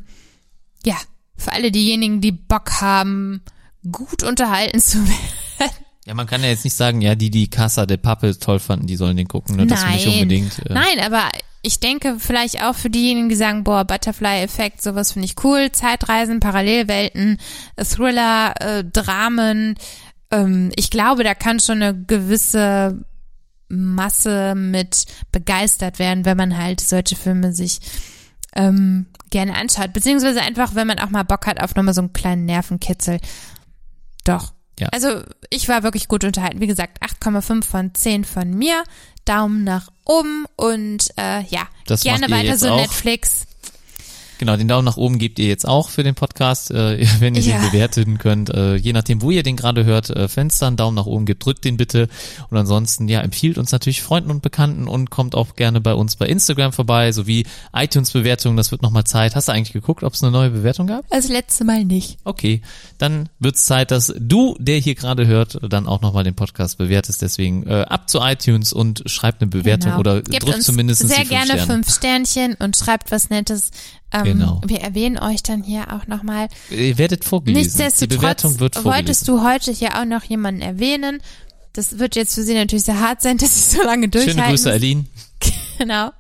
ja, 0.84 0.96
für 1.38 1.52
alle 1.52 1.72
diejenigen, 1.72 2.22
die 2.22 2.32
Bock 2.32 2.82
haben, 2.82 3.44
gut 3.92 4.24
unterhalten 4.24 4.80
zu 4.82 4.98
werden. 5.60 5.76
Ja, 6.06 6.14
man 6.14 6.28
kann 6.28 6.44
ja 6.44 6.50
jetzt 6.50 6.64
nicht 6.64 6.76
sagen, 6.76 7.02
ja, 7.02 7.16
die, 7.16 7.32
die 7.32 7.50
Casa 7.50 7.86
de 7.88 7.98
Pappe 7.98 8.38
toll 8.38 8.60
fanden, 8.60 8.86
die 8.86 8.96
sollen 8.96 9.18
den 9.18 9.28
gucken. 9.28 9.56
Ne? 9.56 9.66
Das 9.66 9.86
nicht 9.88 10.08
unbedingt. 10.08 10.60
Äh, 10.60 10.74
Nein, 10.74 11.00
aber 11.04 11.24
ich 11.64 11.80
denke 11.80 12.18
vielleicht 12.20 12.62
auch 12.62 12.76
für 12.76 12.92
diejenigen, 12.92 13.28
die 13.28 13.36
sagen, 13.36 13.64
boah, 13.64 13.86
Butterfly-Effekt, 13.86 14.84
sowas 14.84 15.14
finde 15.14 15.26
ich 15.26 15.44
cool, 15.44 15.72
Zeitreisen, 15.72 16.40
Parallelwelten, 16.40 17.40
Thriller, 17.78 18.54
äh, 18.62 18.84
Dramen. 18.84 19.76
Ähm, 20.30 20.72
ich 20.76 20.92
glaube, 20.92 21.24
da 21.24 21.34
kann 21.34 21.60
schon 21.60 21.82
eine 21.82 22.00
gewisse 22.00 23.04
Masse 23.68 24.54
mit 24.54 25.06
begeistert 25.32 25.98
werden, 25.98 26.24
wenn 26.24 26.38
man 26.38 26.56
halt 26.56 26.82
solche 26.82 27.16
Filme 27.16 27.52
sich 27.52 27.80
ähm, 28.56 29.08
gerne 29.32 29.56
anschaut. 29.56 29.92
Beziehungsweise 29.92 30.42
einfach, 30.42 30.76
wenn 30.76 30.86
man 30.86 31.00
auch 31.00 31.10
mal 31.10 31.24
Bock 31.24 31.48
hat 31.48 31.60
auf 31.60 31.74
nochmal 31.74 31.96
so 31.96 32.02
einen 32.02 32.14
kleinen 32.14 32.46
Nervenkitzel. 32.46 33.20
Doch. 34.24 34.55
Ja. 34.80 34.90
Also 34.92 35.22
ich 35.50 35.68
war 35.70 35.84
wirklich 35.84 36.08
gut 36.08 36.24
unterhalten. 36.24 36.60
Wie 36.60 36.68
gesagt, 36.68 37.02
8,5 37.02 37.64
von 37.64 37.94
10 37.94 38.26
von 38.26 38.52
mir. 38.52 38.84
Daumen 39.26 39.64
nach 39.64 39.90
oben 40.06 40.46
und 40.56 41.10
äh, 41.18 41.42
ja, 41.46 41.68
Das 41.88 42.02
gerne 42.02 42.30
weiter 42.30 42.58
so 42.58 42.70
auch. 42.70 42.78
Netflix. 42.80 43.48
Genau, 44.38 44.58
den 44.58 44.68
Daumen 44.68 44.86
nach 44.86 44.98
oben 44.98 45.18
gebt 45.20 45.40
ihr 45.40 45.48
jetzt 45.48 45.68
auch 45.68 45.90
für 45.90 46.04
den 46.04 46.16
Podcast, 46.16 46.72
äh, 46.72 47.06
wenn 47.20 47.36
ihr 47.36 47.42
Ja. 47.42 47.60
den 47.60 47.72
bewerten 47.72 48.18
könnt. 48.18 48.50
Äh, 48.50 48.76
je 48.76 48.94
nachdem, 48.94 49.22
wo 49.22 49.32
ihr 49.32 49.44
den 49.44 49.56
gerade 49.56 49.86
hört, 49.86 50.10
äh, 50.10 50.28
da 50.28 50.68
einen 50.68 50.76
Daumen 50.78 50.96
nach 50.96 51.06
oben 51.06 51.26
gibt, 51.26 51.46
drückt 51.46 51.64
den 51.66 51.78
bitte. 51.78 52.08
Und 52.50 52.58
ansonsten, 52.58 53.08
ja, 53.08 53.22
empfiehlt 53.22 53.58
uns 53.58 53.72
natürlich 53.72 54.02
Freunden 54.02 54.32
und 54.32 54.42
Bekannten 54.42 54.88
und 54.88 55.10
kommt 55.10 55.36
auch 55.36 55.56
gerne 55.56 55.82
bei 55.82 55.94
uns 55.94 56.16
bei 56.16 56.28
Instagram 56.28 56.74
vorbei, 56.74 57.12
sowie 57.12 57.46
iTunes-Bewertungen. 57.74 58.58
Das 58.58 58.72
wird 58.72 58.82
nochmal 58.82 59.04
Zeit. 59.06 59.36
Hast 59.36 59.48
du 59.48 59.52
eigentlich 59.54 59.74
geguckt, 59.74 60.04
ob 60.04 60.14
es 60.14 60.24
eine 60.24 60.32
neue 60.32 60.50
Bewertung 60.50 60.88
gab? 60.88 61.06
Das 61.10 61.28
letzte 61.30 61.64
Mal 61.64 61.86
nicht. 61.86 62.18
Okay, 62.24 62.62
dann 62.98 63.30
wird's 63.40 63.66
Zeit, 63.66 63.92
dass 63.92 64.14
du, 64.18 64.56
der 64.60 64.80
hier 64.80 64.96
gerade 64.96 65.28
hört, 65.28 65.60
dann 65.68 65.88
auch 65.88 66.02
nochmal 66.02 66.24
den 66.24 66.36
Podcast 66.36 66.78
bewertest. 66.78 67.22
Deswegen 67.22 67.66
äh, 67.68 67.82
ab 67.88 68.10
zu 68.10 68.20
iTunes 68.20 68.74
und 68.74 69.04
schreibt 69.06 69.42
eine 69.42 69.50
Bewertung 69.50 69.92
Genau. 69.92 70.00
oder 70.00 70.22
Gebt 70.22 70.44
drückt 70.44 70.64
zumindest 70.64 71.02
sehr 71.02 71.10
die 71.10 71.16
fünf 71.26 71.30
gerne 71.30 71.46
Sterne. 71.46 71.66
fünf 71.66 71.90
Sternchen 71.94 72.56
und 72.56 72.76
schreibt 72.76 73.12
was 73.12 73.30
Nettes. 73.30 73.72
Ähm, 74.12 74.24
Genau. 74.24 74.62
Wir 74.66 74.82
erwähnen 74.82 75.18
euch 75.18 75.44
dann 75.44 75.64
hier 75.64 75.94
auch 75.94 76.08
nochmal. 76.08 76.48
Ihr 76.70 76.98
werdet 76.98 77.26
vorgelesen. 77.26 77.62
Die 77.62 77.64
Nichtsdestotrotz 77.68 78.18
Bewertung 78.20 78.60
wird 78.60 78.76
vorgelesen. 78.76 78.98
wolltest 79.08 79.28
du 79.28 79.44
heute 79.44 79.72
hier 79.72 80.00
auch 80.00 80.06
noch 80.06 80.24
jemanden 80.24 80.62
erwähnen. 80.62 81.22
Das 81.74 82.00
wird 82.00 82.16
jetzt 82.16 82.36
für 82.36 82.44
sie 82.44 82.54
natürlich 82.54 82.86
sehr 82.86 83.00
hart 83.00 83.22
sein, 83.22 83.38
dass 83.40 83.72
sie 83.72 83.78
so 83.78 83.84
lange 83.84 84.08
durchhalten. 84.08 84.40
Schöne 84.40 84.50
Grüße, 84.52 84.72
Aline. 84.72 85.06
Genau. 85.78 86.12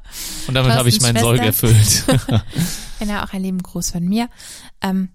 Und 0.47 0.53
damit 0.53 0.73
habe 0.73 0.89
ich 0.89 0.99
meinen 1.01 1.15
Thorstens 1.15 1.63
erfüllt. 1.63 2.03
Genau, 2.99 3.23
auch 3.23 3.31
einen 3.33 3.43
lieben 3.43 3.63
Gruß 3.63 3.91
von 3.91 4.03
mir. 4.03 4.29
Ähm, 4.81 5.09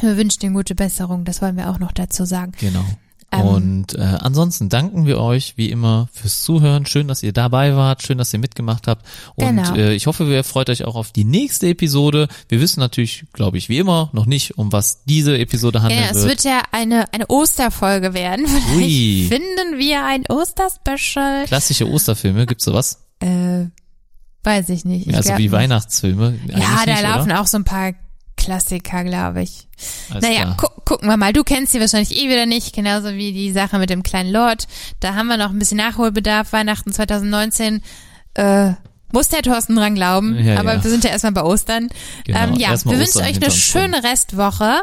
wir 0.00 0.16
wünschen 0.16 0.40
dir 0.40 0.50
gute 0.50 0.74
Besserung, 0.74 1.24
das 1.24 1.40
wollen 1.42 1.56
wir 1.56 1.70
auch 1.70 1.78
noch 1.78 1.92
dazu 1.92 2.24
sagen. 2.24 2.52
genau. 2.58 2.84
Ähm, 3.40 3.46
Und 3.46 3.94
äh, 3.94 4.00
ansonsten 4.20 4.68
danken 4.68 5.06
wir 5.06 5.18
euch 5.20 5.54
wie 5.56 5.70
immer 5.70 6.08
fürs 6.12 6.42
Zuhören. 6.42 6.86
Schön, 6.86 7.08
dass 7.08 7.22
ihr 7.22 7.32
dabei 7.32 7.76
wart. 7.76 8.02
Schön, 8.02 8.18
dass 8.18 8.32
ihr 8.32 8.38
mitgemacht 8.38 8.86
habt. 8.86 9.06
Und 9.36 9.46
Genau. 9.46 9.74
äh, 9.74 9.94
ich 9.94 10.06
hoffe, 10.06 10.24
ihr 10.24 10.44
freut 10.44 10.70
euch 10.70 10.84
auch 10.84 10.94
auf 10.96 11.12
die 11.12 11.24
nächste 11.24 11.68
Episode. 11.68 12.28
Wir 12.48 12.60
wissen 12.60 12.80
natürlich, 12.80 13.24
glaube 13.32 13.58
ich, 13.58 13.68
wie 13.68 13.78
immer 13.78 14.10
noch 14.12 14.26
nicht, 14.26 14.58
um 14.58 14.72
was 14.72 15.04
diese 15.04 15.38
Episode 15.38 15.82
handeln 15.82 16.00
Ja, 16.02 16.08
es 16.10 16.16
wird. 16.16 16.28
wird 16.28 16.44
ja 16.44 16.62
eine, 16.72 17.12
eine 17.12 17.26
Osterfolge 17.28 18.14
werden. 18.14 18.46
Vielleicht 18.72 18.76
Ui. 18.76 19.26
finden 19.28 19.78
wir 19.78 20.04
ein 20.04 20.24
Osterspecial. 20.28 21.44
Klassische 21.46 21.88
Osterfilme, 21.88 22.46
gibt's 22.46 22.64
sowas? 22.64 23.00
Äh, 23.20 23.66
weiß 24.42 24.68
ich 24.70 24.84
nicht. 24.84 25.06
Ich 25.06 25.14
also 25.16 25.36
wie 25.38 25.42
nicht. 25.44 25.52
Weihnachtsfilme. 25.52 26.38
Ja, 26.48 26.82
da 26.86 27.00
laufen 27.00 27.30
oder? 27.30 27.40
auch 27.40 27.46
so 27.46 27.56
ein 27.58 27.64
paar 27.64 27.92
Klassiker, 28.36 29.04
glaube 29.04 29.42
ich. 29.42 29.68
Alles 30.10 30.22
naja, 30.22 30.56
gu 30.56 30.66
gucken 30.84 31.08
wir 31.08 31.16
mal. 31.16 31.32
Du 31.32 31.44
kennst 31.44 31.72
sie 31.72 31.80
wahrscheinlich 31.80 32.16
eh 32.16 32.28
wieder 32.28 32.46
nicht, 32.46 32.74
genauso 32.74 33.14
wie 33.14 33.32
die 33.32 33.52
Sache 33.52 33.78
mit 33.78 33.90
dem 33.90 34.02
kleinen 34.02 34.30
Lord. 34.30 34.66
Da 35.00 35.14
haben 35.14 35.28
wir 35.28 35.36
noch 35.36 35.50
ein 35.50 35.58
bisschen 35.58 35.78
Nachholbedarf. 35.78 36.52
Weihnachten 36.52 36.92
2019 36.92 37.82
äh, 38.34 38.72
muss 39.12 39.28
der 39.28 39.42
Thorsten 39.42 39.76
dran 39.76 39.94
glauben. 39.94 40.36
Ja, 40.44 40.58
aber 40.58 40.74
ja. 40.74 40.84
wir 40.84 40.90
sind 40.90 41.04
ja 41.04 41.10
erstmal 41.10 41.32
bei 41.32 41.42
Ostern. 41.42 41.88
Genau, 42.24 42.38
ähm, 42.38 42.54
ja, 42.54 42.70
wir 42.84 42.98
wünschen 42.98 43.22
euch 43.22 43.36
eine 43.36 43.50
schöne 43.50 44.02
Restwoche. 44.04 44.82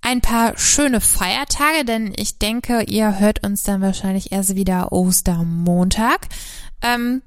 Ein 0.00 0.20
paar 0.20 0.56
schöne 0.56 1.00
Feiertage, 1.00 1.84
denn 1.84 2.12
ich 2.16 2.38
denke, 2.38 2.84
ihr 2.84 3.18
hört 3.18 3.44
uns 3.44 3.64
dann 3.64 3.80
wahrscheinlich 3.80 4.30
erst 4.30 4.54
wieder 4.54 4.92
Ostermontag. 4.92 6.28
Ähm, 6.82 7.22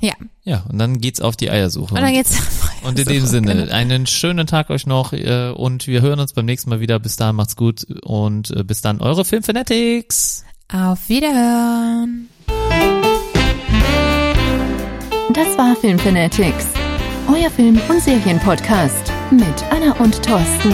ja, 0.00 0.12
Ja, 0.44 0.64
und 0.70 0.78
dann 0.78 1.00
geht's 1.00 1.20
auf 1.20 1.36
die 1.36 1.50
Eiersuche. 1.50 1.94
und 1.94 2.00
dann 2.00 2.12
geht's. 2.12 2.36
Und 2.82 2.98
in 2.98 3.06
dem 3.06 3.26
Sinne, 3.26 3.72
einen 3.72 4.06
schönen 4.06 4.46
Tag 4.46 4.70
euch 4.70 4.86
noch 4.86 5.12
äh, 5.12 5.50
und 5.50 5.86
wir 5.86 6.02
hören 6.02 6.20
uns 6.20 6.32
beim 6.34 6.44
nächsten 6.44 6.70
Mal 6.70 6.80
wieder. 6.80 6.98
Bis 6.98 7.16
dahin 7.16 7.36
macht's 7.36 7.56
gut 7.56 7.84
und 8.04 8.50
äh, 8.50 8.62
bis 8.62 8.80
dann 8.82 9.00
eure 9.00 9.24
Filmfanatics. 9.24 10.44
Auf 10.72 11.08
Wiederhören. 11.08 12.28
Das 15.34 15.58
war 15.58 15.74
Film 15.76 15.98
Fanatics, 15.98 16.66
euer 17.28 17.50
Film- 17.50 17.80
und 17.88 18.00
Serienpodcast 18.00 19.12
mit 19.30 19.64
Anna 19.70 19.92
und 19.98 20.22
Thorsten. 20.22 20.72